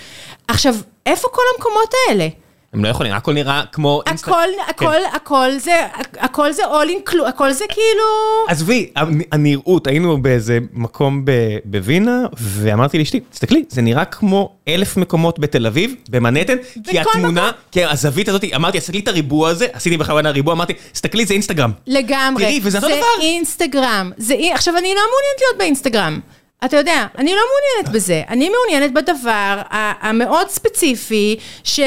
עכשיו, 0.49 0.75
איפה 1.07 1.29
כל 1.33 1.43
המקומות 1.57 1.95
האלה? 2.09 2.29
הם 2.75 2.85
לא 2.85 2.89
יכולים, 2.89 3.13
הכל 3.13 3.33
נראה 3.33 3.63
כמו 3.73 4.03
הכל, 4.07 4.31
כן. 4.31 4.63
הכל, 4.69 4.97
הכל 5.13 5.59
זה, 5.59 5.81
הכל 6.19 6.53
זה 6.53 6.63
all 6.65 7.09
include, 7.09 7.29
הכל 7.29 7.53
זה 7.53 7.65
כאילו... 7.69 8.05
עזבי, 8.49 8.91
הנראות, 9.33 9.87
היינו 9.87 10.23
באיזה 10.23 10.59
מקום 10.73 11.25
בווינה, 11.65 12.27
ואמרתי 12.41 12.99
לאשתי, 12.99 13.21
תסתכלי, 13.21 13.65
זה 13.69 13.83
נראה 13.83 14.05
כמו 14.05 14.53
אלף 14.69 14.97
מקומות 14.97 15.39
בתל 15.39 15.67
אביב, 15.67 15.95
במנהטן, 16.11 16.57
כי 16.91 16.99
התמונה, 17.01 17.51
כי 17.71 17.85
הזווית 17.85 18.29
הזאת, 18.29 18.45
אמרתי, 18.57 18.81
תסתכלי 18.81 19.01
את 19.01 19.09
הריבוע 19.09 19.49
הזה, 19.49 19.67
עשיתי 19.73 19.97
בכוונה 19.97 20.31
ריבוע, 20.31 20.55
אמרתי, 20.55 20.73
תסתכלי, 20.93 21.27
זה 21.27 21.35
אינסטגרם. 21.35 21.71
לגמרי. 21.87 22.45
תראי, 22.45 22.61
וזה 22.63 22.79
אותו 22.79 22.89
דבר. 22.89 22.97
זה 22.97 23.27
אינסטגרם. 23.27 24.13
עכשיו, 24.53 24.77
אני 24.77 24.89
לא 24.89 25.03
מעוניינת 25.11 25.41
להיות 25.41 25.59
באינסטגרם. 25.59 26.21
אתה 26.65 26.77
יודע, 26.77 27.07
אני 27.19 27.31
לא 27.35 27.41
מעוניינת 27.41 27.97
בזה, 27.97 28.23
אני 28.29 28.49
מעוניינת 28.49 28.93
בדבר 28.95 29.63
המאוד 30.01 30.49
ספציפי 30.49 31.37
ש, 31.65 31.81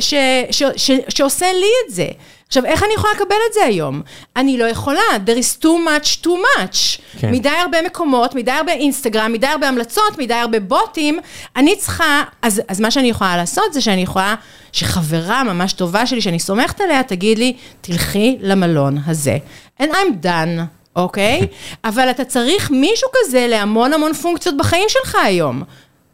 ש, 0.00 0.14
ש, 0.50 0.62
ש, 0.76 0.90
שעושה 1.08 1.52
לי 1.52 1.70
את 1.86 1.94
זה. 1.94 2.06
עכשיו, 2.46 2.64
איך 2.64 2.82
אני 2.82 2.92
יכולה 2.94 3.12
לקבל 3.12 3.36
את 3.48 3.54
זה 3.54 3.64
היום? 3.64 4.02
אני 4.36 4.58
לא 4.58 4.64
יכולה, 4.64 5.00
there 5.26 5.38
is 5.38 5.62
too 5.62 5.64
much, 5.64 6.24
too 6.24 6.28
much. 6.28 7.00
כן. 7.18 7.30
מדי 7.30 7.48
הרבה 7.48 7.82
מקומות, 7.82 8.34
מדי 8.34 8.50
הרבה 8.50 8.72
אינסטגרם, 8.72 9.32
מדי 9.32 9.46
הרבה 9.46 9.68
המלצות, 9.68 10.18
מדי 10.18 10.34
הרבה 10.34 10.60
בוטים. 10.60 11.18
אני 11.56 11.76
צריכה, 11.76 12.22
אז, 12.42 12.62
אז 12.68 12.80
מה 12.80 12.90
שאני 12.90 13.10
יכולה 13.10 13.36
לעשות 13.36 13.72
זה 13.72 13.80
שאני 13.80 14.02
יכולה, 14.02 14.34
שחברה 14.72 15.44
ממש 15.44 15.72
טובה 15.72 16.06
שלי, 16.06 16.20
שאני 16.20 16.38
סומכת 16.38 16.80
עליה, 16.80 17.02
תגיד 17.02 17.38
לי, 17.38 17.56
תלכי 17.80 18.38
למלון 18.40 18.98
הזה. 19.06 19.38
And 19.80 19.86
I'm 19.86 20.24
done. 20.24 20.60
אוקיי? 20.96 21.40
אבל 21.84 22.10
אתה 22.10 22.24
צריך 22.24 22.70
מישהו 22.70 23.08
כזה 23.14 23.46
להמון 23.48 23.92
המון 23.92 24.14
פונקציות 24.14 24.56
בחיים 24.56 24.88
שלך 24.88 25.14
היום, 25.24 25.62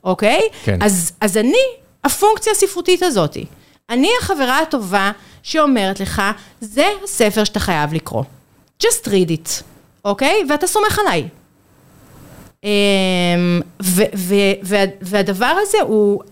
אוקיי? 0.05 0.41
כן. 0.65 0.79
אז, 0.83 1.13
אז 1.21 1.37
אני 1.37 1.59
הפונקציה 2.05 2.53
הספרותית 2.53 3.03
הזאת. 3.03 3.37
אני 3.91 4.09
החברה 4.21 4.59
הטובה 4.59 5.11
שאומרת 5.43 6.01
לך, 6.01 6.23
זה 6.61 6.85
הספר 7.05 7.45
שאתה 7.45 7.61
חייב 7.61 7.95
לקרוא. 7.95 8.23
just 8.83 9.07
read 9.07 9.31
it, 9.31 9.63
אוקיי? 10.05 10.35
ואתה 10.49 10.67
סומך 10.67 10.99
עליי. 10.99 11.29
אמ, 12.65 12.69
ו- 13.83 14.03
ו- 14.17 14.35
וה- 14.63 14.85
והדבר 15.01 15.53
הזה 15.63 15.79
הוא, 15.81 16.23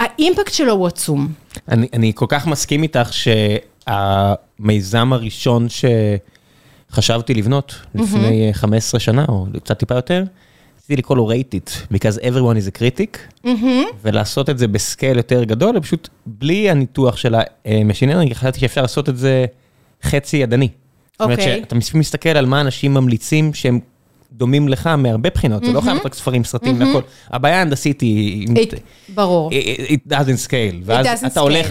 האימפקט 0.00 0.52
שלו 0.52 0.72
הוא 0.72 0.86
עצום. 0.86 1.28
אני, 1.68 1.88
אני 1.92 2.12
כל 2.14 2.26
כך 2.28 2.46
מסכים 2.46 2.82
איתך 2.82 3.10
שהמיזם 3.12 5.12
הראשון 5.12 5.68
ש... 5.68 5.84
חשבתי 6.92 7.34
לבנות 7.34 7.74
לפני 7.94 8.50
15 8.52 9.00
שנה, 9.00 9.24
או 9.28 9.46
קצת 9.64 9.78
טיפה 9.78 9.94
יותר, 9.94 10.24
רציתי 10.76 10.96
לקרוא 10.96 11.16
לו 11.16 11.30
rate 11.30 11.54
it, 11.54 11.94
because 11.94 12.18
everyone 12.20 12.56
is 12.56 12.68
a 12.74 12.80
critic, 12.80 13.46
ולעשות 14.02 14.50
את 14.50 14.58
זה 14.58 14.68
ב 14.68 14.76
scale 14.76 15.16
יותר 15.16 15.44
גדול, 15.44 15.80
פשוט 15.80 16.08
בלי 16.26 16.70
הניתוח 16.70 17.16
של 17.16 17.34
ה 17.64 17.70
machine 17.70 18.10
learning, 18.10 18.34
חשבתי 18.34 18.60
שאפשר 18.60 18.82
לעשות 18.82 19.08
את 19.08 19.18
זה 19.18 19.46
חצי 20.02 20.36
ידני. 20.36 20.68
זאת 21.12 21.20
אומרת 21.20 21.42
שאתה 21.42 21.74
מסתכל 21.94 22.28
על 22.28 22.46
מה 22.46 22.60
אנשים 22.60 22.94
ממליצים 22.94 23.54
שהם 23.54 23.80
דומים 24.32 24.68
לך 24.68 24.86
מהרבה 24.86 25.30
בחינות, 25.30 25.64
זה 25.64 25.72
לא 25.72 25.80
חייב 25.80 25.98
רק 26.04 26.14
ספרים, 26.14 26.44
סרטים 26.44 26.80
והכל. 26.80 27.00
הבעיה 27.30 27.58
ההנדסית 27.58 28.00
היא... 28.00 28.48
ברור. 29.14 29.50
it 29.88 30.12
doesn't 30.12 30.46
scale. 30.48 30.76
ואז 30.84 31.24
אתה 31.24 31.40
הולך 31.40 31.68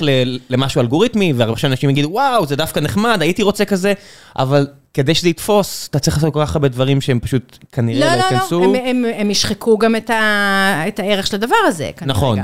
למשהו 0.49 0.81
אלגוריתמי, 0.81 1.33
והרבה 1.33 1.59
אנשים 1.63 1.89
יגידו, 1.89 2.09
וואו, 2.09 2.45
זה 2.45 2.55
דווקא 2.55 2.79
נחמד, 2.79 3.17
הייתי 3.21 3.43
רוצה 3.43 3.65
כזה, 3.65 3.93
אבל 4.37 4.67
כדי 4.97 5.15
שזה 5.15 5.29
יתפוס, 5.29 5.87
אתה 5.89 5.99
צריך 5.99 6.17
לעשות 6.17 6.33
כל 6.33 6.45
כך 6.45 6.55
הרבה 6.55 6.67
דברים 6.67 7.01
שהם 7.01 7.19
פשוט 7.19 7.57
כנראה 7.71 8.15
לא 8.15 8.21
ייכנסו. 8.21 8.59
לא, 8.59 8.67
לא, 8.67 8.73
לא, 8.73 9.07
הם 9.17 9.31
ישחקו 9.31 9.77
גם 9.77 9.95
את 9.95 10.99
הערך 10.99 11.27
של 11.27 11.35
הדבר 11.35 11.55
הזה, 11.67 11.91
כנראה 11.97 12.17
נכון, 12.17 12.39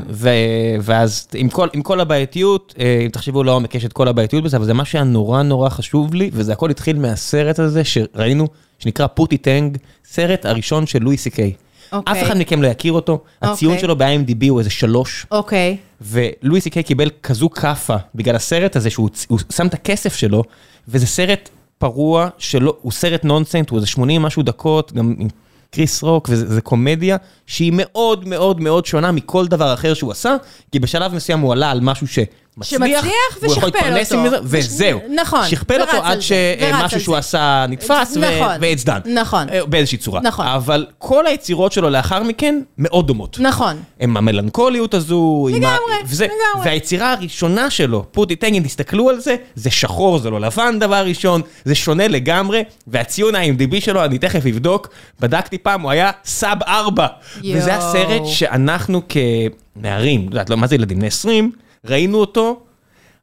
ואז 0.81 1.27
עם 1.73 1.81
כל 1.83 1.99
הבעייתיות, 1.99 2.75
אם 3.05 3.09
תחשבו 3.09 3.43
לעומק, 3.43 3.75
יש 3.75 3.85
את 3.85 3.93
כל 3.93 4.07
הבעייתיות 4.07 4.43
בזה, 4.43 4.57
אבל 4.57 4.65
זה 4.65 4.73
מה 4.73 4.85
שהיה 4.85 5.03
נורא 5.03 5.41
נורא 5.41 5.69
חשוב 5.69 6.13
לי, 6.13 6.29
וזה 6.33 6.53
הכל 6.53 6.69
התחיל 6.69 6.99
מהסרט 6.99 7.59
הזה 7.59 7.83
שראינו, 7.83 8.47
שנקרא 8.79 9.07
פוטי 9.07 9.37
טנג, 9.37 9.77
סרט 10.05 10.45
הראשון 10.45 10.87
של 10.87 11.03
לואי 11.03 11.17
סי 11.17 11.29
קיי. 11.29 11.53
אוקיי. 11.91 12.21
אף 12.21 12.27
אחד 12.27 12.37
מכם 12.37 12.61
לא 12.61 12.67
יכיר 12.67 12.93
אותו, 12.93 13.19
הציון 13.41 13.73
אוקיי. 13.73 13.81
שלו 13.81 13.95
ב-IMDb 13.95 14.49
הוא 14.49 14.59
איזה 14.59 14.69
שלוש. 14.69 15.25
אוקיי. 15.31 15.77
ולואי 16.01 16.61
סי 16.61 16.69
קיי 16.69 16.83
קיבל 16.83 17.09
כזו 17.23 17.49
כאפה 17.49 17.95
בגלל 18.15 18.35
הסרט 18.35 18.75
הזה, 18.75 18.89
שהוא 18.89 19.09
שם 19.51 19.67
את 19.67 19.73
הכסף 19.73 20.15
שלו, 20.15 20.43
וזה 20.87 21.07
סרט 21.07 21.49
פרוע, 21.77 22.29
שלא, 22.37 22.77
הוא 22.81 22.91
סרט 22.91 23.25
נונסנס, 23.25 23.69
הוא 23.69 23.77
איזה 23.77 23.87
80 23.87 24.21
משהו 24.21 24.43
דקות, 24.43 24.93
גם 24.93 25.15
עם 25.19 25.27
קריס 25.71 26.03
רוק, 26.03 26.29
וזה 26.31 26.61
קומדיה 26.61 27.17
שהיא 27.47 27.71
מאוד 27.75 28.27
מאוד 28.27 28.61
מאוד 28.61 28.85
שונה 28.85 29.11
מכל 29.11 29.47
דבר 29.47 29.73
אחר 29.73 29.93
שהוא 29.93 30.11
עשה, 30.11 30.35
כי 30.71 30.79
בשלב 30.79 31.13
מסוים 31.13 31.39
הוא 31.39 31.53
עלה 31.53 31.71
על 31.71 31.79
משהו 31.81 32.07
ש... 32.07 32.19
מצליח, 32.57 33.05
ושכפל 33.41 33.97
אותו. 33.99 34.39
וזהו. 34.43 34.99
נכון. 35.15 35.47
שכפל 35.47 35.81
אותו 35.81 35.97
עד 36.03 36.19
שמשהו 36.21 36.99
שהוא 36.99 37.15
עשה 37.15 37.65
נתפס, 37.69 38.17
נכון, 38.17 38.55
ו-it's 38.61 38.85
done. 38.85 39.09
נכון. 39.09 39.49
אה, 39.49 39.65
באיזושהי 39.65 39.97
צורה. 39.97 40.21
נכון. 40.21 40.45
אבל 40.47 40.85
כל 40.97 41.27
היצירות 41.27 41.71
שלו 41.71 41.89
לאחר 41.89 42.23
מכן 42.23 42.61
מאוד 42.77 43.07
דומות. 43.07 43.37
נכון. 43.39 43.75
עם 43.99 44.17
המלנכוליות 44.17 44.93
הזו. 44.93 45.47
לגמרי, 45.51 45.75
לגמרי. 46.13 46.29
והיצירה 46.65 47.13
הראשונה 47.13 47.69
שלו, 47.69 48.05
פוטי 48.11 48.35
טנגן, 48.35 48.63
תסתכלו 48.63 49.09
על 49.09 49.19
זה, 49.19 49.35
זה 49.55 49.71
שחור, 49.71 50.19
זה 50.19 50.29
לא 50.29 50.39
לבן 50.39 50.79
דבר 50.79 51.05
ראשון, 51.05 51.41
זה 51.65 51.75
שונה 51.75 52.07
לגמרי, 52.07 52.63
והציון 52.87 53.35
ה-IMDb 53.35 53.81
שלו, 53.81 54.05
אני 54.05 54.17
תכף 54.17 54.45
אבדוק, 54.45 54.87
בדקתי 55.19 55.57
פעם, 55.57 55.81
הוא 55.81 55.91
היה 55.91 56.11
סאב 56.25 56.57
4. 56.67 57.07
וזה 57.53 57.75
הסרט 57.75 58.21
שאנחנו 58.25 59.01
כנערים, 59.09 60.21
את 60.21 60.25
יודעת, 60.25 60.49
לא, 60.49 60.57
מה 60.57 60.67
זה 60.67 60.75
ילדים? 60.75 60.97
בני 60.97 61.07
20, 61.07 61.51
ראינו 61.85 62.17
אותו, 62.17 62.59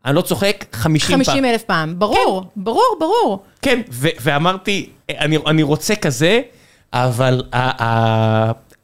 אני 0.05 0.17
לא 0.17 0.21
צוחק, 0.21 0.65
50 0.73 1.17
פעם. 1.17 1.25
50 1.25 1.45
אלף 1.45 1.63
פעם, 1.63 1.99
ברור, 1.99 2.43
כן. 2.43 2.49
ברור, 2.57 2.97
ברור. 3.01 3.43
כן, 3.63 3.81
ואמרתי, 3.93 4.91
אני, 5.11 5.39
אני 5.47 5.63
רוצה 5.63 5.95
כזה, 5.95 6.41
אבל 6.93 7.43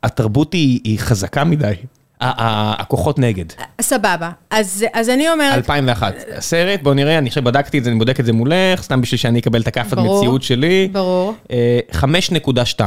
התרבות 0.02 0.52
היא, 0.52 0.80
היא 0.84 0.98
חזקה 0.98 1.44
מדי. 1.44 1.72
הכוחות 2.20 3.18
נגד. 3.18 3.44
סבבה, 3.80 4.30
אז, 4.50 4.84
אז 4.92 5.08
אני 5.08 5.30
אומרת... 5.30 5.54
2001, 5.54 6.14
הסרט, 6.36 6.82
בוא 6.82 6.94
נראה, 6.94 7.18
אני 7.18 7.28
עכשיו 7.28 7.44
בדקתי 7.44 7.78
את 7.78 7.84
זה, 7.84 7.90
אני 7.90 7.98
בודק 7.98 8.20
את 8.20 8.24
זה 8.24 8.32
מולך, 8.32 8.82
סתם 8.82 9.00
בשביל 9.00 9.18
שאני 9.18 9.38
אקבל 9.38 9.60
את 9.60 9.66
הכאפת 9.66 9.98
מציאות 9.98 10.42
שלי. 10.42 10.88
ברור. 10.92 11.34
5.2. 11.92 12.80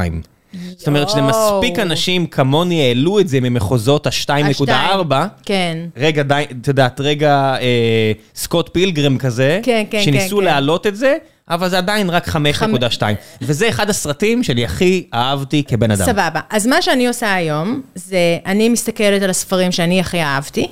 זאת 0.78 0.88
אומרת 0.88 1.10
שזה 1.10 1.22
מספיק 1.22 1.80
אנשים 1.80 2.28
כמוני 2.28 2.88
העלו 2.88 3.20
את 3.20 3.28
זה 3.28 3.39
ממחוזות 3.41 4.08
ה-2.4. 4.08 5.14
כן. 5.45 5.78
רגע, 5.97 6.24
את 6.62 6.68
יודעת, 6.68 7.00
רגע 7.00 7.56
אה, 7.62 8.12
סקוט 8.36 8.70
פילגרם 8.74 9.18
כזה. 9.18 9.60
כן, 9.64 9.84
כן, 9.89 9.97
כן. 9.97 10.04
שניסו 10.04 10.38
כן. 10.38 10.43
להעלות 10.43 10.88
את 10.88 10.95
זה, 10.95 11.16
אבל 11.50 11.70
זה 11.70 11.78
עדיין 11.78 12.10
רק 12.10 12.28
5.2. 12.28 13.02
וזה 13.41 13.70
אחד 13.70 13.89
הסרטים 13.89 14.43
שאני 14.43 14.66
הכי 14.66 15.08
אהבתי 15.14 15.64
כבן 15.64 15.91
אדם. 15.91 16.06
סבבה. 16.06 16.39
אז 16.50 16.68
מה 16.68 16.82
שאני 16.82 17.08
עושה 17.08 17.34
היום, 17.34 17.82
זה 17.95 18.38
אני 18.45 18.70
מסתכלת 18.70 19.22
על 19.22 19.30
הספרים 19.30 19.72
שאני 19.72 20.00
הכי 20.00 20.22
אהבתי. 20.22 20.68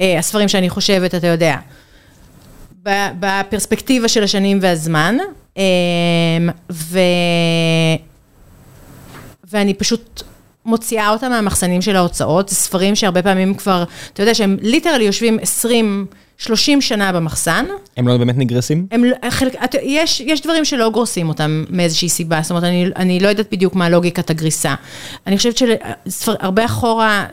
אה, 0.00 0.18
הספרים 0.18 0.48
שאני 0.48 0.70
חושבת, 0.70 1.14
אתה 1.14 1.26
יודע, 1.26 1.56
בפרספקטיבה 3.20 4.08
של 4.08 4.24
השנים 4.24 4.58
והזמן. 4.62 5.16
אה, 5.58 5.62
ו... 6.72 6.98
ואני 9.52 9.74
פשוט 9.74 10.22
מוציאה 10.64 11.10
אותם 11.10 11.30
מהמחסנים 11.30 11.82
של 11.82 11.96
ההוצאות, 11.96 12.48
זה 12.48 12.54
ספרים 12.54 12.94
שהרבה 12.94 13.22
פעמים 13.22 13.54
כבר, 13.54 13.84
אתה 14.12 14.22
יודע 14.22 14.34
שהם 14.34 14.56
ליטרלי 14.60 15.04
יושבים 15.04 15.38
20, 15.42 16.06
30 16.38 16.80
שנה 16.80 17.12
במחסן. 17.12 17.64
הם 17.96 18.08
לא 18.08 18.16
באמת 18.16 18.38
נגרסים? 18.38 18.86
הם, 18.90 19.04
לא, 19.04 19.16
חלק, 19.30 19.54
את, 19.64 19.74
יש, 19.82 20.20
יש 20.20 20.40
דברים 20.40 20.64
שלא 20.64 20.90
גורסים 20.90 21.28
אותם 21.28 21.64
מאיזושהי 21.70 22.08
סיבה, 22.08 22.40
זאת 22.42 22.50
אומרת, 22.50 22.64
אני, 22.64 22.86
אני 22.96 23.20
לא 23.20 23.28
יודעת 23.28 23.52
בדיוק 23.52 23.74
מה 23.74 23.88
לוגיקת 23.88 24.30
הגריסה. 24.30 24.74
אני 25.26 25.36
חושבת 25.36 25.56
שהרבה 25.56 26.64
אחורה, 26.64 27.26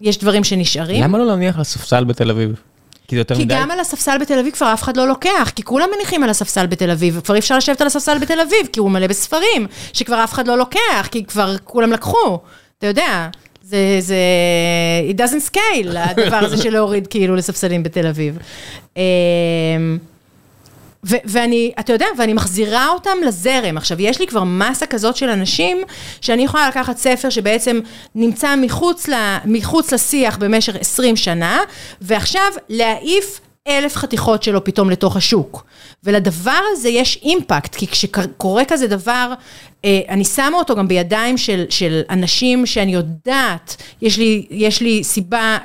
יש 0.00 0.18
דברים 0.18 0.44
שנשארים. 0.44 1.02
למה 1.02 1.18
לא 1.18 1.26
להניח 1.26 1.58
לספסל 1.58 2.04
בתל 2.04 2.30
אביב? 2.30 2.60
כי 3.08 3.16
זה 3.16 3.20
יותר 3.20 3.34
כי 3.34 3.44
מדי? 3.44 3.54
כי 3.54 3.60
גם 3.60 3.70
על 3.70 3.80
הספסל 3.80 4.18
בתל 4.18 4.38
אביב 4.38 4.54
כבר 4.54 4.72
אף 4.72 4.82
אחד 4.82 4.96
לא 4.96 5.08
לוקח, 5.08 5.52
כי 5.54 5.62
כולם 5.62 5.88
מניחים 5.96 6.22
על 6.22 6.30
הספסל 6.30 6.66
בתל 6.66 6.90
אביב, 6.90 7.20
כבר 7.24 7.34
אי 7.34 7.40
אפשר 7.40 7.56
לשבת 7.56 7.80
על 7.80 7.86
הספסל 7.86 8.18
בתל 8.18 8.40
אביב, 8.40 8.66
כי 8.72 8.80
הוא 8.80 8.90
מלא 8.90 9.06
בספרים, 9.06 9.66
שכבר 9.92 10.24
אף 10.24 10.32
אחד 10.32 10.48
לא 10.48 10.58
לוקח, 10.58 11.08
כי 11.10 11.24
כבר 11.24 11.56
כולם 11.64 11.92
לקחו, 11.92 12.38
אתה 12.78 12.86
יודע. 12.86 13.28
זה, 13.62 13.96
זה, 14.00 14.16
it 15.10 15.14
doesn't 15.14 15.50
scale, 15.50 15.98
הדבר 15.98 16.36
הזה 16.36 16.56
של 16.56 16.70
להוריד 16.70 17.06
כאילו 17.06 17.36
לספסלים 17.36 17.82
בתל 17.82 18.06
אביב. 18.06 18.38
ו- 21.08 21.16
ואני, 21.24 21.72
אתה 21.80 21.92
יודע, 21.92 22.06
ואני 22.18 22.32
מחזירה 22.32 22.88
אותם 22.88 23.18
לזרם. 23.26 23.76
עכשיו, 23.76 24.00
יש 24.00 24.20
לי 24.20 24.26
כבר 24.26 24.44
מסה 24.44 24.86
כזאת 24.86 25.16
של 25.16 25.28
אנשים, 25.28 25.82
שאני 26.20 26.44
יכולה 26.44 26.68
לקחת 26.68 26.96
ספר 26.98 27.30
שבעצם 27.30 27.80
נמצא 28.14 28.54
מחוץ, 28.56 29.08
ל- 29.08 29.36
מחוץ 29.44 29.92
לשיח 29.92 30.36
במשך 30.38 30.76
20 30.80 31.16
שנה, 31.16 31.60
ועכשיו 32.00 32.50
להעיף 32.68 33.40
אלף 33.68 33.96
חתיכות 33.96 34.42
שלו 34.42 34.64
פתאום 34.64 34.90
לתוך 34.90 35.16
השוק. 35.16 35.64
ולדבר 36.04 36.60
הזה 36.72 36.88
יש 36.88 37.18
אימפקט, 37.22 37.74
כי 37.74 37.86
כשקורה 37.86 38.64
כזה 38.64 38.86
דבר, 38.86 39.32
אה, 39.84 40.00
אני 40.08 40.24
שמה 40.24 40.56
אותו 40.58 40.76
גם 40.76 40.88
בידיים 40.88 41.38
של, 41.38 41.64
של 41.70 42.00
אנשים 42.10 42.66
שאני 42.66 42.94
יודעת, 42.94 43.76
יש 44.02 44.18
לי, 44.18 44.46
יש 44.50 44.80
לי 44.80 45.04
סיבה, 45.04 45.58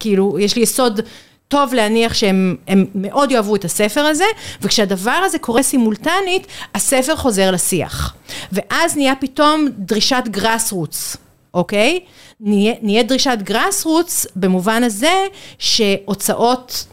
כאילו, 0.00 0.38
יש 0.38 0.56
לי 0.56 0.62
יסוד 0.62 1.00
טוב 1.48 1.74
להניח 1.74 2.14
שהם 2.14 2.56
הם 2.68 2.86
מאוד 2.94 3.30
יאהבו 3.30 3.56
את 3.56 3.64
הספר 3.64 4.00
הזה, 4.00 4.24
וכשהדבר 4.62 5.10
הזה 5.10 5.38
קורה 5.38 5.62
סימולטנית, 5.62 6.46
הספר 6.74 7.16
חוזר 7.16 7.50
לשיח. 7.50 8.14
ואז 8.52 8.96
נהיה 8.96 9.14
פתאום 9.16 9.66
דרישת 9.78 10.22
גראס 10.30 10.72
רוץ, 10.72 11.16
אוקיי? 11.54 12.00
נהיה, 12.40 12.74
נהיה 12.82 13.02
דרישת 13.02 13.38
גראס 13.42 13.84
רוץ 13.84 14.26
במובן 14.36 14.84
הזה 14.84 15.26
שהוצאות 15.58 16.86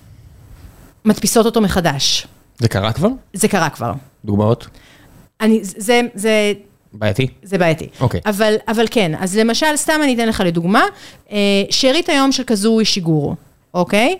מדפיסות 1.05 1.45
אותו 1.45 1.61
מחדש. 1.61 2.27
זה 2.59 2.67
קרה 2.67 2.93
כבר? 2.93 3.09
זה 3.33 3.47
קרה 3.47 3.69
כבר. 3.69 3.93
דוגמאות? 4.25 4.67
אני, 5.41 5.59
זה, 5.63 6.01
זה, 6.13 6.53
בעייתי? 6.93 7.27
זה 7.43 7.57
בעייתי. 7.57 7.87
אוקיי. 7.99 8.21
אבל, 8.25 8.55
אבל 8.67 8.85
כן, 8.91 9.11
אז 9.19 9.37
למשל, 9.37 9.75
סתם 9.75 9.99
אני 10.03 10.15
אתן 10.15 10.27
לך 10.27 10.43
לדוגמה, 10.45 10.83
אה, 11.31 11.37
שארית 11.69 12.09
היום 12.09 12.31
של 12.31 12.43
כזו 12.43 12.79
שיגורו, 12.83 13.35
אוקיי? 13.73 14.17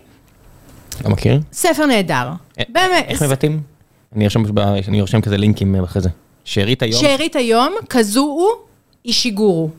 לא 1.03 1.09
מכיר? 1.09 1.39
ספר 1.53 1.85
נהדר. 1.85 2.29
באמת. 2.69 3.05
איך 3.07 3.21
מבטאים? 3.23 3.61
אני 4.15 4.25
ארשם 5.01 5.21
כזה 5.21 5.37
לינקים 5.37 5.83
אחרי 5.83 6.01
זה. 6.01 6.09
שארית 6.45 6.81
היום? 6.83 7.01
שארית 7.01 7.35
היום, 7.35 7.73
כזו 7.89 8.47
אישיגורו. 9.05 9.69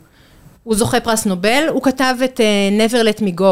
הוא 0.65 0.77
זוכה 0.77 1.01
פרס 1.01 1.27
נובל, 1.27 1.65
הוא 1.69 1.83
כתב 1.83 2.15
את 2.25 2.41
uh, 2.41 2.91
Never 2.91 3.17
Let 3.17 3.21
Me 3.23 3.41
Go. 3.41 3.45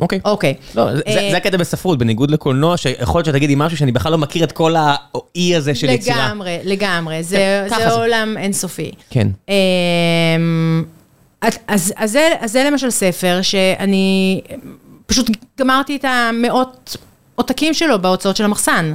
אוקיי. 0.00 0.20
אוקיי. 0.24 0.54
לא, 0.74 0.96
זה- 0.96 1.02
אה, 1.06 1.28
זה 1.30 1.36
הקטע 1.36 1.56
בספרות, 1.56 1.98
בניגוד 1.98 2.30
לקולנוע, 2.30 2.76
שיכול 2.76 3.18
להיות 3.18 3.26
שתגידי 3.26 3.54
משהו 3.56 3.78
שאני 3.78 3.92
בכלל 3.92 4.12
לא 4.12 4.18
מכיר 4.18 4.44
את 4.44 4.52
כל 4.52 4.74
האי 4.78 5.56
הזה 5.56 5.74
של 5.74 5.88
יצירה. 5.90 6.26
לגמרי, 6.28 6.58
לגמרי. 6.64 7.22
זה, 7.22 7.66
ככה 7.70 7.80
זה 7.82 7.88
זה. 7.88 7.94
עולם 7.94 8.34
אינסופי. 8.38 8.90
כן. 9.10 9.28
אמ, 9.48 10.84
אז, 11.40 11.58
אז, 11.68 11.92
אז, 11.96 12.12
זה, 12.12 12.28
אז 12.40 12.52
זה 12.52 12.64
למשל 12.70 12.90
ספר 12.90 13.38
שאני 13.42 14.40
פשוט 15.06 15.30
גמרתי 15.58 15.96
את 15.96 16.04
המאות 16.04 16.96
עותקים 17.34 17.74
שלו 17.74 18.02
בהוצאות 18.02 18.36
של 18.36 18.44
המחסן, 18.44 18.94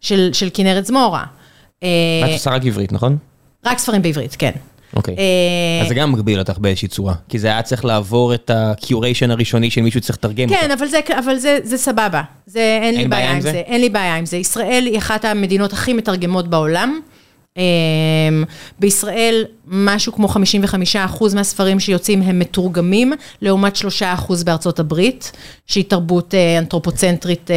של, 0.00 0.30
של 0.32 0.48
כנרת 0.54 0.86
זמורה. 0.86 1.24
אה, 1.82 1.88
את 2.24 2.32
עושה 2.32 2.50
רק 2.50 2.66
עברית, 2.66 2.92
נכון? 2.92 3.18
רק 3.66 3.78
ספרים 3.78 4.02
בעברית, 4.02 4.36
כן. 4.38 4.52
אוקיי. 4.96 5.16
אה, 5.18 5.82
אז 5.82 5.88
זה 5.88 5.94
גם 5.94 6.12
מגביל 6.12 6.38
אותך 6.38 6.58
באיזושהי 6.58 6.88
צורה. 6.88 7.14
כי 7.28 7.38
זה 7.38 7.48
היה 7.48 7.62
צריך 7.62 7.84
לעבור 7.84 8.34
את 8.34 8.50
הקיוריישן 8.54 9.30
הראשוני 9.30 9.70
של 9.70 9.80
מישהו 9.80 10.00
שצריך 10.00 10.18
לתרגם 10.18 10.48
כן. 10.48 10.70
אבל 10.70 10.86
זה, 10.86 11.00
אבל 11.18 11.36
זה, 11.36 11.58
זה 11.62 11.78
סבבה. 11.78 12.22
זה, 12.46 12.78
אין 12.82 12.94
לי 12.94 13.00
אין 13.00 13.10
בעיה 13.10 13.22
בעיה 13.22 13.34
עם 13.36 13.40
זה? 13.40 13.50
זה. 13.52 13.58
אין 13.58 13.80
לי 13.80 13.88
בעיה 13.88 14.16
עם 14.16 14.26
זה. 14.26 14.36
ישראל 14.36 14.86
היא 14.86 14.98
אחת 14.98 15.24
המדינות 15.24 15.72
הכי 15.72 15.92
מתרגמות 15.92 16.48
בעולם. 16.48 17.00
אמ, 17.58 18.44
בישראל, 18.78 19.44
משהו 19.66 20.12
כמו 20.12 20.28
55% 20.28 21.34
מהספרים 21.34 21.80
שיוצאים 21.80 22.22
הם 22.22 22.38
מתורגמים, 22.38 23.12
לעומת 23.42 23.76
3% 23.76 24.44
בארצות 24.44 24.78
הברית, 24.78 25.32
שהיא 25.66 25.84
תרבות 25.88 26.34
אה, 26.34 26.58
אנתרופוצנטרית 26.58 27.50
אה, 27.50 27.56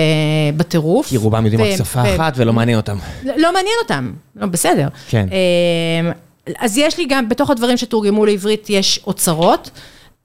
בטירוף. 0.58 1.08
כי 1.08 1.18
רובם 1.18 1.46
יודעים 1.46 1.74
רק 1.74 1.78
שפה 1.78 2.16
אחת 2.16 2.34
ולא 2.36 2.54
מעניין 2.54 2.78
אותם. 2.78 2.98
לא 3.24 3.34
לא 3.38 3.54
מעניין 3.54 3.76
אותם, 3.84 4.12
לא, 4.36 4.48
בסדר. 4.48 4.88
כן. 5.10 5.28
אמ, 5.32 6.12
אז 6.60 6.78
יש 6.78 6.98
לי 6.98 7.06
גם, 7.10 7.30
בתוך 7.30 7.50
הדברים 7.50 7.78
שתורגמו 7.78 8.26
לעברית 8.26 8.70
יש 8.70 9.00
אוצרות. 9.08 9.70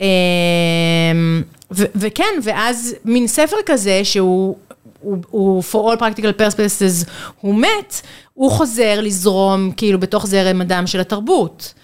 אמ, 0.00 0.06
וכן, 1.70 2.24
ואז 2.42 2.94
מין 3.04 3.26
ספר 3.26 3.56
כזה 3.66 4.00
שהוא... 4.04 4.56
הוא, 5.06 5.16
הוא 5.30 5.62
for 5.72 5.76
all 5.76 6.00
practical 6.00 6.40
purposes, 6.40 7.08
הוא 7.40 7.54
מת, 7.54 8.00
הוא 8.34 8.50
חוזר 8.50 9.00
לזרום 9.00 9.72
כאילו 9.76 10.00
בתוך 10.00 10.26
זרם 10.26 10.60
הדם 10.60 10.86
של 10.86 11.00
התרבות. 11.00 11.74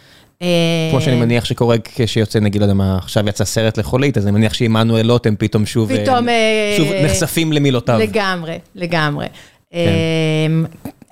כמו 0.90 1.01
שאני 1.01 1.16
מניח 1.16 1.44
שקורה 1.44 1.77
כשיוצא, 1.85 2.40
נגיד, 2.40 2.61
לא 2.61 2.65
יודע 2.65 2.74
מה, 2.74 2.97
עכשיו 2.99 3.28
יצא 3.28 3.44
סרט 3.44 3.78
לחולית, 3.78 4.19
אז 4.19 4.24
אני 4.24 4.32
מניח 4.32 4.55
שעמנואל 4.55 5.07
לוטם 5.07 5.36
פתאום 5.39 5.66
שוב... 5.66 5.90
אה, 5.90 6.03
פתאום, 6.03 6.28
אה, 6.28 6.74
שוב 6.77 6.89
נחשפים 7.05 7.53
למילותיו. 7.53 7.99
לגמרי, 7.99 8.59
לגמרי. 8.74 9.27
אמ, 9.73 9.78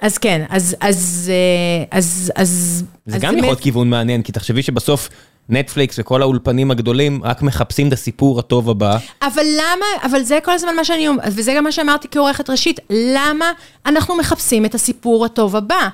אז 0.02 0.18
כן, 0.18 0.44
אז, 0.48 0.76
אז, 0.80 1.30
אה, 1.32 1.98
אז, 1.98 2.32
אז... 2.36 2.84
זה 3.06 3.16
אז 3.16 3.22
גם 3.22 3.34
יכול 3.34 3.46
להיות 3.46 3.60
כיוון 3.60 3.90
מעניין, 3.90 4.22
כי 4.22 4.32
תחשבי 4.32 4.62
שבסוף 4.62 5.08
נטפליקס 5.50 5.98
וכל 5.98 6.22
האולפנים 6.22 6.70
הגדולים 6.70 7.20
רק 7.24 7.42
מחפשים 7.42 7.88
את 7.88 7.92
הסיפור 7.92 8.38
הטוב 8.38 8.70
הבא. 8.70 8.98
אבל 9.22 9.42
למה, 9.58 9.86
אבל 10.10 10.22
זה 10.22 10.38
כל 10.44 10.52
הזמן 10.52 10.76
מה 10.76 10.84
שאני 10.84 11.08
אומרת, 11.08 11.24
וזה 11.32 11.52
גם 11.56 11.64
מה 11.64 11.72
שאמרתי 11.72 12.08
כעורכת 12.10 12.50
ראשית, 12.50 12.80
למה 12.90 13.52
אנחנו 13.86 14.16
מחפשים 14.16 14.64
את 14.64 14.74
הסיפור 14.74 15.24
הטוב 15.24 15.56
הבא? 15.56 15.88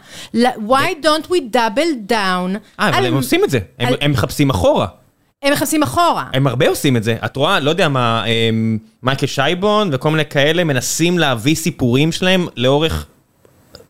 Why 0.68 0.90
don't 1.02 1.26
we 1.30 1.56
double 1.56 2.10
down? 2.12 2.12
אה, 2.80 2.88
אבל 2.88 2.94
על- 2.98 3.06
הם 3.06 3.14
עושים 3.14 3.44
את 3.44 3.50
זה, 3.50 3.58
הם- 3.78 3.88
על- 3.88 3.96
הם 4.00 4.10
מחפשים 4.10 4.50
אחורה. 4.50 4.86
הם 5.42 5.52
מחפשים 5.52 5.82
אחורה. 5.82 6.24
הם 6.32 6.46
הרבה 6.46 6.68
עושים 6.68 6.96
את 6.96 7.04
זה. 7.04 7.16
את 7.24 7.36
רואה, 7.36 7.60
לא 7.60 7.70
יודע 7.70 7.88
מה, 7.88 8.24
אמ, 8.26 8.78
מייקל 9.02 9.26
שייבון 9.26 9.90
וכל 9.92 10.10
מיני 10.10 10.24
כאלה 10.24 10.64
מנסים 10.64 11.18
להביא 11.18 11.54
סיפורים 11.54 12.12
שלהם 12.12 12.46
לאורך 12.56 13.06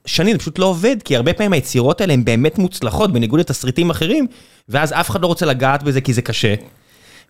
שנים, 0.06 0.32
זה 0.32 0.38
פשוט 0.38 0.58
לא 0.58 0.66
עובד, 0.66 0.96
כי 1.04 1.16
הרבה 1.16 1.32
פעמים 1.32 1.52
היצירות 1.52 2.00
האלה 2.00 2.12
הן 2.12 2.24
באמת 2.24 2.58
מוצלחות, 2.58 3.12
בניגוד 3.12 3.40
לתסריטים 3.40 3.90
אחרים, 3.90 4.26
ואז 4.68 4.92
אף 4.92 5.10
אחד 5.10 5.22
לא 5.22 5.26
רוצה 5.26 5.46
לגעת 5.46 5.82
בזה 5.82 6.00
כי 6.00 6.12
זה 6.12 6.22
קשה. 6.22 6.54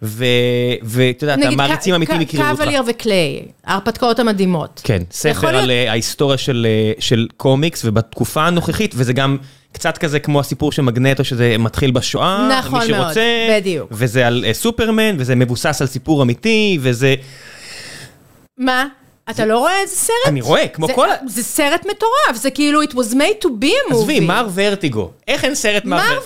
ואתה 0.03 1.24
יודע, 1.24 1.48
המעריצים 1.48 1.93
האמיתיים 1.93 2.20
יכירו 2.20 2.44
אותך. 2.44 2.61
קבלייר 2.61 2.82
וקליי, 2.86 3.43
ההרפתקאות 3.65 4.19
המדהימות. 4.19 4.81
כן, 4.85 5.03
ספר 5.11 5.57
על 5.57 5.70
אה, 5.70 5.90
ההיסטוריה 5.90 6.39
של, 6.39 6.66
אה, 6.69 6.93
של 6.98 7.27
קומיקס, 7.36 7.85
ובתקופה 7.85 8.47
הנוכחית, 8.47 8.94
וזה 8.97 9.12
גם 9.12 9.36
קצת 9.73 9.98
כזה 9.98 10.19
כמו 10.19 10.40
הסיפור 10.40 10.73
של 10.73 10.82
מגנטו, 10.82 11.24
שזה 11.24 11.57
מתחיל 11.59 11.90
בשואה, 11.90 12.48
נכון 12.59 12.81
מי 12.81 12.93
מאוד, 12.93 13.05
שרוצה, 13.07 13.59
בדיוק. 13.61 13.89
וזה 13.93 14.27
על 14.27 14.44
אה, 14.47 14.55
סופרמן, 14.55 15.15
וזה 15.19 15.35
מבוסס 15.35 15.81
על 15.81 15.86
סיפור 15.86 16.23
אמיתי, 16.23 16.78
וזה... 16.81 17.15
מה? 18.59 18.86
אתה 19.31 19.44
לא 19.47 19.59
רואה 19.59 19.81
איזה 19.81 19.97
סרט? 19.97 20.16
אני 20.27 20.40
רואה, 20.40 20.69
כמו 20.69 20.89
כל 20.94 21.09
זה 21.27 21.43
סרט 21.43 21.86
מטורף, 21.86 22.43
זה 22.43 22.51
כאילו, 22.51 22.82
it 22.82 22.90
was 22.93 23.15
made 23.15 23.44
to 23.44 23.48
be 23.61 23.66
a 23.66 23.93
movie. 23.93 23.94
עזבי, 23.94 24.20
מר 24.20 24.48
ורטיגו. 24.55 25.11
איך 25.28 25.44
אין 25.44 25.55
סרט 25.55 25.85
מר 25.85 25.97
מר 25.97 26.03
ורטיגו? 26.03 26.20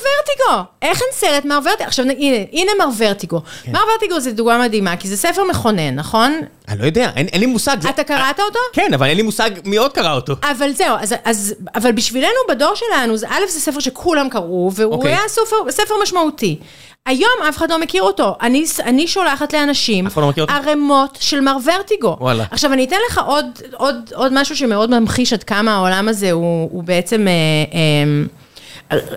ורטיגו, 0.50 0.64
איך 0.82 1.02
אין 1.02 1.08
סרט 1.12 1.44
מר 1.44 1.58
ורטיגו? 1.64 1.88
עכשיו 1.88 2.04
הנה, 2.04 2.36
הנה 2.52 2.72
מר 2.78 2.88
ורטיגו. 2.98 3.40
כן. 3.62 3.72
מר 3.72 3.80
ורטיגו 3.92 4.20
זה 4.20 4.32
דוגמה 4.32 4.58
מדהימה, 4.58 4.96
כי 4.96 5.08
זה 5.08 5.16
ספר 5.16 5.44
מכונן, 5.50 5.94
נכון? 5.94 6.40
אני 6.70 6.78
לא 6.80 6.84
יודע, 6.84 7.10
אין 7.16 7.26
אין 7.26 7.40
לי 7.40 7.46
מושג. 7.46 7.76
זה- 7.80 7.90
אתה 7.90 8.04
קראת 8.04 8.40
אותו? 8.40 8.58
כן, 8.72 8.94
אבל 8.94 9.06
אין 9.06 9.16
לי 9.16 9.22
מושג 9.22 9.50
מי 9.64 9.76
עוד 9.76 9.92
קרא 9.92 10.12
אותו. 10.14 10.34
אבל 10.42 10.70
זהו, 10.72 10.96
אז, 11.00 11.14
אז, 11.24 11.54
אבל 11.74 11.92
בשבילנו, 11.92 12.28
בדור 12.48 12.72
שלנו, 12.74 13.16
זה, 13.16 13.26
א', 13.28 13.40
זה 13.48 13.60
ספר 13.60 13.80
שכולם 13.80 14.28
קראו, 14.28 14.70
והוא 14.74 14.94
אוקיי. 14.94 15.10
היה 15.10 15.20
סופר, 15.28 15.56
ספר 15.70 15.94
משמעותי. 16.02 16.58
היום 17.06 17.30
אף 17.48 17.56
אחד 17.56 17.70
לא 17.70 17.80
מכיר 17.80 18.02
אותו. 18.02 18.36
אני, 18.42 18.64
אני 18.84 19.08
שולחת 19.08 19.52
לאנשים 19.54 20.06
לא 20.16 20.28
מכיר 20.28 20.44
אותו? 20.44 20.54
ערימות 20.54 21.18
של 21.20 21.40
מר 21.40 21.56
ורטיגו. 21.64 22.16
וואלה. 22.20 22.44
עכשיו, 22.50 22.72
אני 22.72 22.84
אתן 22.84 22.96
לך 23.10 23.20
עוד, 23.26 23.46
עוד, 23.76 23.96
עוד 24.14 24.32
משהו 24.34 24.56
שמאוד 24.56 24.90
ממחיש 25.00 25.32
עד 25.32 25.42
כמה 25.42 25.74
העולם 25.74 26.08
הזה 26.08 26.32
הוא, 26.32 26.68
הוא 26.72 26.82
בעצם... 26.84 27.28
אה, 27.28 27.32
אה, 27.74 28.24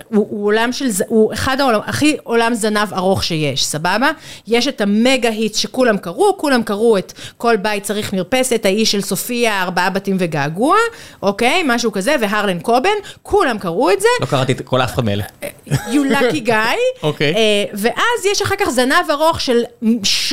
הוא, 0.08 0.26
הוא 0.30 0.46
עולם 0.46 0.72
של, 0.72 0.88
הוא 1.06 1.32
אחד 1.32 1.60
העולם, 1.60 1.80
הכי 1.86 2.16
עולם 2.22 2.54
זנב 2.54 2.94
ארוך 2.94 3.24
שיש, 3.24 3.64
סבבה? 3.64 4.10
יש 4.46 4.68
את 4.68 4.80
המגה 4.80 5.28
היט 5.28 5.54
שכולם 5.54 5.96
קראו, 5.96 6.38
כולם 6.38 6.62
קראו 6.62 6.98
את 6.98 7.12
כל 7.36 7.56
בית 7.56 7.82
צריך 7.82 8.12
מרפסת, 8.12 8.60
האיש 8.64 8.92
של 8.92 9.00
סופיה, 9.00 9.62
ארבעה 9.62 9.90
בתים 9.90 10.16
וגעגוע, 10.18 10.76
אוקיי? 11.22 11.62
משהו 11.66 11.92
כזה, 11.92 12.16
והרלן 12.20 12.60
קובן, 12.60 12.88
כולם 13.22 13.58
קראו 13.58 13.90
את 13.90 14.00
זה, 14.00 14.08
לא 14.20 14.26
קראתי 14.26 14.52
את 14.52 14.60
כל 14.60 14.82
אף 14.82 14.94
אחד 14.94 15.04
מאלה. 15.04 15.24
you 15.68 16.12
lucky 16.12 16.46
guy. 16.46 16.78
אוקיי. 17.02 17.34
אה, 17.34 17.64
ואז 17.74 18.26
יש 18.32 18.42
אחר 18.42 18.56
כך 18.58 18.70
זנב 18.70 19.10
ארוך 19.10 19.40
של 19.40 19.62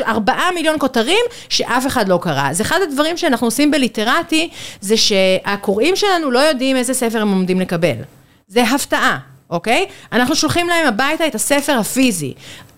ארבעה 0.08 0.50
מיליון 0.56 0.76
כותרים, 0.80 1.26
שאף 1.50 1.88
אחד 1.88 2.10
לא 2.10 2.20
קרא. 2.22 2.50
אז 2.50 2.62
אחד 2.62 2.80
הדברים 2.84 3.18
שאנחנו 3.18 3.48
עושים 3.48 3.72
בליטרטי, 3.72 4.50
זה 4.82 4.98
שהקוראים 4.98 5.96
שלנו 5.96 6.32
לא 6.32 6.40
יודעים 6.40 6.78
איזה 6.78 6.94
ספר 6.94 7.22
הם 7.22 7.32
עומדים 7.32 7.60
לקבל. 7.60 7.96
זה 8.48 8.64
הפתעה, 8.64 9.18
אוקיי? 9.52 9.86
אנחנו 10.12 10.36
שולחים 10.36 10.70
להם 10.70 10.88
הביתה 10.88 11.28
את 11.28 11.36
הספר 11.36 11.78
הפיזי. 11.80 12.34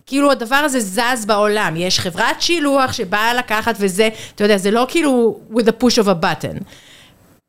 כאילו 0.05 0.31
הדבר 0.31 0.55
הזה 0.55 0.79
זז 0.79 1.25
בעולם, 1.25 1.75
יש 1.75 1.99
חברת 1.99 2.41
שילוח 2.41 2.93
שבאה 2.93 3.33
לקחת 3.33 3.75
וזה, 3.79 4.09
אתה 4.35 4.43
יודע, 4.43 4.57
זה 4.57 4.71
לא 4.71 4.85
כאילו 4.89 5.39
with 5.53 5.63
a 5.67 5.83
push 5.83 6.03
of 6.03 6.07
a 6.07 6.23
button. 6.23 6.63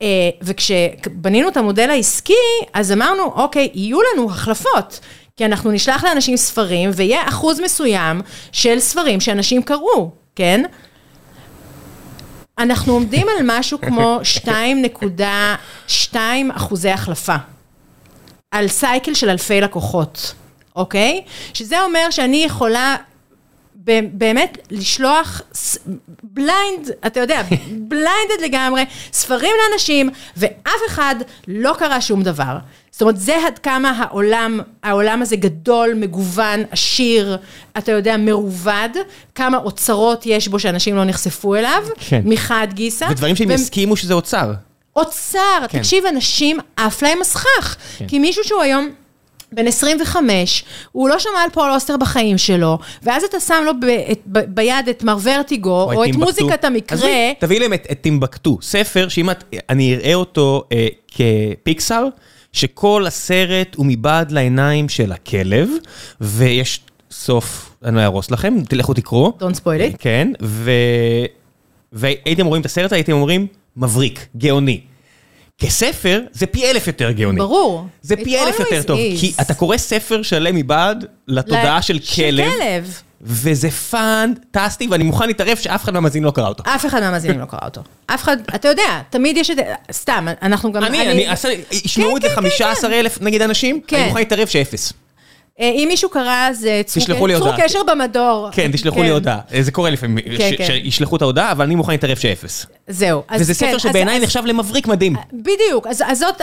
אה, 0.03 0.31
וכשבנינו 0.43 1.49
את 1.49 1.57
המודל 1.57 1.91
העסקי, 1.91 2.33
אז 2.73 2.93
אמרנו, 2.93 3.23
אוקיי, 3.23 3.71
יהיו 3.75 3.99
לנו 4.03 4.31
החלפות. 4.31 5.01
כי 5.37 5.45
אנחנו 5.45 5.71
נשלח 5.71 6.05
לאנשים 6.05 6.37
ספרים, 6.37 6.91
ויהיה 6.95 7.29
אחוז 7.29 7.61
מסוים 7.61 8.21
של 8.53 8.81
ספרים 8.81 9.21
שאנשים 9.21 9.63
קראו, 9.63 10.11
כן? 10.37 10.63
אנחנו 12.59 12.93
עומדים 12.93 13.27
על 13.29 13.45
משהו 13.45 13.81
כמו 13.81 14.21
2.2 14.45 16.17
אחוזי 16.53 16.91
החלפה. 16.91 17.37
על 18.55 18.69
scale 18.69 19.15
של 19.15 19.31
אלפי 19.31 19.61
לקוחות, 19.61 20.35
אוקיי? 20.77 21.23
שזה 21.55 21.83
אומר 21.83 22.07
שאני 22.11 22.37
יכולה 22.45 22.97
באמת 24.13 24.59
לשלוח 24.71 25.43
blind, 26.23 26.91
אתה 27.07 27.21
יודע, 27.21 27.43
blinded 27.89 28.43
לגמרי, 28.45 28.85
ספרים 29.13 29.51
לאנשים, 29.71 30.11
ואף 30.37 30.55
אחד 30.89 31.15
לא 31.49 31.75
קרא 31.79 32.01
שום 32.01 32.23
דבר. 32.23 32.57
זאת 32.91 33.03
אומרת, 33.03 33.17
זה 33.21 33.37
עד 33.47 33.59
כמה 33.59 33.91
העולם, 33.91 34.61
העולם 34.83 35.23
הזה 35.23 35.37
גדול, 35.37 35.95
מגוון, 35.95 36.63
עשיר, 36.71 37.39
אתה 37.79 37.93
יודע, 37.93 38.17
מרובד, 38.17 38.89
כמה 39.35 39.57
אוצרות 39.59 40.23
יש 40.27 40.49
בו 40.49 40.59
שאנשים 40.59 40.97
לא 40.97 41.05
נחשפו 41.05 41.55
אליו, 41.55 41.83
כן. 42.09 42.21
מחד 42.25 42.67
גיסא. 42.73 43.07
ודברים 43.11 43.37
שהם 43.37 43.49
והם- 43.49 43.59
יסכימו 43.61 43.97
שזה 43.97 44.15
אוצר. 44.15 44.53
אוצר, 44.97 45.39
כן. 45.69 45.79
תקשיב, 45.79 46.07
אנשים 46.07 46.59
עף 46.77 47.03
להם 47.03 47.21
הסכך. 47.21 47.77
כן. 47.99 48.07
כי 48.07 48.19
מישהו 48.19 48.45
שהוא 48.45 48.63
היום... 48.63 48.89
בן 49.55 49.67
25, 49.67 50.65
הוא 50.93 51.09
לא 51.09 51.19
שמע 51.19 51.43
על 51.45 51.51
פול 51.51 51.71
אוסטר 51.71 51.97
בחיים 51.97 52.39
שלו, 52.39 52.79
ואז 53.03 53.25
אתה 53.25 53.41
שם 53.41 53.63
לו 53.65 53.73
ב, 53.81 53.85
את, 53.85 54.21
ב, 54.27 54.39
ביד 54.49 54.89
את 54.91 55.03
מר 55.03 55.17
ורטיגו, 55.23 55.83
או, 55.83 55.93
את 55.93 55.99
טימבקטו. 56.05 56.25
מוזיקת 56.25 56.65
המקרה, 56.65 56.99
עזבי, 56.99 57.35
תביאי 57.39 57.61
להם 57.61 57.73
את, 57.73 57.87
את 57.93 58.01
טימבקטו, 58.01 58.59
ספר 58.63 59.09
שאם 59.09 59.31
את, 59.31 59.45
אני 59.71 59.95
אראה 59.95 60.15
אותו 60.15 60.65
אה, 60.73 60.87
כפיקסאר, 61.09 62.07
שכל 62.53 63.05
הסרט 63.07 63.75
הוא 63.75 63.87
מבעד 63.87 64.31
לעיניים 64.31 64.89
של 64.89 65.13
הכלב, 65.13 65.71
ויש 66.21 66.81
סוף, 67.11 67.77
אני 67.85 67.97
לא 67.97 68.01
אהרוס 68.01 68.31
לכם, 68.31 68.55
תלכו 68.69 68.95
תקראו. 68.95 69.33
Don't 69.41 69.57
spoil 69.57 69.93
it. 69.93 69.97
כן, 69.99 70.33
ו... 70.43 70.71
והייתם 71.93 72.47
רואים 72.47 72.61
את 72.61 72.67
הסרט 72.67 72.93
הייתם 72.93 73.13
אומרים, 73.13 73.47
מבריק, 73.77 74.27
גאוני. 74.37 74.81
כספר, 75.59 76.21
זה 76.33 76.47
פי 76.47 76.71
אלף 76.71 76.87
יותר 76.87 77.11
גאוני. 77.11 77.39
ברור. 77.39 77.87
זה 78.03 78.17
פי 78.17 78.39
אלף 78.39 78.61
יותר 78.61 78.83
טוב, 78.83 78.99
is. 78.99 79.21
כי 79.21 79.33
אתה 79.41 79.55
קורא 79.55 79.77
ספר 79.77 80.23
שלם 80.23 80.57
מבעד 80.57 81.05
לתודעה 81.29 81.83
של 81.83 82.01
של 82.03 82.15
כלב, 82.17 82.51
כלב. 82.59 83.01
וזה 83.21 83.71
פנטסטי, 83.71 84.87
ואני 84.91 85.05
מוכן 85.05 85.27
להתערב 85.27 85.57
שאף 85.57 85.85
אחד 85.85 85.93
מהמאזינים 85.95 86.25
לא 86.25 86.31
קרא 86.31 86.49
אותו. 86.49 86.65
אף 86.67 86.87
אחד 86.87 87.01
מהמאזינים 87.01 87.41
לא 87.41 87.45
קרא 87.45 87.59
אותו. 87.65 87.83
אף 88.07 88.23
אחד, 88.23 88.37
אתה 88.55 88.69
יודע, 88.69 89.01
תמיד 89.11 89.37
יש 89.37 89.51
את... 89.51 89.57
סתם, 89.93 90.29
אנחנו 90.43 90.73
גם... 90.73 90.85
אני, 90.85 91.11
אני, 91.11 91.29
אעשה- 91.29 91.49
ישמעו 91.73 92.11
כן, 92.11 92.17
את 92.17 92.23
זה 92.23 92.29
כן, 92.29 92.35
15 92.35 92.93
אלף 93.01 93.21
נגיד 93.21 93.43
אנשים, 93.43 93.81
כן. 93.87 93.97
אני 93.97 94.07
מוכן 94.07 94.19
להתערב 94.19 94.49
שאפס. 94.49 94.93
אה, 95.61 95.71
אם 95.71 95.85
מישהו 95.89 96.11
קרא, 96.11 96.49
אז 96.49 96.67
אה, 96.67 96.83
צרו 96.87 97.03
תשלחו 97.03 97.27
לי 97.27 97.35
צרו 97.35 97.47
הודעה. 97.47 97.65
קשר 97.65 97.79
במדור. 97.83 98.49
כן, 98.53 98.71
תשלחו 98.73 99.03
לי 99.03 99.11
הודעה. 99.11 99.39
אה, 99.55 99.63
זה 99.63 99.73
קורה 99.73 99.91
לפעמים, 99.91 100.25
כן, 100.39 100.51
כן. 100.59 100.67
שישלחו 100.67 101.17
את 101.17 101.23
ההודעה, 101.23 101.53
אבל 101.53 101.65
אני 101.65 101.75
מוכן 101.75 101.93
להתערב 101.93 102.17
שאפס. 102.17 102.67
זהו. 102.89 103.23
וזה 103.39 103.55
כן, 103.55 103.67
ספר 103.67 103.79
שבעיניי 103.79 104.21
נחשב 104.21 104.43
למבריק 104.45 104.87
מדהים. 104.87 105.17
בדיוק, 105.33 105.87
אז, 105.87 106.03
זאת, 106.19 106.43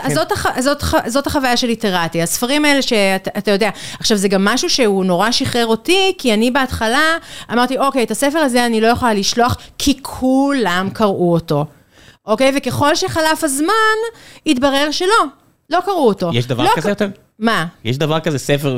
כן. 1.22 1.26
החוויה 1.26 1.58
של 1.58 1.68
ליטרטי. 1.68 2.22
הספרים 2.22 2.66
האלה 2.66 2.82
שאתה 2.82 3.30
אתה 3.38 3.52
יודע, 3.52 3.70
עכשיו 4.00 4.18
זה 4.18 4.28
גם 4.28 4.46
משהו 4.46 4.70
שהוא 4.70 5.06
נורא 5.06 5.32
שחרר 5.32 5.66
אותי, 5.66 6.14
כי 6.18 6.34
אני 6.34 6.52
בהתחלה 6.52 7.18
אמרתי, 7.52 7.78
אוקיי, 7.78 8.04
את 8.04 8.12
הספר 8.12 8.40
הזה 8.40 8.66
אני 8.66 8.82
לא 8.82 8.88
יכולה 8.88 9.14
לשלוח, 9.14 9.58
כי 9.78 9.98
כולם 10.02 10.90
קראו 10.94 11.34
אותו. 11.34 11.66
אוקיי? 12.26 12.52
וככל 12.58 12.96
שחלף 12.96 13.44
הזמן, 13.44 13.98
התברר 14.46 14.92
שלא, 14.92 15.08
לא 15.70 15.80
קראו 15.86 16.08
אותו. 16.08 16.30
יש 16.34 16.48
דבר 16.48 16.64
לא 16.64 16.72
כזה 16.76 16.90
יותר? 16.90 17.08
מה? 17.40 17.66
יש 17.84 17.98
דבר 17.98 18.20
כזה 18.20 18.40
ספר 18.40 18.78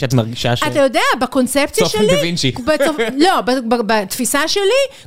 שאת 0.00 0.14
מרגישה 0.14 0.56
ש... 0.56 0.62
אתה 0.62 0.80
יודע, 0.80 1.00
בקונספציה 1.20 1.84
צופן 1.86 1.98
שלי... 1.98 2.06
דה 2.16 2.20
וינצ'י. 2.22 2.52
בצופ... 2.66 2.96
לא, 3.18 3.40
בתפיסה 3.86 4.48
שלי, 4.48 4.62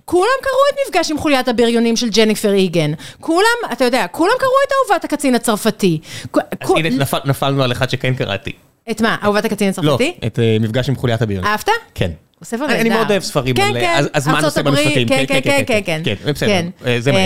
כולם 0.05 0.29
קראו 0.41 0.53
את 0.73 0.87
מפגש 0.87 1.11
עם 1.11 1.17
חוליית 1.17 1.47
הבריונים 1.47 1.95
של 1.95 2.09
ג'ניפר 2.09 2.53
איגן. 2.53 2.91
כולם, 3.19 3.43
אתה 3.71 3.85
יודע, 3.85 4.05
כולם 4.11 4.33
קראו 4.39 4.51
את 4.67 4.71
אהובת 4.91 5.03
הקצין 5.05 5.35
הצרפתי. 5.35 5.99
אז 6.33 6.69
הנה, 6.75 6.89
נפל- 6.89 7.21
נפלנו 7.25 7.63
על 7.63 7.71
אחד 7.71 7.89
שכן 7.89 8.13
קראתי. 8.15 8.51
את 8.91 9.01
מה, 9.01 9.15
אהובת 9.23 9.45
הקצין 9.45 9.67
לא, 9.67 9.71
הצרפתי? 9.93 10.13
את 10.27 10.39
אה, 10.39 10.57
מפגש 10.59 10.89
עם 10.89 10.95
חוליית 10.95 11.21
הביון. 11.21 11.45
אהבת? 11.45 11.69
כן. 11.95 12.11
הוא 12.39 12.45
ספר 12.45 12.65
אני- 12.65 12.73
אני 12.73 12.83
נהדר. 12.83 12.95
מאוד 12.95 13.11
אוהב 13.11 13.23
ספרים 13.23 13.55
כן, 13.55 13.61
על, 13.63 13.79
כן, 13.79 13.93
אז- 13.97 14.09
אז 14.13 14.27
מה 14.27 14.39
הנושא 14.39 14.59
הברית, 14.59 14.77
במשפטים? 14.85 15.07
כן, 15.07 15.25
כן, 15.27 15.39
כן, 15.43 15.63
כן, 15.67 15.81
כן. 15.85 16.01
כן, 16.03 16.31
בסדר, 16.33 16.61
אה, 16.85 16.97
זה 17.01 17.11
מה 17.11 17.19
יש. 17.19 17.25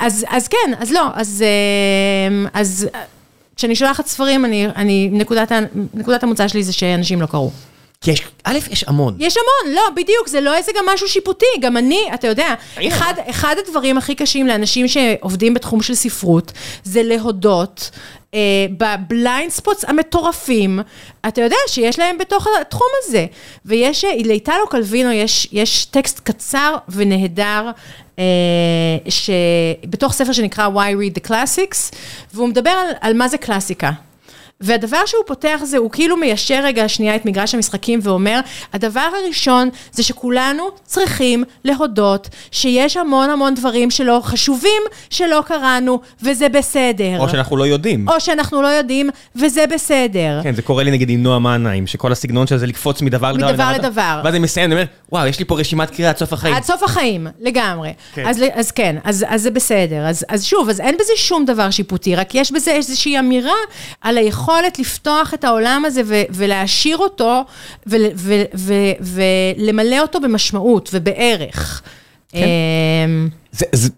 אה, 0.00 0.06
אז, 0.36 0.48
כן, 0.48 0.72
אז 0.80 0.92
לא, 0.92 1.02
אז, 1.14 1.44
אז 2.52 2.88
כשאני 3.58 3.76
שולחת 3.76 4.06
ספרים, 4.06 4.44
אני, 4.44 4.66
אני, 4.66 5.08
נקודת, 5.12 5.52
נקודת 5.94 6.22
המוצא 6.22 6.48
שלי 6.48 6.62
זה 6.62 6.72
שאנשים 6.72 7.20
לא 7.20 7.26
קראו. 7.26 7.50
כי 8.00 8.10
יש, 8.10 8.22
א', 8.44 8.58
יש 8.70 8.84
המון. 8.84 9.16
יש 9.18 9.36
המון, 9.36 9.74
לא, 9.74 9.82
בדיוק, 9.96 10.28
זה 10.28 10.40
לא 10.40 10.56
איזה 10.56 10.72
גם 10.76 10.86
משהו 10.86 11.08
שיפוטי, 11.08 11.46
גם 11.60 11.76
אני, 11.76 12.08
אתה 12.14 12.26
יודע. 12.26 12.54
אחד, 12.88 13.14
אחד 13.30 13.56
הדברים 13.66 13.98
הכי 13.98 14.14
קשים 14.14 14.46
לאנשים 14.46 14.88
שעובדים 14.88 15.54
בתחום 15.54 15.82
של 15.82 15.94
ספרות, 15.94 16.52
זה 16.84 17.02
להודות 17.02 17.90
אה, 18.34 18.66
ב 18.70 18.83
blind 18.83 19.50
spots 19.50 19.84
המטורפים, 19.84 20.80
אתה 21.28 21.40
יודע 21.40 21.56
שיש 21.66 21.98
להם 21.98 22.18
בתוך 22.18 22.46
התחום 22.60 22.88
הזה. 23.02 23.26
ויש, 23.64 24.04
אה, 24.04 24.10
לאיטלו 24.24 24.68
קלווינו 24.68 25.12
יש, 25.12 25.48
יש 25.52 25.84
טקסט 25.84 26.20
קצר 26.20 26.76
ונהדר, 26.88 27.70
אה, 28.18 28.24
שבתוך 29.08 30.12
ספר 30.12 30.32
שנקרא 30.32 30.68
Why 30.68 30.94
Read 30.94 31.20
the 31.20 31.28
Classics, 31.30 31.96
והוא 32.34 32.48
מדבר 32.48 32.70
על, 32.70 32.88
על 33.00 33.14
מה 33.14 33.28
זה 33.28 33.38
קלאסיקה. 33.38 33.90
והדבר 34.60 35.06
שהוא 35.06 35.22
פותח 35.26 35.60
זה, 35.64 35.76
הוא 35.76 35.90
כאילו 35.90 36.16
מיישר 36.16 36.60
רגע 36.64 36.88
שנייה 36.88 37.16
את 37.16 37.26
מגרש 37.26 37.54
המשחקים 37.54 38.00
ואומר, 38.02 38.40
הדבר 38.72 39.08
הראשון 39.22 39.68
זה 39.92 40.02
שכולנו 40.02 40.68
צריכים 40.84 41.44
להודות 41.64 42.28
שיש 42.50 42.96
המון 42.96 43.30
המון 43.30 43.54
דברים 43.54 43.90
שלא 43.90 44.20
חשובים, 44.24 44.82
שלא 45.10 45.42
קראנו, 45.46 46.00
וזה 46.22 46.48
בסדר. 46.48 47.18
או 47.18 47.28
שאנחנו 47.28 47.56
לא 47.56 47.64
יודעים. 47.64 48.08
או 48.08 48.20
שאנחנו 48.20 48.62
לא 48.62 48.68
יודעים, 48.68 49.10
וזה 49.36 49.64
בסדר. 49.66 50.40
כן, 50.42 50.54
זה 50.54 50.62
קורה 50.62 50.82
לי 50.82 50.90
נגיד 50.90 51.10
עם 51.10 51.22
נועה 51.22 51.38
מנהיים, 51.38 51.86
שכל 51.86 52.12
הסגנון 52.12 52.46
של 52.46 52.56
זה 52.56 52.66
לקפוץ 52.66 53.02
מדבר 53.02 53.32
לדבר. 53.32 53.52
מדבר 53.52 53.72
לדבר. 53.72 54.20
ואז 54.24 54.34
אני 54.34 54.38
מסיים, 54.38 54.72
אני 54.72 54.74
אומר, 54.74 54.86
וואו, 55.12 55.26
יש 55.26 55.38
לי 55.38 55.44
פה 55.44 55.58
רשימת 55.58 55.90
קריאה 55.90 56.10
עד 56.10 56.16
סוף 56.16 56.32
החיים. 56.32 56.54
עד 56.54 56.62
סוף 56.62 56.82
החיים, 56.82 57.26
לגמרי. 57.40 57.92
כן. 58.14 58.22
כן. 58.22 58.28
אז, 58.28 58.44
אז 58.54 58.70
כן, 58.70 58.96
אז, 59.04 59.24
אז 59.28 59.42
זה 59.42 59.50
בסדר. 59.50 60.06
אז, 60.06 60.24
אז 60.28 60.44
שוב, 60.44 60.68
אז 60.68 60.80
אין 60.80 60.94
בזה 61.00 61.12
שום 61.16 61.44
דבר 61.44 61.70
שיפוטי, 61.70 62.16
רק 62.16 62.34
יש 62.34 62.52
בזה 62.52 62.70
איזושהי 62.70 63.18
אמירה 63.18 63.52
על 64.00 64.18
היכולת 64.18 64.47
לפתוח 64.78 65.34
את 65.34 65.44
העולם 65.44 65.82
הזה 65.86 66.02
ו, 66.06 66.22
ולהעשיר 66.30 66.96
אותו 66.96 67.44
ול, 67.86 68.02
ו, 68.14 68.34
ו, 68.54 68.74
ולמלא 69.00 70.00
אותו 70.00 70.20
במשמעות 70.20 70.90
ובערך. 70.92 71.82
כן. 72.28 72.38
אמ, 73.04 73.28
זה, 73.52 73.66
זה, 73.72 73.88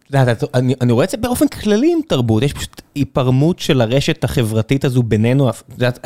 אני, 0.54 0.74
אני 0.80 0.92
רואה 0.92 1.04
את 1.04 1.10
זה 1.10 1.16
באופן 1.16 1.48
כללי 1.48 1.92
עם 1.92 1.98
תרבות, 2.08 2.42
יש 2.42 2.52
פשוט 2.52 2.82
היפרמות 2.94 3.58
של 3.58 3.80
הרשת 3.80 4.24
החברתית 4.24 4.84
הזו 4.84 5.02
בינינו, 5.02 5.50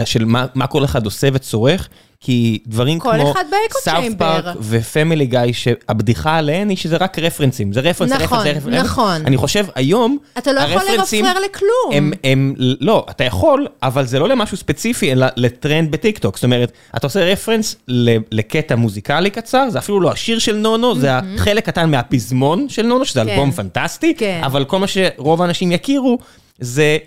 של 0.04 0.24
מה, 0.24 0.46
מה 0.54 0.66
כל 0.66 0.84
אחד 0.84 1.04
עושה 1.04 1.28
וצורך, 1.32 1.88
כי 2.24 2.58
דברים 2.66 2.98
כל 2.98 3.10
כמו 3.20 3.32
אחד 3.32 3.44
ב 3.50 3.78
echo 3.80 3.88
סאות' 3.88 3.98
chamber. 3.98 4.40
פארק 4.42 4.56
ופמילי 4.60 5.26
גיא, 5.26 5.40
שהבדיחה 5.52 6.36
עליהן 6.36 6.68
היא 6.68 6.76
שזה 6.76 6.96
רק 6.96 7.18
רפרנסים, 7.18 7.72
זה 7.72 7.80
רפרנס, 7.80 8.12
נכון, 8.12 8.38
רפרנס, 8.38 8.56
רפרנס. 8.56 8.84
נכון. 8.84 9.26
אני 9.26 9.36
חושב 9.36 9.66
היום, 9.74 10.18
אתה 10.38 10.52
לא 10.52 10.60
יכול 10.60 10.82
לרפרר 10.96 11.38
לכלום. 11.44 11.92
הם, 11.92 12.12
הם, 12.24 12.54
לא, 12.58 13.06
אתה 13.10 13.24
יכול, 13.24 13.66
אבל 13.82 14.06
זה 14.06 14.18
לא 14.18 14.28
למשהו 14.28 14.56
ספציפי, 14.56 15.12
אלא 15.12 15.26
לטרנד 15.36 15.90
בטיקטוק. 15.90 16.36
זאת 16.36 16.44
אומרת, 16.44 16.72
אתה 16.96 17.06
עושה 17.06 17.24
רפרנס 17.24 17.76
ל- 17.88 18.16
לקטע 18.32 18.76
מוזיקלי 18.76 19.30
קצר, 19.30 19.70
זה 19.70 19.78
אפילו 19.78 20.00
לא 20.00 20.12
השיר 20.12 20.38
של 20.38 20.56
נונו, 20.56 20.94
זה 20.94 21.10
החלק 21.12 21.66
קטן 21.66 21.90
מהפזמון 21.90 22.68
של 22.68 22.82
נונו, 22.82 23.04
שזה 23.04 23.20
כן. 23.20 23.28
אלבום 23.28 23.50
פנטסטי, 23.50 24.14
כן. 24.14 24.40
אבל 24.44 24.64
כל 24.64 24.78
מה 24.78 24.86
שרוב 24.86 25.42
האנשים 25.42 25.72
יכירו, 25.72 26.18
זה... 26.58 26.98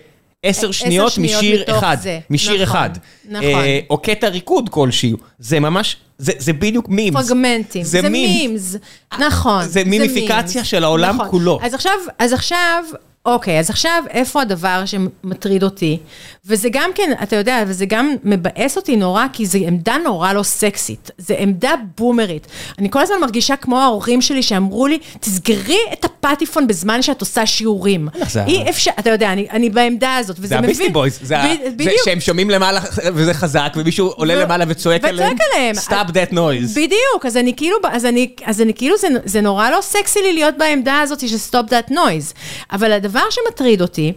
עשר 0.43 0.71
שניות 0.71 1.11
שניות 1.11 1.37
משיר 1.39 1.63
אחד, 1.77 1.97
זה. 2.01 2.19
משיר 2.29 2.51
נכון, 2.53 2.63
אחד. 2.63 2.89
נכון. 3.29 3.43
אה, 3.45 3.79
או 3.89 3.97
קטע 3.97 4.27
ריקוד 4.27 4.69
כלשהו. 4.69 5.17
זה 5.39 5.59
ממש, 5.59 5.95
זה, 6.17 6.31
זה 6.37 6.53
בדיוק 6.53 6.89
מימס. 6.89 7.15
פרגמנטים, 7.27 7.83
זה, 7.83 8.01
זה 8.01 8.09
מימס, 8.09 8.75
נכון. 9.19 9.67
זה 9.67 9.83
מימיפיקציה 9.83 10.63
של 10.63 10.83
העולם 10.83 11.15
נכון. 11.15 11.29
כולו. 11.29 11.59
אז 11.63 11.73
עכשיו, 11.73 11.91
אז 12.19 12.33
עכשיו, 12.33 12.83
אוקיי, 13.27 13.59
אז 13.59 13.69
עכשיו, 13.69 14.03
איפה 14.09 14.41
הדבר 14.41 14.83
שמטריד 14.85 15.63
אותי? 15.63 15.97
וזה 16.45 16.69
גם 16.71 16.89
כן, 16.95 17.11
אתה 17.23 17.35
יודע, 17.35 17.63
וזה 17.67 17.85
גם 17.85 18.15
מבאס 18.23 18.77
אותי 18.77 18.95
נורא, 18.95 19.25
כי 19.33 19.45
זו 19.45 19.57
עמדה 19.67 19.95
נורא 20.03 20.33
לא 20.33 20.43
סקסית. 20.43 21.11
זו 21.17 21.33
עמדה 21.37 21.71
בומרית. 21.97 22.47
אני 22.79 22.89
כל 22.91 23.01
הזמן 23.01 23.15
מרגישה 23.21 23.55
כמו 23.55 23.81
ההורים 23.81 24.21
שלי 24.21 24.43
שאמרו 24.43 24.87
לי, 24.87 24.99
תסגרי 25.19 25.77
את 25.93 26.05
הפטיפון 26.05 26.67
בזמן 26.67 27.01
שאת 27.01 27.21
עושה 27.21 27.45
שיעורים. 27.45 28.07
זה 28.29 28.41
ה- 28.43 28.45
אי 28.47 28.69
אפשר, 28.69 28.91
אתה 28.99 29.09
יודע, 29.09 29.31
אני, 29.33 29.47
אני 29.51 29.69
בעמדה 29.69 30.15
הזאת, 30.15 30.35
וזה 30.39 30.47
זה 30.47 30.55
מבין... 30.57 30.65
הביסטי 30.69 30.89
בויז, 30.89 31.19
זה 31.21 31.35
ב- 31.77 31.83
זה. 31.83 31.91
שהם 32.05 32.19
שומעים 32.19 32.49
למעלה 32.49 32.79
וזה 33.13 33.33
חזק, 33.33 33.73
ומישהו 33.75 34.07
עולה 34.07 34.33
ו- 34.37 34.41
למעלה 34.41 34.65
וצועק 34.67 35.01
וצועק 35.01 35.09
עליהם. 35.13 35.35
עליהם. 35.53 35.75
Stop 35.75 36.09
that 36.09 36.33
noise. 36.33 36.71
בדיוק, 36.75 37.25
אז 37.25 37.37
אני 37.37 37.53
כאילו, 37.55 37.77
אז 37.91 38.05
אני, 38.05 38.29
אז 38.45 38.61
אני 38.61 38.73
כאילו, 38.73 38.97
זה, 38.97 39.07
זה 39.25 39.41
נורא 39.41 39.69
לא 39.69 39.79
סקסי 39.81 40.19
לי 40.21 40.33
להיות 40.33 40.55
בעמדה 40.57 40.99
הזאת 40.99 41.19
של 41.29 41.35
stop 41.51 41.69
that 41.69 41.91
noise. 41.91 42.33
אבל 42.71 42.91
הדבר 42.91 43.16
שמטריד 43.29 43.81
אותי, 43.81 44.13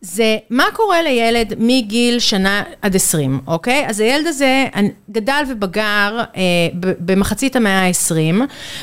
זה 0.00 0.36
מה 0.50 0.64
קורה 0.72 1.02
לילד 1.02 1.54
מגיל 1.58 2.18
שנה 2.18 2.62
עד 2.82 2.96
20, 2.96 3.40
אוקיי? 3.46 3.86
אז 3.88 4.00
הילד 4.00 4.26
הזה 4.26 4.66
גדל 5.10 5.42
ובגר 5.48 6.20
אה, 6.36 6.42
במחצית 6.74 7.56
המאה 7.56 7.86
ה-20, 7.86 8.40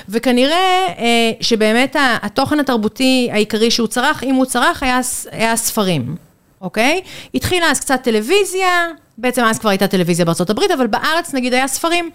וכנראה 0.10 0.88
אה, 0.98 1.32
שבאמת 1.42 1.96
התוכן 2.22 2.60
התרבותי 2.60 3.30
העיקרי 3.32 3.72
שהוא 3.72 3.88
צרך, 3.88 4.24
אם 4.24 4.36
הוא 4.36 4.46
צרך, 4.46 4.84
היה, 4.84 5.00
היה 5.32 5.56
ספרים, 5.56 6.16
אוקיי? 6.62 7.02
התחילה 7.36 7.72
אז 7.72 7.80
קצת 7.80 8.00
טלוויזיה, 8.04 8.88
בעצם 9.18 9.44
אז 9.44 9.60
כבר 9.60 9.70
הייתה 9.70 9.88
טלוויזיה 9.88 10.26
הברית, 10.50 10.72
אבל 10.72 10.88
בארץ 10.88 11.34
נגיד 11.34 11.54
היה 11.54 11.68
ספרים. 11.68 12.10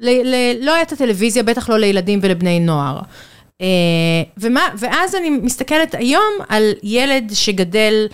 ל- 0.00 0.34
ל- 0.34 0.64
לא 0.64 0.74
הייתה 0.74 0.96
טלוויזיה, 0.96 1.42
בטח 1.42 1.68
לא 1.68 1.78
לילדים 1.78 2.18
ולבני 2.22 2.60
נוער. 2.60 2.98
אה, 3.60 3.66
ומה, 4.36 4.68
ואז 4.78 5.14
אני 5.14 5.30
מסתכלת 5.30 5.94
היום 5.94 6.32
על 6.48 6.72
ילד 6.82 7.30
שגדל 7.34 8.06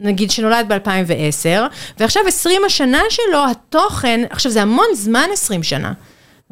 נגיד 0.00 0.30
שנולד 0.30 0.72
ב-2010, 0.72 1.62
ועכשיו 1.98 2.22
20 2.26 2.64
השנה 2.64 3.02
שלו, 3.10 3.44
התוכן, 3.50 4.20
עכשיו 4.30 4.52
זה 4.52 4.62
המון 4.62 4.86
זמן 4.94 5.28
20 5.32 5.62
שנה. 5.62 5.92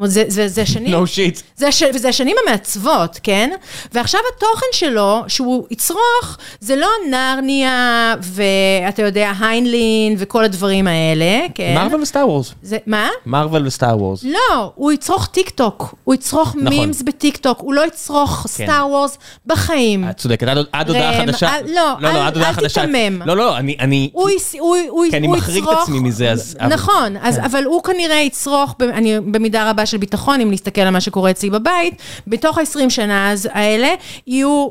זה, 0.05 0.25
זה, 0.29 0.49
זה 0.49 0.63
השנים... 0.63 0.95
No 0.95 1.07
shit. 1.07 1.43
זה, 1.57 1.69
וזה 1.95 2.09
השנים 2.09 2.37
המעצבות, 2.47 3.21
כן? 3.23 3.51
ועכשיו 3.93 4.21
התוכן 4.37 4.67
שלו, 4.73 5.23
שהוא 5.29 5.67
יצרוך, 5.71 6.37
זה 6.61 6.77
לא 6.77 6.89
נרניה, 7.11 8.15
ואתה 8.23 9.03
יודע, 9.03 9.33
היינלין, 9.41 10.15
וכל 10.19 10.45
הדברים 10.45 10.87
האלה, 10.87 11.47
כן? 11.55 11.75
Marvel 11.75 12.01
ו 12.03 12.08
Star 12.08 12.29
Wars. 12.29 12.53
זה, 12.63 12.77
מה? 12.87 13.09
Marvel 13.27 13.67
ו 13.67 13.73
Star 13.73 13.97
Wars. 14.03 14.25
לא, 14.25 14.73
הוא 14.75 14.93
יצרוך 14.93 15.27
טיק 15.27 15.51
טוק, 15.51 15.95
הוא 16.05 16.15
יצרוך 16.15 16.49
נכון. 16.49 16.69
memes 16.69 17.03
ב 17.03 17.37
TikTok, 17.37 17.59
הוא 17.61 17.75
לא 17.75 17.87
יצרוך 17.87 18.47
Star 18.49 18.87
Wars 18.91 19.19
בחיים. 19.47 20.11
את 20.11 20.17
צודקת, 20.17 20.49
עד- 20.73 20.89
הודעה 20.89 21.27
חדשה. 21.27 21.49
אל- 21.57 21.63
לא, 21.75 21.93
לא, 22.01 22.09
אל- 22.09 22.17
עד 22.17 22.35
הודעה 22.35 22.49
אל 22.51 22.55
חדשה. 22.55 22.81
תיתמם. 22.87 23.23
לא, 23.27 23.37
לא, 23.37 23.57
אני... 23.57 23.77
אני- 23.81 24.11
הוא, 24.13 24.29
הוא, 24.59 24.77
הוא, 24.89 25.05
כי 25.11 25.17
אני 25.17 25.29
מחריג 25.29 25.65
את 25.69 25.79
עצמי 25.83 25.99
מזה, 26.01 26.31
אז- 26.31 26.57
אבל- 26.61 26.75
נכון, 26.75 27.17
אז, 27.23 27.39
אבל 27.39 27.65
הוא 27.65 27.83
כנראה 27.83 28.17
יצרוך, 28.17 28.75
אני 28.93 29.21
במידה 29.21 29.71
רבה 29.71 29.86
של 29.87 29.97
ביטחון, 29.97 30.41
אם 30.41 30.51
נסתכל 30.51 30.81
על 30.81 30.91
מה 30.91 31.01
שקורה 31.01 31.31
אצלי 31.31 31.51
בבית, 31.51 31.95
בתוך 32.27 32.59
ה-20 32.59 32.91
שנה 32.91 33.35
האלה, 33.53 33.89
יהיו 34.27 34.69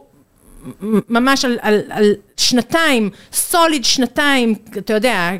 ממש 1.09 1.45
על, 1.45 1.57
על, 1.61 1.81
על 1.89 2.13
שנתיים, 2.37 3.09
סוליד 3.33 3.85
שנתיים, 3.85 4.55
אתה 4.77 4.93
יודע, 4.93 5.31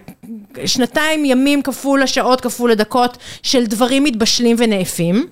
שנתיים 0.65 1.25
ימים 1.25 1.61
כפול 1.61 2.01
השעות, 2.03 2.41
כפול 2.41 2.71
הדקות, 2.71 3.17
של 3.43 3.65
דברים 3.65 4.03
מתבשלים 4.03 4.55
ונאפים, 4.59 5.27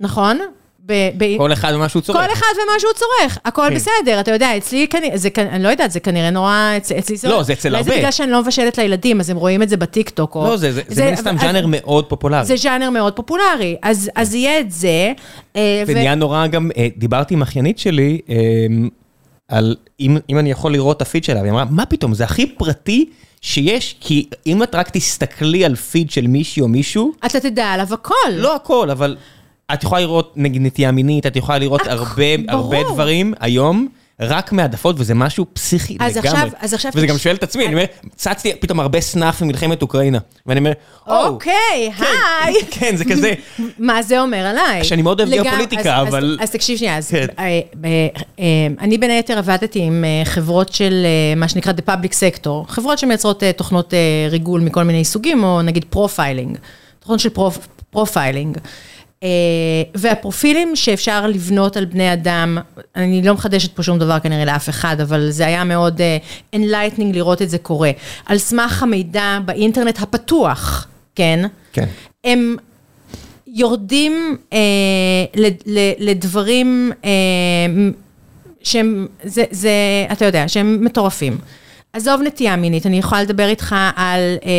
נכון? 0.00 0.38
ב, 0.86 0.92
ב, 1.16 1.36
כל 1.38 1.52
אחד 1.52 1.72
ומה 1.74 1.88
שהוא 1.88 2.02
צורך. 2.02 2.18
כל 2.18 2.32
אחד 2.32 2.46
ומה 2.54 2.72
שהוא 2.80 2.92
צורך, 2.92 3.38
הכל 3.44 3.62
כן. 3.68 3.74
בסדר, 3.74 4.20
אתה 4.20 4.30
יודע, 4.30 4.56
אצלי 4.56 4.86
זה, 5.14 5.28
אני 5.38 5.62
לא 5.62 5.68
יודעת, 5.68 5.90
זה 5.92 6.00
כנראה 6.00 6.30
נורא, 6.30 6.72
אצ- 6.76 6.92
אצלי 6.92 7.16
זה... 7.16 7.28
לא, 7.28 7.42
זה 7.42 7.52
אצל 7.52 7.74
הרבה. 7.74 7.90
זה 7.90 7.96
בגלל 7.98 8.10
שאני 8.10 8.30
לא 8.32 8.42
מבשלת 8.42 8.78
לילדים, 8.78 9.20
אז 9.20 9.30
הם 9.30 9.36
רואים 9.36 9.62
את 9.62 9.68
זה 9.68 9.76
בטיקטוק, 9.76 10.34
או... 10.34 10.44
לא, 10.46 10.56
זה- 10.56 10.72
זה 10.72 10.82
זה 10.88 11.04
מן 11.06 11.12
הסתם 11.12 11.36
ז'אנר 11.40 11.66
מאוד 11.68 12.04
פופולרי. 12.08 12.44
זה 12.44 12.56
ז'אנר 12.56 12.90
מאוד 12.90 13.12
פופולרי, 13.12 13.76
אז 13.82 14.10
אז 14.14 14.34
יהיה 14.34 14.60
את 14.60 14.70
זה. 14.70 15.12
אה, 15.56 15.82
זה 15.86 15.92
ו- 15.92 15.94
נהיה 15.94 16.14
נורא 16.14 16.46
גם, 16.46 16.70
אה, 16.76 16.88
דיברתי 16.96 17.34
עם 17.34 17.42
אחיינית 17.42 17.78
שלי, 17.78 18.20
אה, 18.30 18.36
על 19.48 19.76
אם 20.00 20.16
אם 20.30 20.38
אני 20.38 20.50
יכול 20.50 20.72
לראות 20.72 20.96
את 20.96 21.02
הפיד 21.02 21.24
שלה, 21.24 21.40
והיא 21.40 21.52
אמרה, 21.52 21.64
מה 21.70 21.86
פתאום, 21.86 22.14
זה 22.14 22.24
הכי 22.24 22.46
פרטי 22.46 23.04
שיש, 23.40 23.96
כי 24.00 24.26
אם 24.46 24.62
את 24.62 24.74
רק 24.74 24.90
תסתכלי 24.90 25.64
על 25.64 25.74
פיד 25.76 26.10
של 26.10 26.26
מישהי 26.26 26.60
או 26.62 26.68
מישהו, 26.68 27.12
אתה 27.26 27.40
תדע 27.40 27.66
עליו 27.66 27.86
הכל. 27.94 28.14
לא 28.30 28.56
הכל, 28.56 28.90
אבל 28.90 29.16
את 29.74 29.82
יכולה 29.82 30.00
לראות 30.00 30.32
נגיד 30.36 30.62
נטייה 30.62 30.90
מינית, 30.92 31.26
את 31.26 31.36
יכולה 31.36 31.58
לראות 31.58 31.80
הרבה. 31.86 32.24
הרבה 32.48 32.76
דברים 32.92 33.34
היום. 33.40 33.88
רק 34.20 34.52
מהעדפות, 34.52 34.96
וזה 34.98 35.14
משהו 35.14 35.46
פסיכי 35.52 35.96
אז 36.00 36.16
לגמרי. 36.16 36.28
עכשיו- 36.30 36.48
אז 36.60 36.74
עכשיו 36.74 36.92
וזה 36.94 37.06
תקש- 37.06 37.10
גם 37.12 37.18
שואל 37.18 37.34
את 37.34 37.42
עצמי, 37.42 37.66
אני 37.66 37.74
אומר, 37.74 37.84
צצתי 38.16 38.52
פתאום 38.60 38.80
הרבה 38.80 39.00
סנאפ 39.00 39.42
ממלחמת 39.42 39.82
אוקראינה. 39.82 40.18
ואני 40.46 40.58
אומר, 40.60 40.72
או, 41.06 41.26
אוקיי, 41.26 41.52
היי. 41.98 42.54
כן, 42.70 42.96
זה 42.96 43.04
כזה, 43.04 43.32
מה 43.78 44.02
זה 44.02 44.20
אומר 44.20 44.46
עליי? 44.46 44.84
שאני 44.84 45.02
מאוד 45.02 45.20
אוהב 45.20 45.32
גיאופוליטיקה, 45.32 46.00
אבל- 46.00 46.36
אז 46.40 46.44
אז 46.48 46.50
תקשיב 46.50 46.78
שנייה, 46.78 46.98
אז 46.98 47.10
כן. 47.10 47.26
אה, 47.38 47.44
אה, 47.44 47.60
אה, 48.38 48.44
אני 48.80 48.98
בין 48.98 49.10
היתר 49.10 49.38
עבדתי 49.38 49.80
עם 49.82 50.04
אה, 50.04 50.24
חברות 50.24 50.72
של 50.72 51.02
אה, 51.04 51.34
מה 51.36 51.48
שנקרא 51.48 51.72
The 51.72 51.90
Public 51.90 52.12
Sector, 52.12 52.48
חברות 52.68 52.98
שמייצרות 52.98 53.42
אה, 53.42 53.52
תוכנות 53.52 53.94
אה, 53.94 53.98
ריגול 54.30 54.60
מכל 54.60 54.82
מיני 54.82 55.04
סוגים, 55.04 55.44
או 55.44 55.62
נגיד 55.62 55.84
profiling, 55.90 56.58
תוכנות 57.00 57.20
של 57.20 57.28
prof- 57.28 57.66
profiling. 57.90 58.58
אה, 59.22 59.28
והפרופילים 59.94 60.76
שאפשר 60.76 61.26
לבנות 61.26 61.76
על 61.76 61.84
בני 61.84 62.12
אדם, 62.12 62.58
אני 62.96 63.22
לא 63.22 63.34
מחדשת 63.34 63.76
פה 63.76 63.82
שום 63.82 63.98
דבר 63.98 64.18
כנראה 64.18 64.44
לאף 64.44 64.68
אחד, 64.68 65.00
אבל 65.00 65.30
זה 65.30 65.46
היה 65.46 65.64
מאוד 65.64 66.00
אה, 66.00 66.16
enlightening 66.56 67.12
לראות 67.14 67.42
את 67.42 67.50
זה 67.50 67.58
קורה. 67.58 67.90
על 68.26 68.38
סמך 68.38 68.82
המידע 68.82 69.38
באינטרנט 69.44 70.02
הפתוח, 70.02 70.86
כן? 71.14 71.44
כן. 71.72 71.84
הם 72.24 72.56
יורדים 73.46 74.36
אה, 74.52 74.58
לד- 75.36 75.62
ל- 75.66 76.10
לדברים 76.10 76.92
אה, 77.04 77.10
שהם, 78.62 79.06
זה, 79.24 79.44
זה, 79.50 79.70
אתה 80.12 80.24
יודע, 80.24 80.48
שהם 80.48 80.84
מטורפים. 80.84 81.38
עזוב 81.92 82.20
נטייה 82.22 82.56
מינית, 82.56 82.86
אני 82.86 82.98
יכולה 82.98 83.22
לדבר 83.22 83.48
איתך 83.48 83.74
על, 83.96 84.20
אה, 84.44 84.50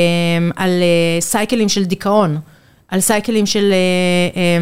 על 0.56 0.70
אה, 0.70 1.22
סייקלים 1.22 1.70
של 1.70 1.84
דיכאון, 1.86 2.38
על 2.94 3.00
סייקלים 3.00 3.46
של, 3.46 3.74
אה, 3.74 4.42
אה, 4.42 4.58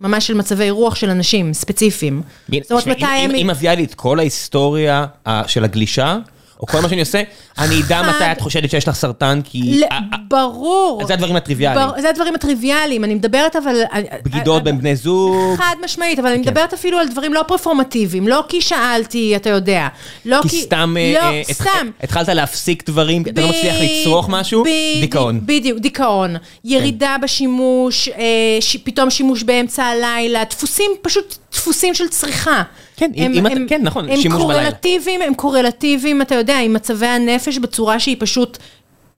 ממש 0.00 0.26
של 0.26 0.34
מצבי 0.34 0.70
רוח 0.70 0.94
של 0.94 1.10
אנשים 1.10 1.52
ספציפיים. 1.52 2.22
זאת 2.48 2.70
אומרת, 2.70 2.86
מתי 2.86 3.04
הם... 3.04 3.30
אם 3.30 3.46
מביאה 3.46 3.74
לי 3.74 3.84
את 3.84 3.94
כל 3.94 4.18
ההיסטוריה 4.18 5.06
אה, 5.26 5.42
של 5.46 5.64
הגלישה, 5.64 6.18
או 6.60 6.66
כל 6.66 6.80
מה 6.80 6.88
שאני 6.88 7.00
עושה, 7.00 7.22
אני 7.58 7.82
אדע 7.82 8.02
מתי 8.02 8.32
את 8.32 8.40
חושדת 8.40 8.70
שיש 8.70 8.88
לך 8.88 8.94
סרטן, 8.94 9.40
כי... 9.44 9.82
אה, 9.92 9.96
אה, 9.96 10.18
ברור. 10.28 11.02
זה 11.06 11.14
הדברים 11.14 11.36
הטריוויאליים. 11.36 11.88
זה 12.00 12.10
הדברים 12.10 12.34
הטריוויאליים, 12.34 13.04
אני 13.04 13.14
מדברת 13.14 13.56
אבל... 13.56 13.82
בגידות 14.24 14.62
בין 14.64 14.78
בני 14.78 14.96
זוג. 14.96 15.56
חד 15.56 15.74
משמעית, 15.84 16.18
אבל 16.18 16.28
אני 16.28 16.44
כן. 16.44 16.50
מדברת 16.50 16.72
אפילו 16.72 16.98
על 16.98 17.08
דברים 17.08 17.34
לא 17.34 17.44
פרפורמטיביים, 17.48 18.28
לא 18.28 18.44
כי 18.48 18.60
שאלתי, 18.60 19.36
אתה 19.36 19.50
יודע. 19.50 19.88
לא 20.24 20.40
כי 20.42 20.48
סתם, 20.48 20.96
אה, 20.98 21.12
לא, 21.14 21.20
אה, 21.20 21.42
סתם. 21.52 21.90
התחלת 22.02 22.28
להפסיק 22.28 22.86
דברים, 22.86 23.22
אתה 23.22 23.40
לא 23.40 23.48
מצליח 23.48 23.74
לצרוך 23.80 24.28
משהו, 24.28 24.64
דיכאון. 25.00 25.40
בדיוק, 25.44 25.78
דיכאון. 25.78 26.36
ירידה 26.64 27.16
בשימוש, 27.22 28.08
אה, 28.08 28.58
פתאום 28.84 29.10
שימוש 29.10 29.42
באמצע 29.42 29.84
הלילה, 29.84 30.44
דפוסים, 30.44 30.90
פשוט 31.02 31.36
דפוסים 31.52 31.94
של 31.94 32.08
צריכה. 32.08 32.62
כן, 32.96 33.10
אם- 33.14 33.32
אם 33.34 33.46
אתה- 33.46 33.54
כן, 33.68 33.80
נכון, 33.82 34.08
הם 34.10 34.16
שימוש 34.20 34.42
בלילה. 34.42 34.60
קורלטיביים, 34.60 35.22
הם 35.22 35.34
קורלטיביים, 35.34 36.22
אתה 36.22 36.34
יודע, 36.34 36.58
עם 36.58 36.72
מצבי 36.72 37.06
הנפש 37.06 37.58
בצורה 37.58 38.00
שהיא 38.00 38.16
פשוט 38.18 38.58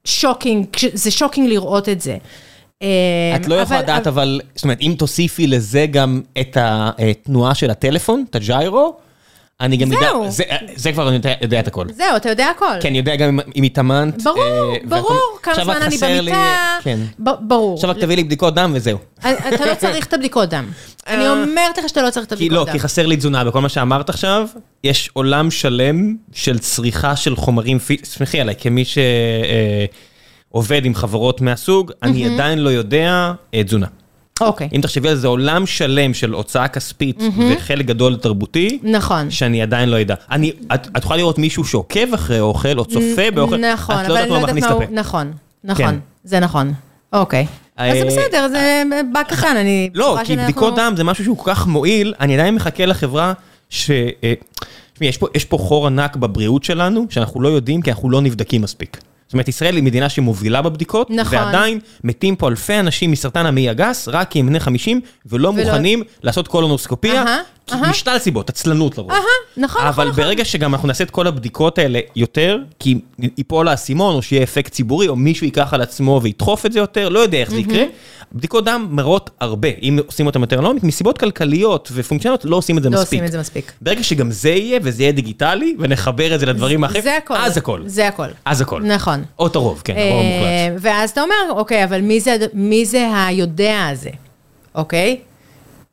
shocking, 0.04 0.66
זה 0.92 1.10
shocking 1.10 1.48
לראות 1.48 1.88
את 1.88 2.00
זה. 2.00 2.16
אה, 2.82 2.88
את 3.36 3.46
לא 3.48 3.54
יכולה 3.54 3.78
אבל- 3.78 3.84
לדעת, 3.84 4.06
אבל, 4.06 4.40
זאת 4.54 4.64
אומרת, 4.64 4.78
אם 4.80 4.94
תוסיפי 4.98 5.46
לזה 5.46 5.86
גם 5.90 6.20
את 6.40 6.56
התנועה 6.60 7.54
של 7.54 7.70
הטלפון, 7.70 8.24
את 8.30 8.34
ה 8.36 8.46
gyro, 8.46 8.94
אני 9.60 9.76
גם 9.76 9.92
יודע. 9.92 10.10
זה- 10.76 10.92
כבר 10.92 11.08
אני 11.08 11.18
יודע- 11.42 11.60
את 11.60 11.68
הכל. 11.68 11.86
זהו, 11.96 12.16
אתה 12.16 12.28
יודע 12.28 12.48
הכל. 12.50 12.66
כן, 12.80 12.88
אני 12.88 12.98
יודע 12.98 13.16
גם 13.16 13.40
אם- 13.56 13.62
התאמנת. 13.62 14.22
ברור, 14.22 14.38
אה, 14.38 14.68
והכל- 14.88 15.08
ברור, 15.08 15.38
כמה 15.42 15.54
זמן 15.64 15.74
אני 15.82 15.96
במיטה, 16.22 16.76
כן. 16.82 16.98
ברור. 17.18 17.74
עכשיו 17.74 17.90
רק 17.90 17.98
תביא 17.98 18.16
לי 18.16 18.24
בדיקות 18.24 18.54
דם 18.54 18.72
וזהו. 18.74 18.98
אתה 19.20 19.30
לא 19.66 19.74
צריך 19.74 20.06
את 20.06 20.14
הבדיקות 20.14 20.48
דם. 20.48 20.64
אני 21.06 21.28
אומרת 21.28 21.78
לך 21.78 21.88
שאתה 21.88 22.02
לא 22.02 22.10
צריך 22.10 22.26
את 22.26 22.32
כי 22.32 22.34
הבדיקות 22.34 22.56
לא, 22.58 22.64
דם. 22.64 22.72
כי 22.72 22.80
חסר 22.80 23.06
לי 23.06 23.16
תזונה, 23.16 23.44
בכל 23.44 23.60
מה 23.60 23.68
שאמרת 23.68 24.08
עכשיו, 24.08 24.46
יש 24.84 25.10
עולם 25.12 25.50
שלם 25.50 26.16
של 26.32 26.58
צריכה 26.58 27.16
של 27.16 27.36
חומרים 27.36 27.78
פיזיים, 27.78 28.04
סמכי 28.04 28.40
עליי, 28.40 28.54
כמי 28.58 28.84
שעובד 30.50 30.84
עם 30.84 30.94
חברות 30.94 31.40
מהסוג, 31.40 31.92
אני 32.02 32.34
עדיין 32.34 32.58
לא 32.58 32.70
יודע 32.70 33.32
אה, 33.54 33.62
תזונה. 33.64 33.86
אוקיי, 34.40 34.68
אם 34.76 34.80
תחשבי 34.80 35.08
על 35.08 35.16
זה, 35.16 35.28
עולם 35.28 35.66
שלם 35.66 36.14
של 36.14 36.32
הוצאה 36.32 36.68
כספית 36.68 37.22
וחלק 37.38 37.86
גדול 37.86 38.16
תרבותי, 38.16 38.78
נכון. 38.82 39.30
שאני 39.30 39.62
עדיין 39.62 39.88
לא 39.88 39.96
יודע. 39.96 40.14
אני, 40.30 40.52
את 40.74 40.88
את 40.96 41.04
יכולה 41.04 41.16
לראות 41.16 41.38
מישהו 41.38 41.64
שעוקב 41.64 42.14
אחרי 42.14 42.40
אוכל, 42.40 42.78
או 42.78 42.84
צופה 42.84 43.30
באוכל, 43.34 43.56
נכון, 43.56 43.96
את 44.00 44.08
לא 44.08 44.12
יודעת 44.14 44.28
מה 44.28 44.34
לא 44.34 44.40
יודעת 44.40 44.50
מכניס 44.50 44.64
הוא... 44.64 44.82
לפה. 44.82 44.92
נכון, 44.92 45.32
נכון, 45.64 45.84
כן. 45.84 45.94
זה 46.24 46.40
נכון. 46.40 46.72
אוקיי. 47.12 47.46
אז 47.76 47.92
זה 47.92 48.02
אה, 48.02 48.06
בסדר, 48.06 48.48
זה 48.48 48.82
בא 49.12 49.22
קטן, 49.22 49.56
אני... 49.56 49.90
לא, 49.94 50.18
כי 50.24 50.36
בדיקות 50.36 50.74
דם 50.76 50.94
זה 50.96 51.04
משהו 51.04 51.24
שהוא 51.24 51.36
כל 51.36 51.50
כך 51.54 51.66
מועיל, 51.66 52.14
אני 52.20 52.34
עדיין 52.34 52.54
מחכה 52.54 52.86
לחברה 52.86 53.32
ש... 53.70 53.90
אה, 54.24 54.34
תשמעי, 54.92 55.12
פה, 55.12 55.26
יש 55.34 55.44
פה 55.44 55.58
חור 55.58 55.86
ענק 55.86 56.16
בבריאות 56.16 56.64
שלנו, 56.64 57.06
שאנחנו 57.10 57.40
לא 57.40 57.48
יודעים 57.48 57.82
כי 57.82 57.90
אנחנו 57.90 58.10
לא 58.10 58.20
נבדקים 58.20 58.62
מספיק. 58.62 59.00
זאת 59.30 59.34
אומרת, 59.34 59.48
ישראל 59.48 59.76
היא 59.76 59.84
מדינה 59.84 60.08
שמובילה 60.08 60.62
בבדיקות, 60.62 61.10
נכון. 61.10 61.38
ועדיין 61.38 61.78
מתים 62.04 62.36
פה 62.36 62.48
אלפי 62.48 62.80
אנשים 62.80 63.10
מסרטן 63.10 63.46
המעי 63.46 63.68
הגס, 63.68 64.08
רק 64.08 64.30
כי 64.30 64.40
הם 64.40 64.46
בני 64.46 64.60
50, 64.60 65.00
ולא 65.26 65.48
ולא- 65.48 65.64
מוכנים 65.64 66.02
לעשות 66.22 66.48
קולונוסקופיה, 66.48 67.22
אהה. 67.22 67.38
משלל 67.76 68.18
סיבות, 68.18 68.48
עצלנות 68.48 68.98
לרוב. 68.98 69.12
אהה, 69.12 69.20
נכון, 69.56 69.82
אבל 69.82 70.08
נכון, 70.08 70.24
ברגע 70.24 70.44
שגם 70.44 70.74
אנחנו 70.74 70.88
נעשה 70.88 71.04
את 71.04 71.10
כל 71.10 71.26
הבדיקות 71.26 71.78
האלה 71.78 72.00
יותר, 72.16 72.58
כי 72.78 73.00
ייפול 73.38 73.68
האסימון, 73.68 74.14
או 74.14 74.22
שיהיה 74.22 74.42
אפקט 74.42 74.72
ציבורי, 74.72 75.08
או 75.08 75.16
מישהו 75.16 75.44
ייקח 75.44 75.74
על 75.74 75.80
עצמו 75.80 76.20
וידחוף 76.22 76.66
את 76.66 76.72
זה 76.72 76.78
יותר, 76.78 77.08
לא 77.08 77.18
יודע 77.18 77.38
איך 77.38 77.50
זה 77.50 77.58
יקרה. 77.60 77.84
בדיקות 78.32 78.64
דם 78.64 78.86
מראות 78.90 79.30
הרבה, 79.40 79.68
אם 79.82 79.98
עושים 80.06 80.26
אותם 80.26 80.40
יותר 80.40 80.60
לעומק, 80.60 80.82
מסיבות 80.82 81.18
כלכליות 81.18 81.88
ופונקציונליות, 81.92 82.44
לא 82.44 82.56
עושים 82.56 82.78
את 82.78 82.82
זה 82.82 82.90
לא 82.90 82.94
מספיק. 83.00 83.08
עושים 83.18 83.24
את 83.24 83.32
זה 83.32 83.40
מספיק. 83.40 83.72
ברגע 83.80 84.02
שגם 84.02 84.30
זה 84.30 84.50
יהיה, 84.50 84.80
וזה 84.82 85.02
יהיה 85.02 85.12
דיגיטלי, 85.12 85.76
ונחבר 85.78 86.34
את 86.34 86.40
זה 86.40 86.46
לדברים 86.46 86.84
האחרים, 86.84 87.02
זה 87.02 87.16
הכל. 87.16 87.36
אז 87.36 87.56
הכל. 87.56 87.82
זה 87.86 88.08
הכל. 88.08 88.26
אז 88.44 88.60
הכל. 88.60 88.82
נכון. 88.82 89.24
או 89.38 89.46
את 89.46 89.56
הרוב, 89.56 89.82
כן, 89.84 89.94
הרוב 89.96 90.20
המוחלט. 90.20 90.46
אה, 90.46 90.74
ואז 90.80 91.10
אתה 91.10 91.22
אומר, 91.22 91.34
אוקיי, 91.50 91.84
אבל 91.84 92.00
מי 92.00 92.20
זה, 92.20 92.36
מי 92.54 92.86
זה 92.86 93.08
היודע 93.26 93.86
הזה, 93.90 94.10
אוקיי? 94.74 95.16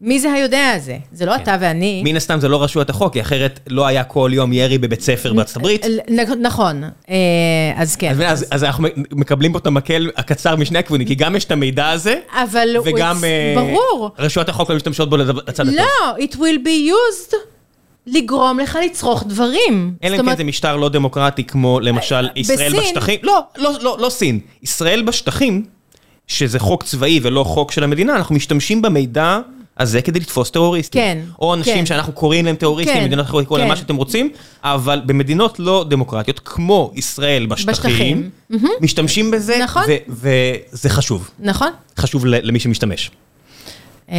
מי 0.01 0.19
זה 0.19 0.33
היודע 0.33 0.69
הזה? 0.75 0.97
זה 1.11 1.25
לא 1.25 1.35
אתה 1.35 1.57
ואני. 1.59 2.01
מן 2.05 2.15
הסתם 2.15 2.39
זה 2.39 2.47
לא 2.47 2.63
רשויות 2.63 2.89
החוק, 2.89 3.13
כי 3.13 3.21
אחרת 3.21 3.59
לא 3.67 3.85
היה 3.87 4.03
כל 4.03 4.31
יום 4.33 4.53
ירי 4.53 4.77
בבית 4.77 5.01
ספר 5.01 5.33
בארצות 5.33 5.55
הברית. 5.57 5.85
נ- 6.09 6.45
נכון, 6.45 6.83
אה, 7.09 7.15
אז 7.75 7.95
כן. 7.95 8.15
אז, 8.51 8.63
אנחנו 8.63 8.87
מקבלים 9.11 9.51
פה 9.53 9.57
את 9.59 9.67
המקל 9.67 10.09
הקצר 10.15 10.55
משני 10.55 10.79
הכיוונים, 10.79 11.07
כי 11.07 11.15
גם 11.15 11.35
יש 11.35 11.45
את 11.45 11.51
המידע 11.51 11.89
הזה. 11.89 12.19
וגם 12.85 13.23
אה. 13.23 13.55
רשויות 14.19 14.49
החוק 14.49 14.69
לא 14.69 14.75
משתמשות 14.75 15.09
בו 15.09 15.17
לצד 15.17 15.37
הטוב. 15.67 15.75
לא, 15.75 16.15
it 16.19 16.33
will 16.35 16.65
be 16.65 16.91
used 16.91 17.35
לגרום 18.07 18.59
לך 18.59 18.77
לצרוך 18.85 19.23
דברים. 19.27 19.93
אלא 20.03 20.15
אם 20.19 20.25
כן 20.25 20.37
זה 20.37 20.43
משטר 20.43 20.75
לא 20.75 20.89
דמוקרטי 20.89 21.43
כמו 21.43 21.79
למשל 21.79 22.27
ישראל 22.35 22.69
בסין- 22.69 22.81
בשטחים. 22.81 23.19
לא, 23.23 23.39
לא, 23.57 23.71
לא, 23.81 23.97
לא 23.99 24.09
סין. 24.09 24.39
ישראל 24.63 25.01
בשטחים, 25.01 25.65
שזה 26.27 26.59
חוק 26.59 26.83
צבאי 26.83 27.19
ולא 27.23 27.43
חוק 27.43 27.71
של 27.71 27.83
המדינה, 27.83 28.15
אנחנו 28.15 28.35
משתמשים 28.35 28.81
במידע 28.81 29.39
הזה 29.79 30.01
כדי 30.01 30.19
לתפוס 30.19 30.51
טרוריסטים. 30.51 31.01
כן, 31.01 31.17
או 31.39 31.53
אנשים 31.53 31.75
כן. 31.75 31.85
שאנחנו 31.85 32.13
קוראים 32.13 32.45
להם 32.45 32.55
טרוריסטים, 32.55 32.97
כן, 32.97 33.03
מדינות 33.03 33.25
אחרות 33.25 33.43
יקראו 33.43 33.57
להם 33.57 33.67
כן. 33.67 33.69
מה 33.69 33.75
שאתם 33.75 33.95
רוצים, 33.95 34.29
אבל 34.63 35.01
במדינות 35.05 35.59
לא 35.59 35.85
דמוקרטיות, 35.89 36.39
כמו 36.45 36.91
ישראל 36.95 37.45
בשטחים, 37.45 38.29
בשטחים. 38.51 38.69
משתמשים 38.81 39.31
בזה, 39.31 39.59
נכון. 39.63 39.83
וזה 40.09 40.89
חשוב. 40.89 41.29
נכון? 41.39 41.71
חשוב 41.99 42.25
למי 42.25 42.59
שמשתמש. 42.59 43.11
אה, 44.11 44.17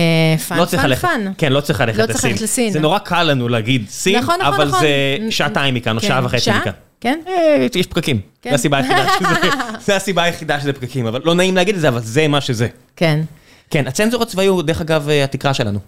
fun, 0.49 0.59
לא 0.59 0.65
fun, 0.65 0.95
fun. 0.95 1.33
כן, 1.39 1.53
לא 1.53 1.61
צריך 1.61 1.81
ללכת 1.81 1.99
לא 1.99 2.05
לסין. 2.05 2.37
לסין. 2.41 2.73
זה 2.73 2.81
נורא 2.81 2.99
קל 2.99 3.23
לנו 3.23 3.49
להגיד 3.49 3.85
סין, 3.91 4.19
נכון, 4.19 4.35
נכון, 4.41 4.55
אבל 4.55 4.69
נכון. 4.69 4.81
זה 4.81 5.31
שעתיים 5.31 5.75
מכאן, 5.75 5.97
או 5.97 6.01
כן. 6.01 6.09
שעה 6.09 6.21
וחצי 6.25 6.41
שעה? 6.41 6.61
מכאן. 6.61 6.73
כן? 7.01 7.19
אה, 7.29 7.67
יש 7.75 7.87
פקקים. 7.87 8.21
כן. 8.43 8.51
זה 8.51 8.55
הסיבה 8.55 8.81
שזה, 8.83 9.49
זה 9.87 9.97
הסיבה 9.97 10.23
היחידה 10.23 10.61
שזה 10.61 10.73
פקקים, 10.73 11.07
אבל 11.07 11.21
לא 11.25 11.35
נעים 11.35 11.57
להגיד 11.57 11.75
את 11.75 11.81
זה, 11.81 11.89
אבל 11.89 12.01
זה 12.01 12.29
מה 12.29 12.41
שזה. 12.41 12.69
כן. 12.97 13.21
כן, 13.70 13.86
הצנזור 13.86 14.23
הצבאי 14.23 14.47
הוא 14.47 14.62
דרך 14.62 14.81
אגב 14.81 15.09
אה, 15.09 15.24
התקרה 15.24 15.55
שלנו. 15.55 15.78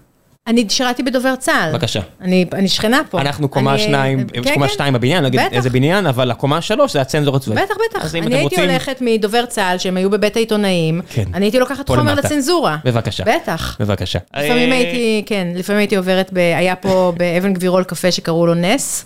אני 0.46 0.66
שירתי 0.68 1.02
בדובר 1.02 1.36
צה"ל. 1.36 1.74
בקשה. 1.74 2.00
אני, 2.20 2.44
אני 2.52 2.68
שכנה 2.68 3.00
פה. 3.10 3.20
אנחנו 3.20 3.48
קומה 3.48 3.74
אני- 3.74 3.82
שניים, 3.82 4.26
כן, 4.28 4.54
קומה 4.54 4.66
כן. 4.66 4.72
שתיים 4.72 4.94
בבניין, 4.94 5.22
לא 5.22 5.28
אגיד 5.28 5.40
בטח. 5.40 5.52
איזה 5.52 5.70
בניין, 5.70 6.06
אבל 6.06 6.30
הקומה 6.30 6.60
שלוש 6.60 6.92
זה 6.92 7.00
הצנזור 7.00 7.36
הצבאי. 7.36 7.56
בטח, 7.64 7.74
בטח. 7.90 8.04
אז 8.04 8.14
אם 8.16 8.22
אני 8.22 8.34
הייתי 8.34 8.44
רוצים- 8.56 8.70
הולכת 8.70 8.96
מדובר 9.00 9.46
צה"ל, 9.46 9.78
שהם 9.78 9.96
היו 9.96 10.10
בבית 10.10 10.36
העיתונאים, 10.36 11.00
כן. 11.10 11.24
אני 11.34 11.44
הייתי 11.46 11.58
לוקחת 11.58 11.88
חומר 11.88 12.02
למטה. 12.02 12.14
לצנזורה. 12.28 12.76
בבקשה. 12.84 13.24
בטח. 13.24 13.76
בבקשה. 13.80 14.18
לפעמים 14.36 14.72
הייתי, 14.72 15.22
כן, 15.26 15.48
לפעמים 15.54 15.78
הייתי 15.78 15.96
עוברת, 15.96 16.30
ב, 16.32 16.38
היה 16.38 16.76
פה 16.76 17.12
באבן 17.18 17.52
גבירול 17.52 17.84
קפה 17.84 18.12
שקראו 18.12 18.46
לו 18.46 18.54
נס, 18.54 19.04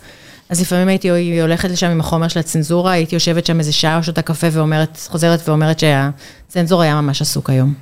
אז 0.48 0.60
לפעמים 0.60 0.88
הייתי 0.88 1.10
הולכת 1.40 1.70
לשם 1.70 1.90
עם 1.90 2.00
החומר 2.00 2.28
של 2.28 2.40
הצנזורה, 2.40 2.92
הייתי 2.92 3.16
יושבת 3.16 3.46
שם 3.46 3.58
איזה 3.58 3.72
שעה, 3.72 4.02
שותה 4.02 4.22
קפה 4.22 4.46
ואומרת, 4.52 4.98
חוזרת 5.08 5.48
ואומרת 5.48 5.78
שהצנזור 5.78 6.82
היה 6.82 7.00
ממש 7.00 7.22
עסוק 7.22 7.50
היום. 7.50 7.74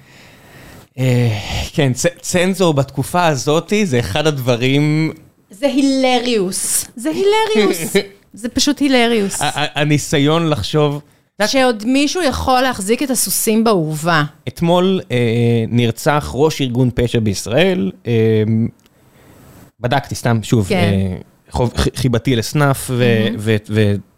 אה, 0.98 1.38
כן, 1.72 1.92
צנזור 2.20 2.74
בתקופה 2.74 3.26
הזאתי 3.26 3.86
זה 3.86 4.00
אחד 4.00 4.26
הדברים 4.26 5.12
זה 5.50 5.66
הילריוס, 5.66 6.86
זה 6.96 7.10
הילריוס, 7.10 7.96
זה 8.34 8.48
פשוט 8.48 8.78
הילריוס. 8.78 9.38
הניסיון 9.54 10.48
לחשוב, 10.48 11.02
שעוד 11.46 11.84
מישהו 11.86 12.22
יכול 12.22 12.60
להחזיק 12.60 13.02
את 13.02 13.10
הסוסים 13.10 13.64
באורווה. 13.64 14.24
אתמול 14.48 15.00
אה, 15.10 15.64
נרצח 15.68 16.30
ראש 16.34 16.60
ארגון 16.60 16.90
פשע 16.94 17.20
בישראל, 17.20 17.90
אה, 18.06 18.12
בדקתי 19.80 20.14
סתם, 20.14 20.38
שוב, 20.42 20.68
כן. 20.68 21.16
חיבתי 21.94 22.36
לסנאף 22.36 22.90
ו- 22.90 23.26
ו- 23.38 23.56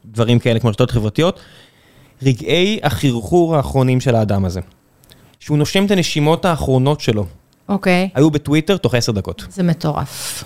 ודברים 0.06 0.38
כאלה 0.38 0.60
כמו 0.60 0.70
רשתות 0.70 0.90
חברתיות, 0.90 1.40
רגעי 2.22 2.78
החרחור 2.82 3.56
האחרונים 3.56 4.00
של 4.00 4.14
האדם 4.14 4.44
הזה. 4.44 4.60
שהוא 5.44 5.58
נושם 5.58 5.86
את 5.86 5.90
הנשימות 5.90 6.44
האחרונות 6.44 7.00
שלו, 7.00 7.26
אוקיי, 7.68 8.08
היו 8.14 8.30
בטוויטר 8.30 8.76
תוך 8.76 8.94
עשר 8.94 9.12
דקות. 9.12 9.44
זה 9.50 9.62
מטורף. 9.62 10.44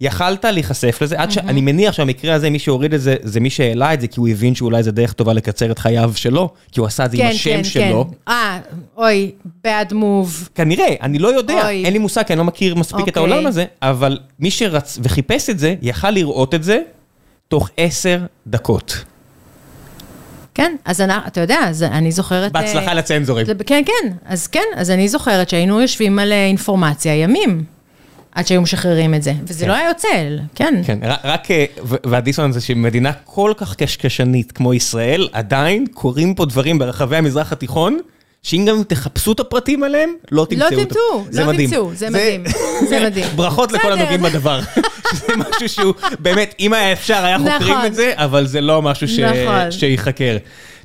יכלת 0.00 0.44
להיחשף 0.44 0.98
לזה, 1.02 1.20
עד 1.20 1.30
שאני 1.30 1.60
מניח 1.60 1.94
שהמקרה 1.94 2.34
הזה, 2.34 2.50
מי 2.50 2.58
שהוריד 2.58 2.94
את 2.94 3.00
זה, 3.00 3.16
זה 3.22 3.40
מי 3.40 3.50
שהעלה 3.50 3.94
את 3.94 4.00
זה, 4.00 4.06
כי 4.06 4.20
הוא 4.20 4.28
הבין 4.28 4.54
שאולי 4.54 4.82
זה 4.82 4.92
דרך 4.92 5.12
טובה 5.12 5.32
לקצר 5.32 5.70
את 5.70 5.78
חייו 5.78 6.12
שלו, 6.16 6.50
כי 6.72 6.80
הוא 6.80 6.86
עשה 6.86 7.04
את 7.04 7.10
זה 7.10 7.16
עם 7.16 7.30
השם 7.30 7.64
שלו. 7.64 8.10
אה, 8.28 8.58
אוי, 8.96 9.30
bad 9.66 9.92
move. 9.92 10.48
כנראה, 10.54 10.94
אני 11.02 11.18
לא 11.18 11.28
יודע, 11.28 11.64
אוי. 11.64 11.84
אין 11.84 11.92
לי 11.92 11.98
מושג, 11.98 12.22
כי 12.22 12.32
אני 12.32 12.38
לא 12.38 12.44
מכיר 12.44 12.74
מספיק 12.74 13.08
את 13.08 13.18
אוקיי. 13.18 13.32
העולם 13.32 13.46
הזה, 13.46 13.64
אבל 13.82 14.18
מי 14.38 14.50
שרץ 14.50 14.98
וחיפש 15.02 15.50
את 15.50 15.58
זה, 15.58 15.74
יכל 15.82 16.10
לראות 16.10 16.54
את 16.54 16.64
זה 16.64 16.80
תוך 17.48 17.70
עשר 17.76 18.20
דקות. 18.46 19.04
כן, 20.54 20.76
אז 20.84 21.00
אני, 21.00 21.12
אתה 21.26 21.40
יודע, 21.40 21.58
אז 21.68 21.82
אני 21.82 22.12
זוכרת... 22.12 22.52
בהצלחה 22.52 22.88
אה, 22.88 22.94
לצנזורים. 22.94 23.46
זה, 23.46 23.52
כן, 23.66 23.82
כן, 23.86 24.12
אז 24.26 24.46
כן, 24.46 24.64
אז 24.76 24.90
אני 24.90 25.08
זוכרת 25.08 25.48
שהיינו 25.48 25.80
יושבים 25.80 26.18
על 26.18 26.32
אה, 26.32 26.46
אינפורמציה 26.46 27.14
ימים, 27.14 27.64
עד 28.32 28.46
שהיו 28.46 28.62
משחררים 28.62 29.14
את 29.14 29.22
זה, 29.22 29.32
וזה 29.44 29.64
כן. 29.64 29.70
לא 29.70 29.76
היה 29.76 29.88
יוצא, 29.88 30.08
כן. 30.54 30.80
כן, 30.86 30.98
רק, 31.24 31.50
אה, 31.50 31.64
ו- 31.84 31.96
והדיסוננס 32.06 32.54
זה 32.54 32.60
שמדינה 32.60 33.12
כל 33.24 33.52
כך 33.56 33.74
קשקשנית 33.74 34.52
כמו 34.52 34.74
ישראל, 34.74 35.28
עדיין 35.32 35.86
קורים 35.94 36.34
פה 36.34 36.44
דברים 36.44 36.78
ברחבי 36.78 37.16
המזרח 37.16 37.52
התיכון, 37.52 37.98
שאם 38.42 38.64
גם 38.68 38.82
תחפשו 38.88 39.32
את 39.32 39.40
הפרטים 39.40 39.82
עליהם, 39.82 40.10
לא 40.32 40.46
תמצאו 40.50 40.66
לא. 40.70 40.84
תמצאו, 40.84 41.24
לא. 41.32 41.52
תמצאו, 41.52 41.90
זה 41.94 42.10
מדהים, 42.10 42.44
זה 42.88 43.00
מדהים. 43.04 43.26
ברכות 43.36 43.72
לכל. 43.72 43.92
הנוגעים 43.92 44.22
בדבר. 44.22 44.60
זה 45.26 45.32
משהו 45.36 45.68
שהוא, 45.68 45.94
באמת, 46.18 46.54
אם 46.60 46.72
היה 46.72 46.92
אפשר, 46.92 47.24
היה 47.24 47.38
חוקרים 47.38 47.60
נכון. 47.74 47.86
את 47.86 47.94
זה, 47.94 48.12
אבל 48.16 48.46
זה 48.46 48.60
לא 48.60 48.82
משהו 48.82 49.08
ש- 49.08 49.18
נכון. 49.18 49.70
שייחקר. 49.70 50.36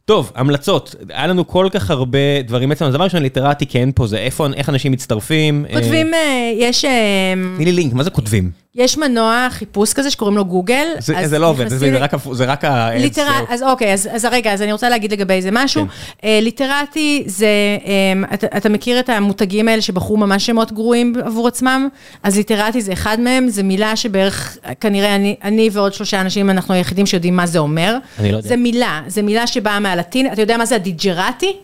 טוב, 0.06 0.32
המלצות. 0.36 0.96
היה 1.10 1.28
לנו 1.28 1.48
כל 1.48 1.68
כך 1.72 1.92
הרבה 1.92 2.20
דברים 2.48 2.72
אצלנו. 2.72 2.90
אז 2.90 2.96
דבר 2.96 3.04
ראשון, 3.04 3.22
ליטרטי 3.22 3.66
כן 3.66 3.90
פה, 3.96 4.08
זה 4.08 4.18
איפה, 4.18 4.48
איך 4.56 4.70
אנשים 4.70 4.92
מצטרפים. 4.92 5.66
אה, 5.70 5.74
כותבים, 5.76 6.14
אה, 6.14 6.52
יש... 6.58 6.86
אה, 6.86 7.34
תני 7.56 7.66
לי 7.66 7.72
לינק, 7.72 7.94
מה 7.94 8.04
זה 8.04 8.10
כותבים? 8.10 8.52
יש 8.78 8.98
מנוע 8.98 9.48
חיפוש 9.52 9.94
כזה 9.94 10.12
שקוראים 10.12 10.38
לו 10.38 10.46
גוגל. 10.46 10.88
זה 11.00 11.28
זה 11.28 11.40
לא 11.40 11.50
עובד, 11.50 11.68
זה 11.68 11.98
רק 11.98 12.12
זה 12.32 12.46
רק 12.46 12.66
ה... 12.66 12.90
ליטר... 12.96 13.24
זהו. 13.24 13.46
אז 13.50 13.64
אוקיי, 13.64 13.94
אז, 13.94 14.10
אז 14.12 14.26
רגע, 14.32 14.54
אז 14.54 14.62
אני 14.62 14.72
רוצה 14.72 14.90
להגיד 14.90 15.12
לגבי 15.12 15.42
זה 15.42 15.50
משהו. 15.52 15.82
כן. 15.82 15.88
אה, 16.28 16.40
ליטרטי 16.42 17.24
זה, 17.26 17.48
אה, 17.86 18.34
אתה, 18.34 18.48
אתה 18.58 18.70
מכיר 18.70 19.00
את 19.00 19.10
המותגים 19.10 19.68
האלה 19.68 19.82
שבחרו 19.82 20.18
ממש 20.18 20.46
שמות 20.46 20.72
גרועים 20.72 21.14
עבור 21.26 21.48
עצמם? 21.48 21.88
אז 22.24 22.38
ליטרטי 22.38 22.82
זה 22.82 22.94
אחד 22.94 23.20
מהם, 23.20 23.50
זו 23.50 23.64
מילה 23.64 23.96
שבערך, 23.96 24.58
כנראה 24.82 25.16
אני, 25.16 25.36
אני 25.44 25.70
ועוד 25.72 25.94
שלושה 25.94 26.22
אנשים, 26.22 26.50
אנחנו 26.50 26.74
היחידים 26.74 27.06
שיודעים 27.06 27.36
מה 27.36 27.46
זה 27.46 27.60
אומר. 27.60 27.98
אני 28.20 28.32
לא 28.32 28.38
יודע. 28.38 28.50
זה 28.50 28.56
מילה, 28.56 29.02
זה 29.08 29.22
מילה 29.22 29.48
שבאה 29.48 29.80
מהלטין, 29.80 30.34
אתה 30.34 30.42
יודע 30.42 30.58
מה 30.58 30.66
זה 30.66 30.76
הדיג'רטי? 30.76 31.56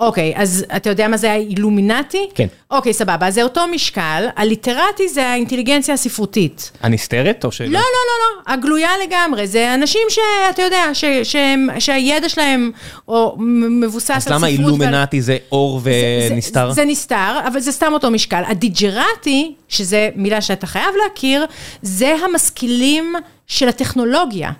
אוקיי, 0.00 0.32
אז 0.36 0.64
אתה 0.76 0.90
יודע 0.90 1.08
מה 1.08 1.16
זה 1.16 1.32
האילומינטי? 1.32 2.28
כן. 2.34 2.46
אוקיי, 2.70 2.92
סבבה, 2.92 3.26
אז 3.26 3.34
זה 3.34 3.42
אותו 3.42 3.66
משקל, 3.66 4.26
הליטרטי 4.36 5.08
זה 5.08 5.26
האינטליגנציה 5.26 5.94
הספרותית. 5.94 6.70
הנסתרת 6.82 7.44
או 7.44 7.52
ש... 7.52 7.60
לא, 7.60 7.66
לא, 7.66 7.78
לא, 7.80 7.80
לא, 7.80 8.52
הגלויה 8.52 8.90
לגמרי, 9.06 9.46
זה 9.46 9.74
אנשים 9.74 10.00
שאתה 10.08 10.62
יודע, 10.62 10.84
ש, 10.92 11.04
שהם, 11.22 11.68
שהידע 11.78 12.28
שלהם 12.28 12.70
או 13.08 13.36
מבוסס 13.70 14.10
על 14.10 14.16
אז 14.16 14.22
ספרות. 14.22 14.36
למה 14.36 14.46
ועל- 14.46 14.56
אילומינטי 14.56 15.22
זה 15.22 15.36
אור 15.52 15.80
זה- 15.80 15.90
ונסתר? 16.30 16.68
זה, 16.68 16.74
זה 16.74 16.84
נסתר, 16.84 17.40
אבל 17.48 17.60
זה 17.60 17.72
סתם 17.72 17.92
אותו 17.92 18.10
משקל. 18.10 18.42
ה 18.46 18.57
digerati, 18.57 19.54
שזה 19.68 20.08
מילה 20.16 20.40
שאתה 20.40 20.66
חייב 20.66 20.94
להכיר, 21.04 21.44
זה 21.82 22.14
המשכילים 22.24 23.14
של 23.46 23.68
הטכנולוגיה. 23.68 24.50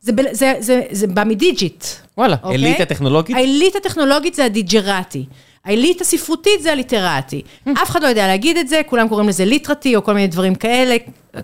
זה, 0.00 0.12
זה, 0.32 0.54
זה, 0.58 0.82
זה 0.90 1.06
בא 1.06 1.24
מ 1.24 1.33
digit. 1.33 1.84
וואלה, 2.18 2.36
אוקיי? 2.42 2.56
אליטה 2.56 2.84
טכנולוגית? 2.84 3.36
העילית 3.36 3.76
הטכנולוגית 3.76 4.34
זה 4.34 4.44
ה 4.44 4.52
digerati. 4.52 5.24
העילית 5.64 6.00
הספרותית 6.00 6.62
זה 6.62 6.72
ה 6.72 6.79
literati. 6.79 7.42
אף 7.72 7.90
אחד 7.90 8.02
לא 8.02 8.08
יודע 8.08 8.26
להגיד 8.26 8.56
את 8.56 8.68
זה, 8.68 8.80
כולם 8.86 9.08
קוראים 9.08 9.28
לזה 9.28 9.44
literati 9.44 9.96
או 9.96 10.04
כל 10.04 10.14
מיני 10.14 10.26
דברים 10.26 10.54
כאלה, 10.54 10.96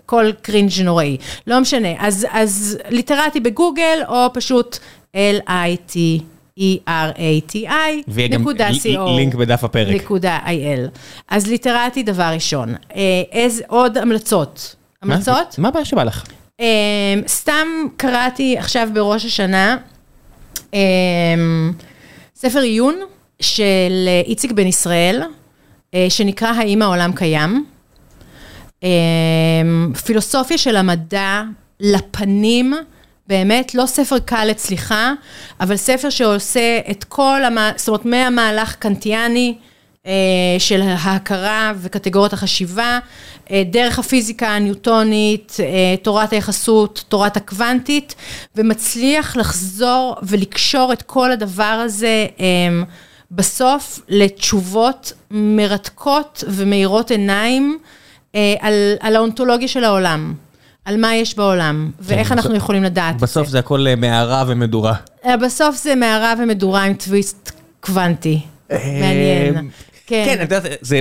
כל 0.05 0.31
cringe 0.41 0.71
נוראי. 0.83 1.17
לא 1.47 1.59
משנה. 1.59 1.89
אז, 1.99 2.27
אז 2.31 2.77
literati 2.89 3.39
בגוגל, 3.39 3.99
או 4.07 4.27
פשוט 4.33 4.77
L-I-T-E-R-A-T-I, 5.15 7.69
ויהיה 8.07 8.27
גם 8.27 8.41
נקודה 8.41 8.69
co. 8.69 9.09
לינק 9.17 9.35
בדף 9.35 9.63
הפרק. 9.63 9.95
נקודה 9.95 10.39
IL. 10.45 10.89
אז 11.27 11.47
ליטרטי 11.47 12.03
דבר 12.03 12.29
ראשון. 12.33 12.75
אה, 12.95 13.01
איזה 13.31 13.63
עוד 13.67 13.97
המלצות? 13.97 14.75
המלצות? 15.01 15.55
מה 15.57 15.67
הבעיה 15.67 15.85
שבא 15.85 16.03
לך? 16.03 16.23
Um, 16.59 16.61
סתם 17.27 17.67
קראתי 17.97 18.57
עכשיו 18.57 18.89
בראש 18.93 19.25
השנה 19.25 19.77
um, 20.71 20.75
ספר 22.35 22.59
עיון 22.59 22.99
של 23.41 24.09
איציק 24.25 24.51
בן 24.51 24.67
ישראל, 24.67 25.21
uh, 25.23 25.95
שנקרא 26.09 26.47
האם 26.47 26.81
העולם 26.81 27.11
קיים. 27.15 27.65
Um, 28.81 28.85
פילוסופיה 30.05 30.57
של 30.57 30.75
המדע 30.75 31.43
לפנים, 31.79 32.73
באמת 33.27 33.75
לא 33.75 33.85
ספר 33.85 34.19
קל 34.19 34.45
לצליחה, 34.45 35.13
אבל 35.59 35.75
ספר 35.75 36.09
שעושה 36.09 36.79
את 36.91 37.03
כל, 37.03 37.41
המ... 37.45 37.57
זאת 37.75 37.87
אומרת, 37.87 38.05
מהמהלך 38.05 38.75
קנטיאני, 38.75 39.57
של 40.59 40.81
ההכרה 40.81 41.71
וקטגוריות 41.81 42.33
החשיבה, 42.33 42.99
אה, 43.51 43.63
דרך 43.71 43.99
הפיזיקה 43.99 44.47
הניוטונית, 44.47 45.57
אה, 45.59 45.65
תורת 46.01 46.33
היחסות, 46.33 47.03
תורת 47.09 47.37
הקוונטית, 47.37 48.15
ומצליח 48.55 49.37
לחזור 49.37 50.15
ולקשור 50.23 50.93
את 50.93 51.01
כל 51.01 51.31
הדבר 51.31 51.63
הזה 51.85 52.25
אה, 52.39 52.45
בסוף 53.31 53.99
לתשובות 54.09 55.13
מרתקות 55.31 56.43
ומאירות 56.47 57.11
עיניים 57.11 57.77
אה, 58.35 58.53
על, 58.59 58.73
על 58.99 59.15
האונתולוגיה 59.15 59.67
של 59.67 59.83
העולם, 59.83 60.33
על 60.85 60.97
מה 60.97 61.15
יש 61.15 61.35
בעולם, 61.35 61.91
ואיך 61.99 62.19
בסוף- 62.27 62.31
אנחנו 62.31 62.55
יכולים 62.55 62.83
לדעת. 62.83 63.15
בסוף 63.21 63.47
זה 63.47 63.59
הכל 63.59 63.87
אה, 63.87 63.95
מערה 63.95 64.43
ומדורה. 64.47 64.93
אה, 65.25 65.37
בסוף 65.37 65.75
זה 65.83 65.95
מערה 65.95 66.33
ומדורה 66.39 66.83
עם 66.83 66.93
טוויסט 66.93 67.51
קוונטי. 67.79 68.39
מעניין. 68.71 69.69
כן, 70.09 70.35
את 70.35 70.51
יודעת, 70.51 70.63
זה... 70.81 70.99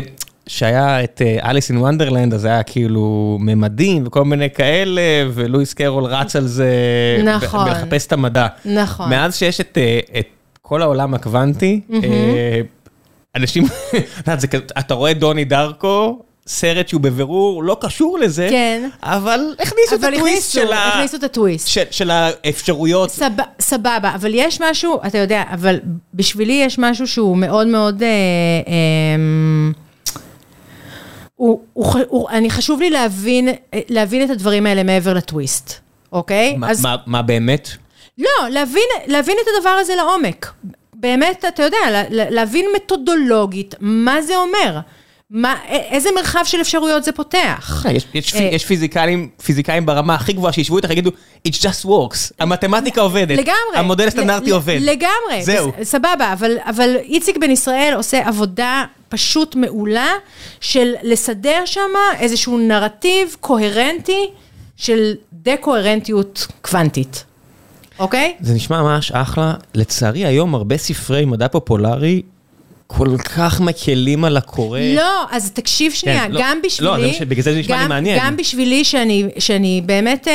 שהיה 0.48 1.04
את 1.04 1.22
אליס 1.42 1.70
אין 1.70 1.78
וונדרלנד, 1.78 2.34
אז 2.34 2.44
היה 2.44 2.62
כאילו 2.62 3.36
ממדים 3.40 4.06
וכל 4.06 4.24
מיני 4.24 4.50
כאלה, 4.50 5.02
ולואיס 5.34 5.74
קרול 5.74 6.04
רץ 6.04 6.36
על 6.36 6.46
זה, 6.46 6.72
נכון. 7.24 7.68
בלחפש 7.68 8.06
את 8.06 8.12
המדע. 8.12 8.46
נכון. 8.64 9.10
מאז 9.10 9.36
שיש 9.36 9.60
את, 9.60 9.78
אה, 9.78 10.18
את 10.18 10.26
כל 10.62 10.82
העולם 10.82 11.14
הקוונטי, 11.14 11.80
אה, 11.92 12.60
אנשים, 13.36 13.64
אתה 14.78 14.94
רואה 14.94 15.14
דוני 15.14 15.44
דרקו, 15.44 16.22
סרט 16.48 16.88
שהוא 16.88 17.00
בבירור 17.00 17.62
לא 17.64 17.76
קשור 17.80 18.18
לזה, 18.18 18.46
כן. 18.50 18.88
אבל 19.02 19.54
הכניסו 19.58 19.94
את 19.94 20.04
אבל 20.04 20.14
הטוויסט 20.14 20.50
הכניסו, 20.56 20.66
של 20.68 20.72
ה- 20.72 20.88
הכניסו 20.88 21.16
את 21.16 21.22
הטוויסט. 21.24 21.68
של- 21.68 21.82
של 21.90 22.10
האפשרויות. 22.10 23.10
סב, 23.10 23.30
סבבה, 23.60 24.12
אבל 24.14 24.30
יש 24.34 24.60
משהו, 24.60 25.00
אתה 25.06 25.18
יודע, 25.18 25.42
אבל 25.52 25.80
בשבילי 26.14 26.52
יש 26.52 26.78
משהו 26.78 27.06
שהוא 27.08 27.36
מאוד 27.36 27.66
מאוד... 27.66 28.02
אה, 28.02 28.08
אה, 28.08 29.72
הוא, 31.36 31.60
הוא, 31.72 31.86
הוא, 32.08 32.28
אני 32.30 32.50
חשוב 32.50 32.80
לי 32.80 32.90
להבין, 32.90 33.48
אה, 33.48 33.54
להבין 33.88 34.24
את 34.24 34.30
הדברים 34.30 34.66
האלה 34.66 34.82
מעבר 34.82 35.14
לטוויסט, 35.14 35.72
אוקיי? 36.12 36.56
מה- 36.56 36.70
אז 36.70 36.82
מה- 36.82 36.96
מה 37.06 37.22
באמת? 37.22 37.68
לא, 38.18 38.48
להבין, 38.50 38.82
להבין 39.06 39.36
את 39.42 39.56
הדבר 39.56 39.70
הזה 39.70 39.92
לעומק. 39.96 40.52
באמת, 40.94 41.44
אתה 41.48 41.62
יודע, 41.62 41.76
לה- 41.90 42.30
להבין 42.30 42.66
מתודולוגית 42.76 43.74
מה 43.80 44.22
זה 44.22 44.36
אומר. 44.36 44.78
מה, 45.30 45.56
איזה 45.68 46.08
מרחב 46.16 46.40
של 46.44 46.60
אפשרויות 46.60 47.04
זה 47.04 47.12
פותח. 47.12 47.86
יש, 47.90 48.06
יש, 48.14 48.34
אה, 48.34 48.40
יש 48.40 48.64
פיזיקאים, 48.64 49.28
פיזיקאים 49.44 49.86
ברמה 49.86 50.14
הכי 50.14 50.32
גבוהה 50.32 50.52
שישבו 50.52 50.76
איתך 50.76 50.88
ויגידו, 50.88 51.10
it 51.48 51.52
just 51.52 51.86
works, 51.86 52.32
המתמטיקה 52.38 53.00
עובדת, 53.00 53.38
לגמרי. 53.38 53.54
המודל 53.74 54.08
הסטנדרטי 54.08 54.50
עובד. 54.50 54.78
לגמרי. 54.80 55.42
זהו. 55.42 55.72
סבבה, 55.82 56.32
אבל, 56.32 56.56
אבל 56.64 56.96
איציק 56.96 57.36
בן 57.36 57.50
ישראל 57.50 57.92
עושה 57.96 58.28
עבודה 58.28 58.84
פשוט 59.08 59.54
מעולה 59.54 60.12
של 60.60 60.94
לסדר 61.02 61.62
שם 61.64 61.90
איזשהו 62.18 62.58
נרטיב 62.58 63.36
קוהרנטי 63.40 64.30
של 64.76 65.14
דה-קוהרנטיות 65.32 66.46
קוונטית, 66.62 67.24
אוקיי? 67.98 68.36
זה 68.40 68.54
נשמע 68.54 68.82
ממש 68.82 69.12
אחלה. 69.12 69.54
לצערי 69.74 70.26
היום 70.26 70.54
הרבה 70.54 70.76
ספרי 70.76 71.24
מדע 71.24 71.48
פופולרי 71.48 72.22
כל 72.90 73.16
כך 73.36 73.60
מקלים 73.60 74.24
על 74.24 74.36
הקורא. 74.36 74.80
לא, 74.80 75.24
אז 75.30 75.50
תקשיב 75.50 75.92
שנייה, 75.92 76.20
כן, 76.24 76.32
לא, 76.32 76.40
גם 76.42 76.56
לא, 76.56 76.66
בשבילי... 76.66 77.10
מש- 77.10 77.22
בגלל 77.22 77.42
זה 77.42 77.52
זה 77.52 77.58
נשמע 77.60 77.76
לי 77.76 77.82
גם- 77.82 77.88
מעניין. 77.88 78.18
גם 78.24 78.36
בשבילי 78.36 78.84
שאני, 78.84 79.24
שאני 79.38 79.82
באמת, 79.86 80.28
אה, 80.28 80.34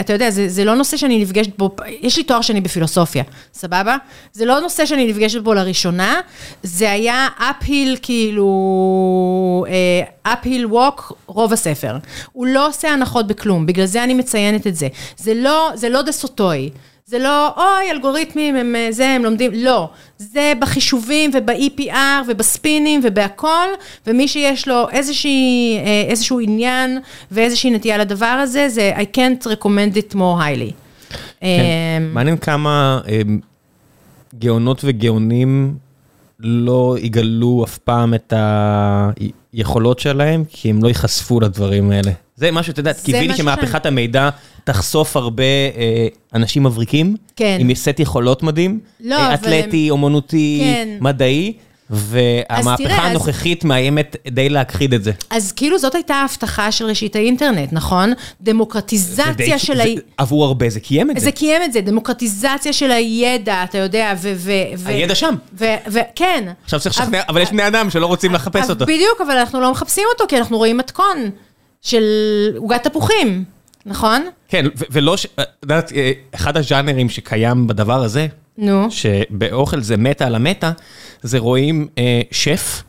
אתה 0.00 0.12
יודע, 0.12 0.30
זה, 0.30 0.48
זה 0.48 0.64
לא 0.64 0.74
נושא 0.74 0.96
שאני 0.96 1.18
נפגשת 1.22 1.58
בו, 1.58 1.70
יש 2.00 2.16
לי 2.16 2.22
תואר 2.24 2.40
שני 2.40 2.60
בפילוסופיה, 2.60 3.22
סבבה? 3.54 3.96
זה 4.32 4.44
לא 4.44 4.60
נושא 4.60 4.86
שאני 4.86 5.06
נפגשת 5.06 5.40
בו 5.42 5.54
לראשונה, 5.54 6.20
זה 6.62 6.90
היה 6.90 7.28
uphill 7.38 7.96
כאילו, 8.02 8.46
אה, 10.24 10.34
uphill 10.34 10.72
walk 10.72 11.12
רוב 11.26 11.52
הספר. 11.52 11.96
הוא 12.32 12.46
לא 12.46 12.68
עושה 12.68 12.88
הנחות 12.88 13.26
בכלום, 13.26 13.66
בגלל 13.66 13.86
זה 13.86 14.04
אני 14.04 14.14
מציינת 14.14 14.66
את 14.66 14.76
זה. 14.76 14.88
זה 15.16 15.34
לא, 15.34 15.70
זה 15.74 15.88
לא 15.88 16.00
סוטוי. 16.10 16.70
זה 17.10 17.18
לא, 17.18 17.48
אוי, 17.56 17.90
אלגוריתמים, 17.90 18.56
הם 18.56 18.76
אה, 18.76 18.88
זה, 18.90 19.08
הם 19.08 19.24
לומדים, 19.24 19.50
לא. 19.54 19.88
זה 20.18 20.52
בחישובים 20.60 21.30
וב-EPR 21.34 22.28
ובספינים 22.28 23.00
ובהכל, 23.04 23.68
ומי 24.06 24.28
שיש 24.28 24.68
לו 24.68 24.90
איזושהי, 24.90 25.78
אה, 25.78 26.04
איזשהו 26.08 26.40
עניין 26.40 26.98
ואיזושהי 27.30 27.70
נטייה 27.70 27.98
לדבר 27.98 28.26
הזה, 28.26 28.68
זה 28.68 28.92
I 28.96 29.16
can't 29.16 29.46
recommend 29.46 29.96
it 29.96 30.14
more 30.14 30.16
highly. 30.40 30.72
כן. 31.10 31.16
אה, 31.42 31.98
מעניין 32.12 32.36
כמה 32.36 33.00
אמ, 33.08 33.40
גאונות 34.38 34.80
וגאונים 34.84 35.74
לא 36.40 36.96
יגלו 37.00 37.64
אף 37.64 37.78
פעם 37.78 38.14
את 38.14 38.32
היכולות 39.52 39.98
שלהם, 39.98 40.44
כי 40.48 40.70
הם 40.70 40.82
לא 40.82 40.88
ייחשפו 40.88 41.40
לדברים 41.40 41.90
האלה. 41.90 42.12
זה 42.36 42.50
משהו, 42.50 42.70
אתה 42.72 42.80
יודע, 42.80 42.92
קיוויתי 42.92 43.36
שמהפכת 43.36 43.86
המידע 43.86 44.30
תחשוף 44.64 45.16
הרבה 45.16 45.42
אה, 45.76 46.06
אנשים 46.34 46.62
מבריקים, 46.62 47.16
כן. 47.36 47.56
עם 47.60 47.74
סט 47.74 48.00
יכולות 48.00 48.42
מדהים, 48.42 48.80
לא, 49.00 49.14
אה, 49.14 49.26
אבל 49.26 49.34
אתלטי, 49.34 49.90
אומנותי, 49.90 50.60
כן. 50.64 50.88
מדעי, 51.00 51.52
והמהפכה 51.92 52.76
תראה, 52.84 53.04
אז- 53.04 53.10
הנוכחית 53.10 53.64
מאיימת 53.64 54.16
די 54.28 54.48
להכחיד 54.48 54.94
את 54.94 55.04
זה. 55.04 55.12
אז 55.30 55.52
כאילו 55.52 55.78
זאת 55.78 55.94
הייתה 55.94 56.14
ההבטחה 56.14 56.72
של 56.72 56.84
ראשית 56.84 57.16
האינטרנט, 57.16 57.72
נכון? 57.72 58.08
זה 58.08 58.14
די- 58.40 58.52
דמוקרטיזציה 58.52 59.58
של 59.58 59.80
ה... 59.80 59.84
זה- 59.84 59.90
עבור 60.16 60.44
הרבה 60.44 60.68
זה 60.70 60.80
קיים 60.80 61.10
את 61.10 61.16
זה. 61.18 61.24
זה 61.24 61.32
קיים 61.32 61.62
את 61.62 61.72
זה, 61.72 61.80
דמוקרטיזציה 61.80 62.72
של 62.72 62.90
הידע, 62.90 63.64
אתה 63.64 63.78
יודע, 63.78 64.14
ו... 64.22 64.32
ו- 64.36 64.50
ו- 64.78 64.88
הידע 64.88 65.14
שם. 65.14 65.34
ו- 65.58 65.64
ו- 65.88 65.98
כן. 66.14 66.48
עכשיו 66.64 66.80
צריך 66.80 67.00
לשכנע, 67.00 67.20
אבל 67.28 67.40
יש 67.40 67.50
בני 67.50 67.66
אדם 67.66 67.90
שלא 67.90 68.06
רוצים 68.06 68.32
לחפש 68.34 68.62
אז 68.64 68.70
אותו. 68.70 68.84
בדיוק, 68.86 69.20
אבל 69.26 69.36
אנחנו 69.36 69.60
לא 69.60 69.70
מחפשים 69.72 70.04
אותו, 70.14 70.24
כי 70.28 70.38
אנחנו 70.38 70.56
רואים 70.58 70.76
מתכון 70.76 71.30
של 71.82 72.02
עוגת 72.56 72.84
תפוחים, 72.84 73.44
נכון? 73.86 74.26
כן, 74.48 74.66
ולא 74.90 75.16
ש... 75.16 75.26
את 75.40 75.46
יודעת, 75.62 75.92
אה, 75.92 76.12
אחד 76.34 76.56
הז'אנרים 76.56 77.08
שקיים 77.08 77.66
בדבר 77.66 78.02
הזה, 78.02 78.26
נו. 78.58 78.90
שבאוכל 78.90 79.80
זה 79.80 79.96
מטה 79.96 80.26
על 80.26 80.34
המטה, 80.34 80.72
זה 81.22 81.38
רואים 81.38 81.88
אה, 81.98 82.20
שף 82.30 82.82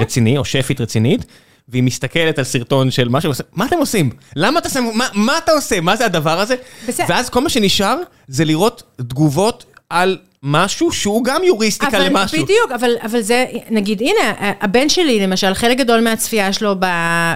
רציני, 0.00 0.38
או 0.38 0.44
שפית 0.44 0.80
רצינית, 0.80 1.26
והיא 1.68 1.82
מסתכלת 1.82 2.38
על 2.38 2.44
סרטון 2.44 2.90
של 2.90 3.08
מה 3.08 3.20
שהם 3.20 3.30
עושים, 3.30 3.46
מה 3.52 3.66
אתם 3.66 3.76
עושים? 3.78 4.10
למה 4.36 4.58
אתה 4.58 4.68
שם, 4.68 4.84
מה, 4.94 5.08
מה 5.14 5.38
אתה 5.38 5.52
עושה? 5.52 5.80
מה 5.80 5.96
זה 5.96 6.06
הדבר 6.06 6.40
הזה? 6.40 6.54
בסדר. 6.88 7.06
ואז 7.08 7.30
כל 7.30 7.40
מה 7.40 7.48
שנשאר 7.48 7.96
זה 8.28 8.44
לראות 8.44 8.82
תגובות 8.96 9.73
על 9.94 10.18
משהו 10.42 10.92
שהוא 10.92 11.24
גם 11.24 11.44
יוריסטיקה 11.44 11.96
אבל 11.96 12.06
למשהו. 12.06 12.42
בדיוק, 12.42 12.72
אבל, 12.74 12.90
אבל 13.02 13.20
זה, 13.20 13.44
נגיד, 13.70 14.00
הנה, 14.02 14.32
הבן 14.60 14.88
שלי, 14.88 15.20
למשל, 15.20 15.54
חלק 15.54 15.78
גדול 15.78 16.00
מהצפייה 16.00 16.52
שלו 16.52 16.74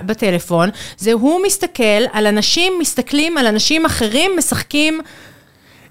בטלפון, 0.06 0.68
זה 0.98 1.12
הוא 1.12 1.40
מסתכל 1.46 1.82
על 2.12 2.26
אנשים, 2.26 2.72
מסתכלים 2.80 3.38
על 3.38 3.46
אנשים 3.46 3.86
אחרים, 3.86 4.30
משחקים. 4.38 5.00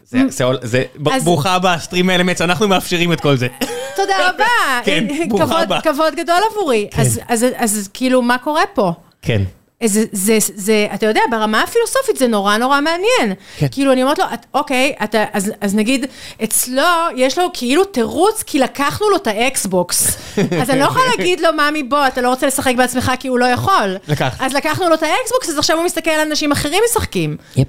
זה, 0.06 0.20
זה, 0.30 0.44
זה, 0.62 0.84
אז- 1.12 1.24
ברוכה 1.24 1.52
הבאה, 1.56 1.80
סטרים 1.80 2.10
אלמנטס, 2.10 2.42
אנחנו 2.42 2.68
מאפשרים 2.68 3.14
את 3.14 3.22
כל 3.22 3.38
זה. 3.38 3.48
תודה 3.96 4.14
רבה. 4.30 4.46
כן, 4.84 5.06
ברוכה 5.30 5.46
כבוד, 5.46 5.62
הבאה. 5.62 5.82
כבוד 5.82 6.16
גדול 6.16 6.40
עבורי. 6.52 6.88
כן. 6.92 7.02
אז, 7.02 7.20
אז, 7.28 7.46
אז 7.58 7.90
כאילו, 7.94 8.22
מה 8.22 8.38
קורה 8.38 8.64
פה? 8.74 8.92
כן. 9.22 9.42
זה, 9.86 10.04
זה, 10.12 10.38
זה, 10.40 10.88
אתה 10.94 11.06
יודע, 11.06 11.22
ברמה 11.32 11.64
הפילוסופית 11.64 12.18
זה 12.18 12.28
נורא 12.28 12.58
נורא 12.58 12.82
מעניין. 12.82 13.38
כן. 13.58 13.68
כאילו, 13.72 13.92
אני 13.92 14.04
אומרת 14.04 14.20
לו, 14.20 14.26
את, 14.34 14.46
אוקיי, 14.54 14.96
אתה, 15.04 15.26
אז, 15.34 15.52
אז 15.62 15.76
נגיד, 15.76 16.06
אצלו, 16.44 16.84
יש 17.16 17.38
לו 17.38 17.50
כאילו 17.54 17.86
תירוץ, 17.86 18.44
כי 18.44 18.60
לקחנו 18.60 19.10
לו 19.10 19.16
את 19.16 19.28
ה 19.28 19.43
Xbox. 19.43 20.18
אז 20.62 20.70
אני 20.70 20.80
לא 20.80 20.86
יכולה 20.86 21.06
להגיד 21.18 21.40
לו, 21.40 21.50
ממי, 21.54 21.84
בוא, 21.84 22.08
אתה 22.08 22.22
לא 22.22 22.30
רוצה 22.30 22.48
לשחק 22.48 22.76
בעצמך 22.78 23.12
כי 23.20 23.28
הוא 23.28 23.40
לא 23.40 23.46
יכול. 23.46 23.98
לקח. 24.08 24.38
אז 24.40 24.54
לקחנו 24.54 24.90
לו 24.90 24.96
את 24.96 25.04
ה 25.04 25.11
Xbox, 25.11 25.50
אז 25.50 25.58
עכשיו 25.58 25.78
הוא 25.78 25.86
מסתכל 25.86 26.12
על 26.12 26.20
אנשים 26.20 26.52
אחרים 26.52 26.84
משחקים. 26.90 27.38
yep. 27.56 27.68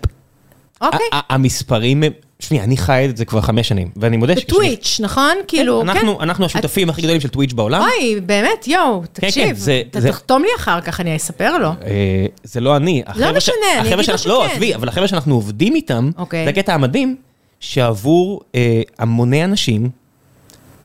אוקיי? 0.81 1.07
המספרים, 1.13 2.03
שנייה, 2.41 2.65
אני 2.65 2.77
חי 2.77 3.07
את 3.11 3.17
זה 3.17 3.25
כבר 3.25 3.41
חמש 3.41 3.69
שנים, 3.69 3.91
ואני 3.97 4.17
מודה 4.17 4.37
שכשאני- 4.37 4.59
ב 4.59 4.64
Twitch, 4.64 5.01
נכון? 5.03 5.37
כאילו, 5.49 5.81
כן. 5.83 5.89
אנחנו, 6.23 6.45
השותפים 6.47 6.91
הכי 6.91 7.03
גדולים 7.03 7.21
של 7.21 7.29
Twitch 7.29 7.53
בעולם. 7.53 7.81
אוי, 7.83 8.21
באמת, 8.21 8.69
יואו, 8.69 9.03
תקשיב, 9.13 9.47
כן, 9.49 9.55
זה- 9.55 9.83
אתה 9.91 10.01
זה- 10.01 10.09
תחתום 10.09 10.43
לי 10.43 10.49
אחר 10.57 10.81
כך, 10.81 11.01
אני 11.01 11.17
אספר 11.17 11.59
לו. 11.59 11.69
אה, 11.69 12.27
זה 12.45 12.61
לא 12.61 12.77
אני. 12.77 13.03
החבר'ה 13.07 13.33
משנה, 13.33 13.55
אני 13.79 13.95
אגיד 13.95 14.07
לו 14.09 14.13
לא, 14.13 14.17
שכן. 14.47 14.55
עזבי, 14.55 14.75
אבל 14.75 14.89
החבר'ה 14.89 15.09
שאנחנו 15.09 15.35
עובדים 15.35 15.75
איתם, 15.75 16.11
אוקיי. 16.19 16.45
זה 16.45 16.51
הקטע 16.51 16.75
המדהים, 16.75 17.17
שעבור 17.61 18.41
אה, 18.55 18.83
המוני 18.99 19.45
אנשים, 19.45 19.89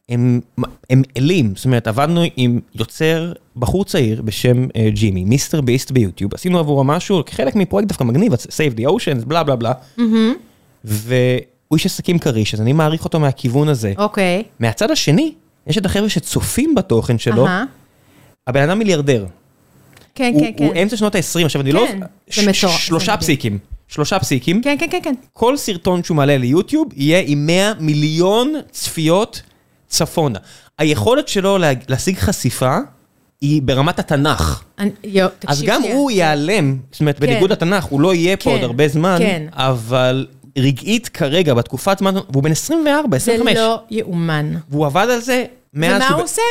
הם, 0.09 0.39
הם 0.89 1.01
אלים. 1.17 1.53
זאת 1.55 1.65
אומרת, 1.65 1.87
עבדנו 1.87 2.21
עם 2.37 2.59
יוצר, 2.75 3.33
בחור 3.55 3.85
צעיר 3.85 4.21
בשם 4.21 4.67
אה, 4.75 4.89
ג'ימי, 4.89 5.25
מיסטר 5.25 5.61
ביסט 5.61 5.91
ביוטיוב, 5.91 6.33
עשינו 6.33 6.59
עבורו 6.59 6.83
משהו 6.83 7.25
כחלק 7.25 7.55
מפרויקט 7.55 7.87
דווקא 7.87 8.03
מגניב, 8.03 8.33
Save 8.33 8.77
the 8.79 8.91
Oceans, 8.91 9.25
בלה 9.27 9.43
בלה 9.43 9.55
בלה. 9.55 9.73
והוא 10.83 11.37
איש 11.73 11.85
עסקים 11.85 12.19
כריש, 12.19 12.53
אז 12.53 12.61
אני 12.61 12.73
מעריך 12.73 13.05
אותו 13.05 13.19
מהכיוון 13.19 13.67
הזה. 13.69 13.93
אוקיי. 13.97 14.43
מהצד 14.59 14.91
השני, 14.91 15.33
יש 15.67 15.77
את 15.77 15.85
החבר'ה 15.85 16.09
שצופים 16.09 16.75
בתוכן 16.75 17.17
שלו, 17.17 17.47
אהה. 17.47 17.63
הבן 18.47 18.61
אדם 18.69 18.79
מיליארדר. 18.79 19.25
כן, 20.15 20.31
הוא, 20.33 20.41
כן, 20.41 20.51
כן. 20.57 20.65
הוא 20.65 20.73
אמצע 20.83 20.97
שנות 20.97 21.15
ה-20, 21.15 21.45
עכשיו 21.45 21.61
אני 21.61 21.71
לא... 21.71 21.85
כן, 21.87 21.99
ש- 22.29 22.39
זה 22.39 22.41
מטורף, 22.51 22.79
שלושה 22.79 23.05
זה 23.05 23.11
מדהים. 23.11 23.19
פסיקים. 23.19 23.57
שלושה 23.87 24.19
פסיקים. 24.19 24.61
כן, 24.61 24.75
כן, 24.79 24.87
כן, 24.91 24.99
כן. 25.03 25.13
כל 25.33 25.57
סרטון 25.57 26.03
שהוא 26.03 26.17
מעלה 26.17 26.37
ליוטיוב 26.37 26.87
יהיה 26.95 27.21
עם 27.25 27.45
100 27.45 27.73
מיליון 27.79 28.53
צפיות 28.71 29.41
צפונה. 29.87 30.39
היכולת 30.77 31.27
שלו 31.27 31.57
לה, 31.57 31.71
להשיג 31.87 32.17
חשיפה 32.17 32.77
היא 33.41 33.61
ברמת 33.61 33.99
התנ"ך. 33.99 34.63
אני- 34.79 34.89
יו, 35.03 35.27
תקשיב 35.39 35.49
אז 35.49 35.61
גם 35.63 35.81
שנייה. 35.81 35.95
הוא 35.95 36.11
ייעלם, 36.11 36.77
זאת 36.91 36.99
אומרת, 37.01 37.19
כן. 37.19 37.25
בניגוד 37.27 37.51
לתנ"ך, 37.51 37.83
הוא 37.83 38.01
לא 38.01 38.13
יהיה 38.13 38.37
פה 38.37 38.43
כן, 38.43 38.49
עוד 38.51 38.63
הרבה 38.63 38.87
זמן, 38.87 39.15
כן. 39.19 39.43
אבל 39.51 40.27
רגעית 40.57 41.09
כרגע, 41.09 41.53
בתקופת 41.53 41.99
זמן, 41.99 42.15
והוא 42.29 42.43
בן 42.43 42.51
24, 42.51 43.17
זה 43.17 43.31
25, 43.31 43.57
לא 43.57 43.79
יאומן. 43.91 44.53
והוא 44.69 44.85
עבד 44.85 45.07
על 45.09 45.19
זה 45.19 45.45
מאז... 45.73 45.95
ומה 45.95 46.09
הוא 46.09 46.23
עושה? 46.23 46.41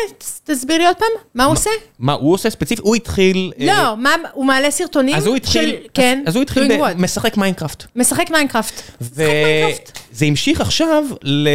תסביר 0.45 0.79
לי 0.79 0.87
עוד 0.87 0.97
פעם. 0.97 1.09
מה 1.35 1.45
הוא 1.45 1.53
עושה? 1.53 1.71
מה 1.99 2.13
הוא 2.13 2.35
עושה 2.35 2.51
ספציפית? 2.51 2.85
הוא 2.85 2.97
התחיל... 2.97 3.53
אה, 3.61 3.67
לא, 3.67 4.09
הוא 4.33 4.45
מעלה 4.45 4.71
סרטונים 4.71 5.15
אז 5.15 5.27
הוא 5.27 5.37
התחיל, 5.37 5.71
של... 5.71 5.77
כן. 5.95 6.23
אז 6.27 6.37
הוא 6.37 6.43
התחיל? 6.43 6.83
משחק 6.97 7.37
מיינקראפט. 7.37 7.85
משחק 7.97 8.31
מיינקראפט. 8.31 8.83
וזה 9.01 10.25
המשיך 10.27 10.61
עכשיו 10.61 11.05
ל... 11.25 11.49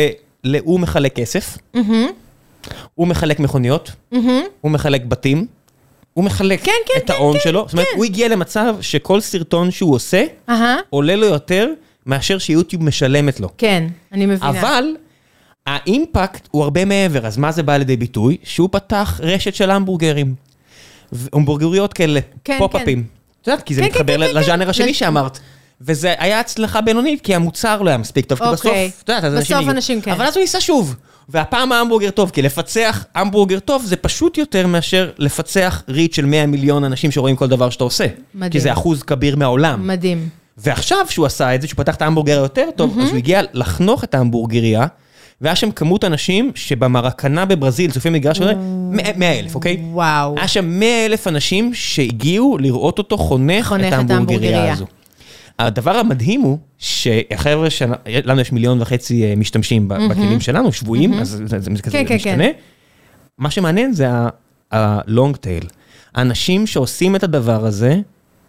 הוא 0.64 0.80
מחלק 0.80 1.16
כסף, 1.16 1.58
הוא 2.96 3.08
מחלק 3.08 3.40
מכוניות, 3.40 3.92
הוא 4.62 4.72
מחלק 4.72 5.06
בתים, 5.06 5.48
הוא 6.14 6.24
מחלק 6.24 6.64
כן, 6.64 6.72
כן, 6.86 6.94
את 6.98 7.08
כן, 7.08 7.14
ההון 7.14 7.34
כן, 7.34 7.44
שלו. 7.44 7.64
זאת 7.66 7.74
אומרת, 7.74 7.88
כן. 7.92 7.98
הוא 7.98 8.06
הגיע 8.06 8.28
למצב 8.28 8.76
שכל 8.82 9.22
סרטון 9.22 9.72
שהוא 9.72 9.96
עושה, 9.96 10.26
עולה 10.90 11.16
לו 11.16 11.26
יותר 11.26 11.68
מאשר 12.08 12.38
שיוטיוב 12.38 12.84
משלמת 12.84 13.40
לו. 13.40 13.50
כן, 13.58 13.88
אני 14.12 14.26
מבינה. 14.26 14.50
אבל 14.50 14.84
האימפקט 15.66 16.48
הוא 16.52 16.64
הרבה 16.64 16.86
מעבר, 16.86 17.26
אז 17.28 17.38
מה 17.38 17.52
זה 17.52 17.64
בא 17.64 17.78
לידי 17.78 17.98
ביטוי? 17.98 18.38
שהוא 18.44 18.70
פתח 18.72 19.20
רשת 19.24 19.56
של 19.56 19.72
המבורגרים. 19.72 20.36
המבורגריות 21.34 21.94
כאלה, 21.94 22.20
כן, 22.44 22.56
פופ-אפים. 22.60 23.04
את 23.42 23.48
יודעת, 23.48 23.64
כי 23.64 23.74
זה 23.76 23.82
כן, 23.82 23.88
כן, 23.88 23.94
מתחבר 23.94 24.14
כן, 24.14 24.20
ל- 24.20 24.28
כן, 24.28 24.36
לז'אנר 24.36 24.64
כן. 24.64 24.70
השני 24.70 24.92
לש- 24.92 25.00
שאמרת. 25.00 25.40
וזה 25.82 26.14
היה 26.18 26.40
הצלחה 26.40 26.82
בינונית, 26.82 27.22
כי 27.22 27.36
המוצר 27.36 27.82
לא 27.82 27.90
היה 27.90 27.98
מספיק 27.98 28.26
טוב, 28.26 28.38
כי 28.40 28.44
בסוף, 28.52 28.66
אוקיי. 28.66 28.92
את 29.04 29.10
יודעת, 29.10 29.24
אז 29.24 29.34
אנשים... 29.36 29.58
בסוף. 29.58 29.70
אנשים 29.70 30.02
כן. 30.02 30.12
אבל 30.12 30.26
אז 30.26 30.36
הוא 30.36 30.42
ניסה 30.42 30.62
שוב. 30.62 30.96
והפעם 31.30 31.72
ההמבורגר 31.72 32.10
טוב, 32.10 32.30
כי 32.30 32.42
לפצח 32.42 33.06
המבורגר 33.16 33.60
טוב 33.60 33.84
זה 33.86 33.96
פשוט 33.96 34.38
יותר 34.38 34.68
מאשר 34.68 35.12
לפצח 35.18 35.84
ריט 35.90 36.14
של 36.14 36.26
100 36.26 36.46
מיליון 36.46 36.84
אנשים 36.84 37.12
שרואים 37.12 37.36
כל 37.36 37.48
דבר 37.48 37.70
שאתה 37.70 37.84
עושה. 37.84 38.06
מדהים. 38.36 38.52
כי 38.52 38.60
זה 38.60 38.72
אחוז 38.72 39.04
כביר 39.04 39.36
מהעולם. 39.36 39.88
מדהים. 39.88 40.30
ועכשיו 40.58 40.98
שהוא 41.10 41.26
עשה 41.26 41.56
את 41.56 41.62
זה, 41.62 41.68
שהוא 41.68 41.78
פתח 41.78 41.96
את 41.96 42.02
ההמבורגר 42.02 42.40
היותר 42.40 42.70
טוב, 42.76 42.98
אז 43.02 43.10
הוא 43.10 43.18
הגיע 43.18 43.42
לחנוך 43.54 44.04
את 44.04 44.16
ההמבורגריה, 44.16 44.86
והיה 45.42 45.56
שם 45.56 45.72
כמות 45.72 46.04
אנשים 46.04 46.52
שבמרקנה 46.56 47.46
בברזיל, 47.46 47.92
צופים 47.92 48.14
מגרש, 48.14 48.40
100 48.42 49.40
אלף, 49.40 49.56
אוקיי? 49.56 49.78
וואו. 49.92 50.38
היה 50.38 50.48
שם 50.48 50.66
100 50.80 51.06
אלף 51.06 51.28
אנשים 51.28 51.74
שהגיעו 51.74 52.58
לראות 52.58 52.98
אותו 52.98 53.18
חונך 53.18 53.66
חונך 53.68 53.94
את 54.06 54.12
ההמבורגריה. 54.12 54.74
הזו. 54.74 54.86
הדבר 55.60 55.96
המדהים 55.98 56.42
הוא 56.42 56.58
שהחבר'ה 56.78 57.70
שלנו 57.70 58.42
יש 58.42 58.52
מיליון 58.52 58.82
וחצי 58.82 59.24
אה, 59.24 59.34
משתמשים 59.38 59.88
ב- 59.88 59.94
בכלים 60.10 60.40
שלנו, 60.40 60.72
שבויים, 60.72 61.14
אז 61.14 61.30
זה- 61.30 61.46
זה 61.48 61.60
זה 61.76 61.82
כזה 61.82 61.92
כן, 61.98 62.06
כן, 62.08 62.16
משתנה. 62.16 62.46
מה 63.38 63.50
שמעניין 63.50 63.94
זה 63.94 64.08
ה-long 64.72 65.34
tail. 65.34 65.68
האנשים 66.16 66.68
שעושים 66.68 67.16
את 67.16 67.24
הדבר 67.24 67.66
הזה, 67.66 67.96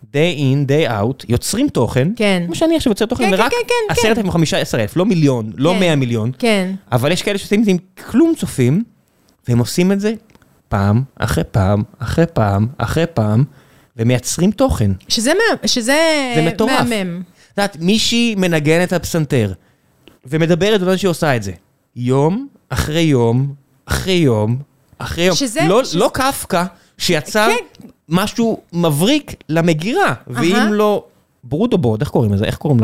day 0.05 0.39
in, 0.39 0.69
day 0.70 0.91
out, 0.91 1.25
יוצרים 1.29 1.69
תוכן, 1.69 2.09
כן. 2.16 2.43
כמו 2.47 2.55
שאני 2.55 2.77
עכשיו 2.77 2.91
יוצר 2.91 3.07
תוכן, 3.07 3.25
כן, 3.25 3.31
ורק 3.35 3.51
כן, 3.51 3.57
כן, 3.69 3.75
כן. 3.89 3.93
עשרת 3.93 4.07
אלפים 4.11 4.27
או 4.27 4.33
חמישה 4.33 4.59
עשר 4.59 4.81
אלף, 4.81 4.97
לא 4.97 5.07
מיליון, 5.07 5.53
לא. 5.57 5.75
מאה 5.75 5.97
מיליון, 5.97 6.31
כן. 6.39 6.75
אבל 6.93 7.12
יש 7.12 7.23
כאלה 7.23 7.39
שעושים 7.39 7.61
את 7.61 7.65
זה 7.65 7.70
עם 7.70 7.77
כלום 8.11 8.33
צופים, 8.39 8.85
והם 9.49 9.59
עושים 9.59 9.93
את 9.93 10.01
זה 10.01 10.12
פעם, 10.69 11.03
אחרי 11.16 11.45
פעם, 11.45 11.83
אחרי 11.99 12.27
פעם, 12.27 12.66
אחרי 12.79 13.05
פעם, 13.15 13.45
ומייצרים 13.97 14.51
תוכן. 14.51 14.91
שזה 15.09 15.33
מה- 15.35 15.69
שזה 15.69 16.33
זה 16.35 16.43
מטורף. 16.43 16.87
מהמם. 16.89 17.23
את 17.53 17.59
יודעת, 17.59 17.77
מישהי 17.81 18.35
מנגנת 18.35 18.93
על 18.93 18.99
פסנתר, 18.99 19.53
ומדברת 20.27 20.81
בזמן 20.81 20.97
שהיא 20.97 21.09
עושה 21.09 21.37
את 21.37 21.43
זה. 21.43 21.53
יום 21.97 22.49
אחרי 22.69 23.01
יום, 23.01 23.55
אחרי 23.87 24.12
יום, 24.15 24.59
אחרי 24.99 25.25
יום. 25.25 25.37
שזה- 25.37 25.61
לא, 25.69 25.85
שזה- 25.85 25.99
לא 25.99 26.11
קפקא, 26.15 26.65
שיצר 26.99 27.49
כן. 27.81 27.87
משהו 28.09 28.60
מבריק 28.72 29.35
למגירה, 29.48 30.14
ואם. 30.26 30.72
לא... 30.72 31.05
ברודובורד, 31.44 32.01
איך 32.01 32.10
קוראים 32.10 32.32
לזה? 32.32 32.44
איך 32.44 32.56
קוראים 32.56 32.80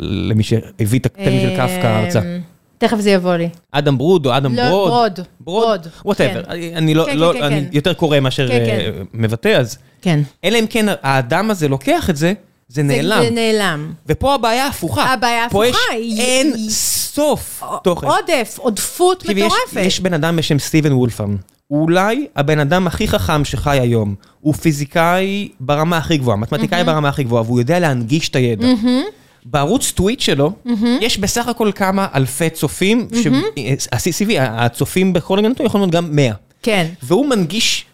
למי 0.00 0.42
שהביא 0.42 0.98
את 1.00 1.06
הטכני 1.06 1.40
של 1.40 1.56
קפקא 1.56 2.00
ארצה? 2.04 2.20
אמ, 2.20 2.40
תכף 2.78 3.00
זה 3.00 3.10
יבוא 3.10 3.34
לי. 3.34 3.48
אדם 3.72 3.98
ברוד 3.98 4.26
או 4.26 4.36
אדם 4.36 4.54
לא, 4.54 4.68
ברוד? 4.70 4.90
ברוד, 4.90 5.20
ברוד, 5.40 5.86
whatever. 6.04 6.42
כן. 6.42 6.50
אני 6.76 6.94
לא, 6.94 7.04
כן, 7.06 7.16
לא- 7.16 7.32
כן, 7.34 7.42
אני. 7.42 7.64
יותר 7.72 7.92
קורא 7.94 8.20
מאשר 8.20 8.50
אה. 8.50 8.90
מבטא, 9.14 9.48
אז... 9.48 9.78
כן. 10.02 10.20
אלא 10.44 10.58
אם 10.58 10.64
כן 10.70 10.86
האדם 11.02 11.50
הזה 11.50 11.68
לוקח 11.68 12.10
את 12.10 12.16
זה, 12.16 12.32
זה 12.68 12.82
נעלם. 12.82 13.22
זה 13.22 13.30
נעלם. 13.30 13.92
ופה 14.06 14.34
הבעיה 14.34 14.66
הפוכה. 14.66 15.04
הבעיה 15.12 15.46
פה 15.50 15.64
הפוכה, 15.64 15.68
יש 15.68 15.76
היא- 15.92 16.20
אין 16.20 16.52
סוף 16.68 17.62
תוכן. 17.84 18.06
עודף, 18.06 18.56
עודפות 18.58 19.24
יש- 19.24 19.30
מטורפת. 19.30 19.80
יש 19.80 20.00
בן 20.00 20.14
אדם 20.14 20.36
בשם 20.36 20.58
סטיבן 20.58 20.92
וולפאם. 20.92 21.36
הוא 21.72 21.82
אולי 21.82 22.26
הבן 22.36 22.58
אדם 22.58 22.86
הכי 22.86 23.08
חכם 23.08 23.44
שחי 23.44 23.80
היום. 23.80 24.14
הוא 24.40 24.54
פיזיקאי 24.54 25.48
ברמה 25.60 25.98
הכי 25.98 26.18
גבוהה, 26.18 26.36
מתמטיקאי 26.36 26.84
ברמה 26.84 27.08
הכי 27.08 27.24
גבוהה, 27.24 27.42
והוא 27.42 27.60
יודע 27.60 27.78
להנגיש 27.78 28.28
את 28.28 28.36
הידע. 28.36 28.66
בערוץ 29.44 29.90
טוויט 29.90 30.20
שלו, 30.20 30.52
יש 31.00 31.18
בסך 31.18 31.48
הכל 31.48 31.70
כמה 31.74 32.06
אלפי 32.14 32.50
צופים, 32.50 33.08
ה-CCV, 33.92 34.30
הצופים 34.40 35.12
בכל 35.12 35.38
הגנתו 35.38 35.64
יכולים 35.64 35.82
להיות 35.82 35.94
גם 35.94 36.16
100. 36.16 36.34
כן, 36.62 36.86
והוא 37.02 37.26
מנגיש 37.26 37.84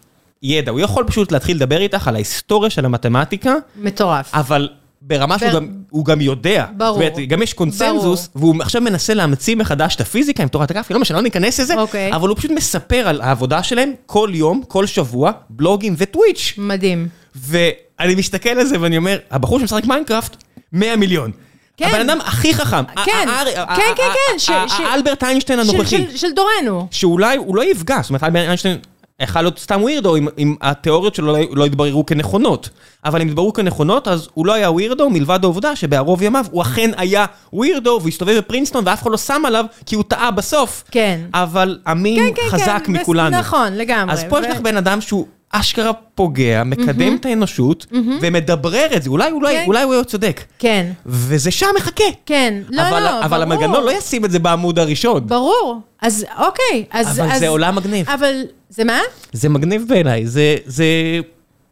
ידע, 0.43 0.71
הוא 0.71 0.79
יכול 0.79 1.03
פשוט 1.07 1.31
להתחיל 1.31 1.57
לדבר 1.57 1.81
איתך 1.81 2.07
על 2.07 2.15
ההיסטוריה 2.15 2.69
של 2.69 2.85
המתמטיקה, 2.85 3.53
מטורף. 3.81 4.31
אבל 4.33 4.69
ברמה 5.09 5.39
שהוא 5.39 5.51
גם, 5.51 5.67
הוא 5.89 6.05
גם 6.05 6.21
יודע. 6.21 6.65
ברור. 6.77 6.93
זאת 6.93 7.01
אומרת, 7.01 7.27
גם 7.27 7.41
יש 7.41 7.53
קונצנזוס, 7.53 8.29
והוא 8.35 8.55
עכשיו 8.61 8.81
מנסה 8.81 9.13
להמציא 9.13 9.55
מחדש 9.55 9.95
את 9.95 10.01
הפיזיקה 10.01 10.43
עם 10.43 10.49
תורת 10.49 10.71
הגרפים, 10.71 10.93
לא 10.93 11.01
משנה, 11.01 11.17
לא 11.17 11.23
ניכנס 11.23 11.59
לזה, 11.59 11.75
אוקיי. 11.75 12.15
אבל 12.15 12.29
הוא 12.29 12.37
פשוט 12.37 12.51
מספר 12.51 13.07
על 13.07 13.21
העבודה 13.21 13.63
שלהם 13.63 13.91
כל 14.05 14.29
יום, 14.33 14.63
כל 14.67 14.85
שבוע, 14.85 15.31
בלוגים 15.49 15.95
ו 15.97 16.04
Twitch. 16.04 16.53
מדהים. 16.57 17.07
ואני 17.35 18.15
מסתכל 18.15 18.49
על 18.49 18.65
זה 18.65 18.81
ואני 18.81 18.97
אומר, 18.97 19.17
הבחור 19.31 19.59
שמשחק 19.59 19.85
Minecraft, 19.85 20.35
100 20.73 20.95
מיליון. 20.95 21.31
כן. 21.77 21.85
הבן 21.85 22.09
אדם 22.09 22.21
הכי 22.21 22.53
חכם. 22.53 22.83
כן, 23.05 23.27
כן, 23.75 23.93
כן, 23.95 24.37
כן, 24.47 24.83
האלברט 24.83 25.23
איינשטיין 25.23 25.59
הנוכחי. 25.59 26.05
של 26.15 26.27
דורנו. 26.31 26.87
שאולי 26.91 27.37
הוא 27.37 27.55
לא 27.55 27.71
יפגע, 27.71 27.97
זאת 28.01 28.09
אומרת, 28.09 28.23
אלברט 28.23 28.45
איינשטיין 28.45 28.77
יכול 29.19 29.41
להיות 29.41 29.59
סתם 29.59 29.81
ווירדו 29.81 30.15
אם, 30.15 30.27
אם 30.37 30.55
התיאוריות 30.61 31.15
שלו 31.15 31.27
לא, 31.33 31.39
לא 31.51 31.65
יתבררו 31.65 32.05
כנכונות. 32.05 32.69
אבל 33.05 33.21
אם 33.21 33.27
יתבררו 33.27 33.53
כנכונות, 33.53 34.07
אז 34.07 34.27
הוא 34.33 34.45
לא 34.45 34.53
היה 34.53 34.71
ווירדו 34.71 35.09
מלבד 35.09 35.39
העובדה 35.43 35.75
שבערוב 35.75 36.21
ימיו 36.21 36.45
הוא 36.51 36.61
אכן 36.61 36.91
היה 36.97 37.25
ווירדו 37.53 37.99
והסתובב 38.03 38.37
בפרינסטון 38.37 38.83
ואף 38.87 39.01
אחד 39.01 39.11
לא 39.11 39.17
שם 39.17 39.41
עליו 39.45 39.65
כי 39.85 39.95
הוא 39.95 40.03
טעה 40.07 40.31
בסוף. 40.31 40.83
כן. 40.91 41.19
אבל 41.33 41.79
אמין 41.91 42.19
כן, 42.35 42.41
כן, 42.41 42.57
חזק 42.57 42.81
כן, 42.85 42.91
מכולנו. 42.91 43.37
נכון, 43.37 43.73
לגמרי. 43.73 44.13
אז 44.13 44.23
פה 44.29 44.39
יש 44.39 44.45
ו- 44.45 44.49
לך 44.49 44.59
בן 44.59 44.77
אדם 44.77 45.01
שהוא 45.01 45.27
אשכרה 45.51 45.93
פוגע, 45.93 46.63
מקדם 46.63 47.15
את 47.15 47.25
האנושות 47.25 47.85
ומדברר 48.21 48.87
את 48.95 49.03
זה, 49.03 49.09
אולי, 49.09 49.31
אולי, 49.31 49.53
כן. 49.53 49.63
אולי 49.67 49.83
הוא 49.83 49.93
היה 49.93 50.03
צודק. 50.03 50.41
כן, 50.59 50.91
וזה 51.05 51.51
שם 51.51 51.67
מחכה. 51.77 52.03
כן. 52.25 52.53
לא, 52.69 52.81
אבל, 52.89 52.99
לא, 53.03 53.25
אבל 53.25 53.45
ברור. 53.45 53.53
המנגנון 53.53 53.83
לא 53.85 53.97
ישים 53.97 54.25
את 54.25 54.31
זה 54.31 54.39
בעמוד 54.39 54.79
הראשון. 54.79 55.27
ברור. 55.27 55.81
אז 56.01 56.25
אוקיי, 56.39 56.85
אז... 56.91 57.19
אבל 57.19 57.31
אז- 57.31 57.39
זה 57.39 57.47
עולם 57.47 57.75
מגניב. 57.75 58.09
אבל... 58.09 58.33
זה 58.69 58.83
מה? 58.83 58.99
זה 59.33 59.49
מגניב 59.49 59.85
בעיניי, 59.87 60.27
זה, 60.27 60.55
זה, 60.65 60.85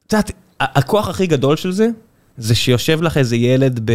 את 0.08 0.14
יודעת, 0.14 0.32
הכוח 0.60 1.10
הכי 1.10 1.28
גדול 1.28 1.56
של 1.56 1.72
זה, 1.72 1.88
זה 2.38 2.56
שיושב 2.56 3.02
לך 3.02 3.18
איזה 3.18 3.36
ילד 3.36 3.90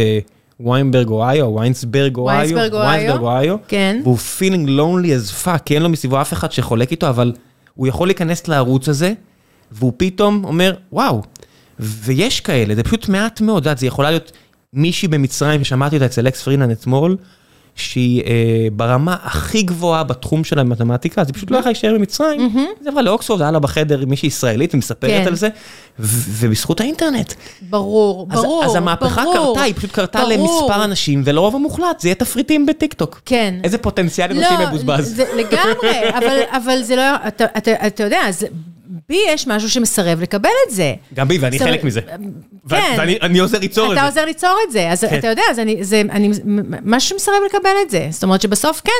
או 0.59 0.69
ויינסברג 0.69 1.09
אוהיו, 1.09 1.55
ויינסברג, 1.55 2.17
אוהיו. 2.17 2.39
ויינסברג 2.87 3.21
אוהיו, 3.21 3.55
כן. 3.67 3.99
והוא 4.03 4.17
feeling 4.39 4.67
lonely 4.67 5.07
as 5.07 5.45
fuck, 5.45 5.59
כי 5.65 5.75
אין 5.75 5.83
לו 5.83 5.89
מסביבו 5.89 6.21
אף 6.21 6.33
אחד 6.33 6.51
שחולק 6.51 6.91
איתו, 6.91 7.09
אבל 7.09 7.33
הוא 7.75 7.87
יכול 7.87 8.07
להיכנס 8.07 8.47
לערוץ 8.47 8.89
הזה, 8.89 9.13
והוא 9.73 9.93
פתאום 9.97 10.45
אומר, 10.45 10.73
וואו, 10.91 11.21
ויש 11.79 12.39
כאלה, 12.39 12.75
זה 12.75 12.83
פשוט 12.83 13.09
מעט 13.09 13.41
מאוד, 13.41 13.57
את 13.57 13.65
יודעת, 13.65 13.77
זה 13.77 13.87
יכולה 13.87 14.09
להיות 14.09 14.31
מישהי 14.73 15.07
במצרים, 15.07 15.63
ששמעתי 15.63 15.95
אותה 15.95 16.05
אצל 16.05 16.27
אקס 16.27 16.41
פרינן 16.41 16.71
אתמול, 16.71 17.17
שהיא 17.75 18.23
אה, 18.23 18.67
ברמה 18.73 19.15
הכי 19.23 19.61
גבוהה 19.63 20.03
בתחום 20.03 20.43
של 20.43 20.59
המתמטיקה, 20.59 21.21
אז 21.21 21.27
היא 21.27 21.33
פשוט 21.33 21.51
לא 21.51 21.57
יכולה 21.57 21.71
להישאר 21.71 21.93
במצרים, 21.93 22.41
אז 22.41 22.85
היא 22.85 22.91
עברה 22.91 23.01
לאוקספורד, 23.01 23.41
היה 23.41 23.51
לה 23.51 23.59
בחדר 23.59 23.99
עם 23.99 24.09
מישהי 24.09 24.27
ישראלית, 24.27 24.73
ומספרת 24.73 25.09
כן. 25.09 25.27
על 25.27 25.35
זה, 25.35 25.49
ובזכות 25.99 26.81
האינטרנט. 26.81 27.33
ברור, 27.61 28.27
ברור, 28.27 28.65
אז 28.65 28.75
המהפכה 28.75 29.23
קרתה, 29.33 29.61
היא 29.61 29.73
פשוט 29.73 29.91
קרתה. 29.91 30.23
למספר 30.23 30.83
אנשים, 30.83 31.21
ולרוב 31.25 31.55
המוחלט 31.55 31.99
זה 31.99 32.07
יהיה 32.07 32.15
תפריטים 32.15 32.65
בטיקטוק. 32.65 33.21
כן. 33.25 33.55
איזה 33.63 33.77
פוטנציאל 33.77 34.31
אנושי 34.31 34.65
מבוזבז. 34.67 35.15
זה, 35.15 35.25
לגמרי, 35.35 36.09
אבל, 36.51 36.81
זה 36.83 36.95
לא, 36.95 37.15
אתה, 37.27 38.03
יודע, 38.03 38.31
זה, 38.31 38.47
בי 39.09 39.19
יש 39.27 39.47
משהו 39.47 39.69
שמסרב 39.69 40.21
לקבל 40.21 40.49
את 40.67 40.73
זה. 40.73 40.93
גם 41.13 41.27
בי, 41.27 41.37
ואני 41.37 41.59
חלק 41.59 41.83
מזה. 41.83 42.01
כן. 42.01 42.21
ו- 42.69 42.75
ואני 42.97 43.17
אני 43.21 43.39
עוזר 43.39 43.59
ליצור 43.59 43.85
את 43.87 43.91
אתה 43.91 44.01
זה. 44.01 44.07
עוזר 44.07 44.25
ליצור 44.25 44.57
את 44.67 44.71
זה, 44.71 44.91
אז 44.91 45.05
כן. 45.05 45.19
אתה 45.19 45.27
יודע, 45.27 45.41
אז 45.49 45.59
אני, 45.59 45.83
זה, 45.83 46.01
משהו 46.85 47.09
שמסרב 47.09 47.35
לקבל 47.45 47.75
את 47.85 47.89
זה. 47.89 48.07
זאת 48.11 48.23
אומרת 48.23 48.41
שבסוף 48.41 48.81
כן, 48.83 48.91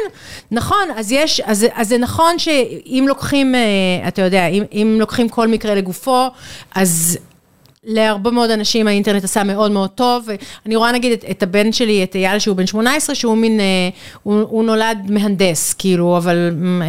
נכון, 0.51 0.87
אז 0.95 1.11
יש, 1.11 1.41
אז, 1.45 1.65
זה 1.81 1.97
נכון 1.97 2.39
שאם 2.39 3.05
לוקחים, 3.07 3.55
אה, 3.55 3.61
אתה 4.07 4.21
יודע, 4.21 4.47
אם, 4.47 4.63
אם 4.73 4.97
לוקחים 4.99 5.29
כל 5.29 5.47
מקרה 5.47 5.75
לגופו, 5.75 6.27
אז... 6.75 7.17
להרבה 7.85 8.31
מאוד 8.31 8.49
אנשים 8.49 8.88
האינטרנט 8.88 9.23
עשה 9.23 9.43
מאוד 9.43 9.72
מאוד 9.72 9.89
טוב. 9.89 10.27
אני 10.65 10.76
רואה 10.76 10.91
נגיד 10.91 11.11
את, 11.11 11.26
את 11.31 11.43
הבן 11.43 11.72
שלי, 11.72 12.03
את 12.03 12.15
אייל, 12.15 12.39
שהוא 12.39 12.55
בן 12.55 12.68
18, 12.68 13.15
שהוא 13.15 13.38
מין, 13.38 13.60
אה, 13.60 13.65
הוא, 14.23 14.41
הוא 14.41 14.64
נולד 14.64 14.97
מהנדס, 15.10 15.73
כאילו, 15.73 16.18
אבל... 16.18 16.51
אה, 16.81 16.88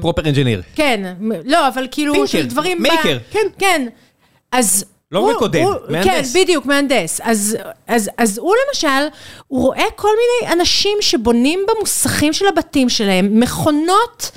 proper 0.00 0.22
engineer. 0.26 0.62
כן, 0.74 1.14
לא, 1.44 1.68
אבל 1.68 1.86
כאילו, 1.90 2.14
tinkerer, 2.14 2.26
של 2.26 2.46
דברים... 2.46 2.82
ב- 2.82 2.86
maker, 2.86 3.18
כן. 3.30 3.46
כן. 3.58 3.86
אז... 4.52 4.84
לא 5.12 5.18
הוא- 5.18 5.32
מקודד, 5.32 5.60
הוא- 5.60 5.72
מהנדס. 5.88 6.04
כן, 6.34 6.40
בדיוק, 6.42 6.66
מהנדס. 6.66 7.20
אז, 7.24 7.56
אז, 7.86 8.10
אז 8.18 8.38
הוא 8.38 8.54
למשל, 8.68 8.88
הוא 9.48 9.62
רואה 9.62 9.84
כל 9.96 10.08
מיני 10.42 10.52
אנשים 10.60 10.98
שבונים 11.00 11.60
במוסכים 11.68 12.32
של 12.32 12.44
הבתים 12.46 12.88
שלהם, 12.88 13.40
מכונות... 13.40 14.30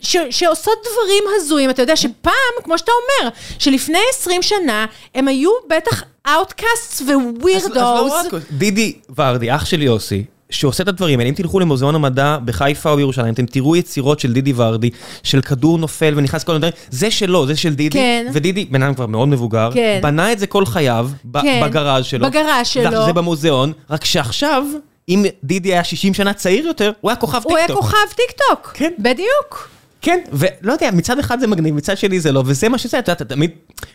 ש, 0.00 0.16
שעושות 0.30 0.74
דברים 0.80 1.24
הזויים, 1.36 1.70
אתה 1.70 1.82
יודע 1.82 1.96
שפעם, 1.96 2.32
כמו 2.64 2.78
שאתה 2.78 2.92
אומר, 3.22 3.30
שלפני 3.58 3.98
20 4.10 4.42
שנה, 4.42 4.86
הם 5.14 5.28
היו 5.28 5.50
בטח 5.70 6.02
outcast 6.34 6.92
אז- 6.92 7.00
אז 7.02 7.08
לא 7.10 7.20
weirdos. 7.42 8.12
רק- 8.32 8.42
דידי 8.50 8.92
ורדי, 9.18 9.54
אח 9.54 9.64
שלי 9.64 9.84
יוסי, 9.84 10.24
שעושה 10.50 10.82
את 10.82 10.88
הדברים 10.88 11.18
האלה, 11.18 11.30
אם 11.30 11.34
תלכו 11.34 11.60
למוזיאון 11.60 11.94
המדע 11.94 12.38
בחיפה 12.44 12.90
או 12.90 12.96
בירושלים, 12.96 13.34
אתם 13.34 13.46
תראו 13.46 13.76
יצירות 13.76 14.20
של 14.20 14.32
דידי 14.32 14.52
ורדי, 14.56 14.90
של 15.22 15.40
כדור 15.40 15.78
נופל 15.78 16.14
ונכנס 16.16 16.44
כל 16.44 16.54
הדברים, 16.54 16.72
זה 16.90 17.10
שלו, 17.10 17.46
זה 17.46 17.56
של 17.56 17.74
דידי, 17.74 17.98
כן. 17.98 18.26
ודידי, 18.32 18.64
בן 18.64 18.82
אדם 18.82 18.94
כבר 18.94 19.06
מאוד 19.06 19.28
מבוגר, 19.28 19.70
כן. 19.74 19.98
בנה 20.02 20.32
את 20.32 20.38
זה 20.38 20.46
כל 20.46 20.66
חייו, 20.66 21.08
כן. 21.42 21.60
בגראז' 21.64 22.04
שלו, 22.04 22.26
בגראז' 22.26 22.66
שלו. 22.66 23.04
זה 23.06 23.12
במוזיאון, 23.12 23.72
רק 23.90 24.04
שעכשיו, 24.04 24.64
אם 25.08 25.24
דידי 25.44 25.68
היה 25.72 25.84
60 25.84 26.14
שנה 26.14 26.32
צעיר 26.34 26.66
יותר, 26.66 26.92
הוא 27.00 27.10
היה 27.10 27.16
כוכב 27.16 27.40
הוא 27.44 27.56
היה 27.56 27.66
טיקטוק. 27.66 27.84
כוכב 27.84 27.96
טיקטוק. 28.16 28.70
כן. 28.74 28.92
בדיוק. 28.98 29.68
כן, 30.00 30.18
ולא 30.32 30.72
יודע, 30.72 30.90
מצד 30.90 31.18
אחד 31.18 31.40
זה 31.40 31.46
מגניב, 31.46 31.74
מצד 31.74 31.98
שני 31.98 32.20
זה 32.20 32.32
לא, 32.32 32.42
וזה 32.46 32.68
מה 32.68 32.78
שזה, 32.78 32.98
אתה 32.98 33.12
יודע, 33.12 33.24
אתה 33.24 33.34
תמיד, 33.34 33.50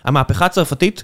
המהפכה 0.05 0.45
הצרפתית, 0.45 1.03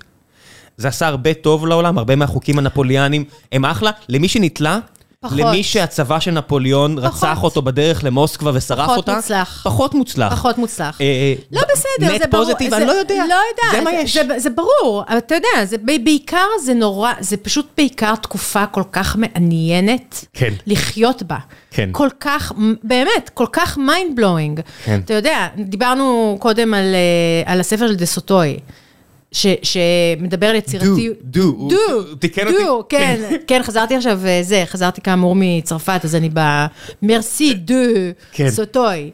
זה 0.77 0.87
עשה 0.87 1.07
הרבה 1.07 1.33
טוב 1.33 1.67
לעולם, 1.67 1.97
הרבה 1.97 2.15
מהחוקים 2.15 2.59
הנפוליאנים 2.59 3.23
הם 3.51 3.65
אחלה, 3.65 3.91
למי 4.09 4.27
שנתלה, 4.27 4.79
פחות. 5.21 5.37
למי 5.39 5.63
שהצבא 5.63 6.19
של 6.19 6.31
נפוליאון 6.31 6.97
רצח 6.97 7.43
אותו 7.43 7.61
בדרך 7.61 8.03
למוסקבה 8.03 8.51
ושרף 8.53 8.85
פחות 8.85 8.97
אותה, 8.97 9.15
מוצלח. 9.15 9.61
פחות 9.65 9.93
מוצלח. 9.93 10.33
פחות 10.33 10.57
מוצלח. 10.57 11.01
אה, 11.01 11.33
לא 11.51 11.61
בסדר, 11.73 12.13
נט 12.15 12.21
זה 12.21 12.27
ברור. 12.27 12.43
פוזיטיב, 12.43 12.69
זה- 12.69 12.77
אני 12.77 12.85
לא 12.85 12.91
יודע. 12.91 13.15
לא 13.15 13.21
יודעת. 13.23 13.71
זה 13.71 13.81
מה 13.81 13.91
יש. 13.93 14.17
זה, 14.17 14.39
זה 14.39 14.49
ברור, 14.49 15.03
אבל 15.09 15.17
אתה 15.17 15.35
יודע, 15.35 15.65
זה 15.65 15.77
בעיקר 16.03 16.45
זה 16.63 16.73
נורא, 16.73 17.13
זה 17.19 17.37
פשוט 17.37 17.67
בעיקר 17.77 18.15
תקופה 18.15 18.65
כל 18.65 18.83
כך 18.91 19.15
מעניינת. 19.15 20.25
כן. 20.33 20.53
לחיות 20.67 21.23
בה. 21.23 21.37
כן. 21.71 21.89
כל 21.91 22.09
כך, 22.19 22.51
באמת, 22.83 23.29
כל 23.33 23.45
כך 23.51 23.77
mind 23.77 24.19
blowing. 24.19 24.61
כן. 24.85 24.99
אתה 25.05 25.13
יודע, 25.13 25.47
דיברנו 25.57 26.37
קודם 26.39 26.73
על, 26.73 26.95
אה, 26.95 27.51
על 27.53 27.59
הספר 27.59 27.87
של 27.87 27.95
דה 27.95 28.05
סוטוי. 28.05 28.57
ש, 29.37 29.45
שמדבר 29.63 30.47
על 30.47 30.55
יצירתיות. 30.55 31.17
דו, 31.21 31.69
דו, 31.69 32.15
תיקן 32.15 32.47
אותי. 32.47 32.63
דו, 32.63 32.83
כן, 32.89 33.21
כן, 33.47 33.63
חזרתי 33.63 33.95
עכשיו, 33.95 34.19
אה, 34.25 34.39
זה, 34.41 34.63
חזרתי 34.65 35.01
כאמור 35.01 35.33
מצרפת, 35.37 35.99
אז 36.03 36.15
אני 36.15 36.29
במרסי 37.01 37.53
דו. 37.53 37.75
סוטוי. 38.49 39.11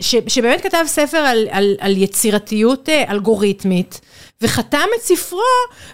ש, 0.00 0.14
שבאמת 0.26 0.60
כתב 0.60 0.84
ספר 0.86 1.16
על, 1.18 1.46
על, 1.50 1.76
על 1.80 1.96
יצירתיות 1.96 2.88
אה, 2.88 3.04
אלגוריתמית, 3.10 4.00
וחתם 4.42 4.86
את 4.96 5.02
ספרו 5.02 5.40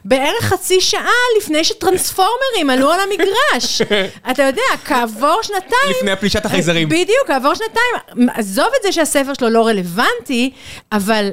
בערך 0.05 0.45
חצי 0.45 0.81
שעה 0.81 1.11
לפני 1.39 1.65
שטרנספורמרים 1.65 2.71
עלו 2.71 2.91
על 2.91 3.01
המגרש. 3.01 3.83
אתה 4.31 4.43
יודע, 4.43 4.63
כעבור 4.85 5.41
שנתיים... 5.43 5.97
לפני 5.97 6.17
פלישת 6.17 6.47
החייזרים. 6.47 6.89
בדיוק, 6.89 7.27
כעבור 7.27 7.55
שנתיים. 7.55 8.29
עזוב 8.35 8.67
את 8.79 8.83
זה 8.83 8.93
שהספר 8.93 9.35
שלו 9.35 9.49
לא 9.49 9.67
רלוונטי, 9.67 10.51
אבל 10.93 11.31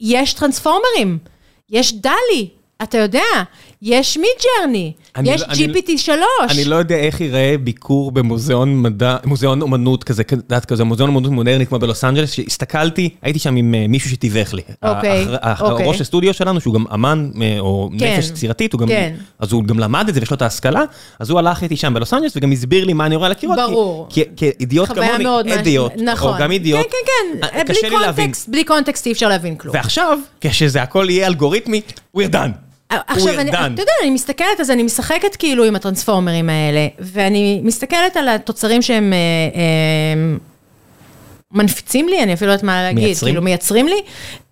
יש 0.00 0.34
טרנספורמרים, 0.34 1.18
יש 1.70 1.92
DALL-E, 1.94 2.48
אתה 2.82 2.98
יודע, 2.98 3.42
יש 3.82 4.16
Midjourney, 4.18 4.92
יש 5.24 5.40
לא- 5.40 5.46
אני- 5.46 5.66
GPT 5.80 5.98
3. 5.98 6.16
אני 6.50 6.64
לא 6.64 6.76
יודע 6.76 6.96
איך 6.96 7.20
ייראה 7.20 7.54
ביקור 7.64 8.12
במוזיאון 8.12 8.82
מדע, 8.82 9.16
מוזיאון 9.24 9.62
אומנות 9.62 10.04
כזה, 10.04 10.22
את 10.56 10.64
כזה, 10.64 10.84
מוזיאון 10.84 11.10
אומנות 11.10 11.32
מודרני 11.32 11.66
כמו 11.66 11.78
בלוס 11.78 12.04
אנג'לס, 12.04 12.32
שהסתכלתי, 12.32 13.08
הייתי 13.22 13.38
שם 13.38 13.56
עם 13.56 13.74
אה, 13.74 13.86
מישהו 13.88 14.10
שתיווך 14.10 14.54
לי. 14.54 14.62
אוקיי, 14.82 15.10
האח- 15.24 15.38
האח- 15.42 15.62
אוקיי. 15.62 15.86
ראש 15.88 16.00
הסטודיו 16.00 16.34
שלנו, 16.34 16.60
שהוא 16.60 16.74
גם 16.74 16.84
אמן, 16.94 17.30
אה, 17.42 17.56
או 17.58 17.90
כן, 17.98 18.16
נפש 18.18 18.30
יצירתית, 18.30 18.74
כן. 18.88 19.14
אז 19.38 19.52
הוא 19.52 19.64
גם 19.64 19.78
למד 19.78 20.08
את 20.08 20.14
זה 20.14 20.20
ויש 20.20 20.30
לו 20.30 20.36
את 20.36 20.42
ההשכלה, 20.42 20.82
אז 21.20 21.30
הוא 21.30 21.38
הלך 21.38 21.62
איתי 21.62 21.76
שם 21.76 21.94
בלוס 21.94 22.14
אנג'לס 22.14 22.32
וגם 22.36 22.52
הסביר 22.52 22.84
לי 22.84 22.92
מה 22.92 23.06
אני 23.06 23.16
רואה 23.16 23.26
על 23.26 23.32
הקירות. 23.32 23.58
ברור. 23.58 24.08
כאידיוט 24.36 24.88
כמוני, 24.88 25.24
אידיוט, 25.52 25.92
נכון. 26.04 26.34
או 26.34 26.38
גם 26.40 26.50
אידיוט, 26.50 26.80
כן, 26.82 26.96
כן, 27.06 27.56
אה, 27.58 27.64
כן, 28.16 28.30
בלי 28.48 28.64
קונטקסט 28.64 29.06
אי 29.06 29.12
אפשר 29.12 29.28
להבין 29.28 29.56
כלום. 29.56 29.74
ועכשיו, 29.76 30.18
כשזה 30.40 30.82
הכל 30.82 31.06
יהיה 31.10 31.26
אלגוריתמי, 31.26 31.80
we're 32.16 32.32
done. 32.32 32.69
עכשיו, 32.90 33.40
אני. 33.40 33.50
אתה 33.50 33.82
יודע, 33.82 33.92
אני 34.02 34.10
מסתכלת, 34.10 34.60
אז 34.60 34.70
אני 34.70 34.82
משחקת 34.82 35.36
כאילו 35.36 35.64
עם 35.64 35.76
הטרנספורמרים 35.76 36.50
האלה, 36.50 36.86
ואני 36.98 37.60
מסתכלת 37.64 38.16
על 38.16 38.28
התוצרים 38.28 38.82
שהם 38.82 39.12
אה, 39.12 39.18
אה, 39.54 40.36
מנפיצים 41.52 42.08
לי, 42.08 42.22
אני 42.22 42.34
אפילו 42.34 42.48
לא 42.48 42.52
יודעת 42.52 42.64
מה 42.64 42.82
להגיד, 42.82 43.04
מייצרים? 43.04 43.32
כאילו 43.32 43.44
מייצרים 43.44 43.88
לי. 43.88 44.00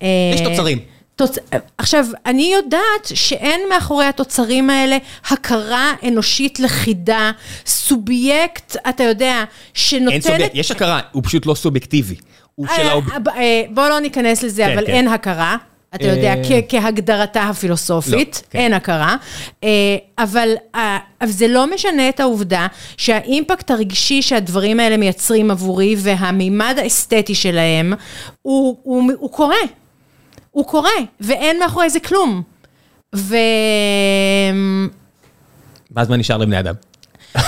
אה, 0.01 0.07
יש 0.33 0.41
תוצרים. 0.41 0.79
תוצ... 1.15 1.37
עכשיו, 1.77 2.05
אני 2.25 2.53
יודעת 2.55 3.05
שאין 3.13 3.61
מאחורי 3.69 4.05
התוצרים 4.05 4.69
האלה 4.69 4.97
הכרה 5.29 5.93
אנושית 6.07 6.59
לכידה, 6.59 7.31
סובייקט, 7.65 8.75
אתה 8.89 9.03
יודע, 9.03 9.43
שנותנת... 9.73 10.11
אין 10.13 10.21
סובייקט, 10.21 10.55
יש 10.55 10.71
הכרה, 10.71 10.99
הוא 11.11 11.23
פשוט 11.25 11.45
לא 11.45 11.55
סובייקטיבי. 11.55 12.15
הוא 12.55 12.67
של 12.75 12.81
אה, 12.81 12.91
האוב... 12.91 13.09
אה, 13.09 13.17
אה, 13.35 13.63
בוא 13.69 13.89
לא 13.89 13.99
ניכנס 13.99 14.43
לזה, 14.43 14.63
כן, 14.65 14.71
אבל 14.71 14.85
כן. 14.85 14.91
אין 14.91 15.07
הכרה. 15.07 15.57
אתה 15.95 16.03
אה, 16.05 16.09
יודע, 16.09 16.33
כ- 16.43 16.65
כהגדרתה 16.69 17.43
הפילוסופית, 17.43 18.41
לא, 18.45 18.49
כן. 18.51 18.59
אין 18.59 18.73
הכרה. 18.73 19.15
אה, 19.63 19.69
אבל 20.17 20.49
אה, 20.75 20.97
אבל 21.21 21.29
זה 21.29 21.47
לא 21.47 21.73
משנה 21.73 22.09
את 22.09 22.19
העובדה 22.19 22.67
שהאימפקט 22.97 23.71
הרגשי 23.71 24.21
שהדברים 24.21 24.79
האלה 24.79 24.97
מייצרים 24.97 25.51
עבורי 25.51 25.95
והמימד 25.99 26.75
האסתטי 26.81 27.35
שלהם, 27.35 27.93
הוא- 28.41 28.77
הוא 28.83 29.11
הוא 29.19 29.31
קורה. 29.31 29.55
הוא 30.51 30.65
קורה, 30.65 30.89
ואין 31.21 31.59
מאחורי 31.59 31.89
זה 31.89 31.99
כלום. 31.99 32.41
ו... 33.15 33.35
ואז 35.91 36.09
מה 36.09 36.17
נשאר 36.17 36.37
לבני 36.37 36.59
אדם? 36.59 36.73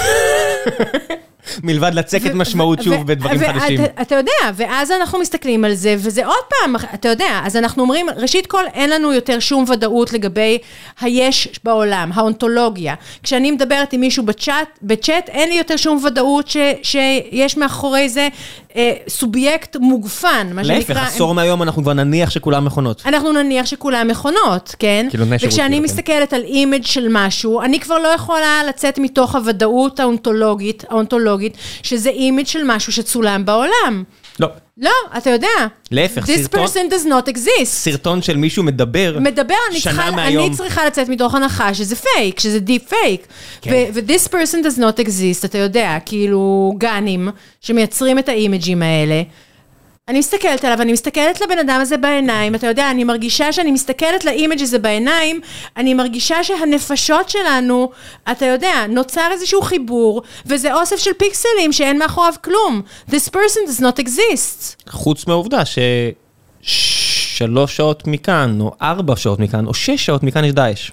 מלבד 1.63 1.91
לצקת 1.93 2.33
משמעות 2.33 2.83
שוב 2.83 3.07
בדברים 3.07 3.39
חדשים. 3.39 3.79
אתה, 4.01 4.15
יודע, 4.15 4.31
ואז 4.53 4.91
אנחנו 4.91 5.19
מסתכלים 5.19 5.65
על 5.65 5.73
זה, 5.73 5.95
וזה 5.97 6.25
עוד 6.25 6.43
פעם, 6.49 6.75
אתה 6.93 7.09
יודע, 7.09 7.41
אז 7.43 7.55
אנחנו 7.55 7.83
אומרים, 7.83 8.07
ראשית 8.17 8.47
כל, 8.47 8.63
אין 8.73 8.89
לנו 8.89 9.13
יותר 9.13 9.39
שום 9.39 9.65
ודאות 9.69 10.13
לגבי 10.13 10.57
היש 11.01 11.59
בעולם, 11.63 12.11
האונתולוגיה. 12.13 12.95
כשאני 13.23 13.51
מדברת 13.51 13.93
עם 13.93 13.99
מישהו 13.99 14.23
בצ'אט, 14.23 14.79
בצ'אט, 14.81 15.29
אין 15.29 15.49
לי 15.49 15.55
יותר 15.55 15.77
שום 15.77 16.05
ודאות 16.05 16.47
ש, 16.47 16.57
שיש 16.83 17.57
מאחורי 17.57 18.09
זה 18.09 18.27
סובייקט 19.07 19.75
מוגפן, 19.79 20.47
מה 20.53 20.63
להפך, 20.63 20.87
שנקרא... 20.87 21.01
עשור 21.01 21.33
מהיום 21.33 21.63
אנחנו 21.63 21.83
כבר 21.83 21.93
נניח 21.93 22.29
שכולם 22.29 22.65
מכונות. 22.65 23.01
אנחנו 23.05 23.31
נניח 23.31 23.65
שכולם 23.65 24.07
מכונות, 24.07 24.75
כן? 24.79 25.07
כאילו, 25.09 25.25
שירות, 25.25 25.43
וכשאני 25.43 25.69
כאילו, 25.69 25.77
כן. 25.77 25.83
מסתכלת 25.83 26.33
על 26.33 26.43
image 26.43 26.85
של 26.85 27.07
משהו, 27.09 27.61
אני 27.61 27.79
כבר 27.79 27.97
לא 27.97 28.07
יכולה 28.07 28.61
לצאת 28.69 28.99
מתוך 28.99 29.35
הוודאות 29.35 29.99
האונתולוגית, 29.99 30.83
האונתולוגית, 30.89 31.57
שזה 31.83 32.09
image 32.09 32.45
של 32.45 32.61
משהו 32.65 32.93
שצולם 32.93 33.45
בעולם. 33.45 34.03
לא. 34.41 34.47
לא, 34.77 34.91
אתה 35.17 35.29
יודע. 35.29 35.47
להפך, 35.91 36.25
This 36.25 36.41
סרטון- 36.41 36.65
person 36.65 36.91
does 36.93 37.05
not 37.07 37.33
exist. 37.33 37.65
סרטון 37.65 38.21
של 38.21 38.37
מישהו 38.37 38.63
מדבר, 38.63 39.17
מדבר, 39.21 39.53
אני 39.71 39.79
שאני 39.79 39.93
צריכה, 39.93 40.11
מהיום. 40.11 40.45
אני 40.47 40.55
צריכה 40.55 40.85
לצאת 40.85 41.09
מתוך 41.09 41.35
הנחה 41.35 41.73
שזה 41.73 41.95
פייק, 41.95 42.39
שזה 42.39 42.59
deep 42.59 42.83
fake. 42.89 43.27
כן. 43.61 43.71
ו-this 43.93 44.27
person 44.27 44.65
does 44.65 44.79
not 44.79 44.99
exist, 45.05 45.45
אתה 45.45 45.57
יודע, 45.57 45.97
כאילו 46.05 46.73
גאנים 46.77 47.29
שמייצרים 47.61 48.19
את 48.19 48.29
האימג'ים 48.29 48.81
האלה. 48.81 49.21
אני 50.07 50.19
מסתכלת 50.19 50.65
עליו, 50.65 50.81
אני 50.81 50.93
מסתכלת 50.93 51.41
לבן 51.41 51.59
אדם 51.59 51.79
הזה 51.81 51.97
בעיניים, 51.97 52.55
אתה 52.55 52.67
יודע, 52.67 52.91
אני 52.91 53.03
מרגישה 53.03 53.53
שאני 53.53 53.71
מסתכלת 53.71 54.25
ל 54.25 54.31
image 54.31 54.61
הזה 54.61 54.79
בעיניים, 54.79 55.41
אני 55.77 55.93
מרגישה 55.93 56.43
שהנפשות 56.43 57.29
שלנו, 57.29 57.91
אתה 58.31 58.45
יודע, 58.45 58.85
נוצר 58.89 59.27
איזשהו 59.31 59.61
חיבור, 59.61 60.21
וזה 60.45 60.73
אוסף 60.73 60.97
של 60.97 61.11
פיקסלים 61.13 61.71
שאין 61.71 61.99
מאחוריו 61.99 62.33
כלום. 62.43 62.81
This 63.09 63.29
person 63.29 63.69
does 63.69 63.81
not 63.81 64.03
exist. 64.03 64.89
חוץ 64.89 65.27
מהעובדה 65.27 65.61
ששלוש 66.63 67.77
שעות 67.77 68.07
מכאן, 68.07 68.61
או 68.61 68.71
ארבע 68.81 69.15
שעות 69.15 69.39
מכאן, 69.39 69.67
או 69.67 69.73
שש 69.73 70.05
שעות 70.05 70.23
מכאן 70.23 70.43
יש 70.43 70.51
דאעש. 70.51 70.91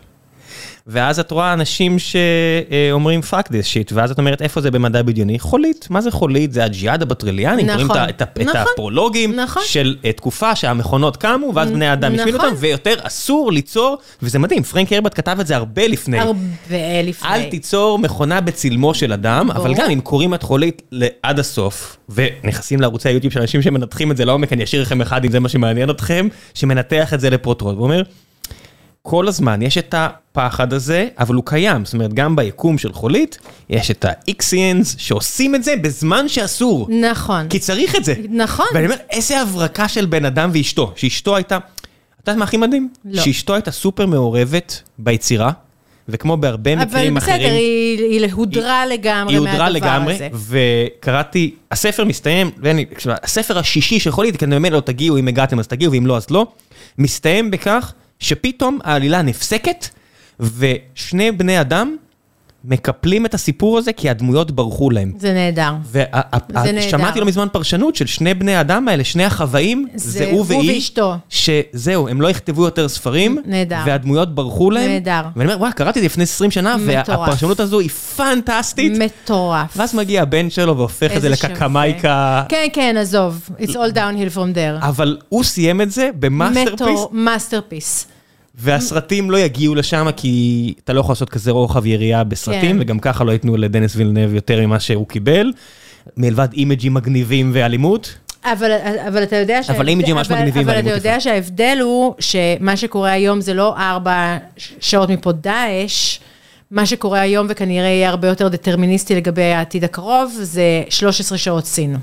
ואז 0.91 1.21
את 1.21 1.31
רואה 1.31 1.53
אנשים 1.53 1.97
שאומרים 1.99 3.21
fuck 3.31 3.47
this 3.47 3.65
shit, 3.75 3.93
ואז 3.93 4.11
את 4.11 4.19
אומרת 4.19 4.43
איפה 4.43 4.61
זה 4.61 4.71
במדע 4.71 5.03
בדיוני? 5.03 5.39
חולית. 5.39 5.87
מה 5.91 6.01
זה 6.01 6.11
חולית? 6.11 6.53
זה 6.53 6.65
הג'יהאד 6.65 7.03
הבטלריאני, 7.03 7.63
נכון, 7.63 7.87
קוראים 7.87 8.09
את 8.09 8.23
ה- 8.23 8.25
את 8.25 8.39
נכון, 8.39 8.61
הפרולוגים 8.73 9.37
נכון. 9.37 9.63
של 9.67 9.97
אה, 10.05 10.13
תקופה 10.13 10.57
שהמכונות 10.57 11.17
קמו, 11.17 11.53
ואז 11.55 11.71
בני 11.71 11.87
האדם 11.89 12.15
השמידו 12.15 12.37
נכון. 12.39 12.49
אותם, 12.51 12.61
ויותר 12.61 12.95
אסור 13.03 13.53
ליצור, 13.53 13.99
וזה 14.23 14.39
מדהים, 14.39 14.63
פרנק 14.63 14.93
הרבט 14.93 15.15
כתב 15.17 15.37
את 15.41 15.47
זה 15.47 15.57
הרבה 15.57 15.87
לפני. 15.87 16.19
הרבה 16.19 16.39
לפני. 17.05 17.29
אל 17.29 17.43
תיצור 17.51 17.99
מכונה 17.99 18.41
בצלמו 18.41 18.95
של 18.95 19.13
אדם, 19.13 19.51
אבל 19.51 19.75
ברור. 19.75 19.85
גם 19.85 19.91
אם 19.91 20.01
קוראים 20.01 20.35
את 20.35 20.43
חולית 20.43 20.83
עד 21.23 21.39
הסוף, 21.39 21.97
ונכנסים 22.09 22.81
לערוצי 22.81 23.09
היוטיוב 23.09 23.33
של 23.33 23.41
אנשים 23.41 23.63
שמנתחים 23.63 24.11
את 24.13 24.17
זה 24.17 24.25
לעומק, 24.25 24.53
אני 24.53 24.65
אשאיר 24.65 24.83
לכם 24.83 25.01
אחד 25.01 25.25
אם 25.25 25.31
זה 25.31 25.41
מה 25.41 25.49
שמעניין 25.49 25.91
אתכם, 25.91 26.29
שמנתח 26.55 27.15
את 27.15 27.21
זה 27.21 27.31
לפרוטרוט, 27.31 27.77
ואומר, 27.77 28.03
כל 29.11 29.29
הזמן 29.29 29.63
יש 29.63 29.79
את 29.79 29.95
הפחד 29.99 30.73
הזה, 30.73 31.09
אבל 31.19 31.35
הוא 31.35 31.45
קיים, 31.47 31.85
זאת 31.85 31.95
אומרת, 31.95 32.15
גם 32.15 32.37
ביקום 32.37 32.79
של 32.79 32.93
חולית, 32.93 33.39
יש 33.71 33.91
את 33.91 34.05
ה-Ixians 34.05 34.85
שעושים 34.99 35.55
את 35.55 35.65
זה 35.65 35.75
בזמן 35.77 36.29
שאסור. 36.29 36.89
נכון. 36.91 37.49
כי 37.49 37.59
צריך 37.59 37.97
את 37.97 38.05
זה. 38.05 38.15
נכון. 38.31 38.67
ואני 38.75 38.87
אומר, 38.87 38.97
איזה 39.11 39.41
הברקה 39.41 39.89
של 39.89 40.07
בן 40.07 40.25
אדם 40.25 40.51
ואשתו, 40.53 40.93
שאשתו 40.97 41.37
הייתה, 41.37 41.57
את 41.57 41.63
יודעת 42.19 42.37
מה 42.39 42.45
הכי 42.45 42.57
מדהים? 42.57 42.89
לא. 43.05 43.23
שאשתו 43.23 43.55
הייתה 43.55 43.71
סופר 43.71 44.07
מעורבת 44.07 44.83
ביצירה, 44.99 45.51
וכמו 46.09 46.37
בהרבה 46.37 46.73
אבל 46.73 46.85
מקרים 46.85 47.15
בסדר, 47.15 47.35
אחרים, 47.35 47.53
היא, 47.53 48.21
היא 48.21 48.33
הודרה 48.33 48.87
לגמרי 48.87 49.35
היא 49.35 49.39
הודרה 49.39 49.71
לגמרי, 49.71 50.15
הזה. 50.15 50.29
וקראתי, 50.33 51.55
הספר 51.71 52.05
מסתיים, 52.05 52.51
ואני, 52.59 52.85
הספר 53.23 53.59
השישי 53.59 54.01
של 54.01 54.11
חולית, 54.11 54.37
כי 54.37 54.47
באמת 54.47 54.73
לא 54.73 54.81
תגיעו, 54.81 55.19
אם 55.19 55.29
הגעתם 55.29 55.59
אז 55.59 55.67
תגיעו, 55.67 55.93
ואם 55.93 56.07
לא 56.07 56.17
אז 56.17 56.27
לא, 56.31 56.47
מסתיים 56.99 57.51
בכך 57.51 57.93
שפתאום 58.19 58.79
העלילה 58.85 59.23
נפסקת, 59.23 59.89
ושני 60.41 61.33
בני 61.33 61.61
אדם 61.61 61.97
מקפלים 62.69 63.27
את 63.27 63.35
הסיפור 63.35 63.79
הזה 63.79 63.93
כי 63.93 64.11
הדמויות 64.11 64.51
ברחו 64.51 64.91
להם. 64.91 65.13
זה 65.19 65.33
נהדר. 65.33 65.73
ושמעתי 66.75 67.21
לא 67.21 67.27
מזמן 67.27 67.47
פרשנות 67.53 67.97
של 67.97 68.07
שני 68.07 68.35
בני 68.35 68.55
האדם 68.55 68.89
האלה, 68.89 69.05
שני 69.05 69.25
החוואים, 69.25 69.87
זה 69.95 70.31
הוא 70.31 70.45
והיא, 70.49 70.75
ואשתו. 70.75 71.15
שזהו, 71.29 72.09
הם 72.09 72.21
לא 72.21 72.31
יכתבו 72.31 72.65
יותר 72.65 72.89
ספרים, 72.89 73.39
נהדר. 73.45 73.79
והדמויות 73.87 74.35
ברחו 74.35 74.71
להם. 74.71 74.91
נהדר. 74.91 75.23
ואני 75.37 75.53
אומר, 75.53 75.61
וואי, 75.61 75.73
קראתי 75.73 75.99
את 75.99 76.03
זה 76.03 76.07
לפני 76.07 76.23
20 76.23 76.51
שנה. 76.51 76.77
והפרשנות 76.87 77.61
הזו 77.61 77.81
היא 77.81 77.91
פנטסטית. 77.91 78.93
מטורף. 78.99 79.77
ואז 79.77 79.95
מגיע 79.95 80.23
הבן 80.23 80.51
שלו 80.51 80.77
והופך 80.77 81.17
את 81.17 81.23
זה 81.23 81.29
לקקמייקה. 81.29 82.45
כן, 82.49 82.67
כן, 82.73 82.97
עזוב. 83.01 83.51
It's 83.59 83.73
all 83.73 83.95
downhill 83.95 84.35
from 84.35 84.55
there. 84.55 84.87
אבל 84.87 85.19
הוא 85.29 85.45
סיים 85.45 85.81
את 85.81 85.91
זה 85.91 86.11
ב 86.19 86.25
masterpiece, 86.25 87.01
masterpiece. 87.13 88.07
והסרטים 88.59 89.31
לא 89.31 89.37
יגיעו 89.39 89.75
לשם, 89.75 90.07
כי 90.17 90.75
אתה 90.85 90.93
לא 90.93 91.01
יכול 91.01 91.13
לעשות 91.13 91.31
כזה 91.31 91.51
רוחב 91.51 91.87
יריעה 91.87 92.25
בסרטים, 92.25 92.77
כן. 92.77 92.81
וגם 92.81 92.99
ככה 92.99 93.25
לא 93.25 93.33
ייתנו 93.33 93.57
לדניס 93.57 93.97
וילנב 93.97 94.35
יותר 94.35 94.61
ממה 94.67 94.81
שהוא 94.81 95.09
קיבל, 95.09 95.53
מלבד 96.17 96.49
אימג'ים 96.53 96.95
מגניבים 96.95 97.51
ואלימות. 97.55 98.15
אבל, 98.45 98.71
אבל 99.09 99.23
אתה 99.23 99.37
יודע 99.37 99.63
שההבדל- 99.63 99.77
אבל 99.81 99.89
אימג'ים 99.89 100.17
ממש 100.17 100.27
אבל- 100.31 100.39
מגניבים 100.39 100.69
אבל 100.69 100.79
אתה 100.81 100.91
יודע 100.91 101.21
שההבדל 101.21 101.79
הוא 101.83 102.15
שמה 102.19 102.77
שקורה 102.77 103.11
היום 103.11 103.41
זה 103.41 103.55
לא 103.55 103.77
ארבע 103.79 104.37
שעות 104.81 105.09
מפה 105.11 105.33
דאעש, 105.33 106.19
מה 106.71 106.87
שקורה 106.87 107.21
היום 107.21 107.47
וכנראה 107.51 107.87
יהיה 107.89 108.09
הרבה 108.09 108.29
יותר 108.29 108.49
דטרמיניסטי 108.49 109.15
לגבי 109.15 109.43
העתיד 109.43 109.85
הקרוב, 109.85 110.33
זה 110.43 110.63
13 110.89 111.39
שעות 111.39 111.67
סין. 111.67 111.97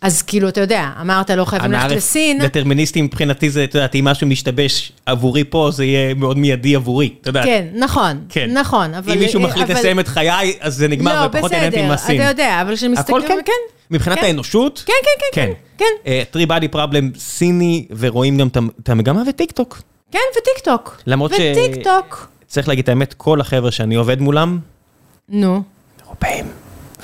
אז 0.00 0.22
כאילו, 0.22 0.48
אתה 0.48 0.60
יודע, 0.60 0.90
אמרת 1.00 1.30
לא 1.30 1.44
חייבים 1.44 1.72
ללכת 1.72 1.90
לסין, 1.90 2.42
דטרמיניסטי 2.42 3.02
מבחינתי 3.02 3.50
זה, 3.50 3.64
את 3.64 3.74
יודעת, 3.74 3.94
אם 3.94 4.04
משהו 4.04 4.26
משתבש 4.26 4.92
עבורי 5.06 5.44
פה, 5.44 5.70
זה 5.72 5.84
יהיה 5.84 6.14
מאוד 6.14 6.38
מיידי 6.38 6.76
עבורי, 6.76 7.14
אתה 7.20 7.30
יודע. 7.30 7.42
כן, 7.44 7.66
נכון, 7.74 8.24
כן. 8.28 8.50
נכון, 8.52 8.94
אבל... 8.94 9.12
אם 9.12 9.18
מישהו 9.18 9.40
מחליט 9.40 9.70
אבל- 9.70 9.78
לסיים 9.78 10.00
את 10.00 10.08
חיי, 10.08 10.54
אז 10.60 10.74
זה 10.74 10.88
נגמר 10.88 11.22
לא, 11.22 11.26
ופחות 11.26 11.52
נהניתי 11.52 11.76
בסדר, 11.76 11.88
מהסין. 11.88 12.20
אתה 12.20 12.28
יודע, 12.30 12.62
אבל 12.62 12.76
כשמסתכלים... 12.76 13.22
הכל 13.24 13.40
כן? 13.46 13.52
מבחינת 13.90 14.18
כן. 14.18 14.24
האנושות? 14.26 14.82
כן, 14.86 14.92
כן, 15.04 15.26
כן, 15.32 15.52
כן, 15.78 15.84
כן. 16.04 16.22
טרי 16.30 16.46
בדי 16.46 16.68
פרבלם 16.68 17.10
סיני, 17.18 17.86
ורואים 17.98 18.38
גם 18.38 18.48
את 18.82 18.88
המגמה 18.88 19.22
וטיק 19.28 19.52
טוק. 19.52 19.82
כן, 20.12 20.18
וטיק 20.38 20.64
טוק. 20.64 21.00
למרות 21.06 21.30
ש- 21.34 21.40
וטיק 21.40 21.84
טוק. 21.84 22.28
צריך 22.46 22.68
להגיד 22.68 22.82
את 22.82 22.88
האמת, 22.88 23.14
כל 23.14 23.40
החבר'ה 23.40 23.70
שאני 23.70 23.94
עובד 23.94 24.20
מולם, 24.20 24.58
נו. 25.28 25.62
אירופאים 26.04 26.44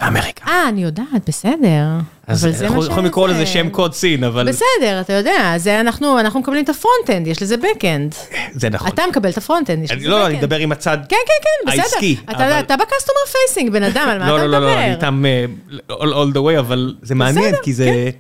ואמריקה. 0.02 0.46
אה, 0.46 0.68
אני 0.68 0.82
יודעת, 0.82 1.06
בסדר. 1.26 1.86
אז 2.26 2.44
אבל 2.44 2.52
זה 2.52 2.68
מה 2.68 2.74
אנחנו 2.74 2.86
יכולים 2.86 3.06
לקרוא. 3.06 3.28
לזה 3.28 3.46
שם 3.46 3.68
קוד 3.70 3.94
סין, 3.94 4.24
אבל 4.24 4.48
בסדר, 4.48 5.00
אתה 5.00 5.12
יודע, 5.12 5.54
זה 5.56 5.80
אנחנו, 5.80 6.20
אנחנו 6.20 6.40
מקבלים 6.40 6.64
את 6.64 6.68
ה 6.68 6.74
front-end, 6.74 7.26
יש 7.26 7.42
לזה 7.42 7.54
back-end. 7.54 8.36
זה 8.52 8.70
נכון. 8.70 8.88
אתה 8.88 9.02
מקבל 9.10 9.30
את 9.30 9.38
ה 9.38 9.43
front-end, 9.43 9.84
יש 9.84 9.92
לזה 9.92 10.08
לא, 10.08 10.18
לא, 10.18 10.24
back-end. 10.24 10.26
אני 10.28 10.38
מדבר 10.38 10.56
עם 10.56 10.72
הצד 10.72 10.98
כן, 11.08 11.16
כן, 11.26 11.32
כן, 11.42 11.70
בסדר. 11.70 11.82
העסקי, 11.82 12.16
אתה 12.30 12.76
ב 12.76 12.81
customer 12.81 13.20
facing, 13.32 13.72
בן 13.72 13.82
אדם, 13.82 14.08
על 14.08 14.18
מה 14.18 14.26
לא, 14.30 14.36
אתה 14.36 14.46
לא, 14.46 14.50
לא, 14.50 14.60
לא, 14.60 14.72
אני 14.72 14.90
מדבר? 14.90 14.94
איתם 14.94 15.24
אה, 15.26 15.44
all 15.90 16.34
the 16.34 16.56
way, 16.56 16.58
אבל 16.58 16.94
זה 17.02 17.14
מעניין, 17.14 17.54
כי 17.62 17.72
זה... 17.72 18.10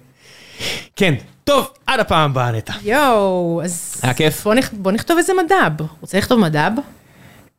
כן, 0.96 1.14
טוב, 1.44 1.70
עד 1.86 2.00
הפעם 2.00 2.30
הבאה, 2.30 2.52
נטע. 2.52 2.72
יואו, 2.82 3.60
אז... 3.64 4.00
היה 4.02 4.14
כיף. 4.14 4.46
בוא 4.72 4.92
נכתוב 4.92 5.18
איזה 5.18 5.32
מדב. 5.44 5.86
רוצה 6.00 6.18
לכתוב 6.18 6.40
מדב? 6.40 6.70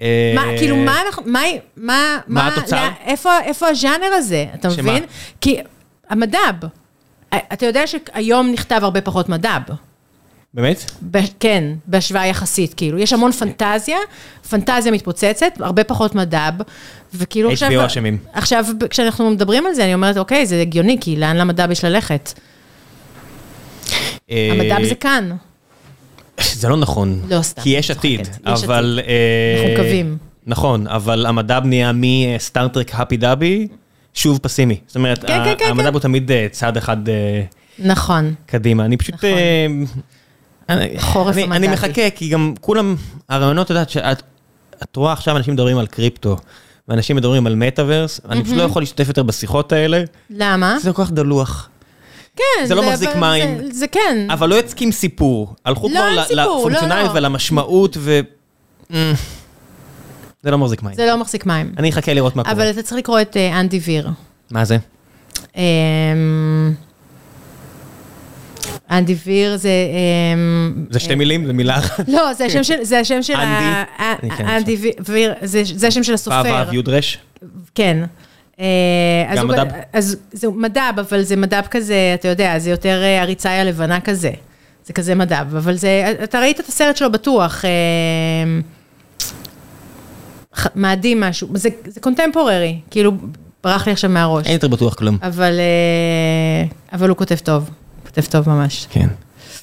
אה, 0.03 0.31
מה, 0.35 0.43
כאילו, 0.57 0.75
מה 0.75 1.01
אנחנו, 1.07 1.23
מה, 1.25 1.39
מה, 1.77 2.19
מה 2.27 2.47
התוצר? 2.47 2.87
איפה, 3.05 3.39
איפה 3.43 3.67
הז'אנר 3.67 4.13
הזה, 4.13 4.45
אתה 4.53 4.71
שמה? 4.71 4.91
מבין? 4.91 5.03
כי 5.41 5.57
המדב, 6.09 6.53
אתה 7.35 7.65
יודע 7.65 7.83
שהיום 7.87 8.51
נכתב 8.51 8.79
הרבה 8.83 9.01
פחות 9.01 9.29
מדב. 9.29 9.59
באמת? 10.53 10.91
ב- 11.11 11.17
כן, 11.39 11.63
בהשוואה 11.87 12.27
יחסית, 12.27 12.73
כאילו. 12.73 12.97
יש 12.99 13.13
המון 13.13 13.31
פנטזיה, 13.31 13.97
פנטזיה 14.49 14.91
מתפוצצת, 14.91 15.53
הרבה 15.59 15.83
פחות 15.83 16.15
מדב, 16.15 16.53
וכאילו 17.13 17.51
עכשיו... 17.51 17.69
HBO 17.71 17.85
אשמים. 17.85 18.17
עכשיו, 18.33 18.65
כשאנחנו 18.89 19.29
מדברים 19.31 19.65
על 19.65 19.73
זה, 19.73 19.83
אני 19.83 19.93
אומרת, 19.93 20.17
אוקיי, 20.17 20.45
זה 20.45 20.61
הגיוני, 20.61 20.97
כי 21.01 21.15
לאן 21.15 21.37
למדב 21.37 21.71
יש 21.71 21.85
ללכת? 21.85 22.39
אה, 24.31 24.49
המדב 24.51 24.83
זה 24.83 24.95
כאן. 24.95 25.35
זה 26.53 26.69
לא 26.69 26.77
נכון. 26.77 27.19
לא, 27.29 27.41
סתם, 27.41 27.61
כי 27.61 27.69
יש 27.69 27.91
עתיד. 27.91 28.27
יש 28.47 28.63
אבל... 28.63 28.99
אה, 29.07 29.13
אנחנו 29.61 29.83
מקווים. 29.83 30.17
נכון, 30.45 30.87
אבל 30.87 31.25
המדב 31.25 31.61
נהיה 31.65 31.91
מסטארטרק 31.95 32.91
הפי 32.93 33.17
דאבי, 33.17 33.67
שוב 34.13 34.39
פסימי. 34.41 34.79
זאת 34.87 34.95
אומרת, 34.95 35.25
כן, 35.25 35.41
כן, 35.45 35.53
כן, 35.59 35.65
המדב 35.69 35.87
כן. 35.87 35.93
הוא 35.93 35.99
תמיד 36.01 36.31
אה, 36.31 36.47
צעד 36.51 36.77
אחד 36.77 37.09
אה, 37.09 37.43
נכון. 37.79 38.33
קדימה. 38.45 38.85
אני 38.85 38.97
פשוט... 38.97 39.15
נכון. 39.15 39.29
חורף 40.97 41.35
אני- 41.35 41.43
אני. 41.43 41.67
מחכה, 41.67 42.09
כי 42.15 42.29
גם 42.29 42.53
כולם, 42.61 42.95
הרעיונות, 43.29 43.65
את 43.65 43.69
יודעת, 43.69 43.89
שאת 43.89 44.23
את 44.83 44.95
רואה 44.95 45.13
עכשיו 45.13 45.37
אנשים 45.37 45.53
מדברים 45.53 45.77
על 45.77 45.87
קריפטו, 45.87 46.37
ואנשים 46.87 47.15
מדברים 47.15 47.47
על 47.47 47.55
מטאוורס, 47.55 48.21
אני 48.29 48.43
פשוט 48.43 48.57
לא 48.57 48.63
יכול 48.63 48.81
להשתתף 48.81 49.07
יותר 49.07 49.23
בשיחות 49.23 49.71
האלה, 49.71 50.03
למה? 50.29 50.77
זה 50.79 50.93
כל 50.93 51.03
כך 51.05 51.11
דלוח. 51.11 51.69
כן. 52.35 52.65
זה 52.65 52.75
לא 52.75 52.89
מחזיק 52.89 53.15
מים. 53.15 53.57
זה- 53.57 53.73
זה 53.73 53.87
כן. 53.87 54.27
אבל 54.29 54.49
לא 54.49 54.55
יצקים 54.55 54.91
סיפור, 54.91 55.55
הלכו 55.65 55.89
לא, 55.89 55.93
כבר 55.95 56.07
אין 56.07 56.15
ל- 56.15 56.23
סיפור, 56.23 56.59
לפונקציונליות 56.59 57.09
לא. 57.09 57.13
ולמשמעות, 57.17 57.97
ו... 57.99 58.19
אה, 58.93 59.11
זה 60.43 60.51
לא 60.51 60.57
מחזיק 60.57 60.83
מים. 60.83 60.95
זה 60.95 61.05
לא 61.05 61.17
מחזיק 61.17 61.45
מים. 61.45 61.73
אני 61.77 61.89
אחכה 61.89 62.13
לראות 62.13 62.35
מה 62.35 62.43
קורה. 62.43 62.55
אבל 62.55 62.69
אתה 62.69 62.81
צריך 62.83 62.97
לקרוא 62.97 63.21
את 63.21 63.37
אה, 63.37 63.59
אנדי 63.59 63.79
ויר. 63.79 64.09
מה 64.51 64.65
זה? 64.65 64.77
אמ, 65.55 66.73
אנדי 68.91 69.15
ויר 69.25 69.57
זה... 69.57 69.69
אמ, 70.33 70.85
זה 70.89 70.99
שתי 70.99 71.15
מילים? 71.15 71.45
זה 71.45 71.53
מילה 71.53 71.77
אחת? 71.77 72.09
לא, 72.09 72.33
זה 72.33 72.45
השם 72.45 72.63
של, 72.63 72.75
זה 72.83 72.99
השם 72.99 73.23
של, 73.23 73.33
אנדי? 73.35 74.29
כן, 74.37 74.47
אנדי 74.47 74.77
ויר, 75.09 75.33
זה 75.75 75.87
השם 75.87 76.03
של 76.03 76.13
הסופר, 76.13 76.65
ו' 76.69 76.73
יודרש? 76.73 77.17
כן. 77.75 78.03
אה, 78.63 78.67
אז 79.33 79.39
גם 79.39 79.47
הוא- 79.51 79.55
מדב? 79.57 79.65
אז 79.93 80.17
זה 80.31 80.47
מדב, 80.47 80.93
אבל 80.99 81.21
זה 81.23 81.35
מדב 81.35 81.61
כזה, 81.71 81.95
אתה 82.19 82.27
יודע, 82.27 82.59
זה 82.59 82.69
יותר 82.69 83.01
אה, 83.03 83.21
הריצאי 83.21 83.51
הלבנה 83.51 83.99
כזה. 84.01 84.31
זה 84.85 84.93
כזה 84.93 85.15
מדב, 85.15 85.55
אבל 85.57 85.75
זה, 85.75 86.13
אתה 86.23 86.39
ראית 86.39 86.59
את 86.59 86.67
הסרט 86.67 86.97
שלו 86.97 87.11
בטוח, 87.11 87.65
אה, 87.65 87.69
מאדים 90.75 91.19
משהו, 91.19 91.47
זה 91.53 91.69
זה 91.85 91.99
קונטמפוררי, 92.01 92.79
כאילו, 92.91 93.11
ברח 93.63 93.85
לי 93.87 93.93
עכשיו 93.93 94.09
מהראש. 94.09 94.45
אין 94.45 94.53
יותר 94.53 94.67
בטוח 94.67 94.93
כלום. 94.93 95.17
אבל, 95.21 95.53
אה, 95.59 96.65
אבל 96.93 97.09
הוא 97.09 97.17
כותב 97.17 97.35
טוב, 97.35 97.69
כותב 98.05 98.21
טוב 98.21 98.49
ממש. 98.49 98.87
כן. 98.89 99.07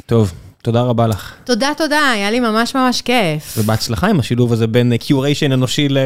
טוב, 0.07 0.33
תודה 0.63 0.83
רבה 0.83 1.07
לך. 1.07 1.35
תודה, 1.45 1.69
תודה, 1.77 2.11
היה 2.11 2.31
לי 2.31 2.41
ממש 2.41 2.75
ממש 2.75 3.03
כיף. 3.03 3.55
ובהצלחה 3.59 4.07
עם 4.09 4.21
השילוב 4.21 4.53
הזה 4.53 4.67
בין 4.67 4.97
curation 4.97 5.53
אנושי 5.53 5.89
ל... 5.89 5.99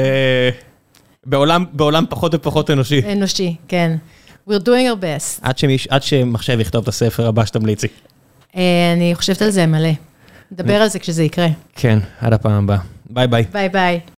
בעולם, 1.26 1.64
בעולם 1.72 2.04
פחות 2.08 2.34
ופחות 2.34 2.70
אנושי. 2.70 3.02
אנושי, 3.12 3.56
כן. 3.68 3.96
We're 4.48 4.52
doing 4.52 4.92
our 4.92 5.00
best. 5.02 5.40
עד, 5.42 5.58
שמיש, 5.58 5.86
עד 5.86 6.02
שמחשב 6.02 6.60
יכתוב 6.60 6.82
את 6.82 6.88
הספר 6.88 7.26
הבא 7.26 7.44
שתמליצי. 7.44 7.86
אה, 8.56 8.92
אני 8.96 9.14
חושבת 9.14 9.42
על 9.42 9.50
זה 9.50 9.66
מלא. 9.66 9.88
נדבר 10.50 10.74
על 10.74 10.88
זה 10.88 10.98
כשזה 10.98 11.22
יקרה. 11.22 11.48
כן, 11.74 11.98
עד 12.20 12.32
הפעם 12.32 12.64
הבאה. 12.64 12.78
ביי 13.10 13.26
ביי. 13.26 13.44
ביי 13.52 13.68
ביי. 13.68 14.00